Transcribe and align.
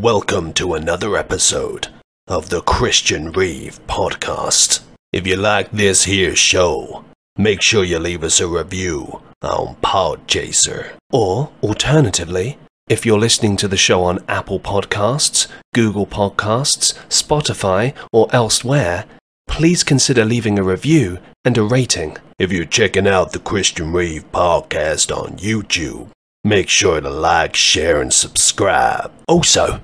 Welcome 0.00 0.54
to 0.54 0.72
another 0.72 1.14
episode 1.14 1.88
of 2.26 2.48
the 2.48 2.62
Christian 2.62 3.32
Reeve 3.32 3.78
podcast. 3.86 4.80
If 5.12 5.26
you 5.26 5.36
like 5.36 5.70
this 5.72 6.04
here 6.04 6.34
show, 6.34 7.04
make 7.36 7.60
sure 7.60 7.84
you 7.84 7.98
leave 7.98 8.24
us 8.24 8.40
a 8.40 8.48
review 8.48 9.20
on 9.42 9.76
Podchaser. 9.82 10.92
Or, 11.12 11.52
alternatively, 11.62 12.56
if 12.88 13.04
you're 13.04 13.18
listening 13.18 13.58
to 13.58 13.68
the 13.68 13.76
show 13.76 14.02
on 14.04 14.24
Apple 14.26 14.58
Podcasts, 14.58 15.48
Google 15.74 16.06
Podcasts, 16.06 16.94
Spotify, 17.10 17.92
or 18.10 18.26
elsewhere, 18.34 19.04
please 19.48 19.84
consider 19.84 20.24
leaving 20.24 20.58
a 20.58 20.62
review 20.62 21.18
and 21.44 21.58
a 21.58 21.62
rating. 21.62 22.16
If 22.38 22.50
you're 22.50 22.64
checking 22.64 23.06
out 23.06 23.32
the 23.32 23.38
Christian 23.38 23.92
Reeve 23.92 24.24
podcast 24.32 25.14
on 25.14 25.36
YouTube, 25.36 26.08
make 26.42 26.70
sure 26.70 27.02
to 27.02 27.10
like, 27.10 27.54
share, 27.54 28.00
and 28.00 28.14
subscribe. 28.14 29.12
Also, 29.28 29.78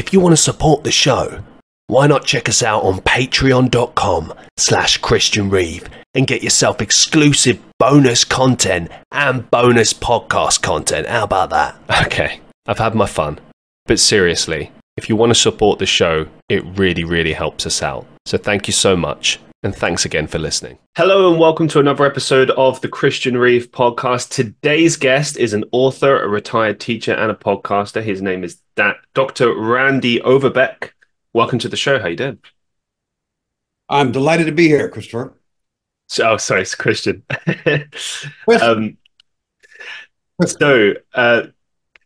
if 0.00 0.14
you 0.14 0.20
want 0.20 0.32
to 0.32 0.36
support 0.38 0.82
the 0.82 0.90
show, 0.90 1.42
why 1.88 2.06
not 2.06 2.24
check 2.24 2.48
us 2.48 2.62
out 2.62 2.84
on 2.84 3.00
patreon.com 3.00 4.32
slash 4.56 4.96
Christian 4.96 5.50
Reeve 5.50 5.86
and 6.14 6.26
get 6.26 6.42
yourself 6.42 6.80
exclusive 6.80 7.60
bonus 7.78 8.24
content 8.24 8.90
and 9.12 9.50
bonus 9.50 9.92
podcast 9.92 10.62
content. 10.62 11.06
How 11.06 11.24
about 11.24 11.50
that? 11.50 11.76
Okay, 12.06 12.40
I've 12.66 12.78
had 12.78 12.94
my 12.94 13.04
fun. 13.04 13.40
But 13.84 14.00
seriously, 14.00 14.72
if 14.96 15.10
you 15.10 15.16
want 15.16 15.30
to 15.30 15.38
support 15.38 15.78
the 15.78 15.84
show, 15.86 16.28
it 16.48 16.64
really, 16.78 17.04
really 17.04 17.34
helps 17.34 17.66
us 17.66 17.82
out. 17.82 18.06
So 18.24 18.38
thank 18.38 18.68
you 18.68 18.72
so 18.72 18.96
much. 18.96 19.38
And 19.62 19.76
thanks 19.76 20.06
again 20.06 20.26
for 20.26 20.38
listening. 20.38 20.78
Hello, 20.96 21.30
and 21.30 21.38
welcome 21.38 21.68
to 21.68 21.80
another 21.80 22.06
episode 22.06 22.48
of 22.52 22.80
the 22.80 22.88
Christian 22.88 23.36
Reeve 23.36 23.70
podcast. 23.70 24.30
Today's 24.30 24.96
guest 24.96 25.36
is 25.36 25.52
an 25.52 25.64
author, 25.70 26.18
a 26.22 26.28
retired 26.28 26.80
teacher, 26.80 27.12
and 27.12 27.30
a 27.30 27.34
podcaster. 27.34 28.02
His 28.02 28.22
name 28.22 28.42
is 28.42 28.62
da- 28.74 28.94
Dr. 29.12 29.54
Randy 29.54 30.18
Overbeck. 30.22 30.94
Welcome 31.34 31.58
to 31.58 31.68
the 31.68 31.76
show. 31.76 31.98
How 31.98 32.08
you 32.08 32.16
doing? 32.16 32.38
I'm 33.90 34.12
delighted 34.12 34.46
to 34.46 34.52
be 34.52 34.66
here, 34.66 34.88
Christopher. 34.88 35.34
So, 36.08 36.30
oh, 36.30 36.36
sorry, 36.38 36.62
it's 36.62 36.74
Christian. 36.74 37.22
um, 38.62 38.96
so, 40.46 40.94
uh, 41.12 41.42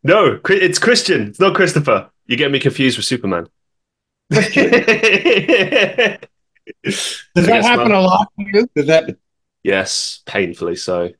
no, 0.02 0.40
it's 0.48 0.80
Christian. 0.80 1.28
It's 1.28 1.38
not 1.38 1.54
Christopher. 1.54 2.10
You 2.26 2.36
get 2.36 2.50
me 2.50 2.58
confused 2.58 2.98
with 2.98 3.06
Superman. 3.06 3.46
Does 6.82 7.24
that 7.34 7.62
happen 7.62 7.92
a 7.92 8.00
lot 8.00 8.28
to 8.38 8.46
you? 8.52 8.68
Does 8.74 8.86
that? 8.86 9.16
Yes, 9.62 10.22
painfully 10.26 10.76
so. 10.76 11.10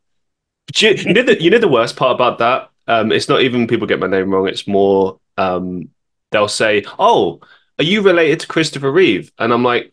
But 0.67 0.83
you, 0.83 0.91
you 0.91 1.13
know 1.13 1.23
the 1.23 1.43
you 1.43 1.51
know 1.51 1.59
the 1.59 1.69
worst 1.69 1.97
part 1.97 2.15
about 2.15 2.39
that. 2.39 2.71
Um, 2.87 3.13
it's 3.13 3.29
not 3.29 3.43
even 3.43 3.67
people 3.67 3.87
get 3.87 4.01
my 4.01 4.07
name 4.07 4.31
wrong. 4.31 4.49
It's 4.49 4.67
more 4.67 5.19
um, 5.37 5.91
they'll 6.31 6.49
say, 6.49 6.85
"Oh, 6.99 7.41
are 7.79 7.85
you 7.85 8.03
related 8.03 8.41
to 8.41 8.47
Christopher 8.47 8.91
Reeve?" 8.91 9.33
And 9.39 9.53
I'm 9.53 9.63
like, 9.63 9.93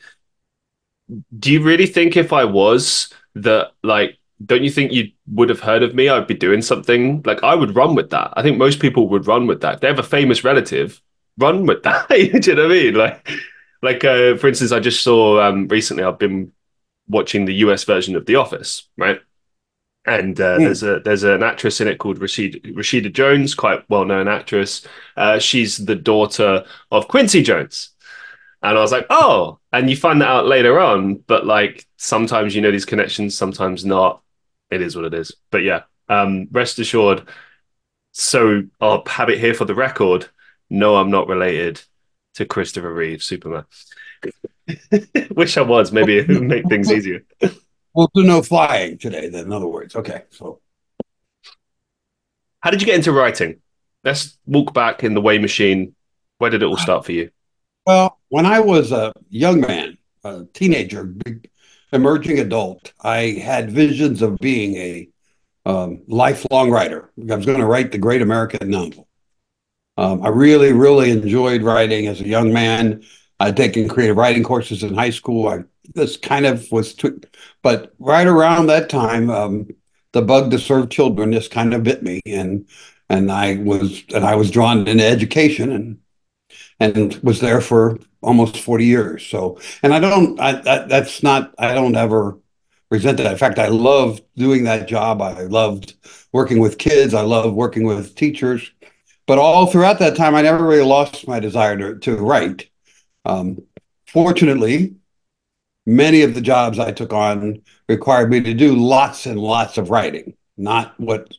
"Do 1.37 1.51
you 1.51 1.61
really 1.61 1.87
think 1.87 2.15
if 2.15 2.33
I 2.33 2.45
was 2.45 3.13
that 3.35 3.71
like?" 3.83 4.17
Don't 4.43 4.63
you 4.63 4.71
think 4.71 4.91
you 4.91 5.11
would 5.27 5.49
have 5.49 5.59
heard 5.59 5.83
of 5.83 5.93
me? 5.93 6.09
I'd 6.09 6.25
be 6.25 6.33
doing 6.33 6.63
something 6.63 7.21
like 7.27 7.43
I 7.43 7.53
would 7.53 7.75
run 7.75 7.93
with 7.93 8.09
that. 8.09 8.33
I 8.35 8.41
think 8.41 8.57
most 8.57 8.79
people 8.79 9.07
would 9.09 9.27
run 9.27 9.45
with 9.45 9.61
that. 9.61 9.75
If 9.75 9.79
they 9.81 9.87
have 9.87 9.99
a 9.99 10.03
famous 10.03 10.43
relative, 10.43 10.99
run 11.37 11.67
with 11.67 11.83
that. 11.83 12.09
Do 12.09 12.17
you 12.17 12.55
know 12.55 12.63
what 12.63 12.71
I 12.71 12.73
mean? 12.73 12.93
Like, 12.95 13.29
like, 13.81 14.03
uh, 14.03 14.37
for 14.37 14.47
instance, 14.47 14.71
I 14.71 14.79
just 14.79 15.03
saw 15.03 15.41
um, 15.41 15.67
recently. 15.67 16.03
I've 16.03 16.19
been 16.19 16.51
watching 17.07 17.45
the 17.45 17.55
US 17.55 17.83
version 17.83 18.15
of 18.15 18.25
The 18.25 18.35
Office, 18.35 18.87
right? 18.97 19.19
And 20.05 20.39
uh, 20.39 20.57
mm. 20.57 20.59
there's 20.59 20.83
a 20.83 20.99
there's 20.99 21.23
an 21.23 21.43
actress 21.43 21.79
in 21.79 21.87
it 21.87 21.99
called 21.99 22.19
Rashida, 22.19 22.73
Rashida 22.73 23.13
Jones, 23.13 23.53
quite 23.53 23.87
well 23.89 24.05
known 24.05 24.27
actress. 24.27 24.85
Uh, 25.15 25.37
she's 25.37 25.77
the 25.77 25.95
daughter 25.95 26.65
of 26.91 27.07
Quincy 27.07 27.43
Jones, 27.43 27.89
and 28.63 28.77
I 28.77 28.81
was 28.81 28.91
like, 28.91 29.05
oh, 29.11 29.59
and 29.71 29.89
you 29.89 29.95
find 29.95 30.21
that 30.21 30.27
out 30.27 30.47
later 30.47 30.79
on. 30.79 31.15
But 31.15 31.45
like 31.45 31.85
sometimes 31.97 32.55
you 32.55 32.61
know 32.61 32.71
these 32.71 32.85
connections, 32.85 33.37
sometimes 33.37 33.85
not. 33.85 34.23
It 34.71 34.81
is 34.81 34.95
what 34.95 35.05
it 35.05 35.13
is. 35.13 35.35
But 35.51 35.59
yeah, 35.63 35.83
um, 36.09 36.47
rest 36.51 36.79
assured. 36.79 37.27
So 38.11 38.63
I'll 38.79 39.03
have 39.07 39.29
it 39.29 39.39
here 39.39 39.53
for 39.53 39.65
the 39.65 39.75
record. 39.75 40.27
No, 40.69 40.95
I'm 40.95 41.11
not 41.11 41.27
related 41.27 41.81
to 42.35 42.45
Christopher 42.45 42.93
Reeve, 42.93 43.23
Superman. 43.23 43.65
Wish 45.31 45.57
I 45.57 45.61
was. 45.61 45.91
Maybe 45.91 46.17
it 46.17 46.27
would 46.27 46.43
make 46.43 46.67
things 46.67 46.91
easier. 46.91 47.25
We'll 47.93 48.09
do 48.13 48.23
no 48.23 48.41
flying 48.41 48.97
today, 48.97 49.29
then, 49.29 49.45
in 49.45 49.53
other 49.53 49.67
words. 49.67 49.95
Okay. 49.95 50.23
So, 50.29 50.61
how 52.61 52.71
did 52.71 52.81
you 52.81 52.85
get 52.85 52.95
into 52.95 53.11
writing? 53.11 53.59
Let's 54.03 54.37
walk 54.45 54.73
back 54.73 55.03
in 55.03 55.13
the 55.13 55.21
way 55.21 55.37
machine. 55.37 55.95
Where 56.37 56.49
did 56.49 56.63
it 56.63 56.65
all 56.65 56.77
start 56.77 57.05
for 57.05 57.11
you? 57.11 57.29
Well, 57.85 58.19
when 58.29 58.45
I 58.45 58.59
was 58.59 58.91
a 58.91 59.11
young 59.29 59.61
man, 59.61 59.97
a 60.23 60.45
teenager, 60.53 61.13
emerging 61.91 62.39
adult, 62.39 62.93
I 63.01 63.39
had 63.43 63.71
visions 63.71 64.21
of 64.21 64.37
being 64.37 64.75
a 64.75 65.09
um, 65.65 66.01
lifelong 66.07 66.71
writer. 66.71 67.11
I 67.29 67.35
was 67.35 67.45
going 67.45 67.59
to 67.59 67.65
write 67.65 67.91
the 67.91 67.97
great 67.97 68.21
American 68.21 68.69
novel. 68.69 69.07
Um, 70.01 70.23
I 70.23 70.29
really, 70.29 70.73
really 70.73 71.11
enjoyed 71.11 71.61
writing 71.61 72.07
as 72.07 72.21
a 72.21 72.27
young 72.27 72.51
man. 72.51 73.03
I'd 73.39 73.55
taken 73.55 73.87
creative 73.87 74.17
writing 74.17 74.41
courses 74.43 74.81
in 74.81 74.95
high 74.95 75.11
school. 75.11 75.47
I 75.47 75.59
this 75.93 76.17
kind 76.17 76.47
of 76.47 76.65
was, 76.71 76.95
tw- 76.95 77.25
but 77.61 77.93
right 77.99 78.25
around 78.25 78.67
that 78.67 78.89
time, 78.89 79.29
um, 79.29 79.67
the 80.13 80.23
bug 80.23 80.49
to 80.51 80.59
serve 80.59 80.89
children 80.89 81.31
just 81.31 81.51
kind 81.51 81.73
of 81.75 81.83
bit 81.83 82.01
me, 82.01 82.19
and 82.25 82.67
and 83.09 83.31
I 83.31 83.57
was 83.57 84.03
and 84.15 84.25
I 84.25 84.35
was 84.35 84.49
drawn 84.49 84.87
into 84.87 85.05
education 85.05 85.71
and 85.71 85.97
and 86.79 87.15
was 87.21 87.39
there 87.39 87.61
for 87.61 87.99
almost 88.23 88.57
forty 88.57 88.85
years. 88.85 89.23
So, 89.25 89.59
and 89.83 89.93
I 89.93 89.99
don't, 89.99 90.39
I 90.39 90.53
that, 90.61 90.89
that's 90.89 91.21
not, 91.21 91.53
I 91.59 91.75
don't 91.75 91.95
ever 91.95 92.39
resent 92.89 93.17
that. 93.17 93.31
In 93.31 93.37
fact, 93.37 93.59
I 93.59 93.67
loved 93.67 94.23
doing 94.35 94.63
that 94.63 94.87
job. 94.87 95.21
I 95.21 95.43
loved 95.43 95.93
working 96.33 96.59
with 96.59 96.79
kids. 96.79 97.13
I 97.13 97.21
loved 97.21 97.55
working 97.55 97.83
with 97.83 98.15
teachers. 98.15 98.71
But 99.31 99.39
all 99.39 99.65
throughout 99.65 99.99
that 99.99 100.17
time, 100.17 100.35
I 100.35 100.41
never 100.41 100.67
really 100.67 100.83
lost 100.83 101.25
my 101.25 101.39
desire 101.39 101.77
to, 101.77 101.97
to 101.99 102.17
write. 102.17 102.69
Um, 103.23 103.63
fortunately, 104.05 104.95
many 105.85 106.23
of 106.23 106.33
the 106.33 106.41
jobs 106.41 106.79
I 106.79 106.91
took 106.91 107.13
on 107.13 107.61
required 107.87 108.29
me 108.29 108.41
to 108.41 108.53
do 108.53 108.75
lots 108.75 109.25
and 109.25 109.39
lots 109.39 109.77
of 109.77 109.89
writing, 109.89 110.35
not 110.57 110.99
what 110.99 111.33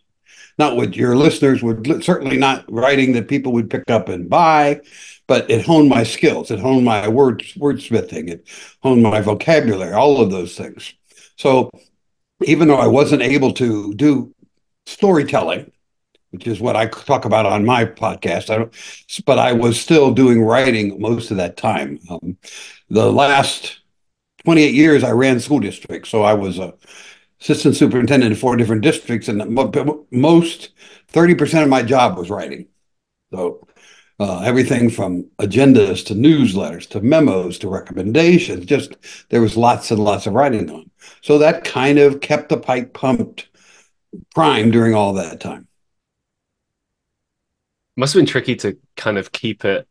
not 0.57 0.75
what 0.75 0.97
your 0.97 1.17
listeners 1.17 1.63
would 1.63 2.03
certainly 2.03 2.39
not 2.39 2.65
writing 2.73 3.13
that 3.13 3.29
people 3.29 3.53
would 3.53 3.69
pick 3.69 3.91
up 3.91 4.09
and 4.09 4.31
buy, 4.31 4.81
but 5.27 5.51
it 5.51 5.67
honed 5.67 5.91
my 5.91 6.03
skills. 6.03 6.51
It 6.51 6.61
honed 6.61 6.87
my 6.87 7.09
word 7.09 7.41
wordsmithing. 7.59 8.31
It 8.31 8.49
honed 8.83 9.03
my 9.03 9.21
vocabulary. 9.21 9.93
All 9.93 10.23
of 10.23 10.31
those 10.31 10.57
things. 10.57 10.95
So 11.37 11.69
even 12.43 12.69
though 12.69 12.81
I 12.81 12.87
wasn't 12.87 13.21
able 13.21 13.53
to 13.53 13.93
do 13.93 14.35
storytelling, 14.87 15.73
which 16.33 16.47
is 16.47 16.61
what 16.61 16.77
I 16.77 16.87
talk 16.87 17.25
about 17.25 17.47
on 17.47 17.65
my 17.65 17.85
podcast. 17.85 18.51
I 18.51 18.69
but 19.25 19.39
I 19.39 19.53
was 19.53 19.81
still 19.81 20.13
doing 20.13 20.43
writing 20.43 21.01
most 21.01 21.31
of 21.31 21.37
that 21.37 21.57
time. 21.57 21.99
Um, 22.09 22.39
the 22.89 23.13
last 23.13 23.81
28 24.45 24.75
years, 24.75 25.05
I 25.05 25.13
ran 25.13 25.41
school 25.41 25.61
districts, 25.61 26.09
so 26.09 26.23
I 26.23 26.33
was 26.33 26.59
a 26.59 26.75
assistant 27.41 27.77
superintendent 27.77 28.33
in 28.33 28.39
four 28.39 28.57
different 28.57 28.83
districts, 28.83 29.29
and 29.29 29.55
most 30.11 30.71
30% 31.13 31.63
of 31.63 31.69
my 31.69 31.83
job 31.83 32.17
was 32.17 32.31
writing. 32.31 32.67
So 33.33 33.67
uh, 34.19 34.41
everything 34.41 34.89
from 34.89 35.25
agendas 35.39 36.05
to 36.07 36.15
newsletters 36.15 36.89
to 36.91 37.01
memos 37.01 37.59
to 37.59 37.69
recommendations, 37.69 38.65
just 38.65 38.97
there 39.29 39.41
was 39.43 39.57
lots 39.57 39.91
and 39.91 40.03
lots 40.03 40.27
of 40.27 40.33
writing 40.33 40.71
on. 40.71 40.91
So 41.21 41.39
that 41.39 41.65
kind 41.65 41.99
of 41.99 42.21
kept 42.21 42.49
the 42.49 42.57
pipe 42.57 42.95
pumped 42.95 43.49
prime 44.35 44.71
during 44.71 44.95
all 44.95 45.13
that 45.15 45.41
time 45.41 45.69
must 47.97 48.15
have 48.15 48.21
been 48.21 48.27
tricky 48.27 48.57
to 48.57 48.79
kind 48.97 49.19
of 49.19 49.33
keep 49.33 49.65
it 49.65 49.87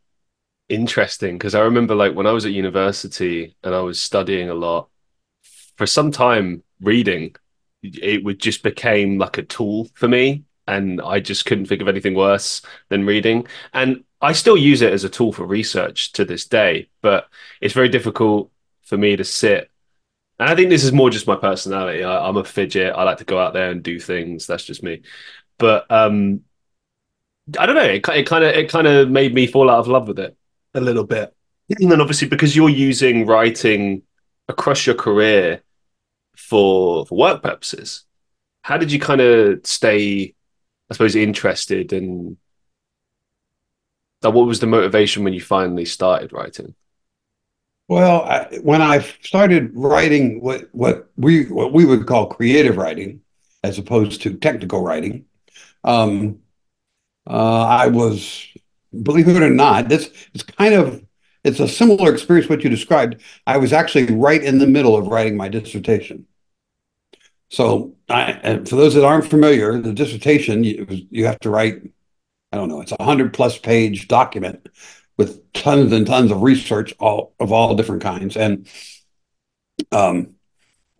interesting 0.70 1.38
because 1.38 1.54
I 1.54 1.62
remember 1.62 1.96
like 1.96 2.16
when 2.16 2.28
I 2.28 2.32
was 2.32 2.46
at 2.46 2.54
university 2.54 3.56
and 3.64 3.76
I 3.76 3.82
was 3.82 4.02
studying 4.02 4.50
a 4.50 4.54
lot 4.54 4.90
for 5.76 5.86
some 5.86 6.12
time 6.12 6.64
reading 6.80 7.36
it 7.84 8.24
would 8.24 8.40
just 8.40 8.64
became 8.64 9.18
like 9.18 9.38
a 9.38 9.44
tool 9.44 9.90
for 9.96 10.08
me 10.08 10.44
and 10.68 11.02
I 11.02 11.20
just 11.20 11.46
couldn't 11.46 11.66
think 11.66 11.82
of 11.82 11.88
anything 11.88 12.14
worse 12.14 12.62
than 12.90 13.06
reading. 13.06 13.48
And 13.74 14.04
I 14.22 14.34
still 14.34 14.56
use 14.56 14.82
it 14.82 14.94
as 14.94 15.04
a 15.04 15.10
tool 15.10 15.34
for 15.34 15.46
research 15.46 16.14
to 16.14 16.26
this 16.26 16.46
day 16.46 16.90
but 17.02 17.28
it's 17.60 17.74
very 17.74 17.90
difficult 17.90 18.50
for 18.84 18.98
me 18.98 19.16
to 19.16 19.24
sit 19.24 19.70
and 20.40 20.50
I 20.50 20.56
think 20.56 20.70
this 20.70 20.84
is 20.84 20.92
more 20.92 21.12
just 21.12 21.28
my 21.28 21.36
personality. 21.36 22.04
I, 22.04 22.28
I'm 22.28 22.38
a 22.38 22.44
fidget. 22.44 22.96
I 22.96 23.04
like 23.04 23.20
to 23.20 23.26
go 23.26 23.38
out 23.38 23.54
there 23.54 23.70
and 23.70 23.84
do 23.84 24.00
things. 24.00 24.48
That's 24.48 24.64
just 24.64 24.82
me. 24.82 25.04
But 25.60 25.86
um 25.92 26.42
I 27.58 27.66
don't 27.66 27.76
know. 27.76 27.84
It, 27.84 28.08
it 28.08 28.28
kind 28.28 28.44
of 28.44 28.56
it 28.56 28.70
kind 28.70 28.88
of 28.88 29.10
made 29.10 29.34
me 29.34 29.48
fall 29.48 29.70
out 29.70 29.80
of 29.80 29.88
love 29.88 30.08
with 30.08 30.20
it 30.20 30.38
a 30.74 30.82
little 30.82 31.04
bit. 31.06 31.34
And 31.80 31.92
then 31.92 32.02
obviously 32.02 32.28
because 32.28 32.56
you're 32.56 32.70
using 32.70 33.26
writing 33.26 34.04
across 34.48 34.86
your 34.86 34.96
career 34.96 35.64
for 36.38 37.06
for 37.06 37.18
work 37.18 37.44
purposes, 37.44 38.06
how 38.64 38.78
did 38.78 38.92
you 38.92 39.00
kind 39.00 39.22
of 39.22 39.66
stay, 39.66 40.36
I 40.90 40.94
suppose, 40.94 41.16
interested 41.16 41.94
and 41.94 42.38
Like, 44.22 44.34
what 44.34 44.48
was 44.48 44.60
the 44.60 44.68
motivation 44.68 45.24
when 45.24 45.34
you 45.34 45.42
finally 45.42 45.86
started 45.86 46.32
writing? 46.32 46.76
Well, 47.88 48.22
I, 48.22 48.60
when 48.62 48.82
I 48.82 49.00
started 49.22 49.72
writing 49.74 50.42
what 50.42 50.70
what 50.72 51.10
we 51.18 51.46
what 51.46 51.74
we 51.74 51.86
would 51.86 52.06
call 52.08 52.28
creative 52.28 52.78
writing, 52.78 53.22
as 53.64 53.78
opposed 53.80 54.22
to 54.22 54.36
technical 54.38 54.82
writing, 54.82 55.26
um, 55.84 56.40
uh, 57.28 57.66
I 57.66 57.88
was, 57.88 58.48
believe 59.04 59.28
it 59.28 59.42
or 59.42 59.50
not, 59.50 59.90
this 59.90 60.12
is 60.34 60.44
kind 60.44 60.74
of 60.74 61.04
it's 61.44 61.60
a 61.60 61.68
similar 61.68 62.14
experience 62.14 62.50
what 62.50 62.64
you 62.64 62.70
described. 62.70 63.22
I 63.48 63.58
was 63.58 63.74
actually 63.74 64.14
right 64.14 64.44
in 64.44 64.60
the 64.60 64.68
middle 64.68 64.96
of 64.96 65.08
writing 65.08 65.36
my 65.36 65.50
dissertation. 65.50 66.28
So, 67.50 67.96
I, 68.08 68.60
for 68.66 68.76
those 68.76 68.94
that 68.94 69.04
aren't 69.04 69.30
familiar, 69.30 69.80
the 69.80 69.94
dissertation 69.94 70.64
you, 70.64 70.86
you 71.10 71.26
have 71.26 71.40
to 71.40 71.50
write. 71.50 71.82
I 72.52 72.58
don't 72.58 72.70
know. 72.70 72.82
It's 72.82 72.94
a 72.98 73.04
hundred 73.04 73.34
plus 73.34 73.58
page 73.58 74.08
document 74.08 74.68
with 75.18 75.52
tons 75.54 75.92
and 75.92 76.06
tons 76.06 76.32
of 76.32 76.44
research 76.44 76.94
all 77.00 77.34
of 77.40 77.52
all 77.52 77.76
different 77.76 78.02
kinds, 78.02 78.38
and 78.38 78.68
um, 79.92 80.36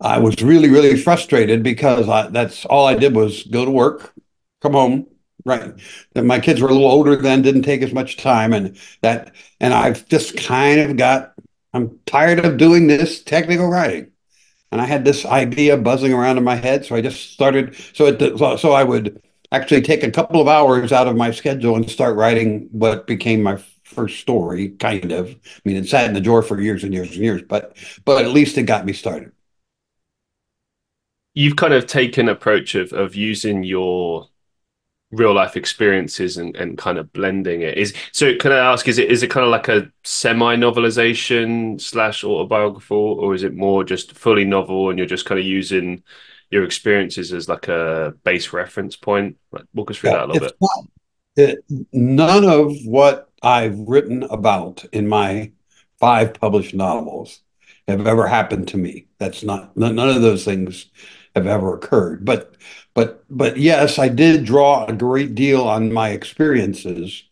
I 0.00 0.18
was 0.18 0.42
really 0.42 0.68
really 0.70 0.96
frustrated 0.96 1.62
because 1.62 2.08
I, 2.08 2.28
that's 2.28 2.64
all 2.66 2.86
I 2.86 2.94
did 2.94 3.14
was 3.14 3.44
go 3.44 3.64
to 3.64 3.70
work, 3.70 4.12
come 4.60 4.72
home, 4.72 5.06
Right. 5.44 5.72
And 6.14 6.28
my 6.28 6.38
kids 6.38 6.60
were 6.60 6.68
a 6.68 6.72
little 6.72 6.90
older 6.90 7.16
then, 7.16 7.42
didn't 7.42 7.62
take 7.62 7.82
as 7.82 7.92
much 7.92 8.16
time. 8.16 8.52
And 8.52 8.76
that, 9.00 9.34
and 9.60 9.74
I've 9.74 10.06
just 10.08 10.36
kind 10.36 10.80
of 10.80 10.96
got, 10.96 11.34
I'm 11.74 11.98
tired 12.06 12.44
of 12.44 12.58
doing 12.58 12.86
this 12.86 13.22
technical 13.22 13.68
writing. 13.68 14.12
And 14.70 14.80
I 14.80 14.86
had 14.86 15.04
this 15.04 15.26
idea 15.26 15.76
buzzing 15.76 16.12
around 16.12 16.38
in 16.38 16.44
my 16.44 16.54
head. 16.54 16.84
So 16.84 16.94
I 16.94 17.00
just 17.00 17.32
started. 17.32 17.74
So 17.92 18.06
it, 18.06 18.38
so 18.58 18.72
I 18.72 18.84
would 18.84 19.20
actually 19.50 19.82
take 19.82 20.02
a 20.02 20.10
couple 20.10 20.40
of 20.40 20.48
hours 20.48 20.92
out 20.92 21.08
of 21.08 21.16
my 21.16 21.30
schedule 21.30 21.76
and 21.76 21.90
start 21.90 22.16
writing 22.16 22.68
what 22.70 23.06
became 23.06 23.42
my 23.42 23.58
first 23.84 24.20
story, 24.20 24.70
kind 24.70 25.12
of. 25.12 25.28
I 25.28 25.60
mean, 25.64 25.76
it 25.76 25.88
sat 25.88 26.06
in 26.06 26.14
the 26.14 26.20
drawer 26.20 26.42
for 26.42 26.60
years 26.60 26.84
and 26.84 26.94
years 26.94 27.10
and 27.10 27.18
years, 27.18 27.42
but, 27.46 27.76
but 28.04 28.24
at 28.24 28.30
least 28.30 28.56
it 28.56 28.62
got 28.62 28.86
me 28.86 28.92
started. 28.94 29.32
You've 31.34 31.56
kind 31.56 31.74
of 31.74 31.86
taken 31.86 32.28
approach 32.28 32.74
of, 32.74 32.92
of 32.92 33.14
using 33.14 33.64
your 33.64 34.28
real 35.12 35.34
life 35.34 35.56
experiences 35.56 36.38
and, 36.38 36.56
and 36.56 36.78
kind 36.78 36.98
of 36.98 37.12
blending 37.12 37.62
it. 37.62 37.78
Is 37.78 37.94
so 38.12 38.34
can 38.36 38.50
i 38.52 38.58
ask 38.58 38.88
is 38.88 38.98
it 38.98 39.10
is 39.10 39.22
it 39.22 39.30
kind 39.30 39.44
of 39.44 39.50
like 39.50 39.68
a 39.68 39.90
semi 40.04 40.56
novelization 40.56 41.80
slash 41.80 42.24
autobiographical 42.24 42.96
or 43.20 43.34
is 43.34 43.44
it 43.44 43.54
more 43.54 43.84
just 43.84 44.12
fully 44.12 44.44
novel 44.44 44.90
and 44.90 44.98
you're 44.98 45.06
just 45.06 45.26
kind 45.26 45.38
of 45.38 45.46
using 45.46 46.02
your 46.50 46.64
experiences 46.64 47.32
as 47.32 47.48
like 47.48 47.68
a 47.68 48.14
base 48.24 48.52
reference 48.52 48.96
point? 48.96 49.36
Like 49.52 49.64
walk 49.74 49.90
us 49.90 49.98
through 49.98 50.10
yeah, 50.10 50.16
that 50.16 50.24
a 50.24 50.32
little 50.32 50.48
bit. 50.48 50.56
not, 50.60 50.84
it, 51.36 51.58
none 51.92 52.44
of 52.44 52.74
what 52.84 53.30
i've 53.42 53.78
written 53.78 54.22
about 54.24 54.84
in 54.92 55.08
my 55.08 55.52
five 55.98 56.34
published 56.34 56.74
novels 56.74 57.40
have 57.88 58.06
ever 58.06 58.26
happened 58.26 58.68
to 58.68 58.76
me. 58.76 59.06
That's 59.18 59.42
not 59.42 59.76
none 59.76 59.98
of 59.98 60.22
those 60.22 60.44
things 60.44 60.86
have 61.34 61.46
ever 61.46 61.74
occurred. 61.74 62.24
But 62.24 62.56
but 62.94 63.24
but 63.30 63.56
yes, 63.56 63.98
I 63.98 64.08
did 64.08 64.44
draw 64.44 64.84
a 64.86 64.92
great 64.92 65.34
deal 65.34 65.62
on 65.62 65.92
my 65.92 66.10
experiences 66.10 67.24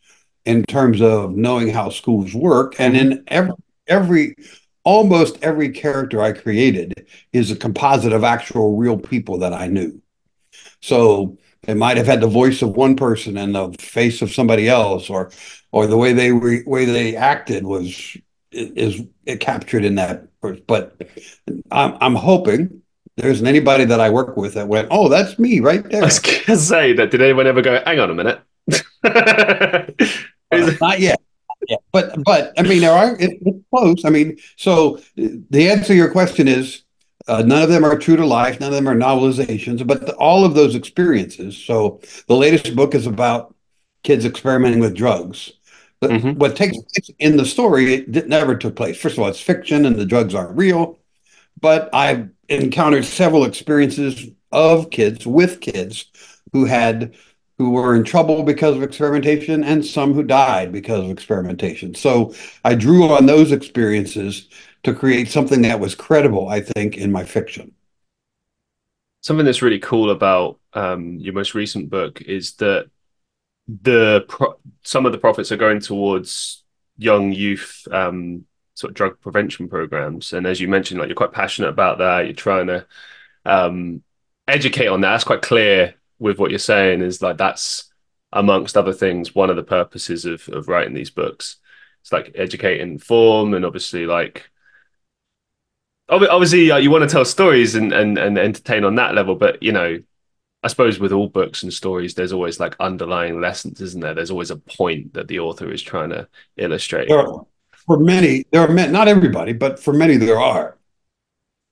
in 0.45 0.65
terms 0.65 1.03
of 1.03 1.37
knowing 1.37 1.69
how 1.69 1.91
schools 1.91 2.35
work, 2.35 2.75
and 2.79 2.97
in 2.97 3.11
mm-hmm. 3.11 3.23
every 3.29 3.55
every 3.87 4.37
almost 4.85 5.39
every 5.43 5.71
character 5.71 6.23
I 6.23 6.33
created 6.33 7.07
is 7.33 7.51
a 7.51 7.57
composite 7.57 8.13
of 8.13 8.25
actual 8.25 8.77
real 8.77 8.99
people 8.99 9.39
that 9.39 9.53
I 9.53 9.67
knew. 9.67 10.01
So 10.81 11.39
it 11.67 11.77
might 11.77 11.99
have 11.99 12.07
had 12.07 12.21
the 12.21 12.27
voice 12.27 12.63
of 12.63 12.71
one 12.71 12.97
person 12.97 13.37
and 13.37 13.55
the 13.55 13.73
face 13.79 14.23
of 14.23 14.33
somebody 14.33 14.69
else, 14.69 15.11
or 15.11 15.31
or 15.73 15.87
the 15.87 15.97
way 15.97 16.13
they 16.13 16.33
re, 16.33 16.63
way 16.67 16.85
they 16.87 17.17
acted 17.17 17.65
was 17.65 18.17
is, 18.53 19.03
is 19.27 19.39
captured 19.39 19.85
in 19.85 19.97
that. 19.97 20.27
But 20.67 21.01
I'm 21.71 21.97
I'm 22.01 22.15
hoping 22.15 22.80
there 23.21 23.31
isn't 23.31 23.47
anybody 23.47 23.85
that 23.85 24.01
I 24.01 24.11
work 24.11 24.37
with 24.37 24.55
that 24.55 24.69
went, 24.69 24.89
"Oh, 24.91 25.09
that's 25.09 25.39
me 25.39 25.61
right 25.61 25.83
there." 25.83 26.03
I 26.03 26.07
was 26.07 26.19
gonna 26.19 26.59
say 26.59 26.93
that. 26.95 27.11
Did 27.11 27.23
anyone 27.23 27.47
ever 27.47 27.63
go? 27.63 27.83
Hang 27.85 27.99
on 27.99 28.11
a 28.11 28.15
minute. 28.15 28.41
uh, 29.05 30.71
not 30.81 31.01
yet. 31.01 31.21
Yeah, 31.69 31.77
but 31.93 32.23
but 32.25 32.53
I 32.59 32.63
mean, 32.63 32.81
there 32.81 32.93
are 32.93 33.17
it, 33.21 33.39
it's 33.43 33.59
close. 33.71 34.05
I 34.05 34.11
mean, 34.11 34.39
so 34.57 35.01
the 35.17 35.71
answer 35.71 35.89
to 35.89 35.95
your 35.95 36.11
question 36.11 36.49
is 36.49 36.83
uh, 37.29 37.43
none 37.43 37.63
of 37.63 37.69
them 37.69 37.85
are 37.85 37.99
true 37.99 38.17
to 38.17 38.27
life. 38.27 38.59
None 38.61 38.71
of 38.71 38.75
them 38.75 38.89
are 38.89 38.95
novelizations, 38.95 39.87
but 39.87 40.07
the, 40.07 40.15
all 40.17 40.45
of 40.45 40.55
those 40.55 40.75
experiences. 40.75 41.57
So 41.57 42.01
the 42.27 42.37
latest 42.37 42.75
book 42.75 42.95
is 42.95 43.07
about 43.07 43.55
kids 44.03 44.25
experimenting 44.25 44.81
with 44.81 44.97
drugs. 44.97 45.53
But 46.01 46.11
mm-hmm. 46.11 46.39
what 46.39 46.57
takes 46.57 46.79
place 46.79 47.11
in 47.19 47.37
the 47.37 47.45
story 47.45 47.95
it 47.95 48.29
never 48.29 48.57
took 48.57 48.75
place. 48.75 48.99
First 48.99 49.19
of 49.19 49.23
all, 49.23 49.29
it's 49.29 49.41
fiction 49.41 49.85
and 49.85 49.97
the 49.97 50.07
drugs 50.07 50.35
aren't 50.35 50.57
real. 50.57 50.99
But 51.61 51.91
I've 51.93 52.31
encountered 52.51 53.05
several 53.05 53.45
experiences 53.45 54.29
of 54.53 54.91
kids 54.91 55.27
with 55.27 55.61
kids 55.61 56.07
who 56.53 56.65
had 56.65 57.15
who 57.59 57.71
were 57.71 57.95
in 57.95 58.03
trouble 58.03 58.43
because 58.43 58.75
of 58.75 58.83
experimentation 58.83 59.63
and 59.63 59.85
some 59.85 60.15
who 60.15 60.23
died 60.23 60.73
because 60.73 61.05
of 61.05 61.11
experimentation. 61.11 61.95
So 61.95 62.35
I 62.65 62.75
drew 62.75 63.11
on 63.11 63.27
those 63.27 63.53
experiences 63.53 64.49
to 64.83 64.95
create 64.95 65.29
something 65.29 65.61
that 65.63 65.79
was 65.79 65.95
credible, 65.95 66.49
I 66.49 66.63
think, 66.63 66.97
in 66.97 67.13
my 67.13 67.23
fiction. 67.23 67.73
Something 69.21 69.45
that's 69.45 69.61
really 69.61 69.79
cool 69.79 70.11
about 70.11 70.59
um, 70.73 71.19
your 71.19 71.35
most 71.35 71.55
recent 71.55 71.91
book 71.91 72.23
is 72.23 72.55
that 72.55 72.89
the 73.69 74.25
pro- 74.27 74.59
some 74.83 75.05
of 75.05 75.13
the 75.13 75.19
profits 75.19 75.53
are 75.53 75.59
going 75.59 75.81
towards 75.81 76.65
young 76.97 77.31
youth 77.31 77.87
um, 77.93 78.47
sort 78.81 78.91
of 78.91 78.97
drug 78.97 79.21
prevention 79.21 79.69
programs. 79.69 80.33
And 80.33 80.47
as 80.47 80.61
you 80.61 80.69
mentioned, 80.69 80.99
like 80.99 81.09
you're 81.09 81.15
quite 81.15 81.33
passionate 81.33 81.69
about 81.69 81.99
that. 81.99 82.25
You're 82.25 82.35
trying 82.35 82.67
to 82.69 82.87
um, 83.45 84.03
educate 84.49 84.89
on 84.89 85.03
that. 85.03 85.13
That's 85.13 85.25
quite 85.25 85.43
clear 85.43 85.95
with 86.19 86.39
what 86.39 86.51
you're 86.51 86.59
saying. 86.59 87.03
Is 87.03 87.23
like 87.23 87.37
that's 87.37 87.93
amongst 88.33 88.77
other 88.77 88.93
things 88.93 89.35
one 89.35 89.51
of 89.51 89.57
the 89.57 89.63
purposes 89.63 90.25
of 90.25 90.49
of 90.49 90.69
writing 90.69 90.95
these 90.95 91.11
books. 91.11 91.57
It's 92.01 92.13
like 92.13 92.33
educate 92.35 92.81
and 92.81 92.93
inform, 92.93 93.55
and 93.55 93.65
obviously 93.65 94.07
like 94.07 94.51
obviously 96.09 96.71
uh, 96.71 96.79
you 96.79 96.91
want 96.91 97.03
to 97.03 97.13
tell 97.13 97.25
stories 97.25 97.75
and, 97.75 97.93
and 97.93 98.19
and 98.19 98.39
entertain 98.39 98.85
on 98.85 98.97
that 98.97 99.15
level, 99.15 99.35
but 99.37 99.63
you 99.63 99.73
know. 99.73 99.99
I 100.63 100.69
suppose 100.69 101.01
with 101.01 101.13
all 101.13 101.29
books 101.29 101.63
and 101.63 101.73
stories, 101.73 102.13
there's 102.15 102.35
always 102.35 102.61
like 102.61 102.77
underlying 102.79 103.41
lessons, 103.41 103.81
isn't 103.81 104.03
there? 104.03 104.13
There's 104.13 104.31
always 104.31 104.51
a 104.51 104.57
point 104.57 105.15
that 105.15 105.27
the 105.27 105.39
author 105.41 105.73
is 105.73 105.81
trying 105.81 106.11
to 106.11 106.29
illustrate. 106.59 107.09
For 107.87 107.99
many, 107.99 108.45
there 108.51 108.63
are 108.63 108.73
not 108.73 109.09
everybody, 109.09 109.53
but 109.53 109.79
for 109.79 109.93
many 109.93 110.17
there 110.17 110.41
are. 110.41 110.77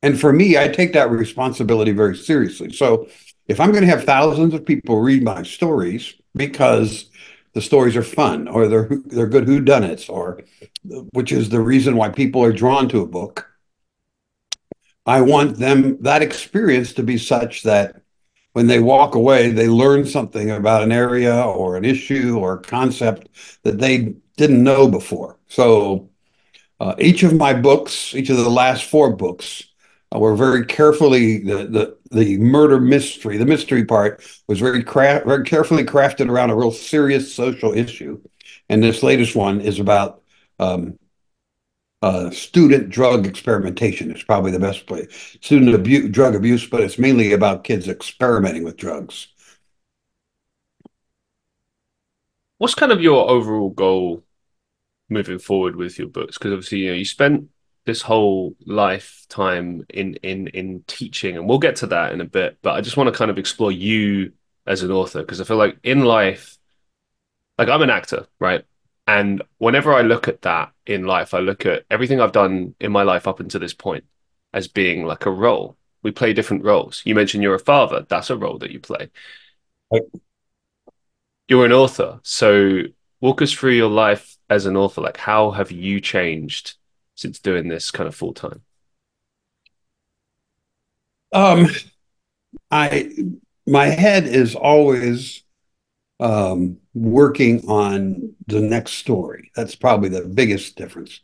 And 0.02 0.18
for 0.18 0.32
me, 0.32 0.56
I 0.56 0.68
take 0.68 0.92
that 0.92 1.10
responsibility 1.10 1.92
very 1.92 2.16
seriously. 2.16 2.72
So 2.72 3.08
if 3.48 3.58
I'm 3.60 3.72
going 3.72 3.82
to 3.84 3.90
have 3.90 4.04
thousands 4.04 4.54
of 4.54 4.64
people 4.64 5.00
read 5.00 5.22
my 5.24 5.42
stories 5.42 6.14
because 6.34 7.10
the 7.54 7.62
stories 7.62 7.96
are 7.96 8.02
fun 8.02 8.46
or 8.46 8.68
they're 8.68 8.88
they're 9.06 9.26
good 9.26 9.46
whodunits 9.46 10.08
or 10.08 10.42
which 11.12 11.32
is 11.32 11.48
the 11.48 11.60
reason 11.60 11.96
why 11.96 12.08
people 12.08 12.44
are 12.44 12.52
drawn 12.52 12.88
to 12.90 13.00
a 13.00 13.06
book, 13.06 13.50
I 15.06 15.22
want 15.22 15.56
them 15.56 16.00
that 16.02 16.22
experience 16.22 16.92
to 16.94 17.02
be 17.02 17.18
such 17.18 17.62
that 17.62 18.02
when 18.52 18.66
they 18.66 18.78
walk 18.78 19.14
away, 19.14 19.50
they 19.50 19.68
learn 19.68 20.04
something 20.04 20.50
about 20.50 20.82
an 20.82 20.92
area 20.92 21.42
or 21.42 21.76
an 21.76 21.84
issue 21.84 22.38
or 22.38 22.54
a 22.54 22.60
concept 22.60 23.28
that 23.62 23.78
they 23.78 24.14
didn't 24.36 24.62
know 24.62 24.88
before. 24.88 25.37
So 25.48 26.10
uh, 26.80 26.94
each 26.98 27.22
of 27.22 27.34
my 27.34 27.54
books, 27.54 28.14
each 28.14 28.30
of 28.30 28.36
the 28.36 28.48
last 28.48 28.84
four 28.84 29.14
books, 29.14 29.64
uh, 30.14 30.18
were 30.18 30.36
very 30.36 30.64
carefully 30.64 31.38
the, 31.38 31.66
the 31.66 31.98
the 32.10 32.38
murder 32.38 32.80
mystery. 32.80 33.36
The 33.36 33.44
mystery 33.44 33.84
part 33.84 34.22
was 34.46 34.58
very 34.60 34.82
craft, 34.82 35.26
very 35.26 35.44
carefully 35.44 35.84
crafted 35.84 36.30
around 36.30 36.50
a 36.50 36.56
real 36.56 36.70
serious 36.72 37.34
social 37.34 37.72
issue, 37.72 38.20
and 38.68 38.82
this 38.82 39.02
latest 39.02 39.36
one 39.36 39.60
is 39.60 39.80
about 39.80 40.22
um, 40.58 40.98
uh, 42.00 42.30
student 42.30 42.88
drug 42.90 43.26
experimentation. 43.26 44.10
It's 44.10 44.22
probably 44.22 44.50
the 44.50 44.58
best 44.60 44.86
place. 44.86 45.36
Student 45.42 45.74
abuse, 45.74 46.10
drug 46.10 46.34
abuse, 46.34 46.66
but 46.66 46.80
it's 46.80 46.98
mainly 46.98 47.32
about 47.32 47.64
kids 47.64 47.88
experimenting 47.88 48.64
with 48.64 48.76
drugs. 48.76 49.28
What's 52.58 52.74
kind 52.74 52.92
of 52.92 53.00
your 53.00 53.28
overall 53.28 53.70
goal 53.70 54.24
moving 55.08 55.38
forward 55.38 55.76
with 55.76 55.98
your 55.98 56.08
books? 56.08 56.38
Because 56.38 56.52
obviously, 56.52 56.78
you 56.78 56.90
know, 56.90 56.96
you 56.96 57.04
spent 57.04 57.48
this 57.84 58.02
whole 58.02 58.54
lifetime 58.66 59.84
in 59.88 60.14
in 60.16 60.48
in 60.48 60.84
teaching, 60.86 61.36
and 61.36 61.48
we'll 61.48 61.58
get 61.58 61.76
to 61.76 61.86
that 61.88 62.12
in 62.12 62.20
a 62.20 62.24
bit. 62.24 62.58
But 62.62 62.74
I 62.74 62.80
just 62.80 62.96
want 62.96 63.12
to 63.12 63.18
kind 63.18 63.30
of 63.30 63.38
explore 63.38 63.72
you 63.72 64.32
as 64.66 64.82
an 64.82 64.90
author 64.90 65.20
because 65.20 65.40
I 65.40 65.44
feel 65.44 65.56
like 65.56 65.78
in 65.82 66.04
life, 66.04 66.58
like 67.56 67.68
I'm 67.68 67.82
an 67.82 67.90
actor, 67.90 68.26
right? 68.38 68.64
And 69.06 69.42
whenever 69.56 69.94
I 69.94 70.02
look 70.02 70.28
at 70.28 70.42
that 70.42 70.72
in 70.86 71.06
life, 71.06 71.32
I 71.32 71.38
look 71.38 71.64
at 71.64 71.84
everything 71.90 72.20
I've 72.20 72.32
done 72.32 72.74
in 72.78 72.92
my 72.92 73.02
life 73.02 73.26
up 73.26 73.40
until 73.40 73.60
this 73.60 73.72
point 73.72 74.04
as 74.52 74.68
being 74.68 75.06
like 75.06 75.24
a 75.26 75.30
role. 75.30 75.76
We 76.02 76.10
play 76.10 76.32
different 76.34 76.64
roles. 76.64 77.02
You 77.04 77.14
mentioned 77.14 77.42
you're 77.42 77.54
a 77.54 77.58
father. 77.58 78.04
That's 78.08 78.30
a 78.30 78.36
role 78.36 78.58
that 78.58 78.70
you 78.70 78.80
play. 78.80 79.10
Right. 79.90 80.02
You're 81.48 81.64
an 81.64 81.72
author. 81.72 82.20
So 82.22 82.82
walk 83.20 83.40
us 83.40 83.52
through 83.52 83.72
your 83.72 83.88
life 83.88 84.37
as 84.50 84.66
an 84.66 84.76
author. 84.76 85.00
Like, 85.00 85.16
how 85.16 85.50
have 85.52 85.70
you 85.70 86.00
changed 86.00 86.74
since 87.14 87.38
doing 87.38 87.68
this 87.68 87.90
kind 87.90 88.08
of 88.08 88.14
full 88.14 88.34
time? 88.34 88.62
Um, 91.32 91.68
I 92.70 93.10
my 93.66 93.86
head 93.86 94.26
is 94.26 94.54
always 94.54 95.42
um, 96.20 96.78
working 96.94 97.68
on 97.68 98.34
the 98.46 98.60
next 98.60 98.92
story. 98.92 99.50
That's 99.54 99.74
probably 99.74 100.08
the 100.08 100.24
biggest 100.24 100.76
difference. 100.76 101.20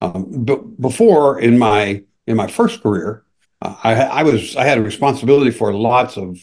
Um, 0.00 0.26
but 0.44 0.80
before 0.80 1.40
in 1.40 1.58
my 1.58 2.04
in 2.26 2.36
my 2.36 2.46
first 2.46 2.82
career, 2.82 3.24
uh, 3.62 3.74
I, 3.82 3.94
I 3.94 4.22
was 4.22 4.56
I 4.56 4.64
had 4.64 4.78
a 4.78 4.82
responsibility 4.82 5.50
for 5.50 5.72
lots 5.72 6.16
of 6.16 6.38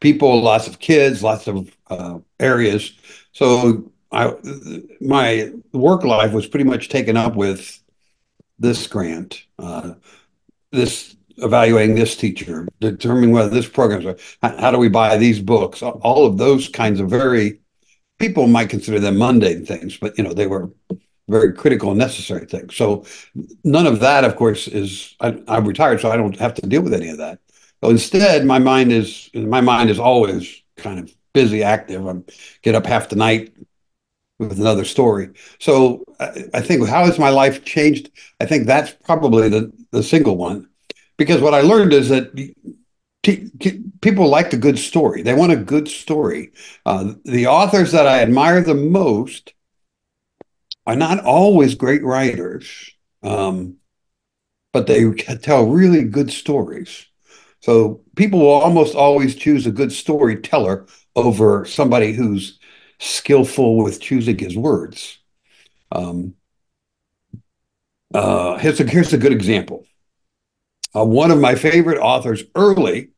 people, 0.00 0.42
lots 0.42 0.66
of 0.66 0.78
kids, 0.78 1.22
lots 1.22 1.48
of 1.48 1.74
uh, 1.88 2.18
areas. 2.40 2.92
So 3.32 3.91
I 4.12 4.34
my 5.00 5.52
work 5.72 6.04
life 6.04 6.32
was 6.32 6.46
pretty 6.46 6.64
much 6.64 6.88
taken 6.88 7.16
up 7.16 7.34
with 7.34 7.80
this 8.58 8.86
grant, 8.86 9.44
uh, 9.58 9.94
this 10.70 11.16
evaluating 11.38 11.96
this 11.96 12.16
teacher, 12.16 12.68
determining 12.80 13.32
whether 13.32 13.48
this 13.48 13.68
program, 13.68 14.16
how, 14.42 14.56
how 14.58 14.70
do 14.70 14.78
we 14.78 14.88
buy 14.88 15.16
these 15.16 15.40
books, 15.40 15.82
all 15.82 16.26
of 16.26 16.38
those 16.38 16.68
kinds 16.68 17.00
of 17.00 17.08
very 17.08 17.60
people 18.18 18.46
might 18.46 18.70
consider 18.70 19.00
them 19.00 19.18
mundane 19.18 19.66
things, 19.66 19.96
but 19.96 20.16
you 20.16 20.24
know 20.24 20.32
they 20.32 20.46
were 20.46 20.70
very 21.28 21.52
critical 21.52 21.90
and 21.90 21.98
necessary 21.98 22.46
things. 22.46 22.76
So 22.76 23.04
none 23.64 23.86
of 23.86 24.00
that, 24.00 24.24
of 24.24 24.36
course, 24.36 24.68
is 24.68 25.16
I, 25.20 25.40
am 25.48 25.66
retired, 25.66 26.00
so 26.00 26.10
I 26.10 26.16
don't 26.16 26.38
have 26.38 26.54
to 26.54 26.66
deal 26.66 26.82
with 26.82 26.94
any 26.94 27.08
of 27.08 27.18
that. 27.18 27.40
So 27.82 27.90
instead, 27.90 28.44
my 28.44 28.58
mind 28.58 28.92
is 28.92 29.30
my 29.34 29.60
mind 29.60 29.90
is 29.90 29.98
always 29.98 30.62
kind 30.76 30.98
of 31.00 31.12
busy, 31.32 31.62
active. 31.62 32.06
I 32.06 32.14
get 32.62 32.74
up 32.74 32.86
half 32.86 33.08
the 33.08 33.16
night 33.16 33.52
with 34.38 34.58
another 34.58 34.84
story. 34.84 35.30
So 35.58 36.04
I, 36.20 36.44
I 36.54 36.60
think 36.60 36.86
how 36.88 37.04
has 37.04 37.18
my 37.18 37.30
life 37.30 37.64
changed? 37.64 38.10
I 38.40 38.46
think 38.46 38.66
that's 38.66 38.92
probably 38.92 39.48
the 39.48 39.72
the 39.90 40.02
single 40.02 40.36
one 40.36 40.68
because 41.16 41.40
what 41.40 41.54
I 41.54 41.60
learned 41.60 41.92
is 41.92 42.08
that 42.08 42.34
t- 43.22 43.50
t- 43.60 43.84
people 44.00 44.28
like 44.28 44.52
a 44.52 44.56
good 44.58 44.78
story. 44.78 45.22
They 45.22 45.34
want 45.34 45.52
a 45.52 45.56
good 45.56 45.88
story. 45.88 46.52
Uh, 46.84 47.14
the 47.24 47.46
authors 47.46 47.92
that 47.92 48.06
I 48.06 48.20
admire 48.20 48.60
the 48.62 48.74
most 48.74 49.54
are 50.86 50.96
not 50.96 51.24
always 51.24 51.74
great 51.74 52.02
writers, 52.02 52.90
um, 53.22 53.76
but 54.72 54.86
they 54.86 55.10
tell 55.12 55.66
really 55.68 56.04
good 56.04 56.30
stories. 56.30 57.06
So 57.60 58.00
people 58.16 58.40
will 58.40 58.48
almost 58.48 58.96
always 58.96 59.36
choose 59.36 59.66
a 59.66 59.70
good 59.70 59.92
storyteller 59.92 60.86
over 61.14 61.64
somebody 61.64 62.12
who's 62.12 62.58
skillful 63.02 63.76
with 63.76 64.00
choosing 64.00 64.38
his 64.38 64.56
words. 64.56 65.18
Um, 65.90 66.34
uh, 68.14 68.58
here's 68.58 68.80
a 68.80 68.84
here's 68.84 69.12
a 69.12 69.18
good 69.18 69.32
example. 69.32 69.84
Uh, 70.94 71.04
one 71.04 71.30
of 71.30 71.40
my 71.40 71.54
favorite 71.54 71.98
authors 71.98 72.44
early, 72.54 73.10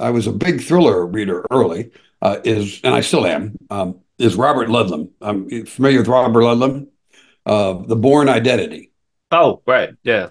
I 0.00 0.10
was 0.10 0.26
a 0.26 0.32
big 0.32 0.62
thriller 0.62 1.06
reader 1.06 1.44
early, 1.50 1.92
uh, 2.22 2.38
is, 2.44 2.80
and 2.82 2.94
I 2.94 3.02
still 3.02 3.26
am, 3.26 3.56
um, 3.70 4.00
is 4.18 4.36
Robert 4.36 4.68
Ludlum. 4.68 5.10
I'm 5.20 5.66
familiar 5.66 5.98
with 5.98 6.08
Robert 6.08 6.40
Ludlum, 6.40 6.88
uh, 7.44 7.74
The 7.74 7.96
Bourne 7.96 8.30
Identity. 8.30 8.90
Oh, 9.30 9.62
right. 9.66 9.90
Yeah. 10.02 10.30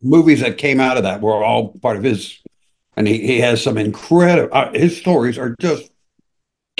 Movies 0.00 0.40
that 0.40 0.56
came 0.56 0.80
out 0.80 0.96
of 0.96 1.02
that 1.02 1.20
were 1.20 1.44
all 1.44 1.74
part 1.78 1.98
of 1.98 2.02
his, 2.02 2.40
and 2.96 3.06
he, 3.06 3.18
he 3.18 3.40
has 3.40 3.62
some 3.62 3.76
incredible, 3.76 4.48
uh, 4.56 4.72
his 4.72 4.96
stories 4.96 5.36
are 5.36 5.54
just 5.60 5.90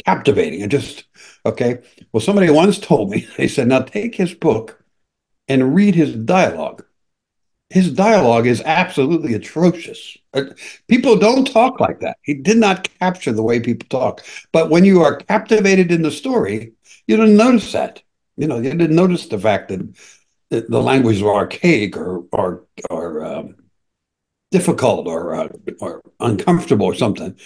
captivating 0.07 0.62
and 0.62 0.71
just, 0.71 1.05
okay. 1.44 1.82
Well, 2.12 2.20
somebody 2.20 2.50
once 2.50 2.78
told 2.78 3.11
me, 3.11 3.26
they 3.37 3.49
said, 3.49 3.68
now 3.68 3.80
take 3.80 4.14
his 4.14 4.34
book 4.34 4.82
and 5.49 5.75
read 5.75 5.94
his 5.94 6.14
dialogue 6.14 6.84
his 7.72 7.90
dialogue 7.90 8.46
is 8.46 8.61
absolutely 8.66 9.32
atrocious. 9.32 10.18
Uh, 10.34 10.44
people 10.88 11.16
don't 11.16 11.50
talk 11.50 11.80
like 11.80 12.00
that. 12.00 12.18
He 12.22 12.34
did 12.34 12.58
not 12.58 12.88
capture 12.99 13.32
the 13.32 13.42
way 13.42 13.61
people 13.61 13.88
talk. 13.88 14.22
But 14.52 14.68
when 14.68 14.84
you 14.84 15.00
are 15.00 15.16
captivated 15.16 15.90
in 15.90 16.02
the 16.02 16.11
story, 16.11 16.72
you 17.06 17.16
didn't 17.16 17.37
notice 17.37 17.72
that. 17.72 18.02
You 18.37 18.46
know, 18.46 18.56
you 18.56 18.70
didn't 18.70 18.94
notice 18.94 19.26
the 19.26 19.38
fact 19.38 19.68
that 19.70 20.68
the 20.68 20.82
language 20.82 21.22
was 21.22 21.34
archaic 21.34 21.96
or 21.96 22.25
or 22.30 22.64
or 22.90 23.25
um, 23.25 23.56
difficult 24.50 25.06
or 25.06 25.34
uh, 25.34 25.49
or 25.80 26.02
uncomfortable 26.20 26.87
or 26.87 26.94
something, 26.94 27.38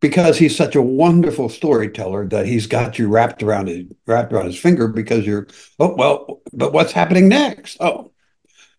because 0.00 0.38
he's 0.38 0.56
such 0.56 0.74
a 0.74 0.82
wonderful 0.82 1.48
storyteller 1.48 2.26
that 2.28 2.46
he's 2.46 2.66
got 2.66 2.98
you 2.98 3.08
wrapped 3.08 3.42
around 3.42 3.68
his 3.68 3.84
wrapped 4.06 4.32
around 4.32 4.46
his 4.46 4.58
finger 4.58 4.88
because 4.88 5.26
you're 5.26 5.46
oh 5.78 5.94
well, 5.94 6.40
but 6.52 6.72
what's 6.72 6.92
happening 6.92 7.28
next? 7.28 7.76
Oh, 7.80 8.12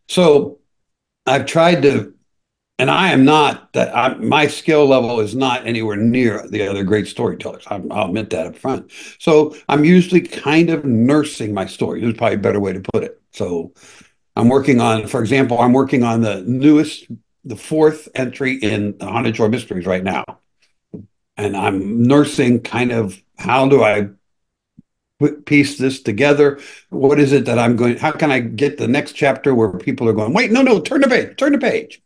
so 0.07 0.59
I've 1.25 1.45
tried 1.45 1.83
to, 1.83 2.13
and 2.79 2.89
I 2.89 3.11
am 3.11 3.23
not 3.23 3.73
that. 3.73 3.95
I, 3.95 4.15
my 4.15 4.47
skill 4.47 4.87
level 4.87 5.19
is 5.19 5.35
not 5.35 5.67
anywhere 5.67 5.95
near 5.95 6.47
the 6.47 6.67
other 6.67 6.83
great 6.83 7.07
storytellers. 7.07 7.63
i 7.67 7.77
will 7.77 8.05
admit 8.05 8.31
that 8.31 8.47
up 8.47 8.55
front. 8.57 8.91
So 9.19 9.55
I'm 9.69 9.85
usually 9.85 10.21
kind 10.21 10.69
of 10.69 10.83
nursing 10.83 11.53
my 11.53 11.65
story. 11.65 12.01
There's 12.01 12.15
probably 12.15 12.35
a 12.35 12.39
better 12.39 12.59
way 12.59 12.73
to 12.73 12.81
put 12.81 13.03
it. 13.03 13.21
So 13.31 13.73
I'm 14.35 14.49
working 14.49 14.81
on, 14.81 15.07
for 15.07 15.21
example, 15.21 15.59
I'm 15.59 15.73
working 15.73 16.03
on 16.03 16.21
the 16.21 16.41
newest, 16.41 17.05
the 17.45 17.55
fourth 17.55 18.09
entry 18.15 18.55
in 18.55 18.97
the 18.97 19.05
Haunted 19.05 19.35
Shore 19.35 19.49
Mysteries 19.49 19.85
right 19.85 20.03
now, 20.03 20.25
and 21.37 21.55
I'm 21.55 22.03
nursing 22.03 22.61
kind 22.61 22.91
of 22.91 23.21
how 23.37 23.67
do 23.67 23.83
I 23.83 24.09
piece 25.45 25.77
this 25.77 26.01
together? 26.01 26.59
What 26.89 27.19
is 27.19 27.31
it 27.31 27.45
that 27.45 27.59
I'm 27.59 27.75
going? 27.75 27.97
How 27.97 28.11
can 28.11 28.31
I 28.31 28.39
get 28.39 28.77
the 28.77 28.87
next 28.87 29.13
chapter 29.13 29.53
where 29.53 29.71
people 29.71 30.09
are 30.09 30.13
going? 30.13 30.33
Wait, 30.33 30.51
no, 30.51 30.61
no, 30.61 30.79
turn 30.79 31.01
the 31.01 31.07
page, 31.07 31.37
turn 31.37 31.53
the 31.53 31.57
page. 31.57 32.01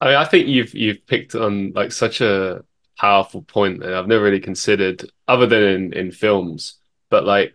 I 0.00 0.06
mean, 0.06 0.14
I 0.16 0.24
think 0.24 0.48
you've 0.48 0.74
you've 0.74 1.06
picked 1.06 1.34
on 1.34 1.72
like 1.72 1.92
such 1.92 2.20
a 2.20 2.64
powerful 2.98 3.42
point 3.42 3.80
that 3.80 3.94
I've 3.94 4.08
never 4.08 4.24
really 4.24 4.40
considered, 4.40 5.08
other 5.28 5.46
than 5.46 5.62
in, 5.62 5.92
in 5.92 6.12
films. 6.12 6.78
But 7.10 7.24
like 7.24 7.54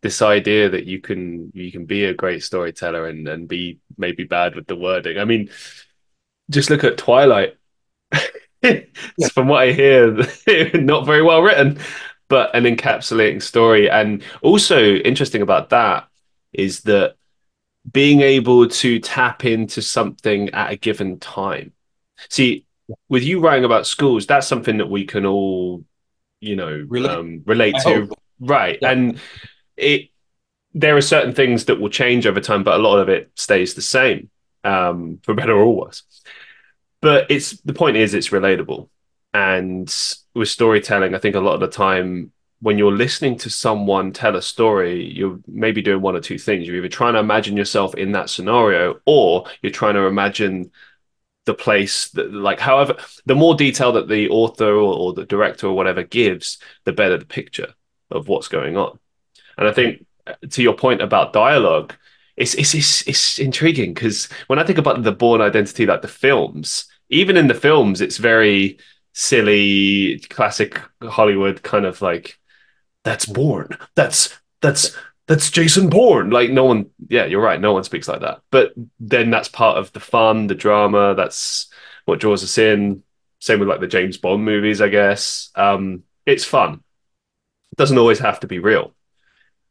this 0.00 0.22
idea 0.22 0.70
that 0.70 0.86
you 0.86 1.00
can 1.00 1.50
you 1.54 1.70
can 1.72 1.86
be 1.86 2.04
a 2.04 2.14
great 2.14 2.42
storyteller 2.42 3.06
and 3.06 3.28
and 3.28 3.48
be 3.48 3.80
maybe 3.98 4.24
bad 4.24 4.54
with 4.54 4.66
the 4.66 4.76
wording. 4.76 5.18
I 5.18 5.24
mean, 5.24 5.50
just 6.50 6.70
look 6.70 6.84
at 6.84 6.98
Twilight. 6.98 7.56
yeah. 9.16 9.28
From 9.32 9.48
what 9.48 9.62
I 9.62 9.72
hear, 9.72 10.16
not 10.74 11.06
very 11.06 11.22
well 11.22 11.42
written 11.42 11.78
but 12.32 12.54
an 12.56 12.64
encapsulating 12.64 13.42
story. 13.42 13.90
And 13.90 14.22
also 14.40 14.82
interesting 14.82 15.42
about 15.42 15.68
that 15.68 16.08
is 16.54 16.80
that 16.84 17.16
being 17.92 18.22
able 18.22 18.68
to 18.68 18.98
tap 19.00 19.44
into 19.44 19.82
something 19.82 20.48
at 20.54 20.72
a 20.72 20.76
given 20.76 21.18
time. 21.18 21.72
See, 22.30 22.64
with 23.10 23.22
you 23.22 23.40
writing 23.40 23.66
about 23.66 23.86
schools, 23.86 24.26
that's 24.26 24.46
something 24.46 24.78
that 24.78 24.88
we 24.88 25.04
can 25.04 25.26
all, 25.26 25.84
you 26.40 26.56
know, 26.56 26.86
relate, 26.88 27.10
um, 27.10 27.42
relate 27.44 27.74
to, 27.82 28.10
right? 28.40 28.78
Yeah. 28.80 28.92
And 28.92 29.20
it 29.76 30.08
there 30.72 30.96
are 30.96 31.02
certain 31.02 31.34
things 31.34 31.66
that 31.66 31.78
will 31.78 31.90
change 31.90 32.26
over 32.26 32.40
time, 32.40 32.64
but 32.64 32.80
a 32.80 32.82
lot 32.82 32.98
of 32.98 33.10
it 33.10 33.30
stays 33.34 33.74
the 33.74 33.82
same, 33.82 34.30
um, 34.64 35.18
for 35.22 35.34
better 35.34 35.52
or 35.52 35.76
worse. 35.76 36.02
But 37.02 37.30
it's 37.30 37.60
the 37.60 37.74
point 37.74 37.98
is 37.98 38.14
it's 38.14 38.30
relatable, 38.30 38.88
and 39.34 39.94
with 40.34 40.48
storytelling, 40.48 41.14
I 41.14 41.18
think 41.18 41.36
a 41.36 41.40
lot 41.40 41.54
of 41.54 41.60
the 41.60 41.68
time 41.68 42.32
when 42.60 42.78
you're 42.78 42.92
listening 42.92 43.36
to 43.38 43.50
someone 43.50 44.12
tell 44.12 44.36
a 44.36 44.40
story, 44.40 45.04
you're 45.12 45.40
maybe 45.48 45.82
doing 45.82 46.00
one 46.00 46.14
or 46.14 46.20
two 46.20 46.38
things. 46.38 46.64
You're 46.64 46.76
either 46.76 46.88
trying 46.88 47.14
to 47.14 47.18
imagine 47.18 47.56
yourself 47.56 47.96
in 47.96 48.12
that 48.12 48.30
scenario, 48.30 49.00
or 49.04 49.46
you're 49.62 49.72
trying 49.72 49.94
to 49.94 50.06
imagine 50.06 50.70
the 51.44 51.54
place 51.54 52.08
that, 52.10 52.32
like, 52.32 52.60
however, 52.60 52.94
the 53.26 53.34
more 53.34 53.56
detail 53.56 53.90
that 53.92 54.06
the 54.06 54.28
author 54.28 54.72
or, 54.74 54.94
or 54.94 55.12
the 55.12 55.26
director 55.26 55.66
or 55.66 55.74
whatever 55.74 56.04
gives, 56.04 56.58
the 56.84 56.92
better 56.92 57.18
the 57.18 57.24
picture 57.26 57.74
of 58.12 58.28
what's 58.28 58.46
going 58.46 58.76
on. 58.76 58.96
And 59.58 59.66
I 59.66 59.72
think 59.72 60.06
uh, 60.24 60.34
to 60.50 60.62
your 60.62 60.74
point 60.74 61.02
about 61.02 61.32
dialogue, 61.32 61.94
it's 62.36 62.54
it's 62.54 62.74
it's, 62.74 63.08
it's 63.08 63.38
intriguing 63.40 63.92
because 63.92 64.28
when 64.46 64.60
I 64.60 64.64
think 64.64 64.78
about 64.78 65.02
the 65.02 65.10
Bourne 65.10 65.40
Identity, 65.40 65.84
like 65.84 66.02
the 66.02 66.08
films, 66.08 66.84
even 67.12 67.36
in 67.36 67.46
the 67.46 67.54
films, 67.54 68.00
it's 68.00 68.16
very 68.16 68.78
silly, 69.12 70.18
classic 70.30 70.80
Hollywood 71.02 71.62
kind 71.62 71.84
of 71.84 72.02
like 72.02 72.38
that's 73.04 73.26
Bourne. 73.26 73.76
That's 73.94 74.36
that's 74.60 74.96
that's 75.28 75.50
Jason 75.50 75.88
Bourne. 75.90 76.30
Like 76.30 76.50
no 76.50 76.64
one, 76.64 76.86
yeah, 77.08 77.26
you're 77.26 77.42
right. 77.42 77.60
No 77.60 77.72
one 77.74 77.84
speaks 77.84 78.08
like 78.08 78.20
that. 78.22 78.40
But 78.50 78.72
then 78.98 79.30
that's 79.30 79.48
part 79.48 79.76
of 79.76 79.92
the 79.92 80.00
fun, 80.00 80.46
the 80.46 80.54
drama. 80.54 81.14
That's 81.14 81.68
what 82.06 82.18
draws 82.18 82.42
us 82.42 82.58
in. 82.58 83.02
Same 83.40 83.60
with 83.60 83.68
like 83.68 83.80
the 83.80 83.86
James 83.86 84.16
Bond 84.16 84.44
movies, 84.44 84.80
I 84.80 84.88
guess. 84.88 85.50
Um, 85.54 86.04
it's 86.26 86.44
fun. 86.44 86.74
It 87.72 87.76
doesn't 87.76 87.98
always 87.98 88.20
have 88.20 88.40
to 88.40 88.46
be 88.46 88.58
real. 88.58 88.94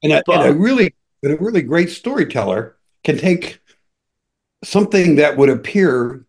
And 0.04 0.14
a, 0.14 0.24
but, 0.26 0.42
and 0.42 0.50
a 0.50 0.54
really, 0.54 0.96
a 1.24 1.36
really 1.36 1.62
great 1.62 1.90
storyteller 1.90 2.78
can 3.04 3.18
take 3.18 3.60
something 4.64 5.16
that 5.16 5.38
would 5.38 5.50
appear 5.50 6.26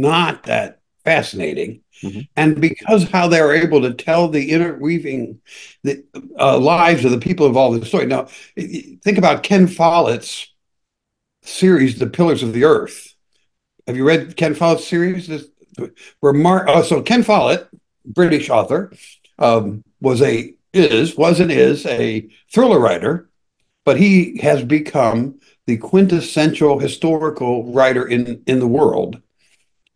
not 0.00 0.44
that 0.44 0.80
fascinating. 1.04 1.82
Mm-hmm. 2.02 2.20
And 2.36 2.60
because 2.60 3.08
how 3.08 3.28
they're 3.28 3.54
able 3.54 3.80
to 3.82 3.94
tell 3.94 4.28
the 4.28 4.50
interweaving 4.50 5.40
the 5.82 6.04
uh, 6.38 6.58
lives 6.58 7.04
of 7.04 7.10
the 7.10 7.18
people 7.18 7.46
involved 7.46 7.74
in 7.74 7.80
the 7.80 7.86
story. 7.86 8.06
Now, 8.06 8.28
think 8.56 9.18
about 9.18 9.42
Ken 9.42 9.66
Follett's 9.66 10.52
series, 11.42 11.98
The 11.98 12.08
Pillars 12.08 12.42
of 12.42 12.52
the 12.52 12.64
Earth. 12.64 13.14
Have 13.86 13.96
you 13.96 14.06
read 14.06 14.36
Ken 14.36 14.54
Follett's 14.54 14.86
series? 14.86 15.28
This, 15.28 15.46
where 16.20 16.32
Mark, 16.32 16.66
oh, 16.68 16.82
so 16.82 17.02
Ken 17.02 17.22
Follett, 17.22 17.68
British 18.04 18.50
author, 18.50 18.92
um, 19.38 19.82
was 20.00 20.22
a 20.22 20.54
is 20.72 21.16
was 21.16 21.40
and 21.40 21.50
is 21.50 21.86
a 21.86 22.28
thriller 22.52 22.78
writer, 22.78 23.30
but 23.84 23.96
he 23.96 24.38
has 24.38 24.62
become 24.62 25.38
the 25.66 25.76
quintessential 25.78 26.78
historical 26.78 27.72
writer 27.72 28.06
in 28.06 28.42
in 28.46 28.58
the 28.58 28.66
world, 28.66 29.20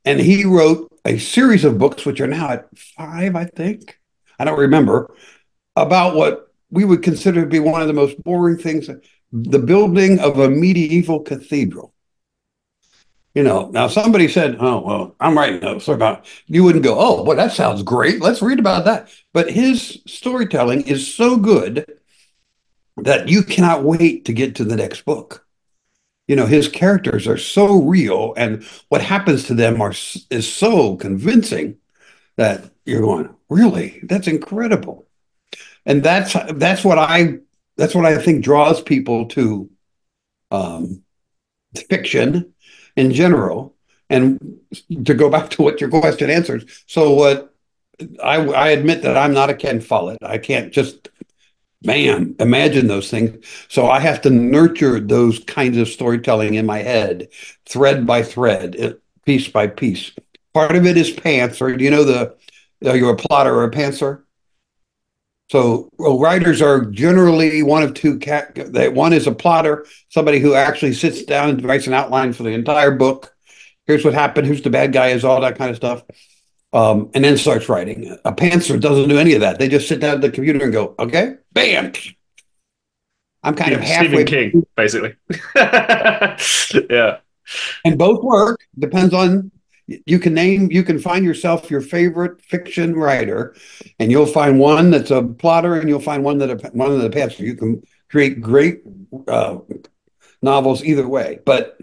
and 0.04 0.21
he 0.21 0.45
wrote 0.45 0.90
a 1.04 1.19
series 1.19 1.64
of 1.64 1.78
books, 1.78 2.04
which 2.04 2.21
are 2.21 2.26
now 2.26 2.50
at 2.50 2.78
five, 2.78 3.37
I 3.37 3.45
think. 3.45 3.99
I 4.38 4.45
don't 4.45 4.59
remember 4.59 5.14
about 5.76 6.14
what 6.14 6.52
we 6.71 6.85
would 6.85 7.02
consider 7.02 7.42
to 7.42 7.47
be 7.47 7.59
one 7.59 7.83
of 7.83 7.88
the 7.88 7.95
most 7.95 8.23
boring 8.23 8.59
things 8.59 8.88
the 9.33 9.59
building 9.59 10.19
of 10.19 10.38
a 10.38 10.50
medieval 10.50 11.21
cathedral. 11.21 11.95
You 13.35 13.45
know, 13.45 13.71
now 13.71 13.87
somebody 13.87 14.26
said, 14.26 14.57
Oh, 14.59 14.80
well, 14.80 15.16
I'm 15.21 15.38
writing 15.38 15.62
about 15.87 16.26
you 16.47 16.64
wouldn't 16.64 16.83
go, 16.83 16.99
Oh, 16.99 17.23
well, 17.23 17.37
that 17.37 17.52
sounds 17.52 17.83
great. 17.85 18.21
Let's 18.21 18.42
read 18.42 18.59
about 18.59 18.87
that. 18.87 19.09
But 19.33 19.50
his 19.50 20.02
storytelling 20.07 20.83
is 20.83 21.14
so 21.14 21.37
good 21.37 21.85
that 22.97 23.28
you 23.28 23.45
cannot 23.45 23.85
wait 23.85 24.25
to 24.25 24.33
get 24.33 24.57
to 24.57 24.64
the 24.64 24.76
next 24.76 25.04
book. 25.04 25.47
You 26.30 26.37
know, 26.37 26.46
his 26.46 26.68
characters 26.68 27.26
are 27.26 27.37
so 27.37 27.82
real 27.82 28.34
and 28.37 28.64
what 28.88 29.02
happens 29.02 29.44
to 29.44 29.54
them 29.54 29.82
are 29.82 29.92
is 30.30 30.46
so 30.50 30.96
convincing 30.96 31.76
that 32.37 32.70
you're 32.84 33.00
going, 33.00 33.34
Really? 33.50 33.99
That's 34.04 34.28
incredible. 34.28 35.06
And 35.84 36.02
that's 36.04 36.37
that's 36.54 36.84
what 36.84 36.99
I 36.99 37.38
that's 37.76 37.94
what 37.96 38.06
I 38.06 38.16
think 38.18 38.44
draws 38.44 38.80
people 38.80 39.26
to 39.26 39.68
um, 40.52 41.02
fiction 41.88 42.54
in 42.96 43.12
general. 43.12 43.75
And 44.08 44.58
to 45.04 45.14
go 45.14 45.30
back 45.30 45.50
to 45.50 45.62
what 45.62 45.80
your 45.80 45.90
question 45.90 46.30
answers, 46.30 46.64
so 46.87 47.12
what 47.12 47.54
I, 48.22 48.37
I 48.37 48.68
admit 48.70 49.02
that 49.02 49.16
I'm 49.16 49.32
not 49.32 49.50
a 49.50 49.54
Ken 49.54 49.80
Follett. 49.80 50.18
I 50.22 50.38
can't 50.38 50.72
just, 50.72 51.10
man, 51.82 52.34
imagine 52.38 52.87
those 52.87 53.10
things. 53.10 53.44
So 53.68 53.88
I 53.88 54.00
have 54.00 54.20
to 54.22 54.30
nurture 54.30 55.00
those 55.00 55.38
kinds 55.40 55.76
of 55.76 55.88
storytelling 55.88 56.54
in 56.54 56.66
my 56.66 56.78
head, 56.78 57.28
thread 57.66 58.06
by 58.06 58.22
thread, 58.22 58.96
piece 59.25 59.49
by 59.49 59.66
piece. 59.66 60.12
Part 60.52 60.76
of 60.76 60.87
it 60.87 60.96
is 60.96 61.12
pantser. 61.12 61.76
Do 61.76 61.84
you 61.84 61.90
know 61.90 62.04
the? 62.04 62.37
Are 62.84 62.96
you 62.96 63.08
a 63.08 63.16
plotter 63.16 63.54
or 63.54 63.64
a 63.64 63.70
pantser? 63.70 64.22
So 65.50 65.90
writers 65.99 66.62
are 66.62 66.84
generally 66.84 67.62
one 67.62 67.82
of 67.82 67.94
two 67.94 68.18
cat. 68.18 68.56
One 68.94 69.12
is 69.12 69.26
a 69.26 69.32
plotter, 69.32 69.84
somebody 70.08 70.38
who 70.38 70.54
actually 70.54 70.92
sits 70.92 71.25
down 71.25 71.50
and 71.50 71.64
writes 71.64 71.88
an 71.88 71.92
outline 71.92 72.32
for 72.32 72.44
the 72.44 72.50
entire 72.50 72.92
book. 72.92 73.34
Here's 73.87 74.04
what 74.04 74.14
happened. 74.14 74.46
Who's 74.46 74.62
the 74.62 74.70
bad 74.70 74.92
guy? 74.92 75.08
Is 75.08 75.25
all 75.25 75.40
that 75.40 75.58
kind 75.58 75.70
of 75.70 75.76
stuff, 75.76 76.04
um, 76.72 77.10
and 77.14 77.25
then 77.25 77.37
starts 77.37 77.68
writing. 77.68 78.16
A 78.25 78.32
pantser 78.32 78.80
doesn't 78.80 79.08
do 79.08 79.18
any 79.18 79.34
of 79.34 79.40
that. 79.40 79.58
They 79.58 79.68
just 79.68 79.88
sit 79.88 79.99
down 79.99 80.14
at 80.14 80.20
the 80.20 80.30
computer 80.30 80.62
and 80.62 80.72
go, 80.72 80.94
"Okay, 81.00 81.34
bam." 81.52 81.92
I'm 83.42 83.54
kind 83.54 83.73
yeah, 83.73 83.78
of 83.78 83.85
halfway. 83.85 84.26
Stephen 84.26 84.26
King, 84.26 84.66
basically. 84.76 85.14
yeah. 86.90 87.19
And 87.85 87.99
both 87.99 88.23
work. 88.23 88.61
Depends 88.78 89.14
on 89.14 89.50
you 90.07 90.19
can 90.19 90.35
name 90.35 90.71
you 90.71 90.83
can 90.83 90.99
find 90.99 91.25
yourself 91.25 91.71
your 91.71 91.80
favorite 91.80 92.40
fiction 92.42 92.95
writer 92.95 93.54
and 93.99 94.11
you'll 94.11 94.26
find 94.26 94.59
one 94.59 94.90
that's 94.90 95.11
a 95.11 95.23
plotter 95.23 95.75
and 95.75 95.88
you'll 95.88 96.00
find 96.00 96.23
one 96.23 96.38
that 96.38 96.50
a, 96.50 96.69
one 96.71 96.92
of 96.92 97.00
the 97.00 97.11
pantser 97.11 97.40
you 97.40 97.57
can 97.57 97.83
create 98.09 98.40
great 98.40 98.83
uh, 99.26 99.59
novels 100.42 100.85
either 100.85 101.09
way 101.09 101.40
but 101.45 101.78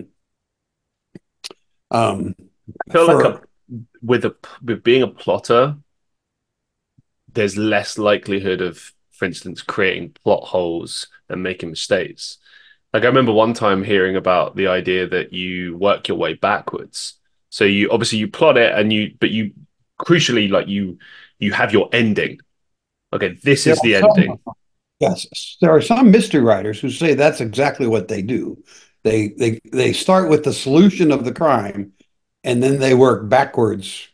um 1.91 2.33
i 2.87 2.93
feel 2.93 3.05
for, 3.05 3.15
like 3.15 3.33
a, 3.35 3.41
with 4.01 4.25
a 4.25 4.35
with 4.63 4.83
being 4.83 5.03
a 5.03 5.07
plotter 5.07 5.75
there's 7.33 7.57
less 7.57 7.97
likelihood 7.97 8.61
of 8.61 8.93
for 9.17 9.25
instance 9.25 9.61
creating 9.61 10.15
plot 10.23 10.43
holes 10.43 11.07
and 11.29 11.43
making 11.43 11.69
mistakes 11.69 12.37
like 12.93 13.03
i 13.03 13.07
remember 13.07 13.31
one 13.31 13.53
time 13.53 13.83
hearing 13.83 14.15
about 14.15 14.55
the 14.55 14.67
idea 14.67 15.07
that 15.07 15.33
you 15.33 15.75
work 15.77 16.07
your 16.07 16.17
way 16.17 16.33
backwards 16.33 17.17
so 17.49 17.63
you 17.63 17.89
obviously 17.89 18.19
you 18.19 18.27
plot 18.27 18.57
it 18.57 18.77
and 18.77 18.91
you, 18.91 19.13
but 19.19 19.31
you 19.31 19.53
crucially 19.99 20.49
like 20.49 20.67
you 20.67 20.97
you 21.39 21.53
have 21.53 21.73
your 21.73 21.89
ending. 21.91 22.39
Okay, 23.13 23.37
this 23.43 23.67
is 23.67 23.79
the 23.81 23.99
some, 23.99 24.09
ending. 24.09 24.39
Yes, 24.99 25.57
there 25.61 25.71
are 25.71 25.81
some 25.81 26.11
mystery 26.11 26.41
writers 26.41 26.79
who 26.79 26.89
say 26.89 27.13
that's 27.13 27.41
exactly 27.41 27.87
what 27.87 28.07
they 28.07 28.21
do. 28.21 28.63
They 29.03 29.29
they 29.29 29.59
they 29.71 29.93
start 29.93 30.29
with 30.29 30.43
the 30.43 30.53
solution 30.53 31.11
of 31.11 31.23
the 31.23 31.33
crime, 31.33 31.93
and 32.43 32.61
then 32.61 32.79
they 32.79 32.93
work 32.93 33.29
backwards. 33.29 34.07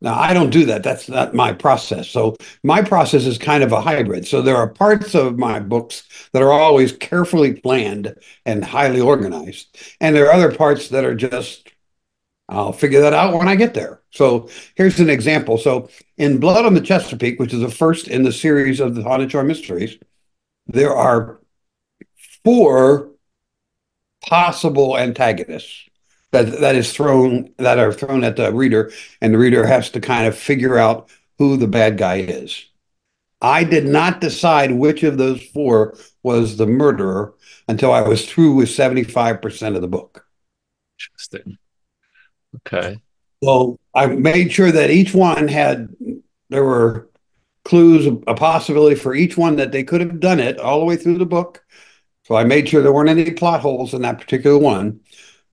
Now 0.00 0.14
I 0.14 0.34
don't 0.34 0.50
do 0.50 0.66
that. 0.66 0.82
That's 0.82 1.08
not 1.08 1.34
my 1.34 1.52
process. 1.52 2.08
So 2.08 2.36
my 2.62 2.82
process 2.82 3.24
is 3.24 3.38
kind 3.38 3.62
of 3.64 3.72
a 3.72 3.80
hybrid. 3.80 4.26
So 4.26 4.42
there 4.42 4.56
are 4.56 4.68
parts 4.68 5.14
of 5.14 5.38
my 5.38 5.58
books 5.58 6.06
that 6.32 6.42
are 6.42 6.52
always 6.52 6.92
carefully 6.92 7.54
planned 7.54 8.14
and 8.44 8.64
highly 8.64 9.00
organized, 9.00 9.78
and 10.00 10.14
there 10.14 10.26
are 10.26 10.32
other 10.32 10.54
parts 10.54 10.88
that 10.88 11.04
are 11.04 11.14
just 11.14 11.72
I'll 12.48 12.72
figure 12.72 13.00
that 13.00 13.12
out 13.12 13.34
when 13.34 13.48
I 13.48 13.56
get 13.56 13.74
there. 13.74 14.02
So 14.12 14.48
here's 14.76 15.00
an 15.00 15.10
example. 15.10 15.58
So 15.58 15.88
in 16.16 16.38
Blood 16.38 16.64
on 16.64 16.74
the 16.74 16.80
Chesapeake, 16.80 17.40
which 17.40 17.52
is 17.52 17.60
the 17.60 17.70
first 17.70 18.06
in 18.06 18.22
the 18.22 18.32
series 18.32 18.78
of 18.78 18.94
the 18.94 19.02
Haunted 19.02 19.32
Shore 19.32 19.42
Mysteries, 19.42 19.98
there 20.66 20.94
are 20.94 21.40
four 22.44 23.10
possible 24.24 24.96
antagonists 24.96 25.88
that 26.44 26.60
that 26.60 26.76
is 26.76 26.92
thrown 26.92 27.50
that 27.58 27.78
are 27.78 27.92
thrown 27.92 28.24
at 28.24 28.36
the 28.36 28.52
reader, 28.52 28.92
and 29.20 29.32
the 29.32 29.38
reader 29.38 29.66
has 29.66 29.90
to 29.90 30.00
kind 30.00 30.26
of 30.26 30.36
figure 30.36 30.78
out 30.78 31.08
who 31.38 31.56
the 31.56 31.68
bad 31.68 31.98
guy 31.98 32.16
is. 32.16 32.66
I 33.40 33.64
did 33.64 33.86
not 33.86 34.20
decide 34.20 34.72
which 34.72 35.02
of 35.02 35.18
those 35.18 35.42
four 35.42 35.96
was 36.22 36.56
the 36.56 36.66
murderer 36.66 37.34
until 37.68 37.92
I 37.92 38.00
was 38.00 38.26
through 38.26 38.54
with 38.54 38.68
75% 38.68 39.76
of 39.76 39.82
the 39.82 39.88
book. 39.88 40.26
Interesting. 40.98 41.58
Okay. 42.56 42.98
Well, 43.42 43.78
I 43.94 44.06
made 44.06 44.52
sure 44.52 44.72
that 44.72 44.90
each 44.90 45.12
one 45.12 45.48
had 45.48 45.94
there 46.48 46.64
were 46.64 47.10
clues, 47.64 48.06
a 48.26 48.34
possibility 48.34 48.96
for 48.96 49.14
each 49.14 49.36
one 49.36 49.56
that 49.56 49.72
they 49.72 49.84
could 49.84 50.00
have 50.00 50.20
done 50.20 50.40
it 50.40 50.58
all 50.58 50.78
the 50.78 50.86
way 50.86 50.96
through 50.96 51.18
the 51.18 51.26
book. 51.26 51.64
So 52.24 52.34
I 52.34 52.44
made 52.44 52.68
sure 52.68 52.82
there 52.82 52.92
weren't 52.92 53.10
any 53.10 53.32
plot 53.32 53.60
holes 53.60 53.92
in 53.92 54.02
that 54.02 54.18
particular 54.18 54.58
one 54.58 55.00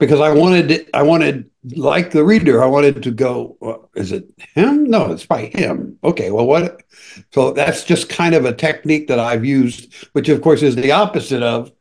because 0.06 0.22
I 0.22 0.32
wanted 0.34 0.90
I 0.94 1.04
wanted 1.04 1.50
like 1.76 2.12
the 2.12 2.24
reader 2.24 2.64
I 2.64 2.68
wanted 2.68 3.04
to 3.04 3.12
go 3.12 3.58
well, 3.60 3.90
is 3.96 4.12
it 4.12 4.30
him? 4.38 4.86
No, 4.86 5.12
it's 5.12 5.26
by 5.26 5.46
him. 5.46 5.98
Okay, 6.04 6.32
well 6.32 6.46
what 6.46 6.84
so 7.32 7.52
that's 7.54 7.84
just 7.84 8.10
kind 8.10 8.36
of 8.36 8.46
a 8.46 8.54
technique 8.54 9.08
that 9.08 9.20
I've 9.20 9.46
used 9.46 9.94
which 10.14 10.30
of 10.30 10.42
course 10.42 10.62
is 10.62 10.76
the 10.76 10.92
opposite 10.92 11.44
of 11.44 11.72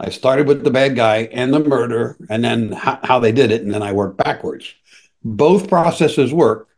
I 0.00 0.08
started 0.08 0.46
with 0.46 0.64
the 0.64 0.70
bad 0.70 0.96
guy 0.96 1.28
and 1.30 1.52
the 1.52 1.60
murder, 1.60 2.16
and 2.30 2.42
then 2.42 2.72
how, 2.72 2.98
how 3.02 3.18
they 3.18 3.32
did 3.32 3.52
it, 3.52 3.60
and 3.60 3.72
then 3.72 3.82
I 3.82 3.92
worked 3.92 4.16
backwards. 4.16 4.74
Both 5.22 5.68
processes 5.68 6.32
work, 6.32 6.68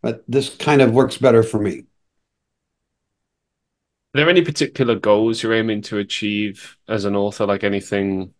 but 0.00 0.22
this 0.28 0.54
kind 0.54 0.80
of 0.80 0.92
works 0.92 1.18
better 1.18 1.42
for 1.42 1.58
me. 1.58 1.86
Are 4.14 4.18
there 4.20 4.30
any 4.30 4.42
particular 4.42 4.94
goals 4.94 5.42
you're 5.42 5.54
aiming 5.54 5.82
to 5.82 5.98
achieve 5.98 6.76
as 6.86 7.04
an 7.04 7.16
author? 7.16 7.46
Like 7.46 7.64
anything, 7.64 8.32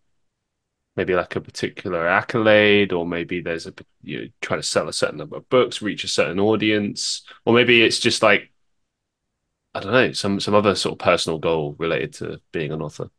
maybe 0.95 1.15
like 1.15 1.35
a 1.35 1.41
particular 1.41 2.07
accolade, 2.07 2.93
or 2.93 3.05
maybe 3.05 3.41
there's 3.41 3.67
a 3.67 3.73
you 4.03 4.21
know, 4.21 4.27
try 4.41 4.57
to 4.57 4.63
sell 4.63 4.87
a 4.87 4.93
certain 4.93 5.17
number 5.17 5.37
of 5.37 5.49
books, 5.49 5.81
reach 5.81 6.03
a 6.03 6.07
certain 6.07 6.39
audience, 6.39 7.23
or 7.45 7.53
maybe 7.53 7.81
it's 7.83 7.99
just 7.99 8.21
like 8.23 8.51
I 9.75 9.79
don't 9.79 9.91
know, 9.91 10.11
some 10.13 10.39
some 10.39 10.53
other 10.53 10.75
sort 10.75 10.93
of 10.93 10.99
personal 10.99 11.39
goal 11.39 11.75
related 11.79 12.13
to 12.15 12.39
being 12.51 12.71
an 12.71 12.81
author. 12.81 13.09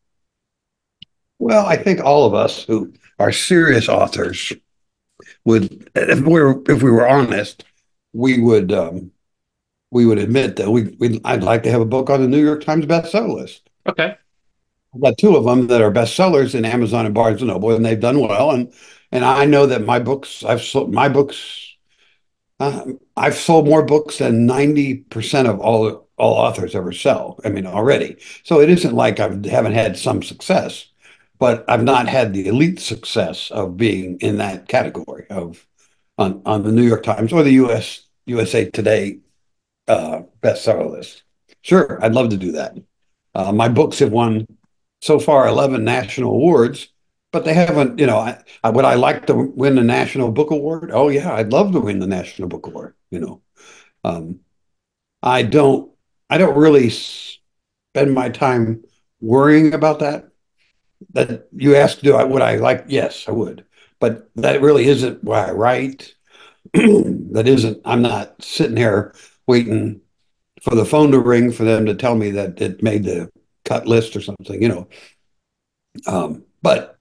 Well, 1.38 1.66
I 1.66 1.76
think 1.76 2.00
all 2.00 2.26
of 2.26 2.34
us 2.34 2.64
who 2.64 2.92
are 3.18 3.32
serious 3.32 3.88
authors 3.88 4.52
would, 5.44 5.90
if 5.94 6.20
we 6.20 6.40
were, 6.40 6.62
if 6.68 6.82
we 6.82 6.90
were 6.90 7.08
honest, 7.08 7.64
we 8.12 8.40
would 8.40 8.72
um, 8.72 9.10
we 9.90 10.06
would 10.06 10.18
admit 10.18 10.56
that 10.56 10.70
we 10.70 10.96
we 10.98 11.20
I'd 11.24 11.42
like 11.42 11.64
to 11.64 11.70
have 11.70 11.80
a 11.80 11.86
book 11.86 12.10
on 12.10 12.20
the 12.20 12.28
New 12.28 12.42
York 12.42 12.64
Times 12.64 12.86
bestseller 12.86 13.34
list. 13.34 13.68
Okay, 13.86 14.16
I've 14.94 15.00
got 15.00 15.18
two 15.18 15.36
of 15.36 15.44
them 15.44 15.66
that 15.68 15.82
are 15.82 15.90
bestsellers 15.90 16.54
in 16.54 16.64
Amazon 16.64 17.06
and 17.06 17.14
Barnes 17.14 17.42
and 17.42 17.48
Noble, 17.50 17.74
and 17.74 17.84
they've 17.84 17.98
done 18.00 18.20
well. 18.20 18.50
And 18.52 18.72
and 19.12 19.24
I 19.24 19.44
know 19.44 19.66
that 19.66 19.84
my 19.84 19.98
books, 19.98 20.44
I've 20.44 20.62
sold 20.62 20.92
my 20.92 21.08
books. 21.08 21.74
Uh, 22.60 22.84
I've 23.16 23.34
sold 23.36 23.66
more 23.68 23.84
books 23.84 24.18
than 24.18 24.46
ninety 24.46 24.96
percent 24.96 25.48
of 25.48 25.60
all 25.60 26.08
all 26.16 26.34
authors 26.34 26.74
ever 26.74 26.92
sell. 26.92 27.40
I 27.44 27.48
mean, 27.48 27.66
already. 27.66 28.16
So 28.44 28.60
it 28.60 28.70
isn't 28.70 28.94
like 28.94 29.20
I 29.20 29.24
haven't 29.50 29.74
had 29.74 29.98
some 29.98 30.22
success 30.22 30.86
but 31.38 31.64
I've 31.68 31.82
not 31.82 32.08
had 32.08 32.32
the 32.32 32.46
elite 32.48 32.80
success 32.80 33.50
of 33.50 33.76
being 33.76 34.18
in 34.20 34.38
that 34.38 34.68
category 34.68 35.26
of 35.30 35.66
on 36.18 36.42
on 36.46 36.62
the 36.62 36.72
New 36.72 36.82
York 36.84 37.02
Times 37.02 37.32
or 37.32 37.42
the 37.42 37.52
US 37.64 38.02
USA 38.26 38.70
Today 38.70 39.18
uh, 39.88 40.22
bestseller 40.42 40.90
list. 40.90 41.22
Sure, 41.62 41.98
I'd 42.02 42.12
love 42.14 42.30
to 42.30 42.36
do 42.36 42.52
that. 42.52 42.76
Uh, 43.34 43.52
my 43.52 43.68
books 43.68 43.98
have 44.00 44.12
won 44.12 44.46
so 45.04 45.18
far 45.18 45.46
11 45.46 45.84
national 45.84 46.32
awards, 46.32 46.88
but 47.30 47.44
they 47.44 47.52
haven't, 47.52 47.98
you 47.98 48.06
know, 48.06 48.16
I, 48.16 48.42
I, 48.62 48.70
would 48.70 48.86
I 48.86 48.94
like 48.94 49.26
to 49.26 49.34
win 49.34 49.74
the 49.74 49.82
National 49.82 50.32
Book 50.32 50.50
Award? 50.50 50.90
Oh, 50.94 51.10
yeah, 51.10 51.34
I'd 51.34 51.52
love 51.52 51.72
to 51.72 51.80
win 51.80 51.98
the 51.98 52.06
National 52.06 52.48
Book 52.48 52.66
Award, 52.66 52.94
you 53.10 53.20
know. 53.20 53.42
Um, 54.02 54.40
I 55.22 55.42
don't, 55.42 55.92
I 56.30 56.38
don't 56.38 56.56
really 56.56 56.88
spend 56.88 58.14
my 58.14 58.30
time 58.30 58.82
worrying 59.20 59.74
about 59.74 59.98
that. 59.98 60.30
That 61.12 61.48
you 61.52 61.76
asked, 61.76 62.02
do 62.02 62.14
I, 62.14 62.24
would 62.24 62.40
I 62.40 62.56
like? 62.56 62.86
Yes, 62.88 63.26
I 63.28 63.32
would. 63.32 63.66
But 64.00 64.30
that 64.36 64.62
really 64.62 64.86
isn't 64.86 65.22
why 65.22 65.48
I 65.48 65.52
write. 65.52 66.14
that 66.72 67.46
isn't, 67.46 67.82
I'm 67.84 68.00
not 68.00 68.42
sitting 68.42 68.78
here 68.78 69.14
waiting 69.46 70.00
for 70.62 70.74
the 70.74 70.86
phone 70.86 71.10
to 71.10 71.18
ring 71.18 71.52
for 71.52 71.64
them 71.64 71.84
to 71.84 71.94
tell 71.94 72.14
me 72.14 72.30
that 72.30 72.62
it 72.62 72.82
made 72.82 73.04
the 73.04 73.30
cut 73.64 73.86
list 73.86 74.16
or 74.16 74.20
something, 74.20 74.62
you 74.62 74.68
know. 74.68 74.88
Um, 76.06 76.44
but 76.62 76.98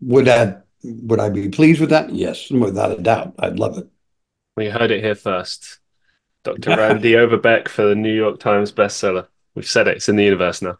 would 0.00 0.26
that 0.26 0.66
would 0.84 1.20
I 1.20 1.28
be 1.28 1.48
pleased 1.48 1.80
with 1.80 1.90
that? 1.90 2.10
Yes, 2.10 2.50
without 2.50 2.98
a 2.98 3.02
doubt. 3.02 3.34
I'd 3.38 3.58
love 3.58 3.78
it. 3.78 3.88
We 4.56 4.68
heard 4.68 4.90
it 4.90 5.02
here 5.02 5.14
first. 5.14 5.78
Dr. 6.44 6.70
Randy 6.76 7.16
Overbeck 7.16 7.68
for 7.68 7.84
the 7.84 7.94
New 7.94 8.14
York 8.14 8.40
Times 8.40 8.72
bestseller. 8.72 9.28
We've 9.54 9.66
said 9.66 9.88
it, 9.88 9.98
it's 9.98 10.08
in 10.08 10.16
the 10.16 10.24
universe 10.24 10.62
now. 10.62 10.78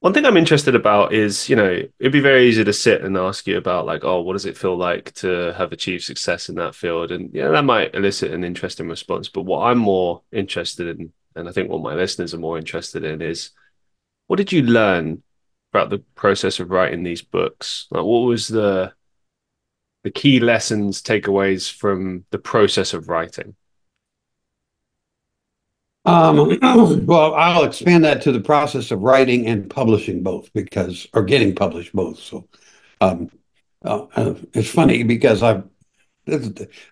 One 0.00 0.12
thing 0.12 0.24
I'm 0.24 0.36
interested 0.36 0.74
about 0.74 1.12
is, 1.12 1.48
you 1.48 1.56
know, 1.56 1.82
it'd 1.98 2.12
be 2.12 2.20
very 2.20 2.46
easy 2.46 2.62
to 2.62 2.72
sit 2.72 3.02
and 3.02 3.16
ask 3.16 3.46
you 3.46 3.56
about, 3.56 3.86
like, 3.86 4.04
oh, 4.04 4.20
what 4.20 4.34
does 4.34 4.46
it 4.46 4.56
feel 4.56 4.76
like 4.76 5.12
to 5.14 5.52
have 5.56 5.72
achieved 5.72 6.04
success 6.04 6.48
in 6.48 6.54
that 6.56 6.74
field? 6.74 7.10
And, 7.10 7.34
yeah, 7.34 7.48
that 7.48 7.64
might 7.64 7.94
elicit 7.94 8.30
an 8.30 8.44
interesting 8.44 8.88
response. 8.88 9.28
But 9.28 9.42
what 9.42 9.66
I'm 9.66 9.78
more 9.78 10.22
interested 10.32 10.98
in, 10.98 11.12
and 11.36 11.48
I 11.48 11.52
think 11.52 11.70
what 11.70 11.82
my 11.82 11.94
listeners 11.94 12.34
are 12.34 12.38
more 12.38 12.58
interested 12.58 13.04
in, 13.04 13.22
is 13.22 13.50
what 14.26 14.36
did 14.36 14.52
you 14.52 14.62
learn 14.62 15.22
about 15.72 15.90
the 15.90 15.98
process 16.14 16.60
of 16.60 16.70
writing 16.70 17.02
these 17.02 17.22
books? 17.22 17.86
Like, 17.90 18.04
what 18.04 18.20
was 18.20 18.48
the 18.48 18.92
the 20.04 20.10
key 20.10 20.38
lessons, 20.38 21.02
takeaways 21.02 21.72
from 21.72 22.24
the 22.30 22.38
process 22.38 22.94
of 22.94 23.08
writing? 23.08 23.56
Um, 26.04 26.58
well, 27.06 27.34
I'll 27.34 27.64
expand 27.64 28.04
that 28.04 28.22
to 28.22 28.32
the 28.32 28.40
process 28.40 28.92
of 28.92 29.02
writing 29.02 29.46
and 29.48 29.68
publishing 29.68 30.22
both, 30.22 30.52
because 30.52 31.06
or 31.12 31.24
getting 31.24 31.54
published 31.54 31.92
both. 31.92 32.20
So, 32.20 32.48
um, 33.00 33.30
uh, 33.84 34.06
uh, 34.14 34.34
it's 34.54 34.70
funny 34.70 35.02
because 35.02 35.42
I've 35.42 35.64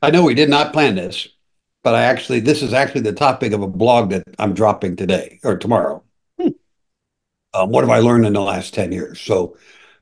I 0.02 0.11
know 0.11 0.22
we 0.22 0.35
did 0.35 0.48
not 0.48 0.72
plan 0.72 0.94
this, 0.94 1.28
but 1.85 1.94
I 1.94 2.03
actually 2.03 2.40
this 2.40 2.62
is 2.62 2.73
actually 2.73 3.03
the 3.03 3.12
topic 3.12 3.53
of 3.53 3.62
a 3.62 3.68
blog 3.68 4.11
that 4.11 4.25
I'm 4.38 4.55
dropping 4.55 4.97
today 4.97 5.38
or 5.44 5.57
tomorrow. 5.57 6.03
Hmm. 6.40 6.49
Um, 7.53 7.70
what 7.70 7.85
have 7.85 7.90
I 7.90 7.99
learned 7.99 8.27
in 8.27 8.33
the 8.33 8.40
last 8.40 8.75
ten 8.75 8.90
years? 8.90 9.20
So, 9.20 9.57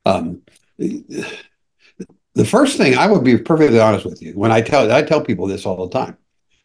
um, 0.07 0.41
the 0.79 2.45
first 2.47 2.79
thing 2.79 2.97
I 2.97 3.07
would 3.07 3.25
be 3.25 3.37
perfectly 3.37 3.81
honest 3.81 4.07
with 4.07 4.23
you 4.23 4.33
when 4.33 4.53
I 4.53 4.63
tell 4.63 4.91
I 4.91 5.03
tell 5.03 5.21
people 5.21 5.47
this 5.47 5.67
all 5.67 5.87
the 5.87 5.93
time. 5.93 6.17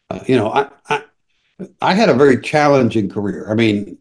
Uh, 0.08 0.20
you 0.26 0.36
know, 0.36 0.50
I, 0.50 0.70
I 0.88 1.02
I 1.82 1.94
had 1.94 2.08
a 2.08 2.14
very 2.14 2.40
challenging 2.40 3.10
career. 3.10 3.50
I 3.50 3.54
mean, 3.54 3.98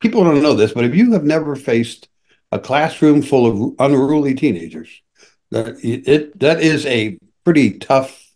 people 0.00 0.22
don't 0.22 0.42
know 0.42 0.54
this, 0.54 0.72
but 0.72 0.84
if 0.84 0.94
you 0.94 1.12
have 1.12 1.24
never 1.24 1.56
faced 1.56 2.08
a 2.52 2.58
classroom 2.58 3.22
full 3.22 3.46
of 3.46 3.74
unruly 3.78 4.34
teenagers, 4.34 5.02
that 5.50 5.82
it 5.82 6.38
that 6.40 6.60
is 6.60 6.84
a 6.86 7.18
pretty 7.44 7.78
tough 7.78 8.30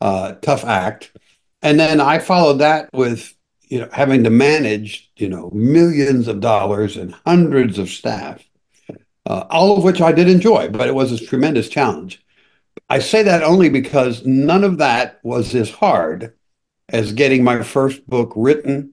uh, 0.00 0.34
tough 0.34 0.64
act. 0.64 1.12
And 1.62 1.80
then 1.80 2.00
I 2.00 2.18
followed 2.18 2.58
that 2.58 2.90
with 2.92 3.34
you 3.68 3.80
know 3.80 3.88
having 3.92 4.24
to 4.24 4.30
manage 4.30 5.10
you 5.16 5.28
know 5.28 5.50
millions 5.52 6.28
of 6.28 6.40
dollars 6.40 6.96
and 6.96 7.14
hundreds 7.26 7.78
of 7.78 7.88
staff, 7.88 8.44
uh, 9.26 9.44
all 9.50 9.76
of 9.76 9.84
which 9.84 10.00
I 10.00 10.12
did 10.12 10.28
enjoy, 10.28 10.68
but 10.68 10.88
it 10.88 10.94
was 10.94 11.12
a 11.12 11.24
tremendous 11.24 11.68
challenge. 11.68 12.22
I 12.88 13.00
say 13.00 13.22
that 13.22 13.42
only 13.42 13.68
because 13.68 14.24
none 14.24 14.62
of 14.62 14.78
that 14.78 15.18
was 15.22 15.54
as 15.54 15.70
hard 15.70 16.34
as 16.88 17.12
getting 17.12 17.42
my 17.42 17.62
first 17.62 18.06
book 18.08 18.32
written, 18.36 18.92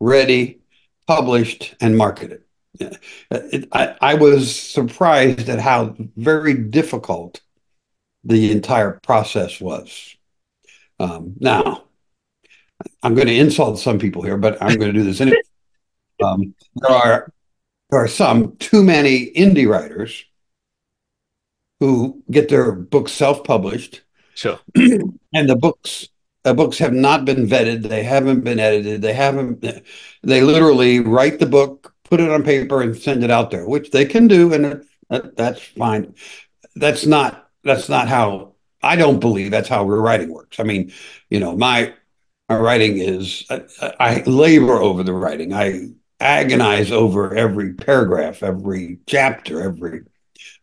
ready, 0.00 0.60
published, 1.06 1.74
and 1.80 1.96
marketed. 1.96 2.42
It, 2.80 3.68
I, 3.72 3.96
I 4.00 4.14
was 4.14 4.54
surprised 4.54 5.48
at 5.48 5.58
how 5.58 5.96
very 6.16 6.54
difficult 6.54 7.40
the 8.24 8.52
entire 8.52 8.98
process 9.02 9.60
was. 9.60 10.16
Um, 11.00 11.34
now, 11.38 11.84
I'm 13.02 13.14
going 13.14 13.28
to 13.28 13.36
insult 13.36 13.78
some 13.78 13.98
people 13.98 14.22
here, 14.22 14.36
but 14.36 14.60
I'm 14.60 14.78
going 14.78 14.92
to 14.92 14.98
do 14.98 15.04
this 15.04 15.20
anyway. 15.20 15.38
Um, 16.20 16.52
there 16.74 16.90
are 16.90 17.32
there 17.90 18.00
are 18.00 18.08
some 18.08 18.56
too 18.56 18.82
many 18.82 19.30
indie 19.36 19.68
writers 19.68 20.24
who 21.78 22.24
get 22.28 22.48
their 22.48 22.72
books 22.72 23.12
self-published. 23.12 24.02
Sure. 24.34 24.58
and 24.74 25.48
the 25.48 25.54
books 25.54 26.08
the 26.44 26.54
books 26.54 26.78
have 26.78 26.92
not 26.92 27.24
been 27.24 27.46
vetted. 27.46 27.82
They 27.88 28.02
haven't 28.02 28.40
been 28.40 28.58
edited. 28.58 29.02
They 29.02 29.12
haven't. 29.12 29.64
They 30.22 30.40
literally 30.40 31.00
write 31.00 31.38
the 31.38 31.46
book, 31.46 31.94
put 32.04 32.20
it 32.20 32.30
on 32.30 32.42
paper, 32.42 32.80
and 32.80 32.96
send 32.96 33.22
it 33.22 33.30
out 33.30 33.50
there, 33.50 33.68
which 33.68 33.90
they 33.90 34.04
can 34.04 34.28
do, 34.28 34.52
and 34.52 34.84
that, 35.10 35.36
that's 35.36 35.62
fine. 35.62 36.14
That's 36.74 37.06
not. 37.06 37.50
That's 37.64 37.88
not 37.88 38.08
how. 38.08 38.54
I 38.82 38.94
don't 38.96 39.18
believe 39.18 39.50
that's 39.50 39.68
how 39.68 39.84
writing 39.84 40.32
works. 40.32 40.60
I 40.60 40.62
mean, 40.62 40.92
you 41.30 41.40
know, 41.40 41.56
my 41.56 41.92
my 42.48 42.56
writing 42.56 42.98
is. 42.98 43.44
I, 43.50 43.62
I 44.00 44.22
labor 44.22 44.74
over 44.74 45.02
the 45.02 45.12
writing. 45.12 45.52
I 45.52 45.90
agonize 46.20 46.90
over 46.90 47.34
every 47.36 47.74
paragraph, 47.74 48.42
every 48.42 48.98
chapter, 49.06 49.60
every. 49.62 50.02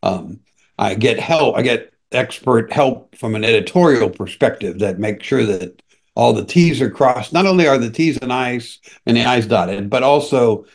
Um, 0.03 0.39
I 0.77 0.95
get 0.95 1.19
help. 1.19 1.57
I 1.57 1.61
get 1.61 1.93
expert 2.11 2.71
help 2.71 3.15
from 3.15 3.35
an 3.35 3.43
editorial 3.43 4.09
perspective 4.09 4.79
that 4.79 4.99
makes 4.99 5.25
sure 5.25 5.45
that 5.45 5.81
all 6.15 6.33
the 6.33 6.45
T's 6.45 6.81
are 6.81 6.89
crossed. 6.89 7.33
Not 7.33 7.45
only 7.45 7.67
are 7.67 7.77
the 7.77 7.91
T's 7.91 8.17
and 8.17 8.31
I's 8.31 8.79
and 9.05 9.17
the 9.17 9.25
I's 9.25 9.47
dotted, 9.47 9.89
but 9.89 10.03
also 10.03 10.65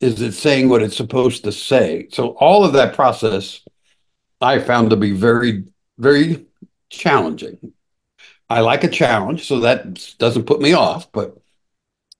is 0.00 0.20
it 0.20 0.32
saying 0.32 0.68
what 0.68 0.82
it's 0.82 0.96
supposed 0.96 1.44
to 1.44 1.52
say? 1.52 2.08
So 2.10 2.28
all 2.30 2.64
of 2.64 2.74
that 2.74 2.94
process 2.94 3.60
I 4.40 4.58
found 4.58 4.90
to 4.90 4.96
be 4.96 5.12
very, 5.12 5.64
very 5.98 6.46
challenging. 6.90 7.72
I 8.48 8.60
like 8.60 8.84
a 8.84 8.88
challenge, 8.88 9.46
so 9.46 9.60
that 9.60 10.14
doesn't 10.18 10.46
put 10.46 10.60
me 10.60 10.72
off, 10.72 11.10
but 11.12 11.36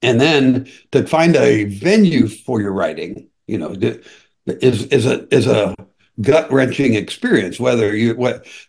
and 0.02 0.20
then 0.20 0.68
to 0.92 1.06
find 1.06 1.36
a 1.36 1.64
venue 1.64 2.28
for 2.28 2.60
your 2.60 2.72
writing, 2.72 3.28
you 3.46 3.58
know, 3.58 3.74
is 4.46 4.86
is 4.86 5.06
a 5.06 5.34
is 5.34 5.46
a 5.46 5.74
gut 6.20 6.50
wrenching 6.50 6.94
experience, 6.94 7.60
whether 7.60 7.94
you 7.94 8.14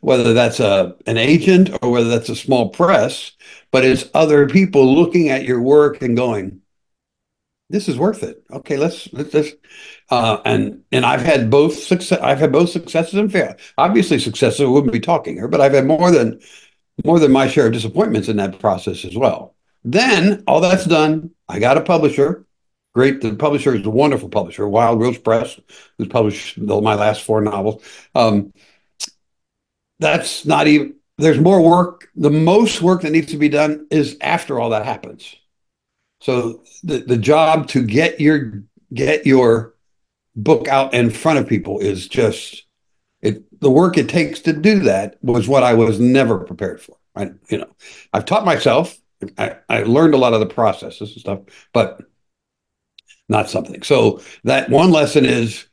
whether 0.01 0.33
that's 0.33 0.59
a 0.59 0.95
an 1.05 1.17
agent 1.17 1.69
or 1.81 1.91
whether 1.91 2.09
that's 2.09 2.29
a 2.29 2.35
small 2.35 2.69
press, 2.69 3.31
but 3.71 3.85
it's 3.85 4.09
other 4.13 4.47
people 4.47 4.95
looking 4.95 5.29
at 5.29 5.45
your 5.45 5.61
work 5.61 6.01
and 6.01 6.15
going, 6.15 6.61
"This 7.69 7.87
is 7.89 7.97
worth 7.97 8.23
it." 8.23 8.43
Okay, 8.51 8.77
let's 8.77 9.11
let's. 9.13 9.33
let's 9.33 9.51
uh, 10.09 10.41
and 10.45 10.83
and 10.91 11.05
I've 11.05 11.21
had 11.21 11.49
both 11.49 11.77
success. 11.77 12.19
I've 12.21 12.39
had 12.39 12.51
both 12.51 12.69
successes 12.69 13.15
and 13.15 13.31
fail. 13.31 13.55
Obviously, 13.77 14.19
successes. 14.19 14.67
Wouldn't 14.67 14.93
be 14.93 14.99
talking 14.99 15.35
here, 15.35 15.47
but 15.47 15.61
I've 15.61 15.73
had 15.73 15.85
more 15.85 16.11
than 16.11 16.39
more 17.05 17.19
than 17.19 17.31
my 17.31 17.47
share 17.47 17.67
of 17.67 17.73
disappointments 17.73 18.27
in 18.27 18.37
that 18.37 18.59
process 18.59 19.05
as 19.05 19.15
well. 19.15 19.55
Then 19.83 20.43
all 20.47 20.59
that's 20.59 20.85
done. 20.85 21.31
I 21.47 21.59
got 21.59 21.77
a 21.77 21.81
publisher 21.81 22.47
great. 22.97 23.21
The 23.21 23.35
publisher 23.35 23.75
is 23.75 23.85
a 23.85 23.91
wonderful 23.91 24.27
publisher, 24.27 24.67
Wild 24.67 24.99
Rose 24.99 25.19
Press, 25.19 25.59
who's 25.97 26.07
published 26.07 26.57
my 26.57 26.95
last 26.95 27.21
four 27.21 27.41
novels. 27.41 27.83
Um, 28.15 28.51
that's 29.99 30.47
not 30.47 30.65
even. 30.65 30.95
There's 31.19 31.39
more 31.39 31.61
work. 31.61 32.09
The 32.15 32.31
most 32.31 32.81
work 32.81 33.03
that 33.03 33.11
needs 33.11 33.31
to 33.33 33.37
be 33.37 33.49
done 33.49 33.85
is 33.91 34.17
after 34.19 34.59
all 34.59 34.71
that 34.71 34.83
happens. 34.83 35.35
So 36.21 36.63
the 36.83 36.97
the 36.97 37.17
job 37.17 37.67
to 37.69 37.85
get 37.85 38.19
your 38.19 38.63
get 38.91 39.27
your 39.27 39.75
book 40.35 40.67
out 40.67 40.95
in 40.95 41.11
front 41.11 41.37
of 41.37 41.47
people 41.47 41.77
is 41.77 42.07
just. 42.07 42.63
The 43.59 43.69
work 43.69 43.97
it 43.97 44.09
takes 44.09 44.39
to 44.41 44.53
do 44.53 44.79
that 44.79 45.17
was 45.21 45.47
what 45.47 45.63
I 45.63 45.73
was 45.73 45.99
never 45.99 46.39
prepared 46.39 46.81
for. 46.81 46.97
I, 47.15 47.31
you 47.49 47.57
know, 47.57 47.69
I've 48.13 48.25
taught 48.25 48.45
myself. 48.45 48.97
I, 49.37 49.57
I 49.67 49.83
learned 49.83 50.13
a 50.13 50.17
lot 50.17 50.33
of 50.33 50.39
the 50.39 50.45
processes 50.45 51.13
and 51.13 51.19
stuff, 51.19 51.39
but 51.73 52.01
not 53.29 53.49
something. 53.49 53.81
So 53.81 54.21
that 54.43 54.69
one 54.69 54.91
lesson 54.91 55.25
is 55.25 55.65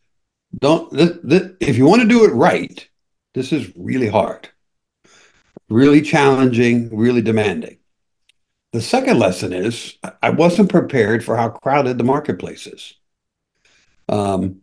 don't 0.58 0.88
if 1.60 1.76
you 1.76 1.84
want 1.84 2.02
to 2.02 2.08
do 2.08 2.24
it 2.24 2.32
right, 2.32 2.88
this 3.34 3.52
is 3.52 3.72
really 3.76 4.08
hard, 4.08 4.48
really 5.68 6.00
challenging, 6.00 6.94
really 6.96 7.22
demanding. 7.22 7.78
The 8.72 8.80
second 8.80 9.18
lesson 9.18 9.52
is 9.52 9.98
I 10.22 10.30
wasn't 10.30 10.70
prepared 10.70 11.24
for 11.24 11.36
how 11.36 11.50
crowded 11.50 11.98
the 11.98 12.04
marketplace 12.04 12.66
is. 12.66 12.94
Um, 14.08 14.62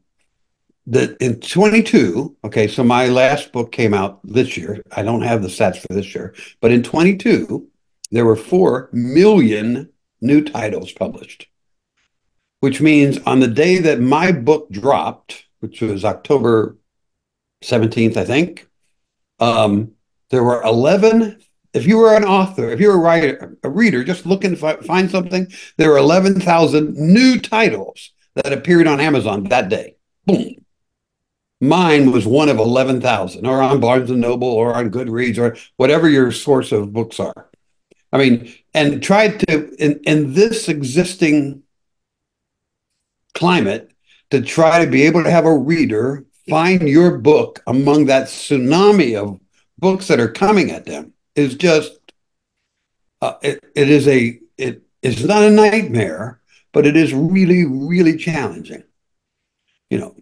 that 0.91 1.15
in 1.21 1.39
22, 1.39 2.35
okay, 2.43 2.67
so 2.67 2.83
my 2.83 3.07
last 3.07 3.53
book 3.53 3.71
came 3.71 3.93
out 3.93 4.19
this 4.25 4.57
year. 4.57 4.83
I 4.91 5.03
don't 5.03 5.21
have 5.21 5.41
the 5.41 5.47
stats 5.47 5.77
for 5.77 5.93
this 5.93 6.13
year, 6.13 6.35
but 6.59 6.71
in 6.71 6.83
22, 6.83 7.65
there 8.11 8.25
were 8.25 8.35
4 8.35 8.89
million 8.91 9.89
new 10.19 10.43
titles 10.43 10.91
published, 10.91 11.47
which 12.59 12.81
means 12.81 13.19
on 13.25 13.39
the 13.39 13.47
day 13.47 13.79
that 13.79 14.01
my 14.01 14.33
book 14.33 14.69
dropped, 14.69 15.45
which 15.61 15.79
was 15.79 16.03
October 16.03 16.77
17th, 17.63 18.17
I 18.17 18.25
think, 18.25 18.67
um, 19.39 19.93
there 20.29 20.43
were 20.43 20.61
11. 20.61 21.41
If 21.73 21.87
you 21.87 21.99
were 21.99 22.13
an 22.17 22.25
author, 22.25 22.69
if 22.69 22.81
you 22.81 22.89
were 22.89 22.95
a 22.95 22.97
writer, 22.97 23.57
a 23.63 23.69
reader, 23.69 24.03
just 24.03 24.25
looking 24.25 24.57
to 24.57 24.77
find 24.83 25.09
something, 25.09 25.47
there 25.77 25.89
were 25.89 25.97
11,000 25.97 26.95
new 26.97 27.39
titles 27.39 28.11
that 28.35 28.51
appeared 28.51 28.87
on 28.87 28.99
Amazon 28.99 29.45
that 29.45 29.69
day. 29.69 29.95
Boom. 30.25 30.60
Mine 31.61 32.11
was 32.11 32.25
one 32.25 32.49
of 32.49 32.57
11,000 32.57 33.45
or 33.45 33.61
on 33.61 33.79
Barnes 33.79 34.09
and 34.09 34.19
Noble 34.19 34.47
or 34.47 34.73
on 34.73 34.89
Goodreads 34.89 35.37
or 35.37 35.55
whatever 35.77 36.09
your 36.09 36.31
source 36.31 36.71
of 36.71 36.91
books 36.91 37.19
are. 37.19 37.49
I 38.11 38.17
mean, 38.17 38.53
and 38.73 39.01
tried 39.01 39.39
to, 39.41 39.69
in, 39.75 40.01
in 40.03 40.33
this 40.33 40.67
existing 40.67 41.63
climate, 43.33 43.91
to 44.31 44.41
try 44.41 44.83
to 44.83 44.89
be 44.89 45.03
able 45.03 45.23
to 45.23 45.31
have 45.31 45.45
a 45.45 45.55
reader 45.55 46.25
find 46.49 46.87
your 46.87 47.17
book 47.17 47.61
among 47.67 48.05
that 48.05 48.27
tsunami 48.27 49.21
of 49.21 49.39
books 49.77 50.07
that 50.07 50.19
are 50.19 50.31
coming 50.31 50.71
at 50.71 50.85
them 50.85 51.13
is 51.35 51.55
just, 51.55 51.99
uh, 53.21 53.35
it, 53.41 53.63
it 53.75 53.89
is 53.89 54.07
a, 54.07 54.39
it 54.57 54.81
is 55.01 55.23
not 55.25 55.43
a 55.43 55.49
nightmare, 55.49 56.41
but 56.71 56.87
it 56.87 56.95
is 56.95 57.13
really, 57.13 57.65
really 57.65 58.17
challenging. 58.17 58.83
You 59.89 59.99
know, 59.99 60.15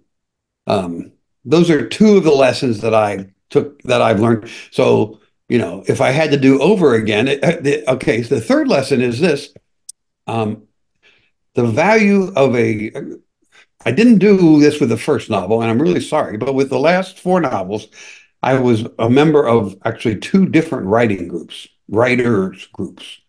um, 0.68 1.14
those 1.50 1.70
are 1.70 1.88
two 1.88 2.16
of 2.16 2.24
the 2.24 2.32
lessons 2.32 2.82
that 2.82 2.94
I 2.94 3.28
took 3.50 3.82
that 3.84 4.02
I've 4.02 4.20
learned. 4.20 4.50
So, 4.72 5.20
you 5.50 5.58
know, 5.58 5.84
if 5.88 6.00
I 6.00 6.12
had 6.12 6.32
to 6.32 6.38
do 6.38 6.62
over 6.62 6.94
again, 6.94 7.28
it, 7.28 7.44
it, 7.44 7.88
okay, 7.88 8.22
so 8.22 8.36
the 8.36 8.42
third 8.42 8.68
lesson 8.68 9.02
is 9.02 9.20
this 9.20 9.54
um, 10.28 10.68
the 11.56 11.66
value 11.66 12.32
of 12.36 12.56
a, 12.56 12.92
I 13.84 13.92
didn't 13.92 14.20
do 14.20 14.60
this 14.60 14.80
with 14.80 14.90
the 14.90 14.98
first 14.98 15.32
novel, 15.32 15.62
and 15.62 15.72
I'm 15.72 15.82
really 15.82 16.02
sorry, 16.02 16.38
but 16.38 16.54
with 16.54 16.70
the 16.70 16.80
last 16.80 17.20
four 17.20 17.42
novels, 17.42 17.88
I 18.44 18.60
was 18.60 18.88
a 19.00 19.10
member 19.10 19.48
of 19.48 19.76
actually 19.86 20.20
two 20.20 20.46
different 20.46 20.86
writing 20.86 21.28
groups, 21.28 21.68
writers 21.88 22.68
groups 22.74 23.20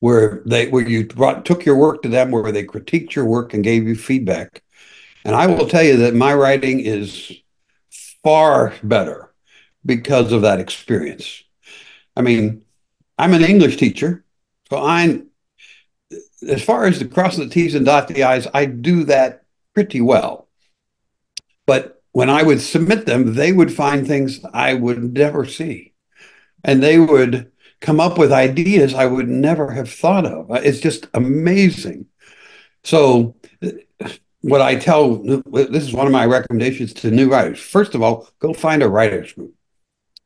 where 0.00 0.42
they 0.44 0.68
where 0.68 0.86
you 0.86 1.06
brought 1.06 1.44
took 1.44 1.64
your 1.64 1.76
work 1.76 2.02
to 2.02 2.08
them 2.08 2.30
where 2.30 2.52
they 2.52 2.64
critiqued 2.64 3.14
your 3.14 3.24
work 3.24 3.52
and 3.54 3.64
gave 3.64 3.88
you 3.88 3.96
feedback 3.96 4.62
and 5.28 5.36
i 5.36 5.46
will 5.46 5.68
tell 5.68 5.82
you 5.82 5.98
that 5.98 6.14
my 6.14 6.34
writing 6.34 6.80
is 6.80 7.32
far 8.24 8.74
better 8.82 9.32
because 9.84 10.32
of 10.32 10.42
that 10.42 10.58
experience 10.58 11.44
i 12.16 12.22
mean 12.22 12.62
i'm 13.18 13.34
an 13.34 13.44
english 13.44 13.76
teacher 13.76 14.24
so 14.70 14.82
i'm 14.82 15.28
as 16.48 16.62
far 16.62 16.86
as 16.86 16.98
the 16.98 17.04
crossing 17.04 17.44
the 17.44 17.50
t's 17.50 17.74
and 17.74 17.86
dot 17.86 18.08
the 18.08 18.24
i's 18.24 18.48
i 18.54 18.64
do 18.64 19.04
that 19.04 19.44
pretty 19.74 20.00
well 20.00 20.48
but 21.66 22.02
when 22.12 22.30
i 22.30 22.42
would 22.42 22.60
submit 22.60 23.06
them 23.06 23.34
they 23.34 23.52
would 23.52 23.72
find 23.72 24.06
things 24.06 24.40
i 24.52 24.74
would 24.74 25.14
never 25.14 25.44
see 25.44 25.92
and 26.64 26.82
they 26.82 26.98
would 26.98 27.52
come 27.80 28.00
up 28.00 28.18
with 28.18 28.32
ideas 28.32 28.94
I 28.94 29.06
would 29.06 29.28
never 29.28 29.70
have 29.70 29.90
thought 29.90 30.26
of. 30.26 30.46
It's 30.50 30.80
just 30.80 31.06
amazing. 31.14 32.06
So, 32.84 33.36
what 34.42 34.60
I 34.60 34.76
tell 34.76 35.16
this 35.16 35.84
is 35.84 35.92
one 35.92 36.06
of 36.06 36.12
my 36.12 36.24
recommendations 36.24 36.92
to 36.94 37.10
new 37.10 37.30
writers. 37.30 37.60
First 37.60 37.94
of 37.94 38.02
all, 38.02 38.28
go 38.38 38.52
find 38.52 38.82
a 38.82 38.88
writers 38.88 39.32
group. 39.32 39.54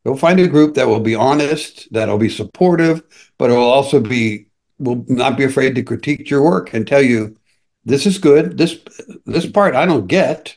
Go 0.04 0.16
find 0.16 0.40
a 0.40 0.48
group 0.48 0.74
that 0.74 0.88
will 0.88 1.00
be 1.00 1.14
honest, 1.14 1.88
that'll 1.92 2.18
be 2.18 2.28
supportive, 2.28 3.02
but 3.38 3.50
it 3.50 3.54
will 3.54 3.62
also 3.62 4.00
be 4.00 4.46
will 4.78 5.04
not 5.06 5.36
be 5.36 5.44
afraid 5.44 5.76
to 5.76 5.82
critique 5.82 6.28
your 6.28 6.42
work 6.42 6.74
and 6.74 6.86
tell 6.86 7.02
you 7.02 7.36
this 7.84 8.04
is 8.04 8.18
good. 8.18 8.58
This 8.58 8.80
this 9.24 9.46
part 9.46 9.74
I 9.74 9.86
don't 9.86 10.08
get, 10.08 10.56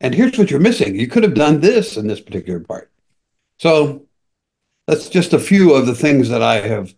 and 0.00 0.14
here's 0.14 0.38
what 0.38 0.50
you're 0.50 0.60
missing. 0.60 0.94
You 0.94 1.08
could 1.08 1.22
have 1.22 1.34
done 1.34 1.60
this 1.60 1.96
in 1.96 2.06
this 2.06 2.20
particular 2.20 2.60
part. 2.60 2.90
So 3.58 4.06
that's 4.86 5.08
just 5.08 5.32
a 5.32 5.38
few 5.38 5.74
of 5.74 5.86
the 5.86 5.94
things 5.94 6.28
that 6.28 6.42
I 6.42 6.60
have 6.60 6.94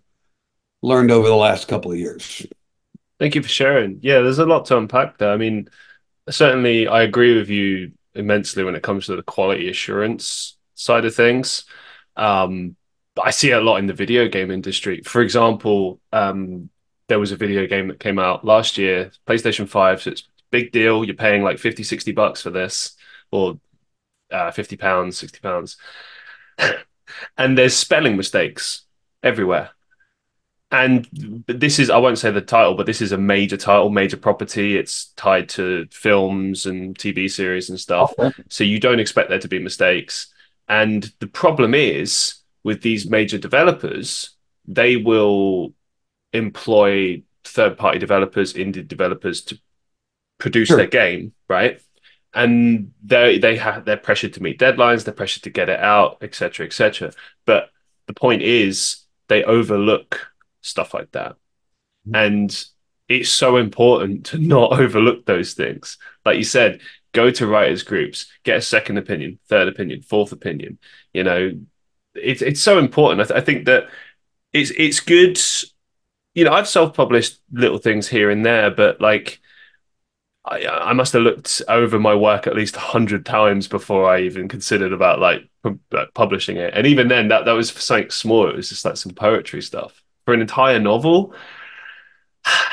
learned 0.82 1.10
over 1.10 1.28
the 1.28 1.36
last 1.36 1.68
couple 1.68 1.92
of 1.92 1.98
years. 1.98 2.46
Thank 3.18 3.34
you 3.34 3.42
for 3.42 3.48
sharing. 3.48 4.00
Yeah, 4.02 4.20
there's 4.20 4.38
a 4.38 4.46
lot 4.46 4.66
to 4.66 4.76
unpack 4.76 5.18
there. 5.18 5.32
I 5.32 5.36
mean, 5.36 5.68
certainly 6.30 6.88
I 6.88 7.02
agree 7.02 7.36
with 7.36 7.48
you 7.48 7.92
immensely 8.14 8.64
when 8.64 8.74
it 8.74 8.82
comes 8.82 9.06
to 9.06 9.16
the 9.16 9.22
quality 9.22 9.68
assurance 9.68 10.56
side 10.74 11.04
of 11.04 11.14
things. 11.14 11.64
Um, 12.16 12.76
I 13.22 13.30
see 13.30 13.50
it 13.50 13.58
a 13.58 13.60
lot 13.60 13.76
in 13.76 13.86
the 13.86 13.92
video 13.92 14.28
game 14.28 14.50
industry. 14.50 15.02
For 15.04 15.20
example, 15.20 16.00
um, 16.12 16.70
there 17.08 17.20
was 17.20 17.32
a 17.32 17.36
video 17.36 17.66
game 17.66 17.88
that 17.88 18.00
came 18.00 18.18
out 18.18 18.44
last 18.44 18.78
year, 18.78 19.12
PlayStation 19.26 19.68
5. 19.68 20.02
So 20.02 20.10
it's 20.10 20.28
big 20.50 20.72
deal. 20.72 21.04
You're 21.04 21.14
paying 21.14 21.42
like 21.42 21.58
50, 21.58 21.82
60 21.82 22.12
bucks 22.12 22.42
for 22.42 22.50
this, 22.50 22.96
or 23.30 23.58
uh, 24.30 24.50
50 24.50 24.76
pounds, 24.76 25.16
60 25.18 25.40
pounds. 25.40 25.76
and 27.38 27.58
there's 27.58 27.76
spelling 27.76 28.16
mistakes 28.16 28.82
everywhere. 29.22 29.70
And 30.74 31.08
this 31.46 31.78
is, 31.78 31.88
I 31.88 31.98
won't 31.98 32.18
say 32.18 32.32
the 32.32 32.40
title, 32.40 32.74
but 32.74 32.86
this 32.86 33.00
is 33.00 33.12
a 33.12 33.16
major 33.16 33.56
title, 33.56 33.90
major 33.90 34.16
property. 34.16 34.76
It's 34.76 35.12
tied 35.14 35.48
to 35.50 35.86
films 35.92 36.66
and 36.66 36.98
TV 36.98 37.30
series 37.30 37.70
and 37.70 37.78
stuff. 37.78 38.12
Okay. 38.18 38.42
So 38.48 38.64
you 38.64 38.80
don't 38.80 38.98
expect 38.98 39.28
there 39.28 39.38
to 39.38 39.46
be 39.46 39.60
mistakes. 39.60 40.34
And 40.68 41.08
the 41.20 41.28
problem 41.28 41.74
is 41.74 42.40
with 42.64 42.82
these 42.82 43.08
major 43.08 43.38
developers, 43.38 44.30
they 44.66 44.96
will 44.96 45.74
employ 46.32 47.22
third 47.44 47.78
party 47.78 48.00
developers, 48.00 48.54
indie 48.54 48.88
developers 48.88 49.42
to 49.42 49.60
produce 50.38 50.68
sure. 50.68 50.78
their 50.78 50.88
game, 50.88 51.34
right? 51.48 51.80
and 52.36 52.90
they 53.04 53.38
they 53.38 53.56
have 53.56 53.84
they're 53.84 53.96
pressured 53.96 54.32
to 54.32 54.42
meet 54.42 54.58
deadlines, 54.58 55.04
they're 55.04 55.14
pressured 55.14 55.44
to 55.44 55.50
get 55.50 55.68
it 55.68 55.78
out, 55.78 56.18
etc., 56.20 56.66
etc. 56.66 57.12
But 57.46 57.70
the 58.08 58.12
point 58.12 58.42
is, 58.42 59.04
they 59.28 59.44
overlook 59.44 60.33
stuff 60.64 60.94
like 60.94 61.12
that, 61.12 61.32
mm-hmm. 62.08 62.14
and 62.16 62.64
it's 63.08 63.30
so 63.30 63.56
important 63.56 64.26
to 64.26 64.38
not 64.54 64.78
overlook 64.78 65.26
those 65.26 65.54
things. 65.54 65.98
Like 66.24 66.38
you 66.38 66.44
said, 66.44 66.80
go 67.12 67.30
to 67.30 67.46
writers 67.46 67.82
groups, 67.82 68.26
get 68.42 68.56
a 68.56 68.62
second 68.62 68.98
opinion, 68.98 69.38
third 69.48 69.68
opinion, 69.68 70.02
fourth 70.02 70.32
opinion. 70.32 70.78
You 71.12 71.24
know, 71.24 71.52
it's 72.14 72.42
it's 72.42 72.60
so 72.60 72.78
important. 72.78 73.20
I, 73.20 73.24
th- 73.24 73.42
I 73.42 73.44
think 73.44 73.66
that 73.66 73.88
it's 74.52 74.70
it's 74.70 75.00
good. 75.00 75.38
You 76.34 76.44
know, 76.44 76.52
I've 76.52 76.68
self 76.68 76.94
published 76.94 77.40
little 77.52 77.78
things 77.78 78.08
here 78.08 78.30
and 78.30 78.44
there, 78.44 78.70
but 78.70 79.00
like 79.00 79.40
I, 80.44 80.66
I 80.66 80.92
must 80.92 81.12
have 81.14 81.22
looked 81.22 81.62
over 81.68 81.98
my 81.98 82.14
work 82.14 82.46
at 82.46 82.56
least 82.56 82.76
a 82.76 82.80
hundred 82.80 83.24
times 83.24 83.68
before 83.68 84.08
I 84.10 84.22
even 84.22 84.48
considered 84.48 84.92
about 84.92 85.20
like, 85.20 85.48
pu- 85.62 85.78
publishing 86.14 86.56
it. 86.56 86.74
And 86.74 86.86
even 86.86 87.08
then, 87.08 87.28
that 87.28 87.44
that 87.46 87.52
was 87.52 87.70
something 87.70 88.10
small. 88.10 88.48
It 88.48 88.56
was 88.56 88.68
just 88.68 88.84
like 88.84 88.96
some 88.96 89.12
poetry 89.12 89.62
stuff 89.62 90.03
for 90.24 90.34
an 90.34 90.40
entire 90.40 90.78
novel. 90.78 91.34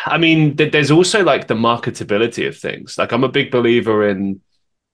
I 0.05 0.17
mean, 0.17 0.57
th- 0.57 0.71
there's 0.71 0.91
also 0.91 1.23
like 1.23 1.47
the 1.47 1.53
marketability 1.53 2.47
of 2.47 2.57
things. 2.57 2.97
Like, 2.97 3.11
I'm 3.11 3.23
a 3.23 3.29
big 3.29 3.51
believer 3.51 4.07
in 4.07 4.41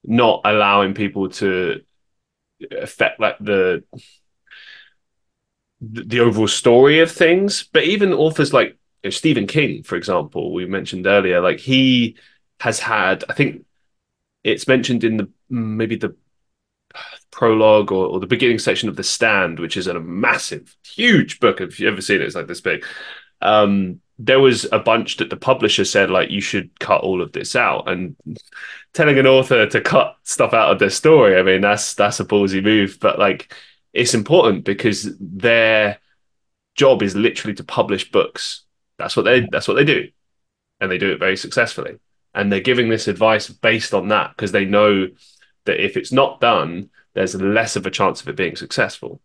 not 0.04 0.42
allowing 0.46 0.94
people 0.94 1.30
to 1.30 1.82
affect 2.72 3.20
like 3.20 3.38
the 3.40 3.84
the 5.82 6.20
overall 6.20 6.48
story 6.48 7.00
of 7.00 7.12
things. 7.12 7.68
But 7.72 7.84
even 7.84 8.14
authors 8.14 8.54
like 8.54 8.70
you 9.04 9.08
know, 9.08 9.10
Stephen 9.12 9.48
King, 9.48 9.84
for 9.84 9.96
example, 9.96 10.54
we 10.54 10.66
mentioned 10.66 11.08
earlier, 11.08 11.42
like 11.42 11.60
he 11.60 12.18
has 12.60 12.80
had, 12.80 13.24
I 13.30 13.34
think 13.34 13.66
it's 14.44 14.68
mentioned 14.68 15.04
in 15.04 15.18
the 15.18 15.30
maybe 15.50 15.96
the 15.96 16.16
prologue 17.32 17.92
or, 17.92 18.08
or, 18.08 18.20
the 18.20 18.28
beginning 18.28 18.60
section 18.60 18.90
of 18.90 18.96
The 18.96 19.04
Stand, 19.04 19.60
which 19.60 19.78
is 19.78 19.88
a 19.88 20.00
massive, 20.00 20.76
huge 20.86 21.40
book. 21.40 21.62
If 21.62 21.80
you've 21.80 21.92
ever 21.92 22.02
seen 22.02 22.22
it, 22.22 22.24
it's 22.24 22.36
like 22.36 22.48
this 22.48 22.62
big. 22.62 22.86
Um, 23.42 24.02
there 24.20 24.40
was 24.40 24.66
a 24.72 24.80
bunch 24.80 25.18
that 25.18 25.30
the 25.30 25.38
publisher 25.38 25.86
said, 25.86 26.10
like, 26.10 26.32
you 26.32 26.42
should 26.42 26.80
cut 26.80 27.02
all 27.02 27.22
of 27.22 27.32
this 27.32 27.56
out. 27.56 27.88
And 27.88 28.16
telling 28.94 29.20
an 29.20 29.28
author 29.28 29.68
to 29.68 29.82
cut 29.82 30.18
stuff 30.24 30.54
out 30.54 30.72
of 30.72 30.80
their 30.80 30.90
story, 30.90 31.38
I 31.38 31.44
mean, 31.44 31.62
that's 31.62 31.94
that's 31.94 32.20
a 32.20 32.26
ballsy 32.26 32.64
move. 32.64 32.98
But 33.00 33.20
like, 33.20 33.54
it's 33.94 34.16
important 34.16 34.64
because 34.66 35.16
their 35.20 36.00
job 36.76 37.04
is 37.04 37.16
literally 37.16 37.56
to 37.56 37.64
publish 37.64 38.12
books. 38.12 38.64
That's 38.98 39.16
what 39.16 39.24
they 39.24 39.48
that's 39.52 39.68
what 39.68 39.76
they 39.76 39.86
do, 39.86 40.10
and 40.80 40.90
they 40.90 40.98
do 40.98 41.12
it 41.12 41.20
very 41.20 41.38
successfully 41.38 42.00
and 42.38 42.52
they're 42.52 42.60
giving 42.60 42.88
this 42.88 43.08
advice 43.08 43.50
based 43.50 43.96
on 43.96 44.10
that 44.10 44.30
because 44.30 44.52
they 44.52 44.64
know 44.64 45.08
that 45.66 45.84
if 45.84 45.98
it's 45.98 46.12
not 46.12 46.40
done 46.40 46.90
there's 47.18 47.36
less 47.36 47.76
of 47.76 47.86
a 47.86 47.92
chance 47.92 48.22
of 48.22 48.30
it 48.30 48.36
being 48.36 48.56
successful 48.56 49.20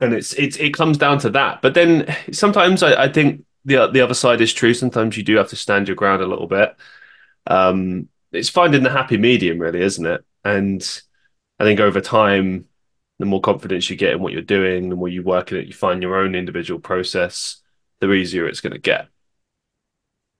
and 0.00 0.14
it's 0.14 0.32
it's 0.34 0.56
it 0.56 0.74
comes 0.74 0.98
down 0.98 1.18
to 1.18 1.30
that 1.30 1.60
but 1.62 1.74
then 1.74 2.14
sometimes 2.32 2.82
i, 2.82 3.04
I 3.04 3.12
think 3.12 3.44
the 3.64 3.86
the 3.88 4.00
other 4.00 4.14
side 4.14 4.40
is 4.40 4.52
true 4.52 4.74
sometimes 4.74 5.16
you 5.16 5.22
do 5.22 5.36
have 5.36 5.48
to 5.48 5.56
stand 5.56 5.88
your 5.88 5.96
ground 5.96 6.22
a 6.22 6.26
little 6.26 6.46
bit 6.46 6.74
um, 7.46 8.08
it's 8.32 8.48
finding 8.48 8.82
the 8.82 8.90
happy 8.90 9.16
medium, 9.16 9.58
really, 9.58 9.80
isn't 9.80 10.06
it? 10.06 10.24
And 10.44 11.02
I 11.58 11.64
think 11.64 11.80
over 11.80 12.00
time, 12.00 12.66
the 13.18 13.26
more 13.26 13.40
confidence 13.40 13.90
you 13.90 13.96
get 13.96 14.12
in 14.12 14.20
what 14.20 14.32
you're 14.32 14.42
doing, 14.42 14.88
the 14.88 14.96
more 14.96 15.08
you 15.08 15.22
work 15.22 15.52
in 15.52 15.58
it, 15.58 15.66
you 15.66 15.74
find 15.74 16.02
your 16.02 16.16
own 16.16 16.34
individual 16.34 16.80
process, 16.80 17.56
the 18.00 18.10
easier 18.12 18.46
it's 18.46 18.60
going 18.60 18.72
to 18.72 18.78
get. 18.78 19.08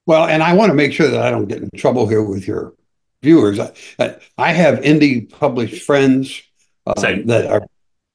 Well, 0.06 0.26
and 0.26 0.42
I 0.42 0.54
want 0.54 0.70
to 0.70 0.74
make 0.74 0.92
sure 0.92 1.08
that 1.08 1.20
I 1.20 1.30
don't 1.30 1.46
get 1.46 1.62
in 1.62 1.70
trouble 1.76 2.06
here 2.06 2.22
with 2.22 2.46
your 2.46 2.74
viewers. 3.22 3.58
I, 3.60 4.16
I 4.38 4.52
have 4.52 4.80
indie 4.80 5.28
published 5.30 5.84
friends 5.84 6.42
uh, 6.86 7.00
that 7.00 7.46
are, 7.50 7.66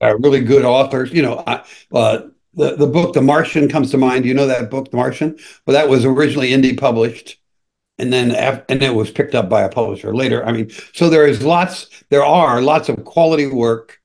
are 0.01 0.17
really 0.17 0.41
good 0.41 0.65
authors. 0.65 1.11
You 1.11 1.21
know, 1.21 1.43
I, 1.45 1.63
uh, 1.91 2.27
the 2.53 2.75
the 2.75 2.87
book 2.87 3.13
The 3.13 3.21
Martian 3.21 3.69
comes 3.69 3.91
to 3.91 3.97
mind. 3.97 4.25
You 4.25 4.33
know 4.33 4.47
that 4.47 4.71
book, 4.71 4.91
The 4.91 4.97
Martian? 4.97 5.37
Well, 5.65 5.73
that 5.75 5.89
was 5.89 6.05
originally 6.05 6.49
indie 6.51 6.77
published, 6.77 7.37
and 7.97 8.11
then 8.11 8.31
and 8.69 8.81
it 8.81 8.95
was 8.95 9.11
picked 9.11 9.35
up 9.35 9.49
by 9.49 9.61
a 9.61 9.69
publisher 9.69 10.15
later. 10.15 10.45
I 10.45 10.51
mean, 10.51 10.69
so 10.93 11.09
there 11.09 11.27
is 11.27 11.43
lots. 11.43 11.87
There 12.09 12.25
are 12.25 12.61
lots 12.61 12.89
of 12.89 13.03
quality 13.05 13.47
work 13.47 13.99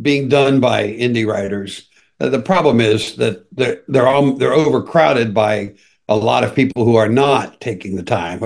being 0.00 0.28
done 0.28 0.58
by 0.60 0.88
indie 0.88 1.26
writers. 1.26 1.88
Uh, 2.18 2.28
the 2.28 2.40
problem 2.40 2.80
is 2.80 3.16
that 3.16 3.44
they're 3.52 3.82
they're, 3.88 4.08
all, 4.08 4.32
they're 4.32 4.54
overcrowded 4.54 5.34
by 5.34 5.74
a 6.08 6.16
lot 6.16 6.44
of 6.44 6.54
people 6.54 6.84
who 6.84 6.96
are 6.96 7.08
not 7.08 7.60
taking 7.60 7.96
the 7.96 8.02
time. 8.02 8.42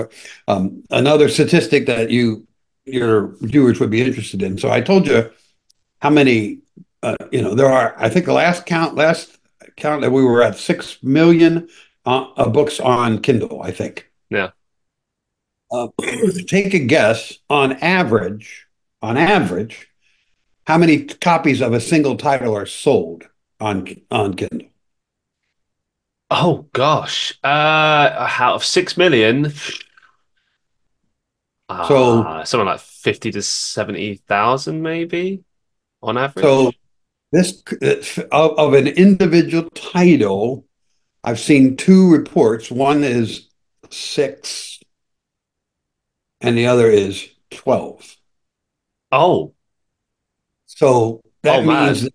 Um, 0.47 0.83
another 0.89 1.29
statistic 1.29 1.85
that 1.87 2.09
you 2.09 2.47
your 2.85 3.35
viewers 3.41 3.79
would 3.79 3.89
be 3.89 4.01
interested 4.01 4.41
in. 4.41 4.57
So 4.57 4.71
I 4.71 4.81
told 4.81 5.07
you 5.07 5.29
how 6.01 6.09
many. 6.09 6.59
Uh, 7.03 7.15
you 7.31 7.41
know, 7.41 7.53
there 7.53 7.67
are. 7.67 7.95
I 7.97 8.09
think 8.09 8.25
the 8.25 8.33
last 8.33 8.65
count, 8.65 8.95
last 8.95 9.37
count 9.75 10.01
that 10.01 10.11
we 10.11 10.23
were 10.23 10.41
at 10.41 10.57
six 10.57 10.97
million 11.03 11.69
uh, 12.05 12.27
uh, 12.35 12.49
books 12.49 12.79
on 12.79 13.21
Kindle. 13.21 13.61
I 13.61 13.71
think. 13.71 14.09
Yeah. 14.29 14.49
Uh, 15.71 15.89
take 16.47 16.73
a 16.73 16.79
guess. 16.79 17.37
On 17.49 17.73
average, 17.73 18.65
on 19.01 19.15
average, 19.15 19.89
how 20.65 20.77
many 20.77 21.03
copies 21.03 21.61
of 21.61 21.73
a 21.73 21.79
single 21.79 22.17
title 22.17 22.55
are 22.55 22.65
sold 22.65 23.27
on 23.59 23.87
on 24.09 24.33
Kindle? 24.33 24.66
Oh 26.29 26.67
gosh, 26.73 27.39
uh, 27.41 27.47
out 28.39 28.55
of 28.55 28.65
six 28.65 28.97
million, 28.97 29.53
so 31.69 32.21
uh, 32.21 32.43
something 32.43 32.65
like 32.65 32.81
fifty 32.81 33.31
to 33.31 33.41
seventy 33.41 34.15
thousand, 34.15 34.81
maybe 34.81 35.45
on 36.03 36.17
average. 36.17 36.43
So 36.43 36.71
this 37.31 37.63
of, 38.31 38.59
of 38.59 38.73
an 38.73 38.87
individual 38.87 39.69
title, 39.69 40.65
I've 41.23 41.39
seen 41.39 41.77
two 41.77 42.11
reports. 42.11 42.69
One 42.69 43.05
is 43.05 43.47
six, 43.89 44.81
and 46.41 46.57
the 46.57 46.67
other 46.67 46.89
is 46.89 47.29
twelve. 47.51 48.17
Oh, 49.13 49.53
so 50.65 51.21
that 51.43 51.59
oh, 51.59 51.63
means 51.63 52.09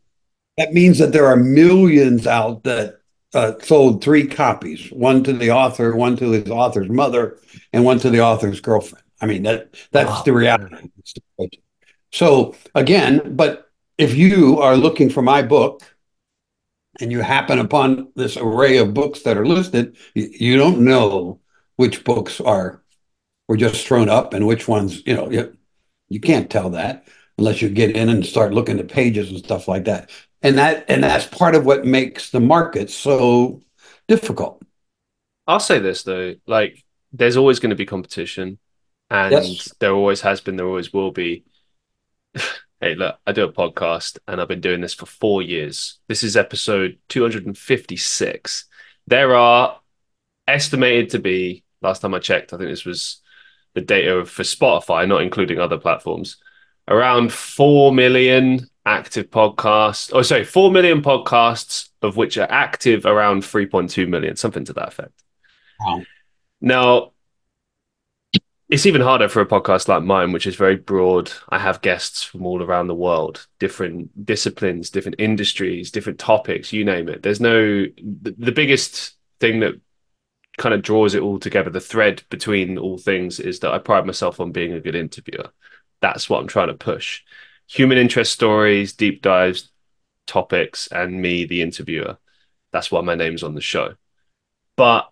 that 0.59 0.75
means 0.75 0.99
that 0.99 1.13
there 1.13 1.27
are 1.27 1.37
millions 1.37 2.27
out 2.27 2.65
that 2.65 2.99
uh, 3.35 3.55
sold 3.61 4.03
three 4.03 4.27
copies 4.27 4.91
one 4.91 5.25
to 5.25 5.33
the 5.33 5.51
author, 5.51 5.97
one 5.97 6.17
to 6.17 6.31
his 6.31 6.51
author's 6.51 6.91
mother, 6.91 7.39
and 7.73 7.85
one 7.85 7.99
to 8.01 8.11
the 8.11 8.21
author's 8.21 8.61
girlfriend. 8.61 9.05
I 9.21 9.27
mean, 9.27 9.45
that 9.45 9.75
that's 9.91 10.11
wow. 10.11 10.23
the 10.25 10.33
reality. 10.33 10.91
So, 12.11 12.55
again, 12.75 13.37
but 13.37 13.71
if 13.97 14.15
you 14.15 14.61
are 14.61 14.77
looking 14.77 15.09
for 15.09 15.23
my 15.23 15.43
book 15.43 15.83
and 17.01 17.11
you 17.11 17.21
happen 17.21 17.59
upon 17.59 18.13
this 18.17 18.37
array 18.37 18.77
of 18.79 18.93
books 18.93 19.23
that 19.23 19.39
are 19.39 19.47
listed, 19.47 19.97
you 20.15 20.57
don't 20.57 20.81
know 20.81 21.41
which 21.77 22.05
books 22.05 22.41
are 22.41 22.83
were 23.49 23.57
just 23.57 23.87
thrown 23.87 24.09
up 24.09 24.35
and 24.35 24.47
which 24.47 24.69
ones, 24.69 25.03
you 25.07 25.15
know, 25.15 25.31
you, 25.31 25.57
you 26.09 26.21
can't 26.21 26.51
tell 26.51 26.71
that 26.71 27.07
unless 27.39 27.63
you 27.63 27.69
get 27.69 27.97
in 27.97 28.09
and 28.09 28.25
start 28.25 28.53
looking 28.53 28.79
at 28.79 28.89
pages 28.89 29.31
and 29.31 29.39
stuff 29.39 29.69
like 29.69 29.85
that 29.85 30.11
and 30.43 30.59
that 30.59 30.85
and 30.89 31.03
that's 31.03 31.27
part 31.27 31.55
of 31.55 31.65
what 31.65 31.85
makes 31.85 32.31
the 32.31 32.41
market 32.41 32.91
so 32.91 33.63
difficult. 34.09 34.63
I'll 35.47 35.61
say 35.61 35.79
this 35.79 36.03
though 36.03 36.35
like 36.47 36.85
there's 37.13 37.37
always 37.37 37.59
going 37.59 37.71
to 37.71 37.77
be 37.77 37.87
competition 37.87 38.59
and 39.11 39.33
yes. 39.33 39.73
there 39.79 39.93
always 39.93 40.23
has 40.23 40.41
been 40.41 40.57
there 40.57 40.67
always 40.67 40.93
will 40.93 41.13
be. 41.13 41.45
Hey 42.81 42.97
look 42.97 43.17
i 43.25 43.31
do 43.31 43.45
a 43.45 43.53
podcast 43.53 44.19
and 44.27 44.41
i've 44.41 44.49
been 44.49 44.61
doing 44.61 44.81
this 44.81 44.93
for 44.93 45.07
four 45.07 45.41
years. 45.41 46.01
This 46.09 46.25
is 46.25 46.37
episode 46.37 46.99
256 47.11 48.65
there 49.07 49.35
are 49.35 49.81
estimated 50.49 51.11
to 51.11 51.19
be 51.19 51.65
last 51.81 52.01
time 52.01 52.15
i 52.15 52.19
checked 52.19 52.53
i 52.53 52.57
think 52.57 52.71
this 52.71 52.85
was 52.85 53.21
the 53.75 53.81
data 53.81 54.25
for 54.25 54.43
spotify 54.43 55.07
not 55.07 55.23
including 55.23 55.59
other 55.59 55.79
platforms 55.79 56.39
around 56.89 57.33
4 57.33 57.93
million 57.93 58.69
active 58.85 59.31
podcasts. 59.31 60.11
Oh, 60.13 60.23
sorry, 60.23 60.45
4 60.45 60.71
million 60.71 61.03
podcasts, 61.03 61.91
of 62.03 62.17
which 62.17 62.37
are 62.39 62.51
active 62.51 63.07
around 63.07 63.43
3.2 63.43 64.09
million, 64.09 64.37
something 64.37 64.65
to 64.65 64.73
that 64.75 64.89
effect. 64.89 65.23
Wow. 65.81 66.03
Now, 66.61 67.13
it's 68.69 68.87
even 68.87 69.03
harder 69.03 69.29
for 69.29 69.41
a 69.43 69.47
podcast 69.47 69.89
like 69.89 70.03
mine, 70.03 70.33
which 70.33 70.47
is 70.47 70.57
very 70.57 70.77
broad. 70.77 71.31
I 71.51 71.59
have 71.59 71.83
guests 71.83 72.23
from 72.23 72.47
all 72.47 72.63
around 72.63 72.87
the 72.87 72.95
world, 72.95 73.47
different 73.59 74.25
disciplines, 74.25 74.91
different 74.91 75.21
industries, 75.21 75.91
different 75.91 76.19
topics, 76.19 76.73
you 76.73 76.85
name 76.85 77.09
it. 77.09 77.23
There's 77.23 77.41
no, 77.41 77.85
the, 77.85 78.35
the 78.39 78.53
biggest 78.53 79.15
thing 79.41 79.61
that 79.61 79.75
kind 80.59 80.75
of 80.75 80.83
draws 80.83 81.15
it 81.15 81.23
all 81.23 81.39
together, 81.39 81.71
the 81.71 81.81
thread 81.81 82.23
between 82.31 82.79
all 82.79 82.99
things 82.99 83.41
is 83.41 83.61
that 83.61 83.73
I 83.73 83.79
pride 83.79 84.07
myself 84.07 84.41
on 84.41 84.53
being 84.53 84.73
a 84.73 84.81
good 84.81 84.95
interviewer. 84.95 85.51
That's 86.01 86.29
what 86.29 86.41
I'm 86.41 86.49
trying 86.49 86.69
to 86.69 86.75
push 86.75 87.23
human 87.73 87.97
interest 87.97 88.33
stories, 88.33 88.93
deep 88.93 89.23
dives, 89.23 89.71
topics, 90.27 90.89
and 90.89 91.21
me, 91.21 91.47
the 91.47 91.63
interviewer. 91.63 92.19
That's 92.71 92.91
why 92.91 93.01
my 93.01 93.15
name's 93.15 93.43
on 93.43 93.55
the 93.55 93.61
show. 93.61 93.95
But 94.77 95.11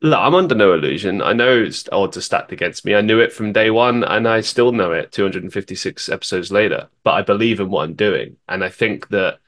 look, 0.00 0.18
I'm 0.18 0.34
under 0.34 0.54
no 0.54 0.72
illusion. 0.72 1.20
I 1.20 1.34
know 1.34 1.62
it's 1.62 1.88
odds 1.92 2.16
are 2.16 2.22
stacked 2.22 2.52
against 2.52 2.84
me. 2.84 2.94
I 2.94 3.02
knew 3.02 3.20
it 3.20 3.32
from 3.32 3.52
day 3.52 3.70
one, 3.70 4.02
and 4.02 4.26
I 4.26 4.40
still 4.40 4.72
know 4.72 4.92
it 4.92 5.12
256 5.12 6.08
episodes 6.08 6.50
later. 6.50 6.88
But 7.04 7.12
I 7.12 7.22
believe 7.22 7.60
in 7.60 7.70
what 7.70 7.84
I'm 7.84 7.94
doing. 7.94 8.36
And 8.48 8.64
I 8.64 8.70
think 8.70 9.08
that 9.08 9.38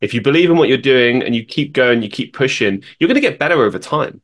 if 0.00 0.12
you 0.12 0.20
believe 0.20 0.50
in 0.50 0.56
what 0.56 0.68
you're 0.68 0.78
doing 0.78 1.22
and 1.22 1.34
you 1.36 1.44
keep 1.44 1.72
going, 1.72 2.02
you 2.02 2.08
keep 2.08 2.32
pushing, 2.32 2.82
you're 2.98 3.08
going 3.08 3.14
to 3.14 3.20
get 3.20 3.38
better 3.38 3.62
over 3.62 3.78
time. 3.78 4.22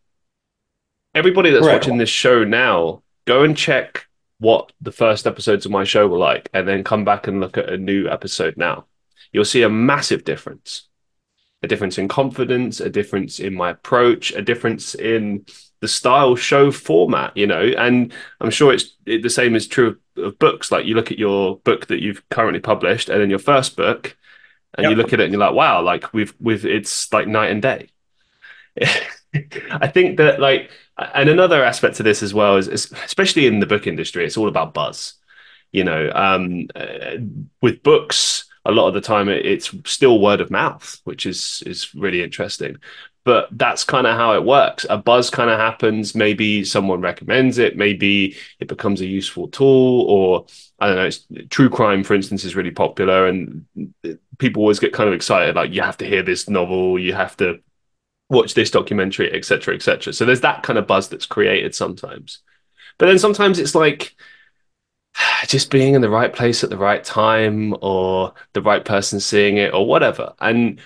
Everybody 1.14 1.50
that's 1.50 1.66
right. 1.66 1.74
watching 1.74 1.98
this 1.98 2.08
show 2.08 2.44
now, 2.44 3.02
go 3.24 3.44
and 3.44 3.56
check 3.56 4.05
what 4.38 4.72
the 4.80 4.92
first 4.92 5.26
episodes 5.26 5.64
of 5.64 5.72
my 5.72 5.84
show 5.84 6.06
were 6.06 6.18
like 6.18 6.48
and 6.52 6.68
then 6.68 6.84
come 6.84 7.04
back 7.04 7.26
and 7.26 7.40
look 7.40 7.56
at 7.56 7.70
a 7.72 7.78
new 7.78 8.08
episode 8.08 8.56
now, 8.56 8.86
you'll 9.32 9.44
see 9.44 9.62
a 9.62 9.68
massive 9.68 10.24
difference. 10.24 10.88
A 11.62 11.68
difference 11.68 11.96
in 11.96 12.06
confidence, 12.06 12.80
a 12.80 12.90
difference 12.90 13.40
in 13.40 13.54
my 13.54 13.70
approach, 13.70 14.30
a 14.32 14.42
difference 14.42 14.94
in 14.94 15.46
the 15.80 15.88
style 15.88 16.36
show 16.36 16.70
format, 16.70 17.36
you 17.36 17.46
know, 17.46 17.60
and 17.60 18.12
I'm 18.40 18.50
sure 18.50 18.72
it's 18.72 18.96
it, 19.06 19.22
the 19.22 19.30
same 19.30 19.54
is 19.54 19.66
true 19.66 19.98
of, 20.16 20.24
of, 20.24 20.38
books. 20.38 20.70
Like 20.70 20.84
you 20.84 20.94
look 20.94 21.10
at 21.10 21.18
your 21.18 21.56
book 21.58 21.86
that 21.86 22.02
you've 22.02 22.26
currently 22.28 22.60
published 22.60 23.08
and 23.08 23.20
then 23.20 23.30
your 23.30 23.38
first 23.38 23.76
book, 23.76 24.16
and 24.74 24.84
yep. 24.84 24.90
you 24.90 24.96
look 24.96 25.12
at 25.12 25.20
it 25.20 25.24
and 25.24 25.32
you're 25.32 25.40
like, 25.40 25.54
wow, 25.54 25.82
like 25.82 26.12
we've 26.12 26.34
we've 26.40 26.64
it's 26.66 27.12
like 27.12 27.26
night 27.26 27.50
and 27.50 27.62
day. 27.62 27.88
I 29.70 29.88
think 29.88 30.18
that 30.18 30.40
like, 30.40 30.70
and 31.14 31.28
another 31.28 31.64
aspect 31.64 31.96
to 31.96 32.02
this 32.02 32.22
as 32.22 32.32
well 32.32 32.56
is, 32.56 32.68
is 32.68 32.92
especially 33.04 33.46
in 33.46 33.60
the 33.60 33.66
book 33.66 33.86
industry, 33.86 34.24
it's 34.24 34.36
all 34.36 34.48
about 34.48 34.74
buzz. 34.74 35.14
You 35.72 35.84
know, 35.84 36.10
um, 36.14 36.68
uh, 36.74 37.16
with 37.60 37.82
books, 37.82 38.46
a 38.64 38.72
lot 38.72 38.88
of 38.88 38.94
the 38.94 39.00
time 39.00 39.28
it, 39.28 39.44
it's 39.44 39.74
still 39.84 40.20
word 40.20 40.40
of 40.40 40.50
mouth, 40.50 41.00
which 41.04 41.26
is 41.26 41.62
is 41.66 41.94
really 41.94 42.22
interesting. 42.22 42.76
But 43.24 43.48
that's 43.50 43.82
kind 43.82 44.06
of 44.06 44.16
how 44.16 44.34
it 44.34 44.44
works. 44.44 44.86
A 44.88 44.96
buzz 44.96 45.30
kind 45.30 45.50
of 45.50 45.58
happens. 45.58 46.14
Maybe 46.14 46.62
someone 46.62 47.00
recommends 47.00 47.58
it. 47.58 47.76
Maybe 47.76 48.36
it 48.60 48.68
becomes 48.68 49.00
a 49.00 49.06
useful 49.06 49.48
tool, 49.48 50.02
or 50.02 50.46
I 50.78 50.86
don't 50.86 50.96
know. 50.96 51.44
true 51.50 51.68
crime, 51.68 52.04
for 52.04 52.14
instance, 52.14 52.44
is 52.44 52.54
really 52.54 52.70
popular, 52.70 53.26
and 53.26 53.66
people 54.38 54.62
always 54.62 54.78
get 54.78 54.92
kind 54.92 55.08
of 55.08 55.14
excited. 55.14 55.56
Like 55.56 55.72
you 55.72 55.82
have 55.82 55.96
to 55.98 56.06
hear 56.06 56.22
this 56.22 56.48
novel. 56.48 57.00
You 57.00 57.14
have 57.14 57.36
to 57.38 57.60
watch 58.28 58.54
this 58.54 58.70
documentary, 58.70 59.32
etc., 59.32 59.74
etc. 59.74 60.12
So 60.12 60.24
there's 60.24 60.40
that 60.40 60.62
kind 60.62 60.78
of 60.78 60.86
buzz 60.86 61.08
that's 61.08 61.26
created 61.26 61.74
sometimes. 61.74 62.40
But 62.98 63.06
then 63.06 63.18
sometimes 63.18 63.58
it's 63.58 63.74
like 63.74 64.14
just 65.46 65.70
being 65.70 65.94
in 65.94 66.02
the 66.02 66.10
right 66.10 66.32
place 66.32 66.64
at 66.64 66.70
the 66.70 66.78
right 66.78 67.04
time 67.04 67.74
or 67.80 68.34
the 68.52 68.62
right 68.62 68.84
person 68.84 69.20
seeing 69.20 69.58
it 69.58 69.74
or 69.74 69.86
whatever. 69.86 70.34
And 70.40 70.80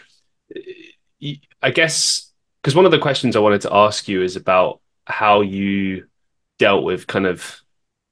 eh, 0.55 1.35
I 1.63 1.71
guess 1.71 2.31
because 2.63 2.75
one 2.75 2.85
of 2.85 2.91
the 2.91 2.99
questions 2.99 3.37
I 3.37 3.41
wanted 3.41 3.63
to 3.63 3.75
ask 3.75 4.09
you 4.09 4.23
is 4.23 4.37
about 4.37 4.81
how 5.07 5.41
you 5.41 6.07
dealt 6.59 6.85
with 6.85 7.07
kind 7.07 7.27
of 7.27 7.61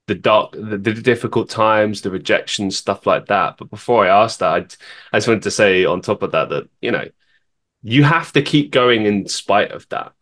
the 0.07 0.15
dark, 0.15 0.53
the, 0.53 0.77
the 0.77 0.93
difficult 0.93 1.49
times, 1.49 2.01
the 2.01 2.09
rejection, 2.09 2.71
stuff 2.71 3.05
like 3.05 3.27
that. 3.27 3.57
But 3.57 3.69
before 3.69 4.05
I 4.05 4.23
ask 4.23 4.39
that, 4.39 4.53
I'd, 4.53 4.75
I 5.13 5.17
just 5.17 5.27
wanted 5.27 5.43
to 5.43 5.51
say 5.51 5.85
on 5.85 6.01
top 6.01 6.23
of 6.23 6.31
that 6.31 6.49
that 6.49 6.67
you 6.81 6.91
know 6.91 7.05
you 7.81 8.03
have 8.03 8.31
to 8.33 8.41
keep 8.41 8.71
going 8.71 9.05
in 9.05 9.27
spite 9.27 9.71
of 9.71 9.87
that. 9.89 10.13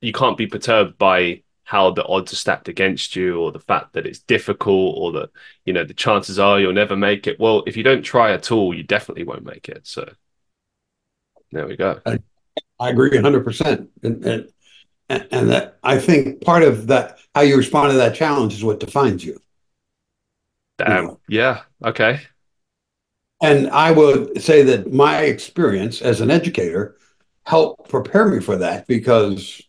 You 0.00 0.12
can't 0.12 0.38
be 0.38 0.46
perturbed 0.46 0.98
by 0.98 1.42
how 1.64 1.90
the 1.90 2.04
odds 2.04 2.32
are 2.32 2.36
stacked 2.36 2.68
against 2.68 3.14
you 3.14 3.40
or 3.40 3.52
the 3.52 3.60
fact 3.60 3.92
that 3.92 4.06
it's 4.06 4.18
difficult 4.18 4.96
or 4.98 5.12
that 5.12 5.30
you 5.64 5.72
know 5.72 5.84
the 5.84 5.94
chances 5.94 6.38
are 6.38 6.58
you'll 6.58 6.72
never 6.72 6.96
make 6.96 7.26
it. 7.26 7.38
Well 7.38 7.62
if 7.66 7.76
you 7.76 7.82
don't 7.82 8.02
try 8.02 8.32
at 8.32 8.50
all 8.50 8.74
you 8.74 8.82
definitely 8.82 9.24
won't 9.24 9.44
make 9.44 9.68
it. 9.68 9.86
So 9.86 10.10
there 11.52 11.66
we 11.66 11.76
go. 11.76 12.00
I, 12.04 12.18
I 12.78 12.90
agree 12.90 13.10
100% 13.10 13.88
and, 14.02 14.24
and 14.24 14.48
and 15.08 15.50
that 15.50 15.76
i 15.82 15.98
think 15.98 16.40
part 16.40 16.62
of 16.62 16.86
that 16.86 17.18
how 17.34 17.40
you 17.40 17.56
respond 17.56 17.90
to 17.90 17.96
that 17.96 18.14
challenge 18.14 18.54
is 18.54 18.64
what 18.64 18.80
defines 18.80 19.24
you. 19.24 19.40
Damn. 20.78 20.88
You 20.88 21.08
know? 21.08 21.20
yeah. 21.28 21.60
Okay 21.84 22.20
and 23.40 23.68
i 23.70 23.90
would 23.90 24.40
say 24.40 24.62
that 24.62 24.92
my 24.92 25.22
experience 25.22 26.02
as 26.02 26.20
an 26.20 26.30
educator 26.30 26.96
helped 27.50 27.88
prepare 27.88 28.28
me 28.28 28.40
for 28.40 28.56
that 28.56 28.86
because 28.86 29.60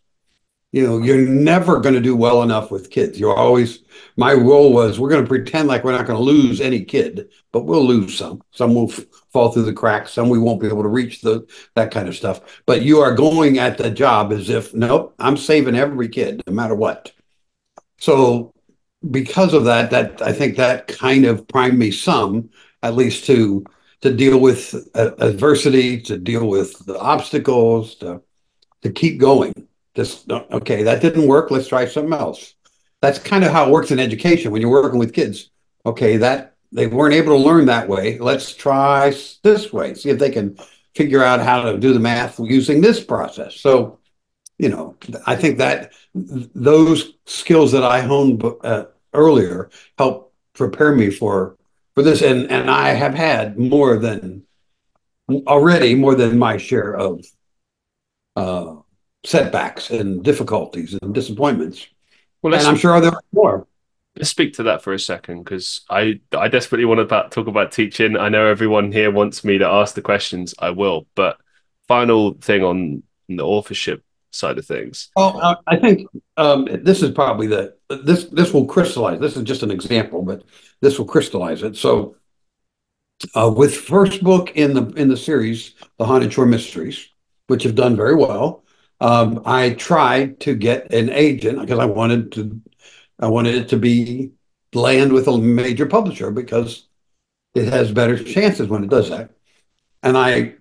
you 0.70 0.86
know 0.86 0.98
you're 0.98 1.26
never 1.28 1.80
going 1.80 1.94
to 1.94 2.00
do 2.00 2.16
well 2.16 2.42
enough 2.42 2.70
with 2.70 2.90
kids. 2.90 3.18
You're 3.18 3.36
always 3.36 3.80
my 4.16 4.32
role 4.32 4.72
was 4.72 4.98
we're 4.98 5.10
going 5.10 5.24
to 5.24 5.28
pretend 5.28 5.68
like 5.68 5.84
we're 5.84 5.92
not 5.92 6.06
going 6.06 6.18
to 6.18 6.24
lose 6.24 6.60
any 6.60 6.84
kid 6.84 7.28
but 7.50 7.64
we'll 7.64 7.84
lose 7.84 8.16
some. 8.16 8.40
Some 8.52 8.74
will 8.74 8.90
f- 8.90 9.04
fall 9.32 9.50
through 9.50 9.64
the 9.64 9.72
cracks. 9.72 10.12
Some 10.12 10.28
we 10.28 10.38
won't 10.38 10.60
be 10.60 10.68
able 10.68 10.82
to 10.82 10.88
reach 10.88 11.20
the 11.20 11.46
that 11.74 11.90
kind 11.90 12.08
of 12.08 12.16
stuff. 12.16 12.62
But 12.66 12.82
you 12.82 13.00
are 13.00 13.14
going 13.14 13.58
at 13.58 13.76
the 13.78 13.90
job 13.90 14.32
as 14.32 14.48
if 14.48 14.72
nope 14.74 15.14
i'm 15.18 15.36
saving 15.36 15.74
every 15.74 16.08
kid 16.08 16.42
no 16.46 16.52
matter 16.52 16.74
what. 16.74 17.12
So 17.98 18.54
because 19.10 19.52
of 19.54 19.64
that 19.64 19.90
that 19.90 20.22
i 20.22 20.32
think 20.32 20.56
that 20.56 20.86
kind 20.86 21.24
of 21.24 21.48
primed 21.48 21.78
me 21.78 21.90
some 21.90 22.48
at 22.82 22.94
least 22.94 23.26
to 23.26 23.64
to 24.00 24.12
deal 24.12 24.38
with 24.38 24.74
uh, 24.94 25.12
adversity 25.18 26.00
to 26.02 26.18
deal 26.18 26.48
with 26.48 26.84
the 26.86 26.98
obstacles 26.98 27.94
to 27.96 28.20
to 28.82 28.90
keep 28.90 29.18
going 29.18 29.52
just 29.94 30.30
okay, 30.30 30.82
that 30.82 31.02
didn't 31.02 31.26
work. 31.26 31.50
Let's 31.50 31.68
try 31.68 31.86
something 31.86 32.12
else. 32.12 32.54
That's 33.00 33.18
kind 33.18 33.44
of 33.44 33.52
how 33.52 33.66
it 33.66 33.70
works 33.70 33.90
in 33.90 33.98
education 33.98 34.50
when 34.50 34.62
you're 34.62 34.70
working 34.70 34.98
with 34.98 35.12
kids. 35.12 35.50
Okay, 35.84 36.16
that 36.18 36.56
they 36.70 36.86
weren't 36.86 37.14
able 37.14 37.36
to 37.36 37.44
learn 37.44 37.66
that 37.66 37.88
way. 37.88 38.18
Let's 38.18 38.54
try 38.54 39.14
this 39.42 39.72
way. 39.72 39.94
See 39.94 40.10
if 40.10 40.18
they 40.18 40.30
can 40.30 40.56
figure 40.94 41.22
out 41.22 41.40
how 41.40 41.62
to 41.62 41.78
do 41.78 41.92
the 41.92 42.00
math 42.00 42.38
using 42.38 42.80
this 42.80 43.02
process. 43.02 43.56
So, 43.56 43.98
you 44.58 44.68
know, 44.68 44.96
I 45.26 45.36
think 45.36 45.58
that 45.58 45.92
those 46.14 47.14
skills 47.26 47.72
that 47.72 47.84
I 47.84 48.00
honed 48.00 48.42
uh, 48.62 48.84
earlier 49.12 49.70
help 49.98 50.32
prepare 50.54 50.94
me 50.94 51.10
for 51.10 51.56
for 51.94 52.02
this. 52.02 52.22
And 52.22 52.50
and 52.50 52.70
I 52.70 52.90
have 52.90 53.14
had 53.14 53.58
more 53.58 53.98
than 53.98 54.44
already 55.46 55.94
more 55.94 56.14
than 56.14 56.38
my 56.38 56.56
share 56.56 56.94
of 56.94 57.24
uh, 58.36 58.76
setbacks 59.24 59.90
and 59.90 60.22
difficulties 60.22 60.98
and 61.00 61.14
disappointments. 61.14 61.86
Well, 62.42 62.54
and 62.54 62.66
I'm 62.66 62.76
sure 62.76 63.00
there 63.00 63.12
are 63.12 63.22
more. 63.32 63.66
Let's 64.16 64.30
speak 64.30 64.54
to 64.54 64.64
that 64.64 64.82
for 64.82 64.92
a 64.92 64.98
second 64.98 65.42
because 65.42 65.82
I 65.88 66.20
I 66.36 66.48
desperately 66.48 66.84
want 66.84 67.08
to 67.08 67.28
talk 67.30 67.46
about 67.46 67.72
teaching. 67.72 68.16
I 68.16 68.28
know 68.28 68.46
everyone 68.46 68.92
here 68.92 69.10
wants 69.10 69.44
me 69.44 69.58
to 69.58 69.66
ask 69.66 69.94
the 69.94 70.02
questions. 70.02 70.54
I 70.58 70.70
will, 70.70 71.06
but 71.14 71.38
final 71.88 72.34
thing 72.34 72.62
on 72.62 73.02
the 73.28 73.42
authorship 73.42 74.04
side 74.30 74.58
of 74.58 74.66
things. 74.66 75.10
Oh, 75.16 75.56
I 75.66 75.76
think 75.76 76.08
um, 76.36 76.66
this 76.82 77.02
is 77.02 77.10
probably 77.12 77.46
the 77.46 77.74
this 77.96 78.24
this 78.26 78.52
will 78.52 78.66
crystallize. 78.66 79.20
This 79.20 79.36
is 79.36 79.42
just 79.42 79.62
an 79.62 79.70
example, 79.70 80.22
but 80.22 80.42
this 80.80 80.98
will 80.98 81.06
crystallize 81.06 81.62
it. 81.62 81.76
So, 81.76 82.16
uh, 83.34 83.52
with 83.54 83.76
first 83.76 84.22
book 84.22 84.52
in 84.54 84.74
the 84.74 84.86
in 84.94 85.08
the 85.08 85.16
series, 85.16 85.74
The 85.98 86.06
Haunted 86.06 86.32
Shore 86.32 86.46
Mysteries, 86.46 87.08
which 87.46 87.62
have 87.64 87.74
done 87.74 87.96
very 87.96 88.14
well, 88.14 88.64
um, 89.00 89.42
I 89.44 89.70
tried 89.70 90.40
to 90.40 90.54
get 90.54 90.92
an 90.92 91.10
agent 91.10 91.60
because 91.60 91.78
I 91.78 91.86
wanted 91.86 92.32
to, 92.32 92.60
I 93.18 93.28
wanted 93.28 93.56
it 93.56 93.68
to 93.70 93.76
be 93.76 94.32
land 94.74 95.12
with 95.12 95.28
a 95.28 95.38
major 95.38 95.86
publisher 95.86 96.30
because 96.30 96.88
it 97.54 97.68
has 97.68 97.92
better 97.92 98.22
chances 98.22 98.68
when 98.68 98.84
it 98.84 98.90
does 98.90 99.10
that. 99.10 99.30
And 100.02 100.16
I 100.16 100.54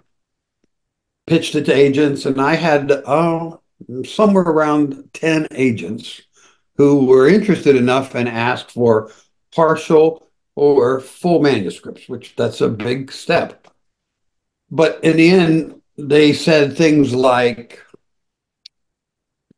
pitched 1.27 1.55
it 1.55 1.65
to 1.65 1.73
agents, 1.73 2.25
and 2.25 2.41
I 2.41 2.55
had 2.55 2.91
oh, 2.91 3.61
somewhere 4.05 4.43
around 4.43 5.09
10 5.13 5.47
agents 5.51 6.21
who 6.77 7.05
were 7.05 7.27
interested 7.27 7.75
enough 7.75 8.15
and 8.15 8.27
asked 8.27 8.71
for 8.71 9.11
partial 9.53 10.27
or 10.55 10.99
full 10.99 11.41
manuscripts, 11.41 12.07
which 12.09 12.35
that's 12.35 12.61
a 12.61 12.69
big 12.69 13.11
step. 13.11 13.67
But 14.69 15.03
in 15.03 15.17
the 15.17 15.29
end, 15.29 15.81
they 15.97 16.33
said 16.33 16.75
things 16.75 17.13
like, 17.13 17.83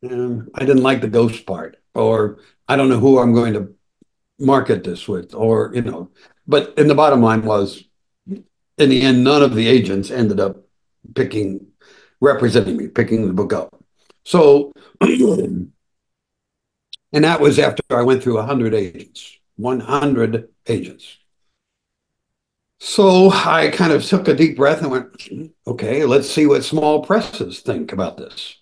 um, 0.09 0.49
I 0.55 0.65
didn't 0.65 0.83
like 0.83 1.01
the 1.01 1.07
ghost 1.07 1.45
part, 1.45 1.77
or 1.93 2.39
I 2.67 2.75
don't 2.75 2.89
know 2.89 2.99
who 2.99 3.19
I'm 3.19 3.33
going 3.33 3.53
to 3.53 3.73
market 4.39 4.83
this 4.83 5.07
with, 5.07 5.33
or 5.33 5.71
you 5.73 5.81
know. 5.81 6.09
But 6.47 6.73
in 6.77 6.87
the 6.87 6.95
bottom 6.95 7.21
line 7.21 7.43
was, 7.43 7.83
in 8.25 8.89
the 8.89 9.01
end, 9.01 9.23
none 9.23 9.43
of 9.43 9.55
the 9.55 9.67
agents 9.67 10.11
ended 10.11 10.39
up 10.39 10.57
picking, 11.15 11.67
representing 12.19 12.75
me, 12.75 12.87
picking 12.87 13.27
the 13.27 13.33
book 13.33 13.53
up. 13.53 13.69
So, 14.25 14.73
and 17.13 17.23
that 17.23 17.39
was 17.39 17.59
after 17.59 17.83
I 17.91 18.01
went 18.01 18.23
through 18.23 18.35
100 18.35 18.73
agents, 18.73 19.37
100 19.57 20.49
agents. 20.67 21.17
So 22.79 23.31
I 23.31 23.69
kind 23.69 23.93
of 23.93 24.03
took 24.03 24.27
a 24.27 24.33
deep 24.33 24.57
breath 24.57 24.81
and 24.81 24.91
went, 24.91 25.53
okay, 25.65 26.03
let's 26.03 26.29
see 26.29 26.45
what 26.47 26.65
small 26.65 27.01
presses 27.05 27.61
think 27.61 27.93
about 27.93 28.17
this. 28.17 28.57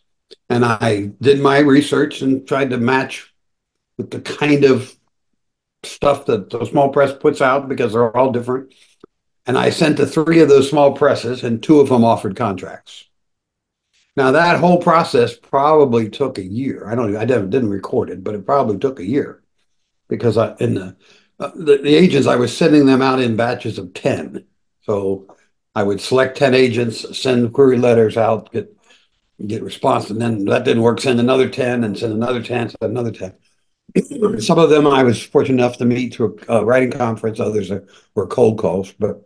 And 0.49 0.64
I 0.64 1.12
did 1.22 1.39
my 1.39 1.60
research 1.60 2.22
and 2.22 2.47
tried 2.47 2.70
to 2.70 2.78
match 2.78 3.34
with 3.97 4.12
the 4.12 4.22
kind 4.22 4.64
of 4.66 4.95
stuff 5.84 6.26
that 6.28 6.49
the 6.49 6.66
small 6.66 6.89
press 6.89 7.14
puts 7.14 7.41
out 7.41 7.68
because 7.68 7.93
they're 7.93 8.16
all 8.16 8.32
different. 8.32 8.74
And 9.45 9.58
I 9.58 9.72
sent 9.72 9.97
to 9.97 10.06
three 10.06 10.39
of 10.41 10.49
those 10.49 10.70
small 10.70 10.93
presses, 10.93 11.43
and 11.43 11.64
two 11.64 11.80
of 11.80 11.89
them 11.89 12.04
offered 12.04 12.36
contracts. 12.36 13.06
Now 14.16 14.32
that 14.32 14.59
whole 14.59 14.82
process 14.82 15.36
probably 15.36 16.09
took 16.09 16.38
a 16.38 16.43
year. 16.43 16.88
I 16.88 16.95
don't. 16.95 17.16
I 17.16 17.26
didn't, 17.26 17.70
record 17.70 18.09
it, 18.09 18.24
but 18.24 18.36
it 18.36 18.45
probably 18.45 18.78
took 18.78 18.99
a 18.99 19.05
year 19.05 19.41
because 20.09 20.38
I 20.38 20.55
in 20.59 20.76
the, 20.76 20.95
uh, 21.39 21.51
the 21.55 21.78
the 21.78 21.95
agents 21.95 22.28
I 22.28 22.36
was 22.36 22.55
sending 22.55 22.86
them 22.86 23.01
out 23.01 23.22
in 23.22 23.36
batches 23.36 23.78
of 23.78 23.93
ten. 23.93 24.45
So 24.82 25.36
I 25.76 25.84
would 25.84 26.01
select 26.01 26.38
ten 26.38 26.53
agents, 26.53 27.18
send 27.18 27.53
query 27.53 27.78
letters 27.78 28.18
out, 28.18 28.51
get 28.51 28.76
get 29.47 29.64
response. 29.64 30.09
And 30.09 30.22
then 30.22 30.45
that 30.45 30.66
didn't 30.66 30.84
work, 30.84 30.99
send 30.99 31.20
another 31.20 31.49
10 31.49 31.84
and 31.84 31.97
send 31.97 32.14
another 32.14 32.41
10, 32.41 32.70
send 32.70 32.78
another 32.82 33.12
10. 33.12 33.34
Some 34.41 34.59
of 34.59 34.70
them 34.70 34.88
I 34.88 35.03
was 35.03 35.22
fortunate 35.22 35.62
enough 35.62 35.78
to 35.78 35.86
meet 35.86 36.14
through 36.14 36.39
a 36.47 36.64
writing 36.64 36.91
conference, 36.91 37.39
others 37.39 37.72
were 38.16 38.28
cold 38.28 38.59
calls, 38.59 38.91
but 38.93 39.24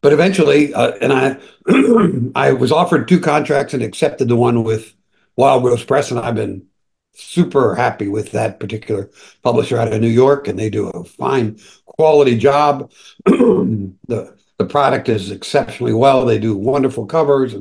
but 0.00 0.12
eventually, 0.12 0.72
uh, 0.74 0.92
and 1.00 1.12
I 1.12 1.38
I 2.34 2.52
was 2.52 2.72
offered 2.72 3.08
two 3.08 3.20
contracts 3.20 3.74
and 3.74 3.82
accepted 3.82 4.28
the 4.28 4.36
one 4.36 4.64
with 4.64 4.94
Wild 5.36 5.64
Rose 5.64 5.84
Press, 5.84 6.10
and 6.10 6.20
I've 6.20 6.34
been 6.34 6.66
super 7.14 7.74
happy 7.74 8.08
with 8.08 8.32
that 8.32 8.60
particular 8.60 9.10
publisher 9.42 9.78
out 9.78 9.92
of 9.92 10.00
New 10.00 10.08
York, 10.08 10.48
and 10.48 10.58
they 10.58 10.70
do 10.70 10.88
a 10.88 11.04
fine 11.04 11.58
quality 11.84 12.36
job. 12.38 12.90
the 13.24 14.36
The 14.58 14.66
product 14.66 15.08
is 15.08 15.30
exceptionally 15.30 15.94
well. 15.94 16.24
They 16.24 16.38
do 16.38 16.56
wonderful 16.56 17.06
covers 17.06 17.54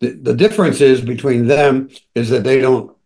the, 0.00 0.10
the 0.10 0.34
difference 0.34 0.80
is 0.80 1.00
between 1.00 1.46
them 1.46 1.90
is 2.14 2.30
that 2.30 2.44
they 2.44 2.60
don't 2.60 2.96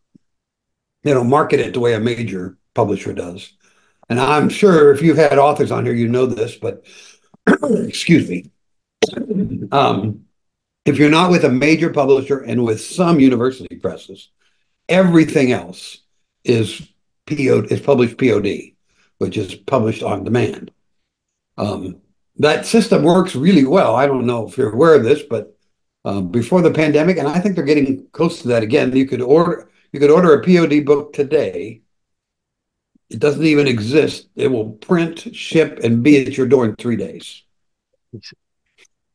they 1.03 1.13
don't 1.13 1.29
market 1.29 1.61
it 1.61 1.75
the 1.75 1.81
way 1.81 1.95
a 1.95 2.01
major 2.01 2.57
publisher 2.75 3.13
does. 3.13 3.53
And 4.09 4.21
I'm 4.21 4.49
sure 4.49 4.93
if 4.93 5.03
you've 5.03 5.17
had 5.17 5.39
authors 5.39 5.73
on 5.73 5.85
here, 5.85 5.95
you 5.95 6.07
know 6.07 6.27
this, 6.27 6.57
but 6.57 6.85
excuse 7.63 8.29
me. 8.29 8.52
Um, 9.73 10.25
if 10.85 10.99
you're 10.99 11.11
not 11.11 11.31
with 11.31 11.45
a 11.45 11.51
major 11.51 11.91
publisher 11.91 12.39
and 12.39 12.65
with 12.65 12.81
some 12.81 13.21
university 13.21 13.77
presses, 13.77 14.31
everything 14.89 15.53
else 15.53 15.99
is 16.45 16.89
PO 17.27 17.67
is 17.71 17.81
published 17.81 18.19
POD, 18.19 18.73
which 19.19 19.37
is 19.37 19.55
published 19.55 20.03
on 20.03 20.25
demand. 20.25 20.73
Um, 21.57 22.01
that 22.37 22.67
system 22.67 23.03
works 23.05 23.35
really 23.35 23.65
well. 23.65 23.95
I 23.95 24.07
don't 24.07 24.27
know 24.27 24.49
if 24.49 24.57
you're 24.57 24.73
aware 24.73 24.95
of 24.95 25.05
this, 25.05 25.23
but 25.23 25.57
um, 26.05 26.31
before 26.31 26.63
the 26.63 26.71
pandemic, 26.71 27.19
and 27.19 27.29
I 27.29 27.39
think 27.39 27.55
they're 27.55 27.65
getting 27.65 28.07
close 28.13 28.43
to 28.43 28.49
that 28.49 28.63
again. 28.63 28.95
You 28.97 29.07
could 29.07 29.21
order 29.21 29.69
you 29.93 30.01
could 30.01 30.11
order 30.11 30.35
a 30.35 30.43
POD 30.43 30.85
book 30.85 31.13
today. 31.13 31.83
It 33.11 33.19
doesn't 33.19 33.45
even 33.45 33.67
exist. 33.67 34.29
It 34.35 34.49
will 34.49 34.71
print, 34.71 35.35
ship, 35.37 35.81
and 35.85 36.03
be 36.03 36.27
at 36.27 36.37
your 36.37 36.47
door 36.47 36.65
in 36.65 36.77
three 36.77 36.97
days. 36.97 37.43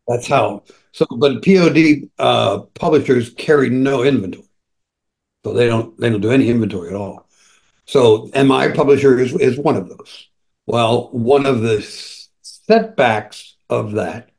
That's 0.07 0.27
how. 0.27 0.63
So, 0.91 1.05
but 1.17 1.43
POD 1.43 2.09
uh, 2.17 2.59
publishers 2.73 3.31
carry 3.33 3.69
no 3.69 4.03
inventory, 4.03 4.47
so 5.43 5.53
they 5.53 5.67
don't 5.67 5.97
they 5.99 6.09
don't 6.09 6.21
do 6.21 6.31
any 6.31 6.49
inventory 6.49 6.89
at 6.89 6.95
all. 6.95 7.27
So, 7.85 8.29
and 8.33 8.47
my 8.47 8.69
publisher 8.69 9.19
is 9.19 9.33
is 9.33 9.57
one 9.57 9.75
of 9.75 9.89
those. 9.89 10.29
Well, 10.65 11.09
one 11.11 11.45
of 11.45 11.61
the 11.61 11.81
setbacks 12.41 13.55
of 13.69 13.93
that 13.93 14.29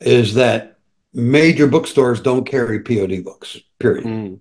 is 0.00 0.34
that 0.34 0.78
major 1.12 1.66
bookstores 1.66 2.20
don't 2.20 2.44
carry 2.44 2.80
POD 2.80 3.24
books, 3.24 3.58
period. 3.78 4.04
Mm. 4.04 4.40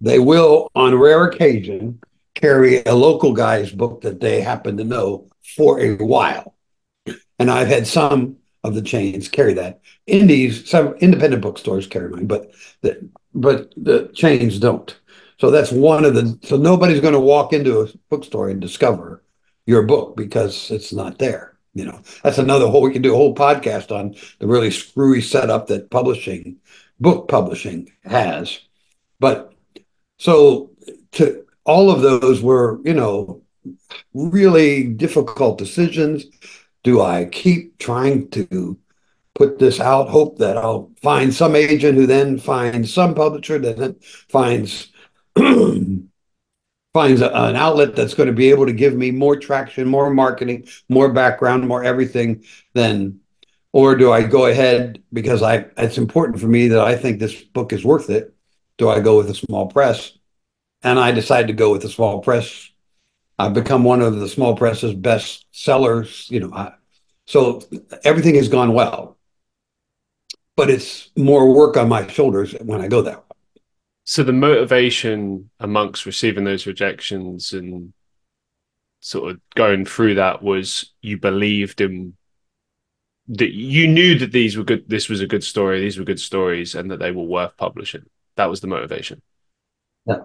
they 0.00 0.18
will, 0.18 0.70
on 0.74 0.94
rare 0.94 1.24
occasion, 1.24 2.00
carry 2.34 2.82
a 2.84 2.94
local 2.94 3.32
guy's 3.32 3.72
book 3.72 4.02
that 4.02 4.20
they 4.20 4.40
happen 4.40 4.76
to 4.76 4.84
know 4.84 5.28
for 5.56 5.80
a 5.80 5.96
while. 5.96 6.54
And 7.38 7.50
I've 7.50 7.68
had 7.68 7.86
some 7.86 8.36
of 8.66 8.74
the 8.74 8.82
chains 8.82 9.28
carry 9.28 9.54
that. 9.54 9.80
Indies, 10.06 10.68
some 10.68 10.94
independent 10.94 11.42
bookstores 11.42 11.86
carry 11.86 12.10
mine, 12.10 12.26
but 12.26 12.52
the 12.82 13.08
but 13.34 13.72
the 13.76 14.10
chains 14.14 14.58
don't. 14.58 14.98
So 15.38 15.50
that's 15.50 15.70
one 15.70 16.04
of 16.04 16.14
the. 16.14 16.38
So 16.42 16.56
nobody's 16.56 17.00
going 17.00 17.14
to 17.14 17.20
walk 17.20 17.52
into 17.52 17.80
a 17.80 17.88
bookstore 18.10 18.48
and 18.48 18.60
discover 18.60 19.22
your 19.66 19.82
book 19.82 20.16
because 20.16 20.70
it's 20.70 20.92
not 20.92 21.18
there. 21.18 21.56
You 21.74 21.84
know, 21.84 22.00
that's 22.22 22.38
another 22.38 22.66
whole. 22.68 22.82
We 22.82 22.92
can 22.92 23.02
do 23.02 23.12
a 23.12 23.16
whole 23.16 23.34
podcast 23.34 23.94
on 23.94 24.14
the 24.38 24.46
really 24.46 24.70
screwy 24.70 25.20
setup 25.20 25.66
that 25.66 25.90
publishing, 25.90 26.56
book 27.00 27.28
publishing 27.28 27.92
has. 28.04 28.60
But 29.20 29.52
so 30.18 30.70
to 31.12 31.44
all 31.64 31.90
of 31.90 32.00
those 32.00 32.40
were, 32.40 32.80
you 32.84 32.94
know, 32.94 33.42
really 34.14 34.84
difficult 34.84 35.58
decisions. 35.58 36.24
Do 36.86 37.02
I 37.02 37.24
keep 37.24 37.78
trying 37.78 38.30
to 38.30 38.78
put 39.34 39.58
this 39.58 39.80
out, 39.80 40.08
hope 40.08 40.38
that 40.38 40.56
I'll 40.56 40.92
find 41.02 41.34
some 41.34 41.56
agent 41.56 41.98
who 41.98 42.06
then 42.06 42.38
finds 42.38 42.94
some 42.94 43.12
publisher 43.12 43.58
that 43.58 43.76
then 43.76 43.96
finds 44.28 44.92
finds 46.94 47.20
a, 47.22 47.26
an 47.34 47.56
outlet 47.56 47.96
that's 47.96 48.14
going 48.14 48.28
to 48.28 48.32
be 48.32 48.50
able 48.50 48.66
to 48.66 48.72
give 48.72 48.94
me 48.94 49.10
more 49.10 49.34
traction, 49.34 49.88
more 49.88 50.10
marketing, 50.10 50.68
more 50.88 51.12
background, 51.12 51.66
more 51.66 51.82
everything 51.82 52.44
than 52.72 53.18
or 53.72 53.96
do 53.96 54.12
I 54.12 54.22
go 54.22 54.46
ahead 54.46 55.02
because 55.12 55.42
I 55.42 55.66
it's 55.76 55.98
important 55.98 56.38
for 56.38 56.46
me 56.46 56.68
that 56.68 56.82
I 56.82 56.94
think 56.94 57.18
this 57.18 57.42
book 57.42 57.72
is 57.72 57.84
worth 57.84 58.10
it? 58.10 58.32
Do 58.78 58.88
I 58.88 59.00
go 59.00 59.16
with 59.16 59.28
a 59.28 59.34
small 59.34 59.66
press? 59.66 60.16
And 60.82 61.00
I 61.00 61.10
decide 61.10 61.48
to 61.48 61.52
go 61.52 61.72
with 61.72 61.84
a 61.84 61.88
small 61.88 62.20
press. 62.20 62.70
I've 63.38 63.54
become 63.54 63.84
one 63.84 64.00
of 64.00 64.18
the 64.18 64.28
small 64.28 64.56
press's 64.56 64.94
best 64.94 65.46
sellers, 65.50 66.26
you 66.30 66.40
know. 66.40 66.52
I, 66.52 66.72
so 67.26 67.62
everything 68.04 68.36
has 68.36 68.48
gone 68.48 68.72
well 68.72 69.16
but 70.56 70.70
it's 70.70 71.10
more 71.16 71.52
work 71.52 71.76
on 71.76 71.88
my 71.88 72.06
shoulders 72.06 72.52
when 72.62 72.80
I 72.80 72.88
go 72.88 73.02
that 73.02 73.18
way. 73.18 73.36
So 74.04 74.22
the 74.22 74.32
motivation 74.32 75.50
amongst 75.60 76.06
receiving 76.06 76.44
those 76.44 76.66
rejections 76.66 77.52
and 77.52 77.92
sort 79.00 79.30
of 79.30 79.40
going 79.54 79.84
through 79.84 80.14
that 80.14 80.42
was 80.42 80.92
you 81.02 81.18
believed 81.18 81.80
in 81.80 82.14
that 83.28 83.52
you 83.52 83.86
knew 83.86 84.18
that 84.18 84.32
these 84.32 84.56
were 84.56 84.64
good 84.64 84.88
this 84.88 85.08
was 85.08 85.20
a 85.20 85.26
good 85.26 85.44
story 85.44 85.80
these 85.80 85.98
were 85.98 86.04
good 86.04 86.20
stories 86.20 86.74
and 86.74 86.90
that 86.90 86.98
they 86.98 87.10
were 87.10 87.24
worth 87.24 87.56
publishing 87.56 88.04
that 88.36 88.46
was 88.46 88.60
the 88.60 88.66
motivation 88.66 89.20
yeah 90.06 90.20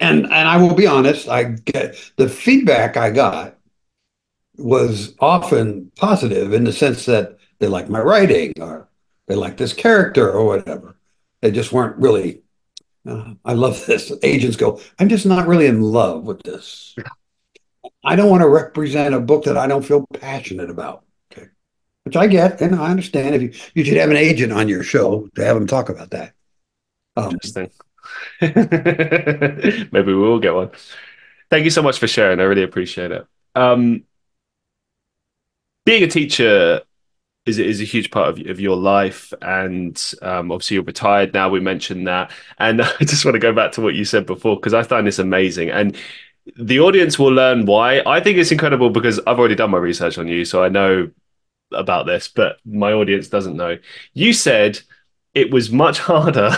and 0.00 0.24
and 0.24 0.32
i 0.32 0.56
will 0.56 0.74
be 0.74 0.86
honest 0.86 1.28
i 1.28 1.44
get 1.44 1.94
the 2.16 2.28
feedback 2.28 2.96
i 2.96 3.10
got 3.10 3.58
was 4.58 5.14
often 5.20 5.90
positive 5.96 6.52
in 6.52 6.64
the 6.64 6.72
sense 6.72 7.06
that 7.06 7.38
they 7.60 7.68
like 7.68 7.88
my 7.88 8.00
writing 8.00 8.52
or 8.60 8.88
they 9.26 9.34
like 9.34 9.56
this 9.56 9.72
character 9.72 10.30
or 10.30 10.44
whatever. 10.44 10.96
They 11.40 11.50
just 11.50 11.72
weren't 11.72 11.96
really. 11.96 12.42
Uh, 13.06 13.34
I 13.44 13.54
love 13.54 13.86
this. 13.86 14.12
Agents 14.22 14.56
go, 14.56 14.80
I'm 14.98 15.08
just 15.08 15.24
not 15.24 15.46
really 15.46 15.66
in 15.66 15.80
love 15.80 16.24
with 16.24 16.42
this. 16.42 16.96
I 18.04 18.16
don't 18.16 18.30
want 18.30 18.42
to 18.42 18.48
represent 18.48 19.14
a 19.14 19.20
book 19.20 19.44
that 19.44 19.56
I 19.56 19.66
don't 19.66 19.84
feel 19.84 20.06
passionate 20.14 20.68
about. 20.68 21.04
Okay, 21.32 21.48
which 22.04 22.16
I 22.16 22.26
get 22.26 22.60
and 22.60 22.74
I 22.74 22.90
understand. 22.90 23.34
If 23.34 23.42
you 23.42 23.52
you 23.74 23.84
should 23.84 23.96
have 23.96 24.10
an 24.10 24.16
agent 24.16 24.52
on 24.52 24.68
your 24.68 24.82
show 24.82 25.28
to 25.36 25.44
have 25.44 25.54
them 25.54 25.66
talk 25.66 25.88
about 25.88 26.10
that. 26.10 26.34
Um, 27.16 27.32
Interesting. 27.32 27.70
Maybe 28.40 29.88
we 29.92 30.14
will 30.14 30.38
get 30.38 30.54
one. 30.54 30.70
Thank 31.50 31.64
you 31.64 31.70
so 31.70 31.82
much 31.82 31.98
for 31.98 32.06
sharing. 32.06 32.40
I 32.40 32.44
really 32.44 32.62
appreciate 32.62 33.10
it. 33.10 33.26
Um, 33.54 34.04
being 35.84 36.02
a 36.02 36.08
teacher 36.08 36.82
is 37.46 37.58
is 37.58 37.80
a 37.80 37.84
huge 37.84 38.10
part 38.10 38.28
of, 38.28 38.46
of 38.46 38.60
your 38.60 38.76
life, 38.76 39.32
and 39.42 40.12
um, 40.22 40.52
obviously 40.52 40.74
you're 40.74 40.84
retired 40.84 41.32
now. 41.32 41.48
We 41.48 41.60
mentioned 41.60 42.06
that, 42.06 42.30
and 42.58 42.82
I 43.00 43.04
just 43.04 43.24
want 43.24 43.34
to 43.34 43.40
go 43.40 43.52
back 43.52 43.72
to 43.72 43.80
what 43.80 43.94
you 43.94 44.04
said 44.04 44.26
before 44.26 44.56
because 44.56 44.74
I 44.74 44.82
find 44.82 45.06
this 45.06 45.18
amazing, 45.18 45.70
and 45.70 45.96
the 46.56 46.80
audience 46.80 47.18
will 47.18 47.32
learn 47.32 47.66
why. 47.66 48.02
I 48.06 48.20
think 48.20 48.38
it's 48.38 48.52
incredible 48.52 48.90
because 48.90 49.18
I've 49.26 49.38
already 49.38 49.54
done 49.54 49.70
my 49.70 49.78
research 49.78 50.18
on 50.18 50.28
you, 50.28 50.44
so 50.44 50.62
I 50.62 50.68
know 50.68 51.10
about 51.72 52.06
this, 52.06 52.28
but 52.28 52.58
my 52.64 52.92
audience 52.92 53.28
doesn't 53.28 53.56
know. 53.56 53.78
You 54.14 54.32
said 54.32 54.80
it 55.34 55.52
was 55.52 55.70
much 55.70 55.98
harder 56.00 56.56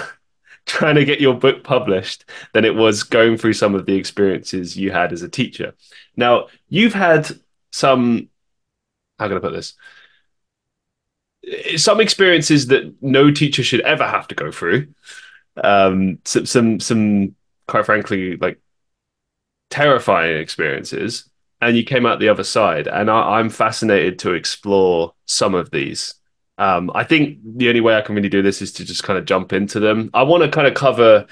trying 0.66 0.94
to 0.94 1.04
get 1.04 1.20
your 1.20 1.34
book 1.34 1.64
published 1.64 2.24
than 2.52 2.64
it 2.64 2.74
was 2.74 3.02
going 3.02 3.36
through 3.36 3.54
some 3.54 3.74
of 3.74 3.86
the 3.86 3.94
experiences 3.94 4.76
you 4.76 4.90
had 4.92 5.12
as 5.12 5.22
a 5.22 5.28
teacher. 5.28 5.74
Now, 6.16 6.46
you've 6.68 6.94
had 6.94 7.30
some 7.72 8.28
how 9.18 9.28
can 9.28 9.36
I 9.36 9.40
put 9.40 9.52
this? 9.52 9.74
some 11.76 12.00
experiences 12.00 12.66
that 12.68 12.94
no 13.00 13.30
teacher 13.30 13.62
should 13.62 13.80
ever 13.82 14.06
have 14.06 14.28
to 14.28 14.34
go 14.34 14.50
through. 14.50 14.88
Um, 15.62 16.18
some, 16.24 16.46
some, 16.46 16.80
some, 16.80 17.34
quite 17.66 17.86
frankly, 17.86 18.36
like 18.36 18.60
terrifying 19.70 20.36
experiences, 20.38 21.28
and 21.60 21.76
you 21.76 21.84
came 21.84 22.06
out 22.06 22.20
the 22.20 22.28
other 22.28 22.44
side. 22.44 22.86
And 22.86 23.10
I, 23.10 23.40
am 23.40 23.50
fascinated 23.50 24.18
to 24.20 24.32
explore 24.32 25.14
some 25.26 25.54
of 25.54 25.70
these. 25.70 26.14
Um, 26.60 26.92
I 26.94 27.04
think 27.04 27.38
the 27.42 27.70
only 27.70 27.80
way 27.80 27.96
I 27.96 28.02
can 28.02 28.14
really 28.14 28.28
do 28.28 28.42
this 28.42 28.60
is 28.60 28.70
to 28.74 28.84
just 28.84 29.02
kind 29.02 29.18
of 29.18 29.24
jump 29.24 29.54
into 29.54 29.80
them. 29.80 30.10
I 30.12 30.22
want 30.24 30.42
to 30.42 30.50
kind 30.50 30.66
of 30.66 30.74
cover 30.74 31.26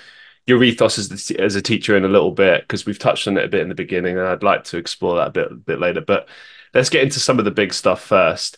your 0.47 0.64
ethos 0.64 0.99
as, 0.99 1.11
the, 1.11 1.39
as 1.39 1.55
a 1.55 1.61
teacher 1.61 1.99
in 1.99 2.07
a 2.07 2.09
little 2.09 2.33
bit 2.33 2.62
because 2.62 2.87
we've 2.87 2.99
touched 2.99 3.29
on 3.29 3.37
it 3.37 3.45
a 3.45 3.49
bit 3.49 3.61
in 3.61 3.68
the 3.68 3.74
beginning, 3.74 4.16
and 4.16 4.26
I'd 4.26 4.43
like 4.43 4.64
to 4.64 4.79
explore 4.79 5.16
that 5.16 5.29
a 5.29 5.31
bit, 5.31 5.53
a 5.53 5.55
bit 5.55 5.81
later. 5.81 6.01
But 6.01 6.31
let's 6.72 6.89
get 6.89 7.03
into 7.03 7.20
some 7.20 7.39
of 7.39 7.45
the 7.45 7.51
big 7.51 7.74
stuff 7.74 8.01
first. 8.01 8.57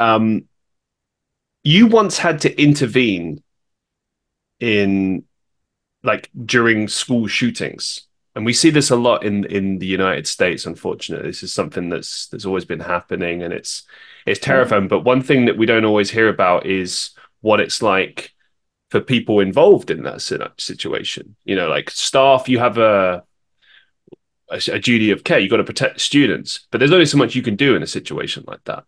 Um, 0.00 0.46
you 1.62 1.86
once 1.86 2.18
had 2.18 2.40
to 2.40 2.60
intervene 2.60 3.40
in 4.58 5.22
like 6.02 6.30
during 6.44 6.88
school 6.88 7.28
shootings 7.28 8.08
and 8.34 8.44
we 8.44 8.52
see 8.52 8.70
this 8.70 8.90
a 8.90 8.96
lot 8.96 9.24
in 9.24 9.44
in 9.44 9.78
the 9.78 9.86
United 9.86 10.26
States 10.26 10.66
unfortunately 10.66 11.28
this 11.28 11.42
is 11.42 11.52
something 11.52 11.88
that's 11.88 12.26
that's 12.28 12.44
always 12.44 12.64
been 12.64 12.80
happening 12.80 13.42
and 13.42 13.52
it's 13.52 13.84
it's 14.26 14.40
terrifying 14.40 14.88
but 14.88 15.00
one 15.00 15.22
thing 15.22 15.46
that 15.46 15.56
we 15.56 15.66
don't 15.66 15.84
always 15.84 16.10
hear 16.10 16.28
about 16.28 16.66
is 16.66 17.10
what 17.40 17.60
it's 17.60 17.82
like 17.82 18.32
for 18.90 19.00
people 19.00 19.40
involved 19.40 19.90
in 19.90 20.02
that 20.02 20.20
situation. 20.58 21.36
You 21.44 21.56
know 21.56 21.68
like 21.68 21.90
staff 21.90 22.48
you 22.48 22.58
have 22.58 22.78
a 22.78 23.24
a, 24.50 24.60
a 24.72 24.78
duty 24.78 25.10
of 25.10 25.24
care. 25.24 25.38
You've 25.38 25.50
got 25.50 25.56
to 25.58 25.64
protect 25.64 26.00
students 26.00 26.66
but 26.70 26.78
there's 26.78 26.92
only 26.92 27.06
so 27.06 27.18
much 27.18 27.34
you 27.34 27.42
can 27.42 27.56
do 27.56 27.74
in 27.74 27.82
a 27.82 27.86
situation 27.86 28.44
like 28.46 28.64
that. 28.64 28.84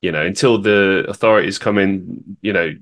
You 0.00 0.12
know 0.12 0.24
until 0.24 0.58
the 0.58 1.04
authorities 1.08 1.58
come 1.58 1.78
in 1.78 2.36
you 2.40 2.52
know 2.52 2.74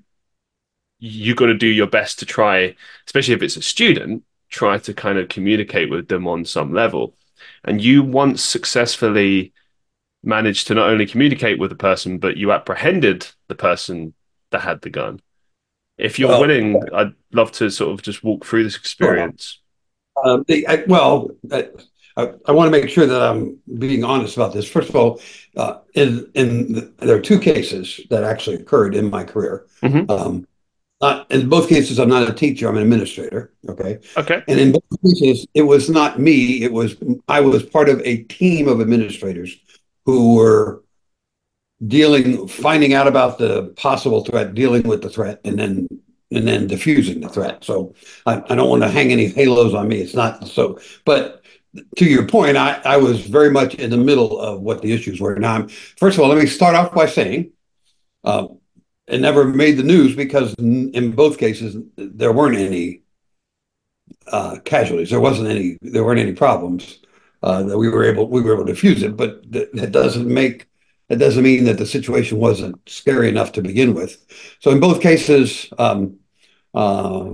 you 0.98 1.34
got 1.34 1.46
to 1.46 1.54
do 1.54 1.66
your 1.66 1.86
best 1.86 2.18
to 2.18 2.26
try 2.26 2.74
especially 3.06 3.34
if 3.34 3.42
it's 3.42 3.56
a 3.56 3.62
student 3.62 4.22
try 4.50 4.78
to 4.78 4.92
kind 4.92 5.18
of 5.18 5.28
communicate 5.28 5.88
with 5.88 6.08
them 6.08 6.26
on 6.26 6.44
some 6.44 6.72
level. 6.72 7.14
And 7.64 7.80
you 7.80 8.02
once 8.02 8.44
successfully 8.44 9.52
managed 10.22 10.66
to 10.66 10.74
not 10.74 10.88
only 10.88 11.06
communicate 11.06 11.58
with 11.58 11.70
the 11.70 11.76
person 11.76 12.18
but 12.18 12.36
you 12.36 12.52
apprehended 12.52 13.26
the 13.48 13.54
person 13.54 14.12
that 14.50 14.60
had 14.60 14.80
the 14.82 14.90
gun 14.90 15.20
if 15.98 16.18
you're 16.18 16.28
well, 16.28 16.40
willing 16.40 16.82
i'd 16.94 17.12
love 17.32 17.52
to 17.52 17.70
sort 17.70 17.92
of 17.92 18.02
just 18.02 18.22
walk 18.22 18.44
through 18.44 18.64
this 18.64 18.76
experience 18.76 19.60
um, 20.24 20.44
I, 20.50 20.84
well 20.86 21.30
I, 22.16 22.32
I, 22.46 22.52
want 22.52 22.66
to 22.66 22.70
make 22.70 22.88
sure 22.88 23.06
that 23.06 23.22
I'm 23.22 23.58
being 23.78 24.04
honest 24.04 24.36
about 24.36 24.52
this. 24.52 24.68
First 24.68 24.88
of 24.88 24.96
all, 24.96 25.20
uh, 25.56 25.78
in 25.94 26.30
in 26.34 26.72
the, 26.72 26.92
there 26.98 27.16
are 27.16 27.20
two 27.20 27.38
cases 27.38 28.00
that 28.10 28.24
actually 28.24 28.56
occurred 28.56 28.94
in 28.94 29.10
my 29.10 29.24
career. 29.24 29.66
Mm-hmm. 29.82 30.10
Um, 30.10 30.46
not, 31.00 31.30
in 31.30 31.48
both 31.48 31.68
cases, 31.68 31.98
I'm 31.98 32.08
not 32.08 32.28
a 32.28 32.32
teacher; 32.32 32.68
I'm 32.68 32.76
an 32.76 32.82
administrator. 32.82 33.52
Okay. 33.68 33.98
Okay. 34.16 34.42
And 34.48 34.60
in 34.60 34.72
both 34.72 35.02
cases, 35.02 35.46
it 35.54 35.62
was 35.62 35.88
not 35.88 36.20
me. 36.20 36.62
It 36.62 36.72
was 36.72 36.96
I 37.28 37.40
was 37.40 37.62
part 37.62 37.88
of 37.88 38.00
a 38.04 38.24
team 38.24 38.68
of 38.68 38.80
administrators 38.80 39.56
who 40.12 40.34
were 40.36 40.82
dealing, 41.86 42.46
finding 42.48 42.94
out 42.94 43.06
about 43.06 43.38
the 43.38 43.68
possible 43.76 44.24
threat, 44.24 44.54
dealing 44.54 44.82
with 44.82 45.02
the 45.02 45.10
threat, 45.10 45.40
and 45.44 45.58
then 45.58 45.88
and 46.32 46.46
then 46.46 46.68
diffusing 46.68 47.20
the 47.20 47.28
threat. 47.28 47.64
So 47.64 47.94
I, 48.24 48.42
I 48.48 48.54
don't 48.54 48.70
want 48.70 48.82
to 48.82 48.88
hang 48.88 49.10
any 49.10 49.26
halos 49.26 49.74
on 49.74 49.88
me. 49.88 49.98
It's 49.98 50.14
not 50.14 50.46
so, 50.46 50.78
but 51.04 51.42
to 51.96 52.04
your 52.04 52.26
point, 52.26 52.56
I, 52.56 52.80
I 52.84 52.96
was 52.96 53.26
very 53.26 53.50
much 53.50 53.74
in 53.74 53.90
the 53.90 53.96
middle 53.96 54.40
of 54.40 54.60
what 54.60 54.82
the 54.82 54.92
issues 54.92 55.20
were. 55.20 55.36
Now, 55.36 55.54
I'm, 55.54 55.68
first 55.68 56.18
of 56.18 56.22
all, 56.22 56.28
let 56.28 56.38
me 56.38 56.46
start 56.46 56.76
off 56.76 56.94
by 56.94 57.06
saying 57.06 57.52
uh, 58.24 58.46
it 59.06 59.20
never 59.20 59.44
made 59.44 59.76
the 59.76 59.82
news 59.82 60.14
because 60.14 60.54
in, 60.54 60.92
in 60.94 61.12
both 61.12 61.38
cases 61.38 61.76
there 61.96 62.32
weren't 62.32 62.58
any 62.58 63.02
uh, 64.28 64.58
casualties. 64.64 65.10
There 65.10 65.20
wasn't 65.20 65.48
any. 65.48 65.78
There 65.82 66.04
weren't 66.04 66.20
any 66.20 66.32
problems 66.32 67.00
uh, 67.42 67.62
that 67.64 67.78
we 67.78 67.88
were 67.88 68.04
able 68.04 68.28
we 68.28 68.40
were 68.42 68.54
able 68.54 68.66
to 68.66 68.74
fuse 68.74 69.02
it. 69.02 69.16
But 69.16 69.50
th- 69.52 69.70
that 69.74 69.92
doesn't 69.92 70.26
make 70.28 70.68
that 71.08 71.18
doesn't 71.18 71.42
mean 71.42 71.64
that 71.64 71.78
the 71.78 71.86
situation 71.86 72.38
wasn't 72.38 72.76
scary 72.88 73.28
enough 73.28 73.52
to 73.52 73.62
begin 73.62 73.94
with. 73.94 74.24
So 74.60 74.70
in 74.70 74.80
both 74.80 75.00
cases. 75.00 75.68
Um, 75.78 76.16
uh, 76.72 77.30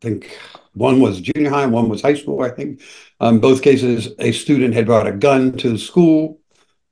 I 0.00 0.06
think 0.06 0.38
one 0.74 1.00
was 1.00 1.20
junior 1.20 1.50
high, 1.50 1.66
one 1.66 1.88
was 1.88 2.02
high 2.02 2.14
school, 2.14 2.42
I 2.42 2.50
think. 2.50 2.82
Um, 3.18 3.40
both 3.40 3.62
cases, 3.62 4.14
a 4.20 4.30
student 4.30 4.74
had 4.74 4.86
brought 4.86 5.08
a 5.08 5.12
gun 5.12 5.56
to 5.58 5.76
school 5.76 6.40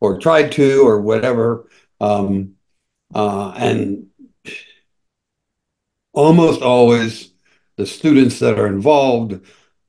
or 0.01 0.18
tried 0.18 0.51
to 0.53 0.87
or 0.87 1.01
whatever. 1.01 1.68
Um, 2.01 2.55
uh, 3.14 3.53
and 3.57 4.09
almost 6.12 6.62
always 6.62 7.32
the 7.76 7.87
students 7.87 8.41
that 8.41 8.59
are 8.59 8.66
involved 8.66 9.41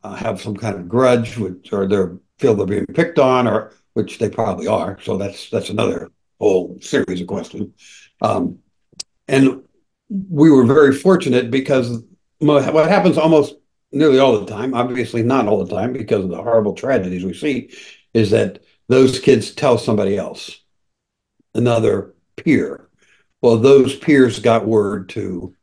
uh, 0.04 0.14
have 0.14 0.40
some 0.40 0.56
kind 0.56 0.76
of 0.76 0.88
grudge, 0.88 1.38
which 1.38 1.74
or 1.74 1.88
they 1.88 2.06
feel 2.40 2.56
they're 2.56 2.66
being 2.66 2.86
picked 2.88 3.20
on, 3.20 3.48
or 3.48 3.74
which 3.94 4.20
they 4.20 4.30
probably 4.30 4.68
are. 4.68 5.00
So 5.02 5.18
that's 5.18 5.50
that's 5.50 5.70
another 5.70 6.12
whole 6.40 6.78
series 6.82 7.22
of 7.22 7.28
questions. 7.28 7.74
Um, 8.22 8.60
and 9.28 9.64
we 10.10 10.50
were 10.52 10.66
very 10.66 10.94
fortunate 10.94 11.52
because 11.52 12.04
what 12.40 12.90
happens 12.90 13.18
almost 13.18 13.56
nearly 13.92 14.20
all 14.20 14.40
the 14.40 14.46
time, 14.46 14.74
obviously 14.74 15.24
not 15.24 15.48
all 15.48 15.64
the 15.64 15.76
time 15.76 15.94
because 15.94 16.24
of 16.24 16.30
the 16.30 16.38
horrible 16.38 16.74
tragedies 16.74 17.26
we 17.26 17.34
see, 17.34 17.72
is 18.14 18.32
that 18.32 18.64
those 18.88 19.20
kids 19.20 19.52
tell 19.52 19.78
somebody 19.78 20.18
else, 20.18 20.62
another 21.54 22.14
peer. 22.36 22.90
Well, 23.42 23.58
those 23.58 23.96
peers 23.96 24.40
got 24.40 24.68
word 24.68 25.10
to 25.10 25.56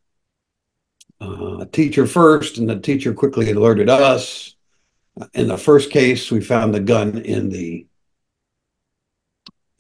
uh, 1.21 1.59
a 1.59 1.67
teacher 1.67 2.07
first, 2.07 2.59
and 2.59 2.69
the 2.69 2.79
teacher 2.79 3.15
quickly 3.15 3.51
alerted 3.51 3.89
us. 3.89 4.54
In 5.33 5.49
the 5.49 5.59
first 5.59 5.91
case, 5.91 6.31
we 6.31 6.41
found 6.41 6.75
the 6.75 6.81
gun 6.81 7.19
in 7.19 7.51
the 7.51 7.87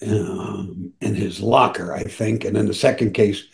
um, 0.07 0.93
in 1.01 1.14
his 1.14 1.41
locker, 1.41 1.93
I 1.93 2.03
think, 2.03 2.45
and 2.45 2.57
in 2.57 2.66
the 2.66 2.74
second 2.74 3.12
case, 3.14 3.45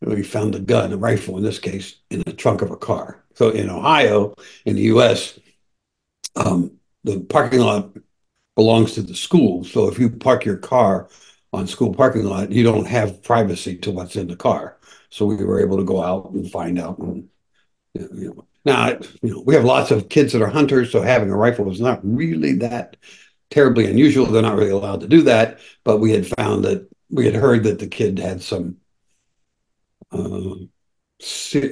we 0.00 0.22
found 0.22 0.54
the 0.54 0.60
gun, 0.60 0.92
a 0.92 0.96
rifle 0.96 1.36
in 1.36 1.42
this 1.42 1.58
case, 1.58 1.96
in 2.10 2.22
the 2.24 2.32
trunk 2.32 2.62
of 2.62 2.70
a 2.70 2.76
car. 2.76 3.24
So 3.34 3.50
in 3.50 3.68
Ohio, 3.68 4.34
in 4.64 4.76
the 4.76 4.82
U.S., 4.82 5.38
um, 6.36 6.72
the 7.04 7.20
parking 7.20 7.60
lot 7.60 7.90
belongs 8.54 8.94
to 8.94 9.02
the 9.02 9.14
school. 9.14 9.64
So 9.64 9.88
if 9.88 9.98
you 9.98 10.10
park 10.10 10.44
your 10.44 10.58
car 10.58 11.08
on 11.52 11.66
school 11.66 11.94
parking 11.94 12.24
lot, 12.24 12.50
you 12.50 12.62
don't 12.62 12.86
have 12.86 13.22
privacy 13.22 13.76
to 13.78 13.90
what's 13.90 14.16
in 14.16 14.28
the 14.28 14.36
car. 14.36 14.78
So 15.10 15.26
we 15.26 15.36
were 15.36 15.60
able 15.60 15.76
to 15.76 15.84
go 15.84 16.02
out 16.02 16.30
and 16.30 16.50
find 16.50 16.78
out. 16.78 16.98
And, 16.98 17.28
you 17.94 18.34
know, 18.34 18.46
now, 18.66 18.98
you 19.22 19.30
know, 19.30 19.42
we 19.46 19.54
have 19.54 19.64
lots 19.64 19.92
of 19.92 20.08
kids 20.08 20.32
that 20.32 20.42
are 20.42 20.48
hunters, 20.48 20.90
so 20.90 21.00
having 21.00 21.30
a 21.30 21.36
rifle 21.36 21.70
is 21.70 21.80
not 21.80 22.00
really 22.02 22.54
that 22.54 22.96
terribly 23.48 23.88
unusual. 23.88 24.26
They're 24.26 24.42
not 24.42 24.56
really 24.56 24.72
allowed 24.72 25.00
to 25.02 25.08
do 25.08 25.22
that, 25.22 25.60
but 25.84 25.98
we 25.98 26.10
had 26.10 26.26
found 26.26 26.64
that 26.64 26.88
we 27.08 27.24
had 27.24 27.36
heard 27.36 27.62
that 27.62 27.78
the 27.78 27.86
kid 27.86 28.18
had 28.18 28.42
some 28.42 28.78
uh, 30.10 30.56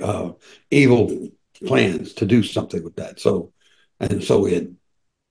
uh, 0.03 0.32
evil 0.70 1.28
plans 1.66 2.12
to 2.14 2.26
do 2.26 2.45
something 2.45 2.84
with 2.84 2.95
that. 2.95 3.18
So, 3.18 3.53
and 3.99 4.22
so 4.22 4.38
we 4.38 4.55
had, 4.55 4.76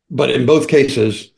but 0.09 0.31
in 0.31 0.45
both 0.45 0.67
cases, 0.67 1.31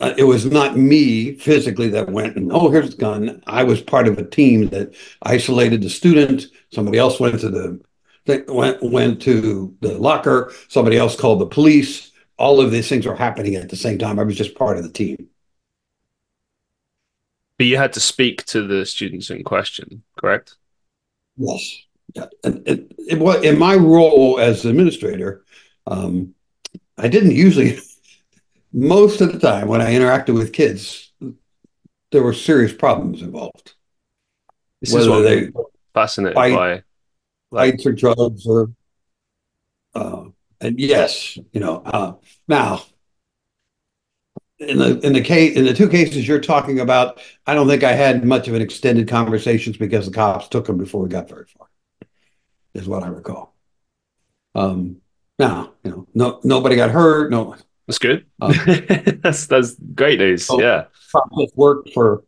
uh, 0.00 0.14
it 0.16 0.24
was 0.24 0.46
not 0.46 0.78
me 0.78 1.34
physically 1.34 1.88
that 1.88 2.10
went 2.10 2.36
and 2.36 2.50
oh 2.52 2.68
here's 2.68 2.90
the 2.90 2.96
gun 2.96 3.40
i 3.46 3.62
was 3.62 3.80
part 3.80 4.08
of 4.08 4.18
a 4.18 4.28
team 4.28 4.66
that 4.70 4.92
isolated 5.22 5.82
the 5.82 5.90
student 5.90 6.46
somebody 6.72 6.98
else 6.98 7.20
went 7.20 7.38
to 7.38 7.48
the 7.48 7.80
went 8.48 8.82
went 8.82 9.22
to 9.22 9.76
the 9.80 9.98
locker 9.98 10.52
somebody 10.68 10.96
else 10.96 11.16
called 11.16 11.40
the 11.40 11.46
police. 11.46 12.10
All 12.36 12.60
of 12.60 12.70
these 12.70 12.88
things 12.88 13.06
were 13.06 13.16
happening 13.16 13.56
at 13.56 13.68
the 13.68 13.76
same 13.76 13.98
time. 13.98 14.18
I 14.18 14.22
was 14.22 14.36
just 14.36 14.54
part 14.54 14.76
of 14.76 14.84
the 14.84 14.90
team. 14.90 15.28
But 17.56 17.66
you 17.66 17.76
had 17.76 17.94
to 17.94 18.00
speak 18.00 18.44
to 18.46 18.66
the 18.66 18.86
students 18.86 19.30
in 19.30 19.42
question 19.42 20.02
correct? 20.16 20.56
Yes. 21.36 21.82
Yeah. 22.14 22.26
and 22.42 22.66
it, 22.66 22.92
it, 22.98 23.20
it, 23.20 23.44
in 23.44 23.58
my 23.58 23.74
role 23.74 24.40
as 24.40 24.64
administrator 24.64 25.44
um, 25.86 26.34
i 26.96 27.06
didn't 27.06 27.32
usually 27.32 27.78
most 28.72 29.20
of 29.20 29.32
the 29.32 29.38
time 29.38 29.68
when 29.68 29.80
I 29.80 29.92
interacted 29.92 30.34
with 30.34 30.52
kids, 30.52 31.12
there 32.12 32.22
were 32.22 32.32
serious 32.32 32.72
problems 32.72 33.22
involved. 33.22 33.74
This 34.80 34.92
Whether 34.92 35.02
is 35.02 35.08
what 35.08 35.22
they 35.22 35.52
fascinated 35.94 36.34
by 36.34 36.82
like... 37.50 37.72
fights 37.72 37.86
or 37.86 37.92
drugs 37.92 38.46
or 38.46 38.70
uh, 39.94 40.24
and 40.60 40.78
yes, 40.78 41.38
you 41.52 41.60
know, 41.60 41.82
uh, 41.84 42.14
now 42.46 42.82
in 44.58 44.78
the 44.78 44.98
in 45.00 45.12
the 45.12 45.20
case 45.20 45.56
in 45.56 45.64
the 45.64 45.74
two 45.74 45.88
cases 45.88 46.26
you're 46.26 46.40
talking 46.40 46.80
about, 46.80 47.20
I 47.46 47.54
don't 47.54 47.68
think 47.68 47.84
I 47.84 47.92
had 47.92 48.24
much 48.24 48.48
of 48.48 48.54
an 48.54 48.62
extended 48.62 49.08
conversations 49.08 49.76
because 49.76 50.06
the 50.06 50.12
cops 50.12 50.48
took 50.48 50.66
them 50.66 50.78
before 50.78 51.02
we 51.02 51.08
got 51.08 51.28
very 51.28 51.46
far. 51.46 51.68
Is 52.74 52.88
what 52.88 53.02
I 53.02 53.08
recall. 53.08 53.54
Um, 54.54 54.98
now, 55.38 55.72
you 55.84 55.90
know, 55.90 56.08
no 56.14 56.40
nobody 56.42 56.76
got 56.76 56.90
hurt. 56.90 57.30
No, 57.30 57.56
that's 57.86 57.98
good. 57.98 58.26
Um, 58.40 58.52
that's 59.22 59.46
that's 59.46 59.74
great 59.94 60.18
news. 60.18 60.44
So 60.44 60.60
yeah, 60.60 60.86
process 61.10 61.50
worked 61.54 61.92
for 61.92 62.24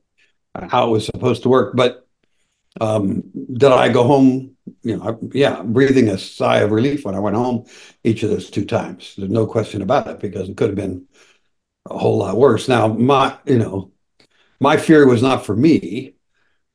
how 0.54 0.88
it 0.88 0.90
was 0.90 1.06
supposed 1.06 1.42
to 1.42 1.48
work. 1.48 1.74
But 1.76 2.06
um, 2.80 3.22
did 3.52 3.72
I 3.72 3.88
go 3.88 4.04
home? 4.04 4.56
You 4.82 4.96
know, 4.96 5.02
I, 5.02 5.26
yeah, 5.32 5.62
breathing 5.62 6.08
a 6.08 6.18
sigh 6.18 6.58
of 6.58 6.70
relief 6.70 7.04
when 7.04 7.14
I 7.14 7.20
went 7.20 7.36
home 7.36 7.66
each 8.04 8.22
of 8.22 8.30
those 8.30 8.50
two 8.50 8.64
times. 8.64 9.14
There's 9.16 9.30
no 9.30 9.46
question 9.46 9.82
about 9.82 10.06
it 10.06 10.20
because 10.20 10.48
it 10.48 10.56
could 10.56 10.68
have 10.68 10.76
been 10.76 11.06
a 11.88 11.98
whole 11.98 12.18
lot 12.18 12.36
worse. 12.36 12.68
Now, 12.68 12.88
my 12.88 13.36
you 13.44 13.58
know, 13.58 13.92
my 14.60 14.76
fear 14.76 15.06
was 15.06 15.22
not 15.22 15.44
for 15.44 15.56
me 15.56 16.14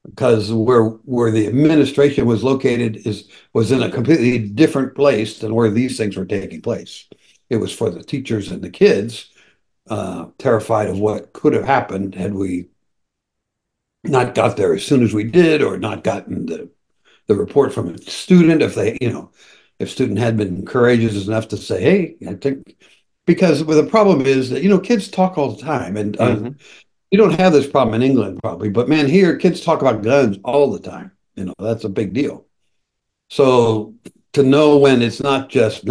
because 0.04 0.52
where 0.52 0.84
where 0.84 1.32
the 1.32 1.48
administration 1.48 2.26
was 2.26 2.44
located 2.44 3.08
is 3.08 3.30
was 3.54 3.72
in 3.72 3.82
a 3.82 3.92
completely 3.92 4.40
different 4.40 4.96
place 4.96 5.40
than 5.40 5.56
where 5.56 5.70
these 5.70 5.98
things 5.98 6.18
were 6.18 6.26
taking 6.26 6.62
place. 6.62 7.08
It 7.50 7.58
was 7.58 7.72
for 7.72 7.90
the 7.90 8.04
teachers 8.04 8.52
and 8.52 8.62
the 8.62 8.70
kids, 8.70 9.30
uh, 9.90 10.28
terrified 10.38 10.90
of 10.90 11.00
what 11.00 11.34
could 11.34 11.54
have 11.54 11.66
happened 11.66 12.16
had 12.16 12.34
we 12.34 12.68
not 14.08 14.36
got 14.36 14.58
there 14.58 14.74
as 14.74 14.86
soon 14.86 15.04
as 15.04 15.14
we 15.14 15.24
did, 15.24 15.62
or 15.62 15.78
not 15.78 16.04
gotten 16.04 16.46
the 16.46 16.70
the 17.28 17.36
report 17.36 17.74
from 17.74 17.90
a 17.90 17.98
student. 18.00 18.62
If 18.62 18.76
they, 18.76 18.98
you 19.02 19.12
know, 19.12 19.32
if 19.80 19.90
student 19.90 20.20
had 20.20 20.38
been 20.38 20.66
courageous 20.66 21.28
enough 21.28 21.48
to 21.50 21.58
say, 21.58 21.82
"Hey, 21.82 22.16
I 22.28 22.34
think," 22.34 22.76
because 23.26 23.64
well, 23.64 23.82
the 23.82 23.90
problem 23.90 24.26
is 24.26 24.50
that 24.50 24.64
you 24.64 24.70
know 24.70 24.80
kids 24.80 25.10
talk 25.10 25.38
all 25.38 25.52
the 25.52 25.62
time, 25.62 25.98
and 25.98 26.20
uh, 26.20 26.36
mm-hmm. 26.36 26.50
you 27.12 27.18
don't 27.18 27.40
have 27.40 27.54
this 27.54 27.68
problem 27.68 27.96
in 27.96 28.08
England 28.08 28.40
probably, 28.42 28.70
but 28.70 28.90
man, 28.90 29.08
here 29.08 29.38
kids 29.38 29.62
talk 29.62 29.82
about 29.82 30.04
guns 30.04 30.38
all 30.44 30.72
the 30.72 30.80
time. 30.80 31.12
You 31.36 31.46
know, 31.46 31.54
that's 31.60 31.84
a 31.84 31.90
big 31.90 32.14
deal. 32.14 32.46
So 33.30 33.94
to 34.36 34.44
know 34.44 34.78
when 34.78 35.02
it's 35.02 35.22
not 35.22 35.50
just 35.50 35.86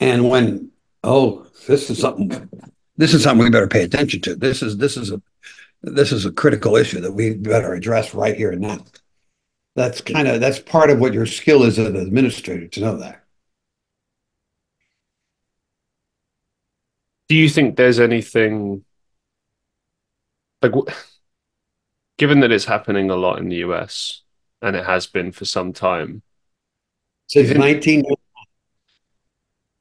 and 0.00 0.30
when 0.30 0.70
oh 1.02 1.46
this 1.66 1.90
is 1.90 1.98
something 1.98 2.48
this 2.96 3.12
is 3.12 3.24
something 3.24 3.44
we 3.44 3.50
better 3.50 3.66
pay 3.66 3.82
attention 3.82 4.20
to 4.20 4.36
this 4.36 4.62
is 4.62 4.76
this 4.76 4.96
is 4.96 5.10
a 5.10 5.20
this 5.86 6.12
is 6.12 6.24
a 6.24 6.32
critical 6.32 6.76
issue 6.76 7.00
that 7.00 7.12
we 7.12 7.34
better 7.34 7.74
address 7.74 8.14
right 8.14 8.36
here 8.36 8.52
and 8.52 8.62
now 8.62 8.78
that's 9.76 10.00
kind 10.00 10.28
of 10.28 10.40
that's 10.40 10.58
part 10.58 10.90
of 10.90 11.00
what 11.00 11.14
your 11.14 11.26
skill 11.26 11.62
is 11.62 11.78
as 11.78 11.88
an 11.88 11.96
administrator 11.96 12.66
to 12.66 12.80
know 12.80 12.96
that 12.96 13.24
do 17.28 17.36
you 17.36 17.48
think 17.48 17.76
there's 17.76 18.00
anything 18.00 18.84
like 20.62 20.72
given 22.16 22.40
that 22.40 22.52
it's 22.52 22.64
happening 22.64 23.10
a 23.10 23.16
lot 23.16 23.38
in 23.38 23.48
the 23.48 23.56
US 23.56 24.22
and 24.62 24.76
it 24.76 24.84
has 24.84 25.06
been 25.06 25.32
for 25.32 25.44
some 25.44 25.72
time. 25.72 26.22
Since 27.28 27.48
think, 27.48 27.60
19. 27.60 28.04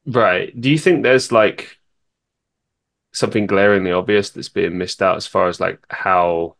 Right. 0.06 0.60
Do 0.60 0.70
you 0.70 0.78
think 0.78 1.04
there's 1.04 1.32
like 1.32 1.78
something 3.14 3.48
glaringly 3.48 3.92
obvious 3.92 4.30
that's 4.32 4.50
being 4.50 4.78
missed 4.78 5.02
out 5.02 5.18
as 5.18 5.28
far 5.28 5.48
as 5.48 5.60
like 5.60 5.80
how, 5.90 6.56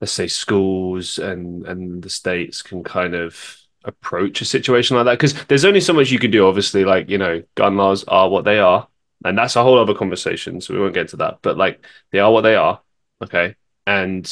let's 0.00 0.12
say, 0.12 0.28
schools 0.28 1.18
and 1.18 1.66
and 1.66 2.02
the 2.02 2.10
states 2.10 2.62
can 2.62 2.82
kind 2.84 3.14
of 3.14 3.56
approach 3.84 4.40
a 4.40 4.44
situation 4.44 4.96
like 4.96 5.06
that? 5.06 5.18
Because 5.18 5.34
there's 5.46 5.64
only 5.64 5.80
so 5.80 5.92
much 5.92 6.10
you 6.10 6.18
can 6.18 6.30
do. 6.30 6.46
Obviously, 6.46 6.84
like 6.84 7.08
you 7.08 7.18
know, 7.18 7.42
gun 7.54 7.76
laws 7.76 8.04
are 8.04 8.28
what 8.28 8.44
they 8.44 8.58
are, 8.58 8.88
and 9.24 9.36
that's 9.36 9.56
a 9.56 9.62
whole 9.62 9.78
other 9.78 9.94
conversation. 9.94 10.60
So 10.60 10.74
we 10.74 10.80
won't 10.80 10.94
get 10.94 11.02
into 11.02 11.16
that. 11.18 11.38
But 11.42 11.56
like, 11.58 11.84
they 12.12 12.20
are 12.20 12.32
what 12.32 12.42
they 12.42 12.56
are. 12.56 12.80
Okay, 13.22 13.56
and 13.86 14.24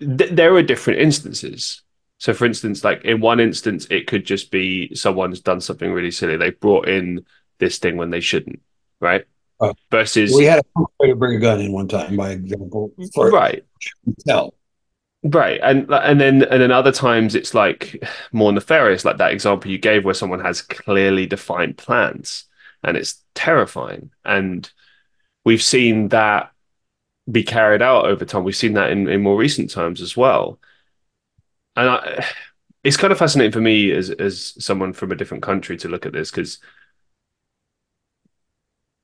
th- 0.00 0.30
there 0.30 0.54
are 0.54 0.62
different 0.62 1.00
instances. 1.00 1.82
So, 2.18 2.32
for 2.32 2.46
instance, 2.46 2.84
like 2.84 3.04
in 3.04 3.20
one 3.20 3.40
instance, 3.40 3.86
it 3.90 4.06
could 4.06 4.24
just 4.24 4.50
be 4.50 4.94
someone's 4.94 5.40
done 5.40 5.60
something 5.60 5.92
really 5.92 6.10
silly. 6.10 6.36
They 6.36 6.50
brought 6.50 6.88
in 6.88 7.26
this 7.58 7.78
thing 7.78 7.96
when 7.96 8.10
they 8.10 8.20
shouldn't, 8.20 8.60
right? 9.00 9.24
Uh, 9.60 9.72
Versus, 9.90 10.34
we 10.34 10.44
had 10.44 10.64
a 10.76 10.80
way 10.98 11.08
to 11.08 11.16
bring 11.16 11.36
a 11.36 11.40
gun 11.40 11.60
in 11.60 11.72
one 11.72 11.88
time, 11.88 12.16
by 12.16 12.30
example. 12.30 12.92
Right. 13.16 13.64
Tell. 14.26 14.54
Right, 15.26 15.58
and 15.62 15.90
and 15.90 16.20
then 16.20 16.42
and 16.42 16.60
then 16.60 16.70
other 16.70 16.92
times 16.92 17.34
it's 17.34 17.54
like 17.54 18.04
more 18.32 18.52
nefarious, 18.52 19.06
like 19.06 19.16
that 19.16 19.32
example 19.32 19.70
you 19.70 19.78
gave, 19.78 20.04
where 20.04 20.12
someone 20.12 20.40
has 20.40 20.60
clearly 20.60 21.24
defined 21.24 21.78
plans, 21.78 22.44
and 22.82 22.94
it's 22.94 23.24
terrifying. 23.34 24.10
And 24.22 24.70
we've 25.42 25.62
seen 25.62 26.08
that 26.08 26.50
be 27.30 27.42
carried 27.42 27.80
out 27.80 28.04
over 28.04 28.26
time. 28.26 28.44
We've 28.44 28.54
seen 28.54 28.74
that 28.74 28.90
in, 28.90 29.08
in 29.08 29.22
more 29.22 29.38
recent 29.38 29.70
times 29.70 30.02
as 30.02 30.14
well. 30.14 30.58
And 31.74 31.88
I, 31.88 32.26
it's 32.82 32.98
kind 32.98 33.10
of 33.10 33.18
fascinating 33.18 33.52
for 33.52 33.62
me 33.62 33.92
as 33.92 34.10
as 34.10 34.62
someone 34.62 34.92
from 34.92 35.10
a 35.10 35.16
different 35.16 35.42
country 35.42 35.78
to 35.78 35.88
look 35.88 36.04
at 36.04 36.12
this 36.12 36.30
because 36.30 36.58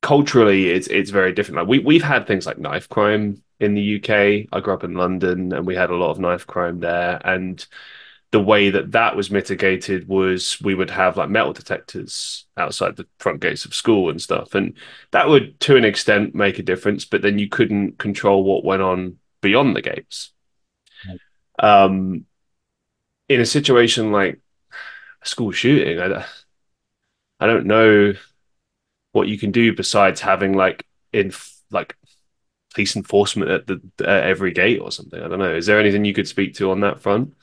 culturally 0.01 0.69
it's 0.69 0.87
it's 0.87 1.11
very 1.11 1.33
different. 1.33 1.57
Like 1.57 1.67
we 1.67 1.79
we've 1.79 2.03
had 2.03 2.27
things 2.27 2.45
like 2.45 2.57
knife 2.57 2.89
crime 2.89 3.43
in 3.59 3.75
the 3.75 3.81
UK. 3.81 4.47
I 4.51 4.59
grew 4.59 4.73
up 4.73 4.83
in 4.83 4.95
London 4.95 5.53
and 5.53 5.65
we 5.67 5.75
had 5.75 5.89
a 5.91 5.95
lot 5.95 6.11
of 6.11 6.19
knife 6.19 6.47
crime 6.47 6.79
there 6.79 7.21
and 7.25 7.65
the 8.31 8.39
way 8.39 8.69
that 8.69 8.91
that 8.93 9.15
was 9.15 9.29
mitigated 9.29 10.07
was 10.07 10.59
we 10.61 10.73
would 10.73 10.89
have 10.89 11.17
like 11.17 11.29
metal 11.29 11.51
detectors 11.53 12.45
outside 12.57 12.95
the 12.95 13.05
front 13.19 13.41
gates 13.41 13.65
of 13.65 13.73
school 13.73 14.09
and 14.09 14.21
stuff 14.21 14.55
and 14.55 14.73
that 15.11 15.27
would 15.27 15.59
to 15.59 15.75
an 15.75 15.83
extent 15.83 16.33
make 16.33 16.57
a 16.57 16.63
difference 16.63 17.03
but 17.05 17.21
then 17.21 17.37
you 17.37 17.49
couldn't 17.49 17.97
control 17.97 18.43
what 18.43 18.63
went 18.63 18.81
on 18.81 19.17
beyond 19.41 19.75
the 19.75 19.81
gates 19.81 20.31
um 21.59 22.25
in 23.29 23.41
a 23.41 23.45
situation 23.45 24.11
like 24.11 24.39
a 25.23 25.27
school 25.27 25.51
shooting 25.51 25.99
i 25.99 26.25
i 27.39 27.47
don't 27.47 27.65
know 27.65 28.13
what 29.11 29.27
you 29.27 29.37
can 29.37 29.51
do 29.51 29.75
besides 29.75 30.21
having 30.21 30.53
like 30.53 30.85
in 31.13 31.31
like 31.69 31.95
police 32.73 32.95
enforcement 32.95 33.51
at 33.51 33.67
the 33.67 33.81
at 33.99 34.23
every 34.23 34.51
gate 34.51 34.79
or 34.79 34.91
something 34.91 35.21
i 35.21 35.27
don't 35.27 35.39
know 35.39 35.53
is 35.53 35.65
there 35.65 35.79
anything 35.79 36.05
you 36.05 36.13
could 36.13 36.27
speak 36.27 36.53
to 36.53 36.71
on 36.71 36.79
that 36.79 37.01
front 37.01 37.33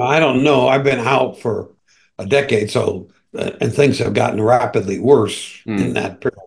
I 0.00 0.20
don't 0.20 0.42
know. 0.42 0.68
I've 0.68 0.84
been 0.84 1.00
out 1.00 1.38
for 1.38 1.70
a 2.18 2.26
decade, 2.26 2.70
so 2.70 3.08
uh, 3.36 3.50
and 3.60 3.72
things 3.72 3.98
have 3.98 4.14
gotten 4.14 4.40
rapidly 4.40 4.98
worse 4.98 5.60
mm. 5.66 5.80
in 5.80 5.92
that 5.94 6.20
period. 6.20 6.38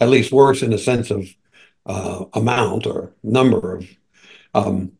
At 0.00 0.08
least 0.08 0.32
worse 0.32 0.62
in 0.62 0.70
the 0.70 0.78
sense 0.78 1.10
of 1.10 1.28
uh, 1.86 2.24
amount 2.34 2.86
or 2.86 3.12
number 3.22 3.76
of. 3.76 3.88
Um, 4.54 4.92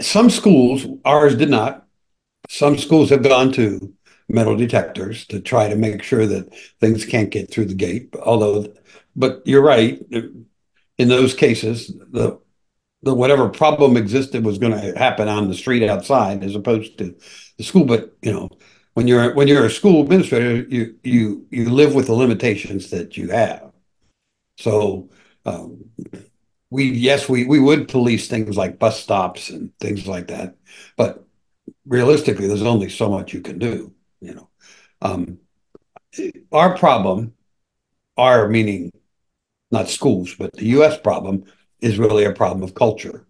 some 0.00 0.30
schools, 0.30 0.86
ours 1.04 1.34
did 1.34 1.50
not. 1.50 1.86
Some 2.48 2.78
schools 2.78 3.10
have 3.10 3.22
gone 3.22 3.52
to 3.52 3.92
metal 4.30 4.56
detectors 4.56 5.26
to 5.26 5.40
try 5.40 5.68
to 5.68 5.76
make 5.76 6.02
sure 6.02 6.26
that 6.26 6.54
things 6.80 7.04
can't 7.04 7.30
get 7.30 7.50
through 7.50 7.66
the 7.66 7.74
gate. 7.74 8.14
Although, 8.22 8.72
but 9.16 9.42
you're 9.44 9.62
right. 9.62 10.00
In 10.98 11.08
those 11.08 11.34
cases, 11.34 11.88
the 12.10 12.38
the 13.02 13.14
whatever 13.14 13.48
problem 13.48 13.96
existed 13.96 14.44
was 14.44 14.58
going 14.58 14.78
to 14.78 14.98
happen 14.98 15.26
on 15.26 15.48
the 15.48 15.54
street 15.54 15.88
outside 15.88 16.44
as 16.44 16.54
opposed 16.54 16.98
to 16.98 17.16
the 17.56 17.64
school. 17.64 17.84
But 17.84 18.14
you 18.22 18.32
know, 18.32 18.50
when 18.94 19.08
you're 19.08 19.34
when 19.34 19.48
you're 19.48 19.66
a 19.66 19.70
school 19.70 20.02
administrator, 20.02 20.62
you 20.68 20.96
you 21.02 21.46
you 21.50 21.70
live 21.70 21.94
with 21.94 22.06
the 22.06 22.12
limitations 22.14 22.90
that 22.90 23.16
you 23.16 23.28
have. 23.30 23.72
So 24.58 25.08
um, 25.46 25.84
we 26.70 26.84
yes 26.90 27.28
we 27.28 27.46
we 27.46 27.58
would 27.58 27.88
police 27.88 28.28
things 28.28 28.56
like 28.56 28.78
bus 28.78 29.02
stops 29.02 29.50
and 29.50 29.76
things 29.80 30.06
like 30.06 30.28
that, 30.28 30.56
but 30.96 31.24
realistically, 31.86 32.46
there's 32.46 32.62
only 32.62 32.88
so 32.88 33.08
much 33.08 33.32
you 33.32 33.40
can 33.40 33.58
do. 33.58 33.92
You 34.20 34.34
know, 34.34 34.48
um, 35.02 35.38
our 36.52 36.76
problem, 36.76 37.34
our 38.16 38.48
meaning 38.48 38.92
not 39.70 39.88
schools, 39.88 40.34
but 40.34 40.52
the 40.54 40.66
U.S. 40.66 40.98
problem 40.98 41.44
is 41.80 41.98
really 41.98 42.24
a 42.24 42.32
problem 42.32 42.62
of 42.62 42.74
culture. 42.74 43.26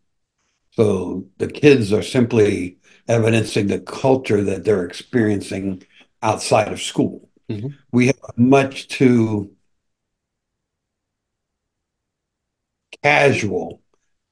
So 0.73 1.27
the 1.39 1.49
kids 1.49 1.93
are 1.93 2.03
simply 2.03 2.79
evidencing 3.09 3.67
the 3.67 3.81
culture 3.81 4.43
that 4.43 4.65
they're 4.65 4.85
experiencing 4.85 5.83
outside 6.23 6.73
of 6.73 6.81
school. 6.81 7.29
Mm-hmm. 7.51 7.69
We 7.93 8.07
have 8.07 8.21
a 8.23 8.41
much 8.41 8.89
too 8.89 9.53
casual 13.03 13.83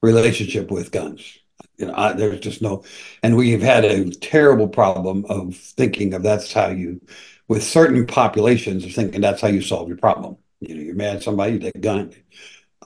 relationship 0.01 0.71
with 0.71 0.91
guns. 0.91 1.38
You 1.79 1.87
know, 1.87 1.93
I, 1.95 2.13
there's 2.13 2.41
just 2.41 2.61
no, 2.61 2.83
and 3.23 3.37
we've 3.37 3.61
had 3.61 3.85
a 3.85 4.11
terrible 4.11 4.67
problem 4.67 5.25
of 5.29 5.55
thinking 5.55 6.13
of 6.13 6.23
that's 6.23 6.53
how 6.53 6.69
you, 6.69 7.01
with 7.47 7.63
certain 7.63 8.05
populations, 8.05 8.85
of 8.85 8.93
thinking 8.93 9.21
that's 9.21 9.41
how 9.41 9.47
you 9.47 9.61
solve 9.61 9.87
your 9.87 9.97
problem. 9.97 10.37
You 10.61 10.75
know, 10.75 10.81
you're 10.81 10.95
mad 10.95 11.17
at 11.17 11.23
somebody, 11.23 11.53
you 11.53 11.59
take 11.59 11.75
a 11.75 11.79
gun, 11.79 12.13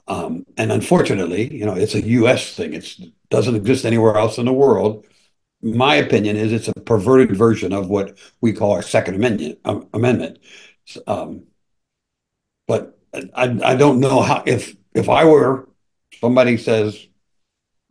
um, 0.08 0.46
and 0.56 0.72
unfortunately, 0.72 1.54
you 1.54 1.66
know, 1.66 1.74
it's 1.74 1.94
a 1.94 2.02
U.S. 2.02 2.54
thing. 2.54 2.74
It 2.74 2.96
doesn't 3.30 3.56
exist 3.56 3.84
anywhere 3.86 4.16
else 4.16 4.38
in 4.38 4.46
the 4.46 4.52
world. 4.52 5.06
My 5.62 5.96
opinion 5.96 6.36
is 6.36 6.52
it's 6.52 6.68
a 6.68 6.74
perverted 6.74 7.36
version 7.36 7.72
of 7.72 7.88
what 7.88 8.18
we 8.40 8.52
call 8.52 8.72
our 8.72 8.82
Second 8.82 9.16
Amendment. 9.16 9.58
Um, 9.64 9.88
amendment. 9.94 10.38
Um, 11.06 11.44
but 12.66 12.98
I, 13.34 13.58
I 13.64 13.76
don't 13.76 14.00
know 14.00 14.22
how 14.22 14.42
if 14.46 14.76
if 14.94 15.08
I 15.08 15.24
were 15.24 15.68
somebody 16.20 16.56
says 16.56 17.06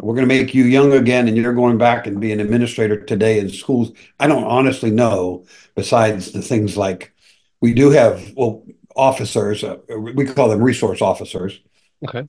we're 0.01 0.15
going 0.15 0.27
to 0.27 0.35
make 0.35 0.53
you 0.53 0.65
young 0.65 0.93
again 0.93 1.27
and 1.27 1.37
you're 1.37 1.53
going 1.53 1.77
back 1.77 2.07
and 2.07 2.19
be 2.19 2.31
an 2.31 2.39
administrator 2.39 3.03
today 3.03 3.39
in 3.39 3.49
schools. 3.49 3.91
I 4.19 4.27
don't 4.27 4.43
honestly 4.43 4.91
know. 4.91 5.45
Besides 5.75 6.31
the 6.31 6.41
things 6.41 6.77
like 6.77 7.13
we 7.61 7.73
do 7.73 7.89
have 7.89 8.33
well 8.35 8.63
officers, 8.95 9.63
uh, 9.63 9.77
we 9.97 10.25
call 10.25 10.49
them 10.49 10.61
resource 10.61 11.01
officers 11.01 11.59
okay. 12.07 12.27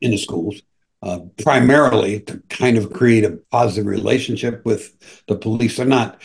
in 0.00 0.10
the 0.10 0.16
schools, 0.16 0.60
uh, 1.02 1.20
primarily 1.42 2.20
to 2.20 2.42
kind 2.48 2.76
of 2.76 2.92
create 2.92 3.24
a 3.24 3.38
positive 3.50 3.86
relationship 3.86 4.64
with 4.64 5.22
the 5.26 5.36
police. 5.36 5.76
They're 5.76 5.86
not 5.86 6.20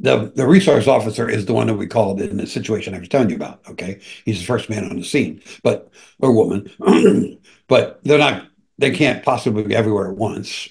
the 0.00 0.32
the 0.34 0.46
resource 0.46 0.88
officer 0.88 1.28
is 1.28 1.46
the 1.46 1.52
one 1.52 1.66
that 1.66 1.74
we 1.74 1.86
called 1.86 2.20
in 2.20 2.38
the 2.38 2.46
situation 2.46 2.94
I 2.94 2.98
was 2.98 3.08
telling 3.08 3.30
you 3.30 3.36
about. 3.36 3.60
Okay, 3.68 4.00
he's 4.24 4.40
the 4.40 4.46
first 4.46 4.70
man 4.70 4.84
on 4.84 4.96
the 4.96 5.04
scene, 5.04 5.42
but 5.62 5.90
or 6.18 6.32
woman, 6.32 6.70
but 7.68 8.00
they're 8.02 8.18
not. 8.18 8.46
They 8.80 8.90
can't 8.90 9.22
possibly 9.22 9.62
be 9.62 9.76
everywhere 9.76 10.10
at 10.10 10.16
once. 10.16 10.70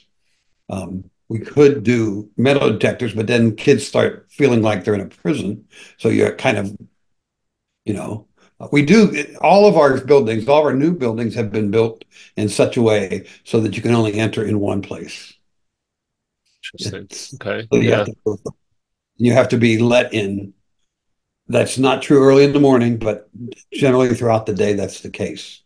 Um, 0.70 1.10
we 1.30 1.38
could 1.40 1.84
do 1.84 2.30
metal 2.38 2.72
detectors, 2.72 3.14
but 3.14 3.28
then 3.28 3.56
kids 3.56 3.88
start 3.88 4.26
feeling 4.32 4.64
like 4.64 4.84
they're 4.84 4.96
in 4.96 5.02
a 5.02 5.06
prison. 5.06 5.68
So 5.98 6.10
you're 6.10 6.36
kind 6.36 6.58
of, 6.58 6.76
you 7.86 7.94
know, 7.94 8.28
we 8.72 8.84
do 8.84 9.26
all 9.42 9.68
of 9.68 9.78
our 9.78 10.02
buildings, 10.02 10.48
all 10.48 10.62
of 10.62 10.66
our 10.66 10.74
new 10.74 10.92
buildings 10.92 11.36
have 11.36 11.52
been 11.52 11.70
built 11.70 12.04
in 12.36 12.50
such 12.50 12.78
a 12.78 12.82
way 12.82 13.28
so 13.44 13.60
that 13.62 13.78
you 13.78 13.84
can 13.84 13.94
only 13.94 14.16
enter 14.16 14.44
in 14.44 14.60
one 14.60 14.82
place. 14.82 15.34
Interesting. 16.74 17.08
okay. 17.36 17.68
So 17.72 17.80
you, 17.80 17.90
yeah. 17.90 17.98
have 17.98 18.08
to, 18.08 18.38
you 19.18 19.34
have 19.34 19.50
to 19.50 19.58
be 19.58 19.78
let 19.78 20.14
in. 20.14 20.54
That's 21.48 21.78
not 21.78 22.02
true 22.02 22.24
early 22.24 22.44
in 22.44 22.54
the 22.54 22.60
morning, 22.60 22.98
but 22.98 23.30
generally 23.72 24.14
throughout 24.14 24.46
the 24.46 24.54
day, 24.54 24.74
that's 24.74 25.02
the 25.02 25.10
case. 25.10 25.62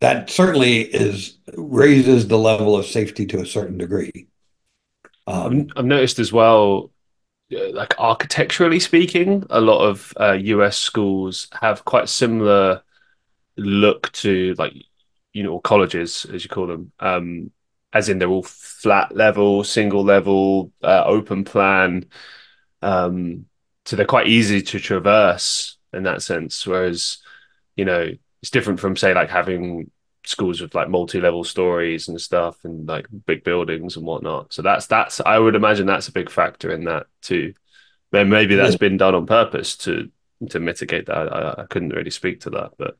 That 0.00 0.28
certainly 0.28 0.80
is 0.80 1.38
raises 1.56 2.28
the 2.28 2.38
level 2.38 2.76
of 2.76 2.86
safety 2.86 3.26
to 3.26 3.40
a 3.40 3.46
certain 3.46 3.78
degree. 3.78 4.28
Um, 5.26 5.68
I've 5.76 5.86
noticed 5.86 6.18
as 6.18 6.32
well 6.32 6.90
uh, 7.52 7.72
like 7.72 7.94
architecturally 7.98 8.80
speaking, 8.80 9.44
a 9.50 9.60
lot 9.60 9.86
of 9.86 10.12
uh, 10.18 10.32
US 10.32 10.76
schools 10.76 11.48
have 11.60 11.84
quite 11.84 12.08
similar 12.08 12.82
look 13.56 14.10
to 14.12 14.54
like 14.58 14.72
you 15.32 15.42
know 15.42 15.60
colleges 15.60 16.26
as 16.32 16.44
you 16.44 16.50
call 16.50 16.66
them, 16.66 16.92
um, 17.00 17.50
as 17.92 18.08
in 18.08 18.18
they're 18.18 18.28
all 18.28 18.42
flat 18.42 19.14
level, 19.14 19.62
single 19.64 20.02
level, 20.04 20.72
uh, 20.82 21.04
open 21.04 21.44
plan. 21.44 22.06
Um, 22.82 23.46
so 23.84 23.96
they're 23.96 24.06
quite 24.06 24.28
easy 24.28 24.62
to 24.62 24.80
traverse 24.80 25.76
in 25.92 26.04
that 26.04 26.22
sense. 26.22 26.66
Whereas, 26.66 27.18
you 27.76 27.84
know, 27.84 28.10
it's 28.44 28.50
different 28.50 28.78
from 28.78 28.94
say 28.94 29.14
like 29.14 29.30
having 29.30 29.90
schools 30.26 30.60
with 30.60 30.74
like 30.74 30.90
multi-level 30.90 31.44
stories 31.44 32.08
and 32.08 32.20
stuff 32.20 32.62
and 32.64 32.86
like 32.86 33.06
big 33.24 33.42
buildings 33.42 33.96
and 33.96 34.04
whatnot. 34.04 34.52
So 34.52 34.60
that's 34.60 34.86
that's 34.86 35.18
I 35.24 35.38
would 35.38 35.54
imagine 35.54 35.86
that's 35.86 36.08
a 36.08 36.12
big 36.12 36.28
factor 36.28 36.70
in 36.70 36.84
that 36.84 37.06
too. 37.22 37.54
Then 38.12 38.28
maybe 38.28 38.54
that's 38.54 38.76
been 38.76 38.98
done 38.98 39.14
on 39.14 39.24
purpose 39.24 39.78
to 39.78 40.10
to 40.50 40.60
mitigate 40.60 41.06
that. 41.06 41.32
I, 41.32 41.62
I 41.62 41.64
couldn't 41.70 41.94
really 41.94 42.10
speak 42.10 42.40
to 42.40 42.50
that, 42.50 42.72
but 42.76 42.98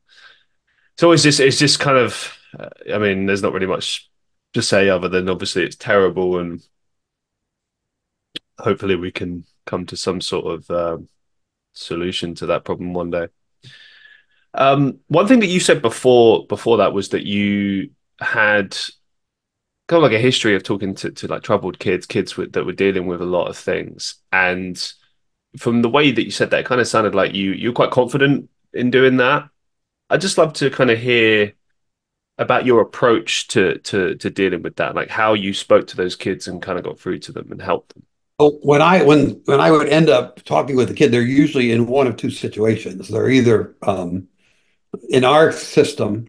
it's 0.95 1.03
always 1.03 1.22
just 1.22 1.40
it's 1.40 1.59
just 1.59 1.78
kind 1.78 1.99
of. 1.99 2.38
Uh, 2.59 2.70
I 2.95 2.97
mean, 2.97 3.26
there's 3.26 3.42
not 3.42 3.53
really 3.53 3.66
much 3.66 4.11
to 4.55 4.62
say 4.62 4.88
other 4.88 5.11
than 5.11 5.28
obviously 5.28 5.62
it's 5.62 5.76
terrible 5.76 6.38
and 6.38 6.66
hopefully 8.59 8.97
we 8.97 9.11
can 9.11 9.45
come 9.66 9.84
to 9.84 9.97
some 9.99 10.22
sort 10.22 10.47
of 10.47 10.70
um, 10.70 11.09
solution 11.74 12.34
to 12.36 12.47
that 12.47 12.64
problem 12.64 12.95
one 12.95 13.11
day. 13.11 13.28
Um, 14.55 15.01
one 15.09 15.27
thing 15.27 15.41
that 15.41 15.49
you 15.49 15.61
said 15.61 15.83
before 15.83 16.47
before 16.47 16.79
that 16.79 16.93
was 16.93 17.09
that 17.11 17.27
you 17.27 17.91
had 18.21 18.77
kind 19.89 20.03
of 20.03 20.03
like 20.03 20.19
a 20.19 20.23
history 20.23 20.55
of 20.55 20.63
talking 20.63 20.95
to, 20.95 21.11
to 21.11 21.27
like 21.27 21.43
troubled 21.43 21.79
kids, 21.79 22.07
kids 22.07 22.37
with, 22.37 22.53
that 22.53 22.65
were 22.65 22.73
dealing 22.73 23.07
with 23.07 23.21
a 23.21 23.27
lot 23.27 23.49
of 23.49 23.57
things. 23.57 24.17
And 24.33 24.81
from 25.59 25.83
the 25.83 25.89
way 25.89 26.11
that 26.11 26.25
you 26.25 26.31
said 26.31 26.51
that, 26.51 26.61
it 26.61 26.67
kind 26.67 26.81
of 26.81 26.89
sounded 26.89 27.15
like 27.15 27.35
you 27.35 27.53
you're 27.53 27.73
quite 27.73 27.91
confident 27.91 28.49
in 28.73 28.91
doing 28.91 29.17
that. 29.19 29.49
I'd 30.11 30.21
just 30.21 30.39
love 30.39 30.53
to 30.55 30.71
kind 30.71 30.91
of 30.91 30.99
hear 30.99 31.53
about 32.39 32.67
your 32.67 32.81
approach 32.81 33.49
to 33.49 33.79
to 33.79 34.15
to 34.17 34.31
dealing 34.31 34.63
with 34.63 34.77
that, 34.77 34.95
like 34.95 35.11
how 35.11 35.35
you 35.35 35.53
spoke 35.53 35.87
to 35.89 35.97
those 35.97 36.17
kids 36.17 36.49
and 36.49 36.63
kind 36.63 36.79
of 36.79 36.85
got 36.85 36.99
through 36.99 37.19
to 37.21 37.33
them 37.33 37.51
and 37.51 37.61
helped 37.61 37.95
them. 37.95 38.05
Well, 38.39 38.59
when 38.63 38.83
I 38.83 39.03
when 39.03 39.43
when 39.45 39.61
I 39.61 39.71
would 39.71 39.89
end 39.89 40.09
up 40.09 40.43
talking 40.45 40.77
with 40.77 40.91
a 40.91 40.95
kid, 40.95 41.13
they're 41.13 41.23
usually 41.23 41.71
in 41.71 41.87
one 41.87 42.07
of 42.07 42.17
two 42.17 42.31
situations. 42.31 43.09
They're 43.09 43.31
either 43.31 43.77
um, 43.83 44.29
in 45.09 45.24
our 45.24 45.53
system, 45.53 46.28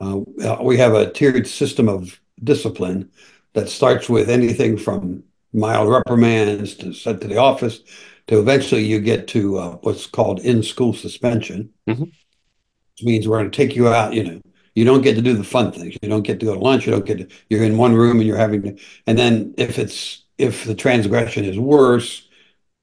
uh, 0.00 0.18
we 0.60 0.76
have 0.78 0.94
a 0.94 1.10
tiered 1.10 1.46
system 1.46 1.88
of 1.88 2.20
discipline 2.42 3.10
that 3.54 3.68
starts 3.68 4.08
with 4.08 4.30
anything 4.30 4.76
from 4.76 5.24
mild 5.52 5.88
reprimands 5.88 6.74
to 6.76 6.92
sent 6.92 7.20
to 7.20 7.28
the 7.28 7.36
office 7.36 7.80
to 8.28 8.38
eventually 8.38 8.84
you 8.84 9.00
get 9.00 9.26
to 9.28 9.58
uh, 9.58 9.70
what's 9.82 10.06
called 10.06 10.38
in-school 10.40 10.92
suspension, 10.94 11.70
Mhm. 11.88 12.02
which 12.02 13.02
means 13.02 13.26
we're 13.26 13.38
going 13.38 13.50
to 13.50 13.56
take 13.56 13.74
you 13.74 13.88
out. 13.88 14.14
You 14.14 14.24
know, 14.24 14.40
you 14.76 14.84
don't 14.84 15.02
get 15.02 15.16
to 15.16 15.22
do 15.22 15.34
the 15.34 15.42
fun 15.42 15.72
things. 15.72 15.96
You 16.00 16.08
don't 16.08 16.22
get 16.22 16.38
to 16.40 16.46
go 16.46 16.54
to 16.54 16.60
lunch. 16.60 16.86
You 16.86 16.92
don't 16.92 17.04
get 17.04 17.18
to. 17.18 17.36
You're 17.48 17.64
in 17.64 17.76
one 17.76 17.94
room 17.94 18.18
and 18.18 18.26
you're 18.26 18.36
having 18.36 18.62
to. 18.62 18.76
And 19.06 19.18
then 19.18 19.54
if 19.58 19.78
it's 19.78 20.24
if 20.38 20.64
the 20.64 20.74
transgression 20.74 21.44
is 21.44 21.58
worse, 21.58 22.28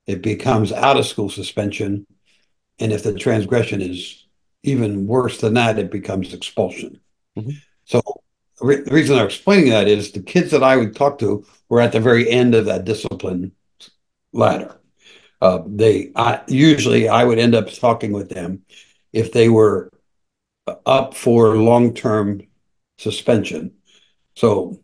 it 0.05 0.21
becomes 0.21 0.71
out 0.71 0.97
of 0.97 1.05
school 1.05 1.29
suspension, 1.29 2.05
and 2.79 2.91
if 2.91 3.03
the 3.03 3.13
transgression 3.13 3.81
is 3.81 4.26
even 4.67 5.07
worse 5.07 5.39
than 5.39 5.53
that, 5.55 5.79
it 5.79 5.89
becomes 5.89 6.33
expulsion. 6.33 6.99
Mhm. 7.37 7.55
So 7.85 8.01
the 8.59 8.65
re- 8.65 8.81
the 8.81 8.91
reason 8.91 9.17
I'm 9.17 9.25
explaining 9.25 9.69
that 9.69 9.87
is 9.87 10.11
the 10.11 10.21
kids 10.21 10.51
that 10.51 10.63
I 10.63 10.75
would 10.77 10.95
talk 10.95 11.19
to 11.19 11.45
were 11.69 11.81
at 11.81 11.91
the 11.91 11.99
very 11.99 12.29
end 12.29 12.53
of 12.53 12.65
that 12.65 12.85
discipline 12.85 13.53
ladder. 14.33 14.75
Uh, 15.41 15.59
they 15.65 16.11
I, 16.15 16.41
usually 16.47 17.07
I 17.07 17.23
would 17.23 17.39
end 17.39 17.55
up 17.55 17.71
talking 17.71 18.11
with 18.11 18.29
them 18.29 18.63
if 19.13 19.31
they 19.31 19.49
were 19.49 19.91
up 20.85 21.13
for 21.13 21.55
long-term 21.55 22.41
suspension. 22.97 23.71
So 24.35 24.79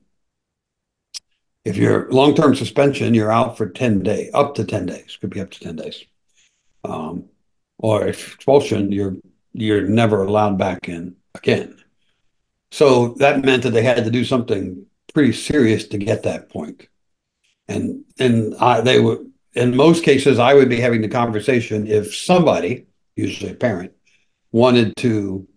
if 1.66 1.76
you're 1.76 2.10
long-term 2.12 2.56
suspension, 2.56 3.14
you're 3.14 3.32
out 3.32 3.58
for 3.58 3.70
10 3.70 4.04
days, 4.04 4.32
up 4.34 4.56
to 4.56 4.64
10 4.64 4.86
days, 4.86 5.18
could 5.20 5.30
be 5.30 5.42
up 5.42 5.52
to 5.52 5.60
10 5.60 5.76
days. 5.76 6.06
Um, 6.84 7.26
or 7.80 8.08
if 8.08 8.36
expulsion, 8.36 8.92
you're 8.92 9.16
you're 9.54 9.88
never 9.88 10.24
allowed 10.24 10.58
back 10.58 10.90
in 10.90 11.16
again. 11.36 11.82
So 12.72 13.10
that 13.20 13.46
meant 13.46 13.64
that 13.64 13.72
they 13.72 13.84
had 13.84 14.04
to 14.04 14.12
do 14.12 14.26
something 14.26 14.86
pretty 15.14 15.34
serious 15.34 15.88
to 15.90 15.98
get 15.98 16.24
that 16.24 16.50
point. 16.50 16.88
And 17.68 18.04
and 18.20 18.56
I 18.56 18.82
they 18.82 19.00
would 19.00 19.32
in 19.54 19.76
most 19.76 20.04
cases 20.04 20.40
I 20.40 20.54
would 20.54 20.70
be 20.70 20.80
having 20.80 21.02
the 21.02 21.08
conversation 21.08 21.88
if 21.88 22.16
somebody, 22.16 22.88
usually 23.16 23.52
a 23.52 23.56
parent, 23.56 23.94
wanted 24.52 24.96
to 24.98 25.48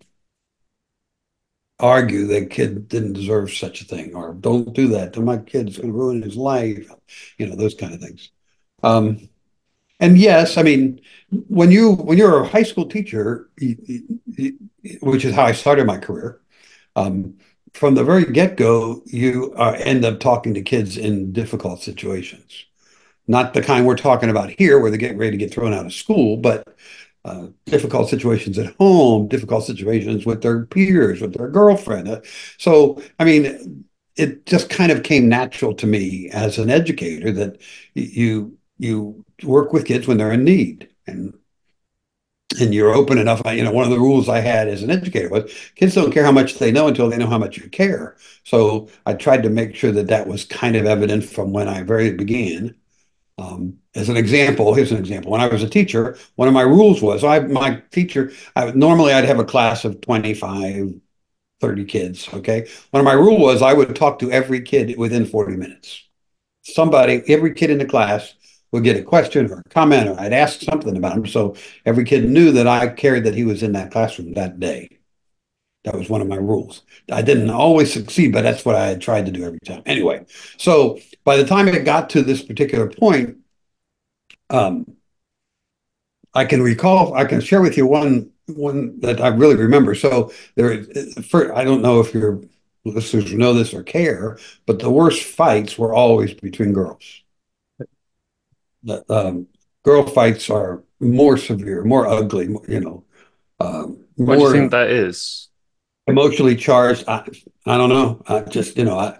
argue 1.79 2.25
that 2.27 2.49
kid 2.49 2.87
didn't 2.87 3.13
deserve 3.13 3.51
such 3.51 3.81
a 3.81 3.85
thing 3.85 4.15
or 4.15 4.33
don't 4.33 4.73
do 4.73 4.87
that 4.89 5.13
to 5.13 5.21
my 5.21 5.37
kid, 5.37 5.67
it's 5.67 5.77
going 5.77 5.91
to 5.91 5.97
ruin 5.97 6.21
his 6.21 6.35
life, 6.35 6.89
you 7.37 7.47
know, 7.47 7.55
those 7.55 7.75
kind 7.75 7.93
of 7.93 8.01
things. 8.01 8.31
Um, 8.83 9.29
and 9.99 10.17
yes, 10.17 10.57
I 10.57 10.63
mean, 10.63 11.01
when 11.29 11.71
you 11.71 11.93
when 11.93 12.17
you're 12.17 12.41
a 12.41 12.47
high 12.47 12.63
school 12.63 12.85
teacher, 12.87 13.49
which 15.01 15.25
is 15.25 15.33
how 15.33 15.43
I 15.43 15.51
started 15.53 15.87
my 15.87 15.97
career, 15.97 16.41
um, 16.95 17.37
from 17.73 17.95
the 17.95 18.03
very 18.03 18.25
get-go, 18.25 19.01
you 19.05 19.53
uh, 19.57 19.75
end 19.79 20.05
up 20.05 20.19
talking 20.19 20.53
to 20.53 20.61
kids 20.61 20.97
in 20.97 21.31
difficult 21.31 21.81
situations. 21.81 22.65
Not 23.27 23.53
the 23.53 23.61
kind 23.61 23.85
we're 23.85 23.97
talking 23.97 24.29
about 24.29 24.51
here, 24.51 24.79
where 24.79 24.89
they're 24.89 24.97
getting 24.99 25.17
ready 25.17 25.31
to 25.31 25.37
get 25.37 25.53
thrown 25.53 25.73
out 25.73 25.85
of 25.85 25.93
school, 25.93 26.37
but 26.37 26.77
uh, 27.25 27.47
difficult 27.65 28.09
situations 28.09 28.57
at 28.57 28.73
home, 28.75 29.27
difficult 29.27 29.65
situations 29.65 30.25
with 30.25 30.41
their 30.41 30.65
peers, 30.65 31.21
with 31.21 31.33
their 31.33 31.49
girlfriend. 31.49 32.07
Uh, 32.07 32.21
so, 32.57 33.01
I 33.19 33.25
mean, 33.25 33.85
it 34.15 34.45
just 34.45 34.69
kind 34.69 34.91
of 34.91 35.03
came 35.03 35.27
natural 35.27 35.73
to 35.75 35.87
me 35.87 36.29
as 36.31 36.57
an 36.57 36.69
educator 36.69 37.31
that 37.33 37.61
you 37.93 38.57
you 38.79 39.25
work 39.43 39.73
with 39.73 39.85
kids 39.85 40.07
when 40.07 40.17
they're 40.17 40.31
in 40.31 40.43
need 40.43 40.89
and 41.07 41.33
and 42.61 42.73
you're 42.73 42.93
open 42.93 43.17
enough. 43.17 43.41
I- 43.45 43.53
You 43.53 43.63
know, 43.63 43.71
one 43.71 43.83
of 43.85 43.91
the 43.91 43.99
rules 43.99 44.29
I 44.29 44.39
had 44.39 44.67
as 44.67 44.81
an 44.81 44.89
educator 44.89 45.29
was 45.29 45.51
kids 45.75 45.95
don't 45.95 46.11
care 46.11 46.23
how 46.23 46.31
much 46.31 46.55
they 46.55 46.71
know 46.71 46.87
until 46.87 47.09
they 47.09 47.17
know 47.17 47.27
how 47.27 47.37
much 47.37 47.57
you 47.57 47.69
care. 47.69 48.15
So 48.43 48.87
I 49.05 49.13
tried 49.13 49.43
to 49.43 49.49
make 49.49 49.75
sure 49.75 49.91
that 49.91 50.07
that 50.07 50.27
was 50.27 50.45
kind 50.45 50.75
of 50.75 50.85
evident 50.85 51.25
from 51.25 51.51
when 51.51 51.67
I 51.67 51.83
very 51.83 52.11
began. 52.11 52.75
Um, 53.39 53.79
as 53.95 54.09
an 54.09 54.17
example, 54.17 54.73
here's 54.75 54.91
an 54.91 54.99
example. 54.99 55.31
When 55.31 55.41
I 55.41 55.47
was 55.47 55.63
a 55.63 55.69
teacher, 55.69 56.17
one 56.35 56.47
of 56.47 56.53
my 56.55 56.63
rules 56.63 57.01
was 57.01 57.23
I 57.23 57.39
my 57.41 57.81
teacher, 57.91 58.31
I 58.55 58.71
normally 58.71 59.13
I'd 59.13 59.25
have 59.25 59.39
a 59.39 59.45
class 59.45 59.85
of 59.85 60.01
25, 60.01 60.93
30 61.61 61.85
kids. 61.85 62.29
Okay. 62.33 62.67
One 62.91 63.01
of 63.01 63.05
my 63.05 63.13
rule 63.13 63.39
was 63.39 63.61
I 63.63 63.73
would 63.73 63.95
talk 63.95 64.19
to 64.19 64.31
every 64.31 64.61
kid 64.61 64.97
within 64.97 65.25
40 65.25 65.57
minutes. 65.57 66.03
Somebody, 66.63 67.23
every 67.29 67.53
kid 67.53 67.69
in 67.71 67.79
the 67.79 67.85
class 67.85 68.33
would 68.71 68.83
get 68.83 68.97
a 68.97 69.03
question 69.03 69.49
or 69.51 69.59
a 69.59 69.69
comment, 69.69 70.09
or 70.09 70.19
I'd 70.19 70.33
ask 70.33 70.61
something 70.61 70.97
about 70.97 71.17
him. 71.17 71.25
So 71.25 71.55
every 71.85 72.03
kid 72.03 72.29
knew 72.29 72.51
that 72.51 72.67
I 72.67 72.87
cared 72.89 73.23
that 73.23 73.35
he 73.35 73.43
was 73.43 73.63
in 73.63 73.71
that 73.73 73.91
classroom 73.91 74.33
that 74.33 74.59
day. 74.59 74.89
That 75.83 75.95
was 75.95 76.09
one 76.09 76.21
of 76.21 76.27
my 76.27 76.35
rules. 76.35 76.83
I 77.11 77.21
didn't 77.21 77.49
always 77.49 77.93
succeed, 77.93 78.33
but 78.33 78.41
that's 78.41 78.65
what 78.65 78.75
I 78.75 78.87
had 78.87 79.01
tried 79.01 79.25
to 79.27 79.31
do 79.31 79.45
every 79.45 79.59
time. 79.59 79.83
Anyway, 79.85 80.25
so 80.57 80.99
by 81.23 81.37
the 81.37 81.45
time 81.45 81.67
it 81.69 81.85
got 81.85 82.09
to 82.09 82.21
this 82.21 82.43
particular 82.43 82.89
point, 82.89 83.37
um, 84.49 84.85
I 86.33 86.43
can 86.45 86.61
recall, 86.61 87.13
I 87.13 87.25
can 87.25 87.39
share 87.39 87.61
with 87.61 87.77
you 87.77 87.87
one 87.87 88.31
one 88.47 88.99
that 89.01 89.19
I 89.19 89.27
really 89.27 89.55
remember. 89.55 89.93
So 89.93 90.31
there, 90.55 90.83
for, 91.23 91.53
I 91.55 91.63
don't 91.63 91.81
know 91.81 91.99
if 91.99 92.13
your 92.13 92.41
listeners 92.85 93.33
know 93.33 93.53
this 93.53 93.73
or 93.73 93.83
care, 93.83 94.37
but 94.65 94.79
the 94.79 94.89
worst 94.89 95.23
fights 95.23 95.77
were 95.77 95.93
always 95.93 96.33
between 96.33 96.73
girls. 96.73 97.23
Um, 99.09 99.47
girl 99.83 100.05
fights 100.05 100.49
are 100.49 100.83
more 100.99 101.37
severe, 101.37 101.83
more 101.83 102.07
ugly, 102.07 102.47
more, 102.47 102.63
you 102.67 102.79
know, 102.79 103.03
um, 103.59 104.05
What 104.15 104.35
do 104.37 104.41
you 104.43 104.51
think 104.51 104.71
that 104.71 104.89
is? 104.89 105.49
emotionally 106.07 106.55
charged. 106.55 107.03
I, 107.07 107.27
I 107.65 107.77
don't 107.77 107.89
know. 107.89 108.21
I 108.27 108.41
just, 108.41 108.77
you 108.77 108.85
know, 108.85 108.97
I, 108.97 109.17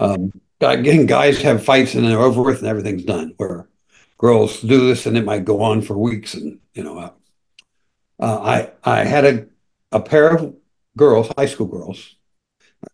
um, 0.00 0.32
again, 0.60 1.06
guys 1.06 1.40
have 1.42 1.64
fights 1.64 1.94
and 1.94 2.04
they're 2.06 2.18
over 2.20 2.42
with 2.42 2.58
and 2.58 2.68
everything's 2.68 3.04
done. 3.04 3.34
Where 3.36 3.68
girls 4.18 4.60
do 4.60 4.86
this 4.86 5.06
and 5.06 5.16
it 5.16 5.24
might 5.24 5.44
go 5.44 5.62
on 5.62 5.82
for 5.82 5.96
weeks. 5.98 6.34
And 6.34 6.60
you 6.74 6.84
know, 6.84 6.98
uh, 6.98 7.10
uh, 8.20 8.70
I 8.84 9.00
I 9.00 9.04
had 9.04 9.24
a 9.24 9.46
a 9.92 10.00
pair 10.00 10.34
of 10.34 10.54
girls, 10.96 11.30
high 11.36 11.46
school 11.46 11.66
girls. 11.66 12.16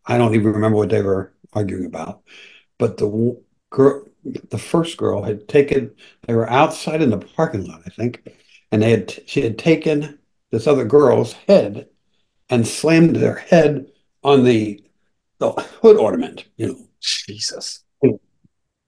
I 0.07 0.19
don't 0.19 0.35
even 0.35 0.53
remember 0.53 0.79
what 0.79 0.91
they 0.91 1.03
were 1.03 1.35
arguing 1.53 1.87
about, 1.87 2.23
but 2.79 2.97
the 2.99 3.37
girl, 3.71 4.05
the 4.25 4.59
first 4.59 4.97
girl 4.97 5.23
had 5.23 5.49
taken. 5.49 5.95
They 6.27 6.35
were 6.35 6.49
outside 6.51 7.03
in 7.03 7.11
the 7.11 7.19
parking 7.19 7.67
lot, 7.67 7.83
I 7.87 7.91
think, 7.91 8.27
and 8.73 8.83
they 8.83 8.91
had 8.91 9.21
she 9.27 9.43
had 9.43 9.59
taken 9.59 10.19
this 10.51 10.67
other 10.67 10.85
girl's 10.85 11.33
head 11.33 11.89
and 12.49 12.67
slammed 12.67 13.17
their 13.17 13.37
head 13.37 13.91
on 14.23 14.45
the 14.45 14.83
the 15.39 15.51
hood 15.51 15.97
ornament, 15.97 16.47
you 16.57 16.69
know, 16.69 16.89
Jesus. 17.01 17.85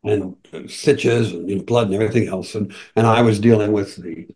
and 0.04 0.36
stitches 0.68 1.32
and 1.32 1.48
you 1.50 1.56
know, 1.56 1.62
blood 1.62 1.88
and 1.88 1.94
everything 1.96 2.28
else. 2.28 2.54
And 2.54 2.72
and 2.94 3.06
I 3.06 3.22
was 3.22 3.40
dealing 3.40 3.72
with 3.72 3.96
the, 3.96 4.26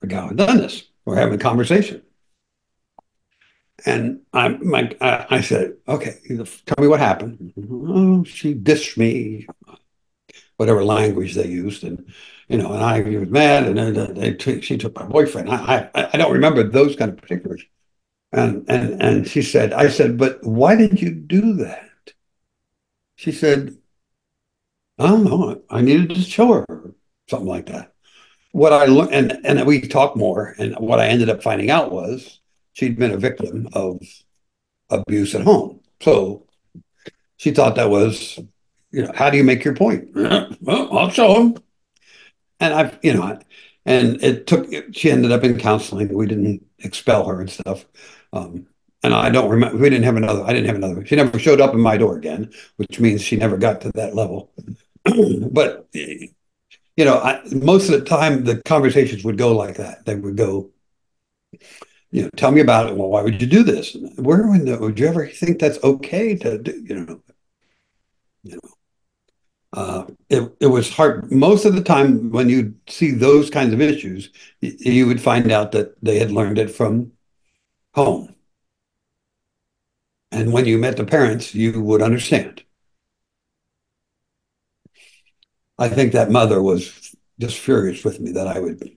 the 0.00 0.06
guy 0.06 0.22
who 0.22 0.28
had 0.28 0.36
done 0.36 0.58
this. 0.58 0.84
We're 1.04 1.16
having 1.16 1.34
a 1.34 1.38
conversation. 1.38 2.02
And 3.86 4.20
I, 4.34 4.48
my, 4.48 4.94
I, 5.00 5.26
I 5.30 5.40
said, 5.40 5.74
okay, 5.88 6.16
tell 6.66 6.76
me 6.80 6.86
what 6.86 7.00
happened. 7.00 7.52
Oh, 7.70 8.24
she 8.24 8.54
dissed 8.54 8.98
me, 8.98 9.46
whatever 10.60 10.84
language 10.84 11.34
they 11.34 11.48
used. 11.48 11.84
And, 11.84 12.12
you 12.46 12.58
know, 12.58 12.74
and 12.74 12.84
I 12.84 13.00
was 13.00 13.30
mad 13.30 13.64
and 13.64 13.78
then 13.78 13.96
uh, 13.96 14.12
they 14.12 14.34
took, 14.34 14.62
she 14.62 14.76
took 14.76 14.94
my 14.94 15.06
boyfriend. 15.06 15.48
I, 15.48 15.88
I, 15.94 16.10
I 16.12 16.16
don't 16.18 16.34
remember 16.34 16.62
those 16.62 16.96
kind 16.96 17.10
of 17.10 17.16
particulars. 17.16 17.64
And, 18.30 18.66
and, 18.68 19.00
and 19.00 19.26
she 19.26 19.40
said, 19.40 19.72
I 19.72 19.88
said, 19.88 20.18
but 20.18 20.44
why 20.44 20.76
did 20.76 21.00
you 21.00 21.12
do 21.14 21.54
that? 21.54 22.12
She 23.16 23.32
said, 23.32 23.78
I 24.98 25.06
don't 25.06 25.24
know. 25.24 25.62
I 25.70 25.80
needed 25.80 26.10
to 26.10 26.20
show 26.20 26.52
her 26.52 26.92
something 27.30 27.48
like 27.48 27.66
that. 27.66 27.94
What 28.52 28.74
I 28.74 28.84
learned, 28.84 29.14
and, 29.14 29.46
and 29.46 29.66
we 29.66 29.80
talked 29.80 30.18
more, 30.18 30.54
and 30.58 30.74
what 30.76 31.00
I 31.00 31.06
ended 31.06 31.30
up 31.30 31.42
finding 31.42 31.70
out 31.70 31.90
was 31.90 32.38
she'd 32.74 32.98
been 32.98 33.12
a 33.12 33.16
victim 33.16 33.66
of 33.72 34.02
abuse 34.90 35.34
at 35.34 35.40
home. 35.40 35.80
So 36.02 36.46
she 37.38 37.52
thought 37.52 37.76
that 37.76 37.88
was, 37.88 38.38
you 38.92 39.02
know, 39.02 39.12
how 39.14 39.30
do 39.30 39.36
you 39.36 39.44
make 39.44 39.64
your 39.64 39.74
point? 39.74 40.10
well, 40.14 40.98
I'll 40.98 41.10
show 41.10 41.40
him. 41.40 41.56
And 42.58 42.74
I've, 42.74 42.98
you 43.02 43.14
know, 43.14 43.38
and 43.86 44.22
it 44.22 44.46
took, 44.46 44.68
she 44.92 45.10
ended 45.10 45.32
up 45.32 45.44
in 45.44 45.58
counseling. 45.58 46.12
We 46.12 46.26
didn't 46.26 46.64
expel 46.78 47.26
her 47.26 47.40
and 47.40 47.50
stuff. 47.50 47.86
Um, 48.32 48.66
and 49.02 49.14
I 49.14 49.30
don't 49.30 49.50
remember, 49.50 49.78
we 49.78 49.88
didn't 49.88 50.04
have 50.04 50.16
another, 50.16 50.44
I 50.44 50.52
didn't 50.52 50.66
have 50.66 50.76
another, 50.76 51.04
she 51.06 51.16
never 51.16 51.38
showed 51.38 51.60
up 51.60 51.72
in 51.72 51.80
my 51.80 51.96
door 51.96 52.16
again, 52.16 52.52
which 52.76 53.00
means 53.00 53.22
she 53.22 53.36
never 53.36 53.56
got 53.56 53.80
to 53.82 53.92
that 53.92 54.14
level. 54.14 54.52
but, 55.50 55.88
you 55.94 56.28
know, 56.98 57.18
I, 57.18 57.40
most 57.50 57.88
of 57.88 57.98
the 57.98 58.04
time 58.04 58.44
the 58.44 58.60
conversations 58.62 59.24
would 59.24 59.38
go 59.38 59.56
like 59.56 59.76
that. 59.76 60.04
They 60.04 60.16
would 60.16 60.36
go, 60.36 60.70
you 62.10 62.24
know, 62.24 62.30
tell 62.36 62.50
me 62.50 62.60
about 62.60 62.90
it. 62.90 62.96
Well, 62.96 63.08
why 63.08 63.22
would 63.22 63.40
you 63.40 63.46
do 63.46 63.62
this? 63.62 63.96
Where 64.16 64.42
in 64.54 64.66
the, 64.66 64.78
would 64.78 64.98
you 64.98 65.06
ever 65.06 65.26
think 65.26 65.58
that's 65.60 65.82
okay 65.82 66.34
to 66.36 66.58
do, 66.58 66.84
you 66.86 66.94
know, 67.00 67.22
you 68.42 68.56
know, 68.56 68.60
uh, 69.72 70.04
it, 70.28 70.52
it 70.60 70.66
was 70.66 70.90
hard. 70.92 71.30
Most 71.30 71.64
of 71.64 71.74
the 71.74 71.82
time 71.82 72.30
when 72.30 72.48
you 72.48 72.74
see 72.88 73.12
those 73.12 73.50
kinds 73.50 73.72
of 73.72 73.80
issues, 73.80 74.30
y- 74.62 74.74
you 74.78 75.06
would 75.06 75.20
find 75.20 75.50
out 75.52 75.72
that 75.72 75.94
they 76.02 76.18
had 76.18 76.32
learned 76.32 76.58
it 76.58 76.70
from 76.70 77.12
home. 77.94 78.34
And 80.32 80.52
when 80.52 80.66
you 80.66 80.76
met 80.76 80.96
the 80.96 81.04
parents, 81.04 81.54
you 81.54 81.80
would 81.80 82.02
understand. 82.02 82.64
I 85.78 85.88
think 85.88 86.12
that 86.12 86.30
mother 86.30 86.62
was 86.62 87.14
just 87.40 87.58
furious 87.58 88.04
with 88.04 88.20
me 88.20 88.30
that 88.32 88.46
I 88.46 88.60
would 88.60 88.96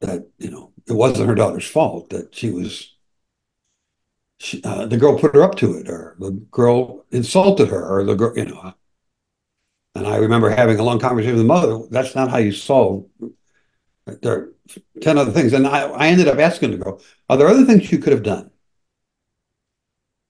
that 0.00 0.26
you 0.38 0.50
know 0.50 0.72
it 0.86 0.92
wasn't 0.92 1.28
her 1.28 1.34
daughter's 1.34 1.66
fault 1.68 2.10
that 2.10 2.34
she 2.34 2.50
was 2.50 2.94
she, 4.38 4.62
uh, 4.64 4.86
the 4.86 4.96
girl 4.96 5.18
put 5.18 5.34
her 5.34 5.42
up 5.42 5.54
to 5.56 5.74
it 5.74 5.88
or 5.88 6.16
the 6.18 6.30
girl 6.30 7.04
insulted 7.10 7.68
her 7.68 7.86
or 7.98 8.04
the 8.04 8.14
girl 8.14 8.36
you 8.36 8.44
know 8.44 8.74
and 9.96 10.06
I 10.06 10.16
remember 10.16 10.50
having 10.50 10.78
a 10.78 10.82
long 10.82 10.98
conversation 10.98 11.36
with 11.36 11.42
the 11.42 11.48
mother 11.48 11.86
that's 11.90 12.14
not 12.14 12.30
how 12.30 12.38
you 12.38 12.52
solve 12.52 13.06
there 14.06 14.32
are 14.32 14.52
10 15.00 15.18
other 15.18 15.32
things 15.32 15.52
and 15.52 15.66
I, 15.66 15.88
I 15.88 16.08
ended 16.08 16.28
up 16.28 16.38
asking 16.38 16.72
the 16.72 16.78
girl 16.78 17.00
are 17.28 17.36
there 17.36 17.48
other 17.48 17.64
things 17.64 17.90
you 17.90 17.98
could 17.98 18.12
have 18.12 18.22
done 18.22 18.50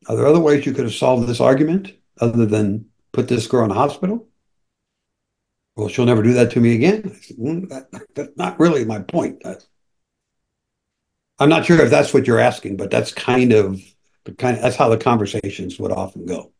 are 0.08 0.16
there 0.16 0.26
other 0.26 0.40
ways 0.40 0.66
you 0.66 0.72
could 0.72 0.84
have 0.84 0.94
solved 0.94 1.28
this 1.28 1.40
argument 1.40 1.92
other 2.20 2.46
than 2.46 2.86
put 3.12 3.28
this 3.28 3.46
girl 3.46 3.64
in 3.64 3.70
a 3.70 3.74
hospital 3.74 4.26
well, 5.76 5.88
she'll 5.88 6.06
never 6.06 6.22
do 6.22 6.32
that 6.32 6.50
to 6.52 6.60
me 6.60 6.74
again. 6.74 7.14
Said, 7.20 7.36
mm, 7.36 7.68
that, 7.68 7.90
that's 8.14 8.36
not 8.36 8.58
really 8.58 8.84
my 8.84 9.00
point. 9.00 9.42
I'm 11.38 11.50
not 11.50 11.66
sure 11.66 11.78
if 11.82 11.90
that's 11.90 12.14
what 12.14 12.26
you're 12.26 12.38
asking, 12.38 12.78
but 12.78 12.90
that's 12.90 13.12
kind 13.12 13.52
of 13.52 13.82
the 14.24 14.32
kind. 14.32 14.56
Of, 14.56 14.62
that's 14.62 14.76
how 14.76 14.88
the 14.88 14.96
conversations 14.96 15.78
would 15.78 15.92
often 15.92 16.24
go. 16.24 16.52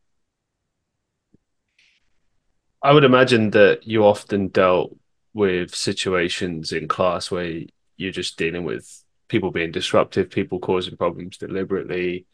I 2.82 2.92
would 2.92 3.04
imagine 3.04 3.50
that 3.50 3.86
you 3.86 4.04
often 4.04 4.48
dealt 4.48 4.96
with 5.34 5.74
situations 5.74 6.72
in 6.72 6.88
class 6.88 7.30
where 7.30 7.62
you're 7.96 8.12
just 8.12 8.38
dealing 8.38 8.64
with 8.64 9.02
people 9.28 9.50
being 9.50 9.72
disruptive, 9.72 10.30
people 10.30 10.58
causing 10.60 10.96
problems 10.96 11.36
deliberately, 11.38 12.26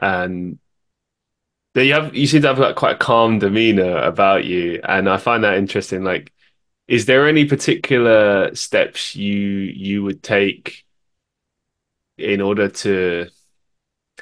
and 0.00 0.58
you 1.74 1.92
have 1.92 2.14
you 2.14 2.26
seem 2.26 2.42
to 2.42 2.48
have 2.48 2.58
like 2.58 2.76
quite 2.76 2.96
a 2.96 2.98
calm 2.98 3.38
demeanor 3.38 3.98
about 3.98 4.44
you, 4.44 4.80
and 4.84 5.08
I 5.08 5.16
find 5.16 5.44
that 5.44 5.58
interesting. 5.58 6.02
Like, 6.04 6.32
is 6.88 7.06
there 7.06 7.28
any 7.28 7.44
particular 7.44 8.54
steps 8.54 9.14
you 9.14 9.36
you 9.36 10.02
would 10.02 10.22
take 10.22 10.84
in 12.18 12.40
order 12.40 12.68
to 12.68 13.28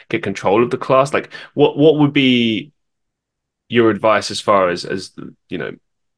get 0.08 0.22
control 0.22 0.62
of 0.62 0.70
the 0.70 0.78
class? 0.78 1.14
Like, 1.14 1.32
what 1.54 1.76
what 1.76 1.98
would 1.98 2.12
be 2.12 2.72
your 3.68 3.90
advice 3.90 4.30
as 4.30 4.40
far 4.40 4.68
as 4.68 4.84
as 4.84 5.12
you 5.48 5.58
know, 5.58 5.72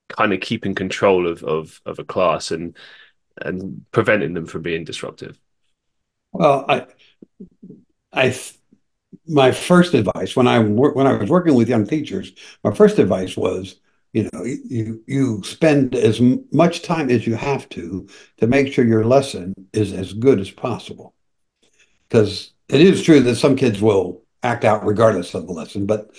kind 0.08 0.32
of 0.32 0.40
keeping 0.40 0.74
control 0.74 1.26
of 1.26 1.42
of 1.44 1.80
of 1.86 1.98
a 1.98 2.04
class 2.04 2.50
and 2.50 2.76
and 3.40 3.84
preventing 3.90 4.34
them 4.34 4.46
from 4.46 4.62
being 4.62 4.84
disruptive? 4.84 5.38
Well, 6.32 6.64
I 6.68 6.86
I 8.12 8.38
my 9.26 9.52
first 9.52 9.94
advice 9.94 10.36
when 10.36 10.48
I 10.48 10.58
when 10.60 11.06
I 11.06 11.16
was 11.16 11.30
working 11.30 11.54
with 11.54 11.68
young 11.68 11.86
teachers, 11.86 12.32
my 12.64 12.72
first 12.72 12.98
advice 12.98 13.36
was, 13.36 13.80
you 14.12 14.28
know, 14.32 14.44
you 14.44 15.02
you 15.06 15.42
spend 15.42 15.94
as 15.94 16.20
much 16.52 16.82
time 16.82 17.10
as 17.10 17.26
you 17.26 17.34
have 17.34 17.68
to 17.70 18.08
to 18.38 18.46
make 18.46 18.72
sure 18.72 18.84
your 18.84 19.04
lesson 19.04 19.54
is 19.72 19.92
as 19.92 20.12
good 20.12 20.40
as 20.40 20.50
possible, 20.50 21.14
because 22.08 22.52
it 22.68 22.80
is 22.80 23.02
true 23.02 23.20
that 23.20 23.36
some 23.36 23.56
kids 23.56 23.80
will 23.80 24.22
act 24.42 24.64
out 24.64 24.86
regardless 24.86 25.34
of 25.34 25.46
the 25.46 25.52
lesson, 25.52 25.86
but 25.86 26.10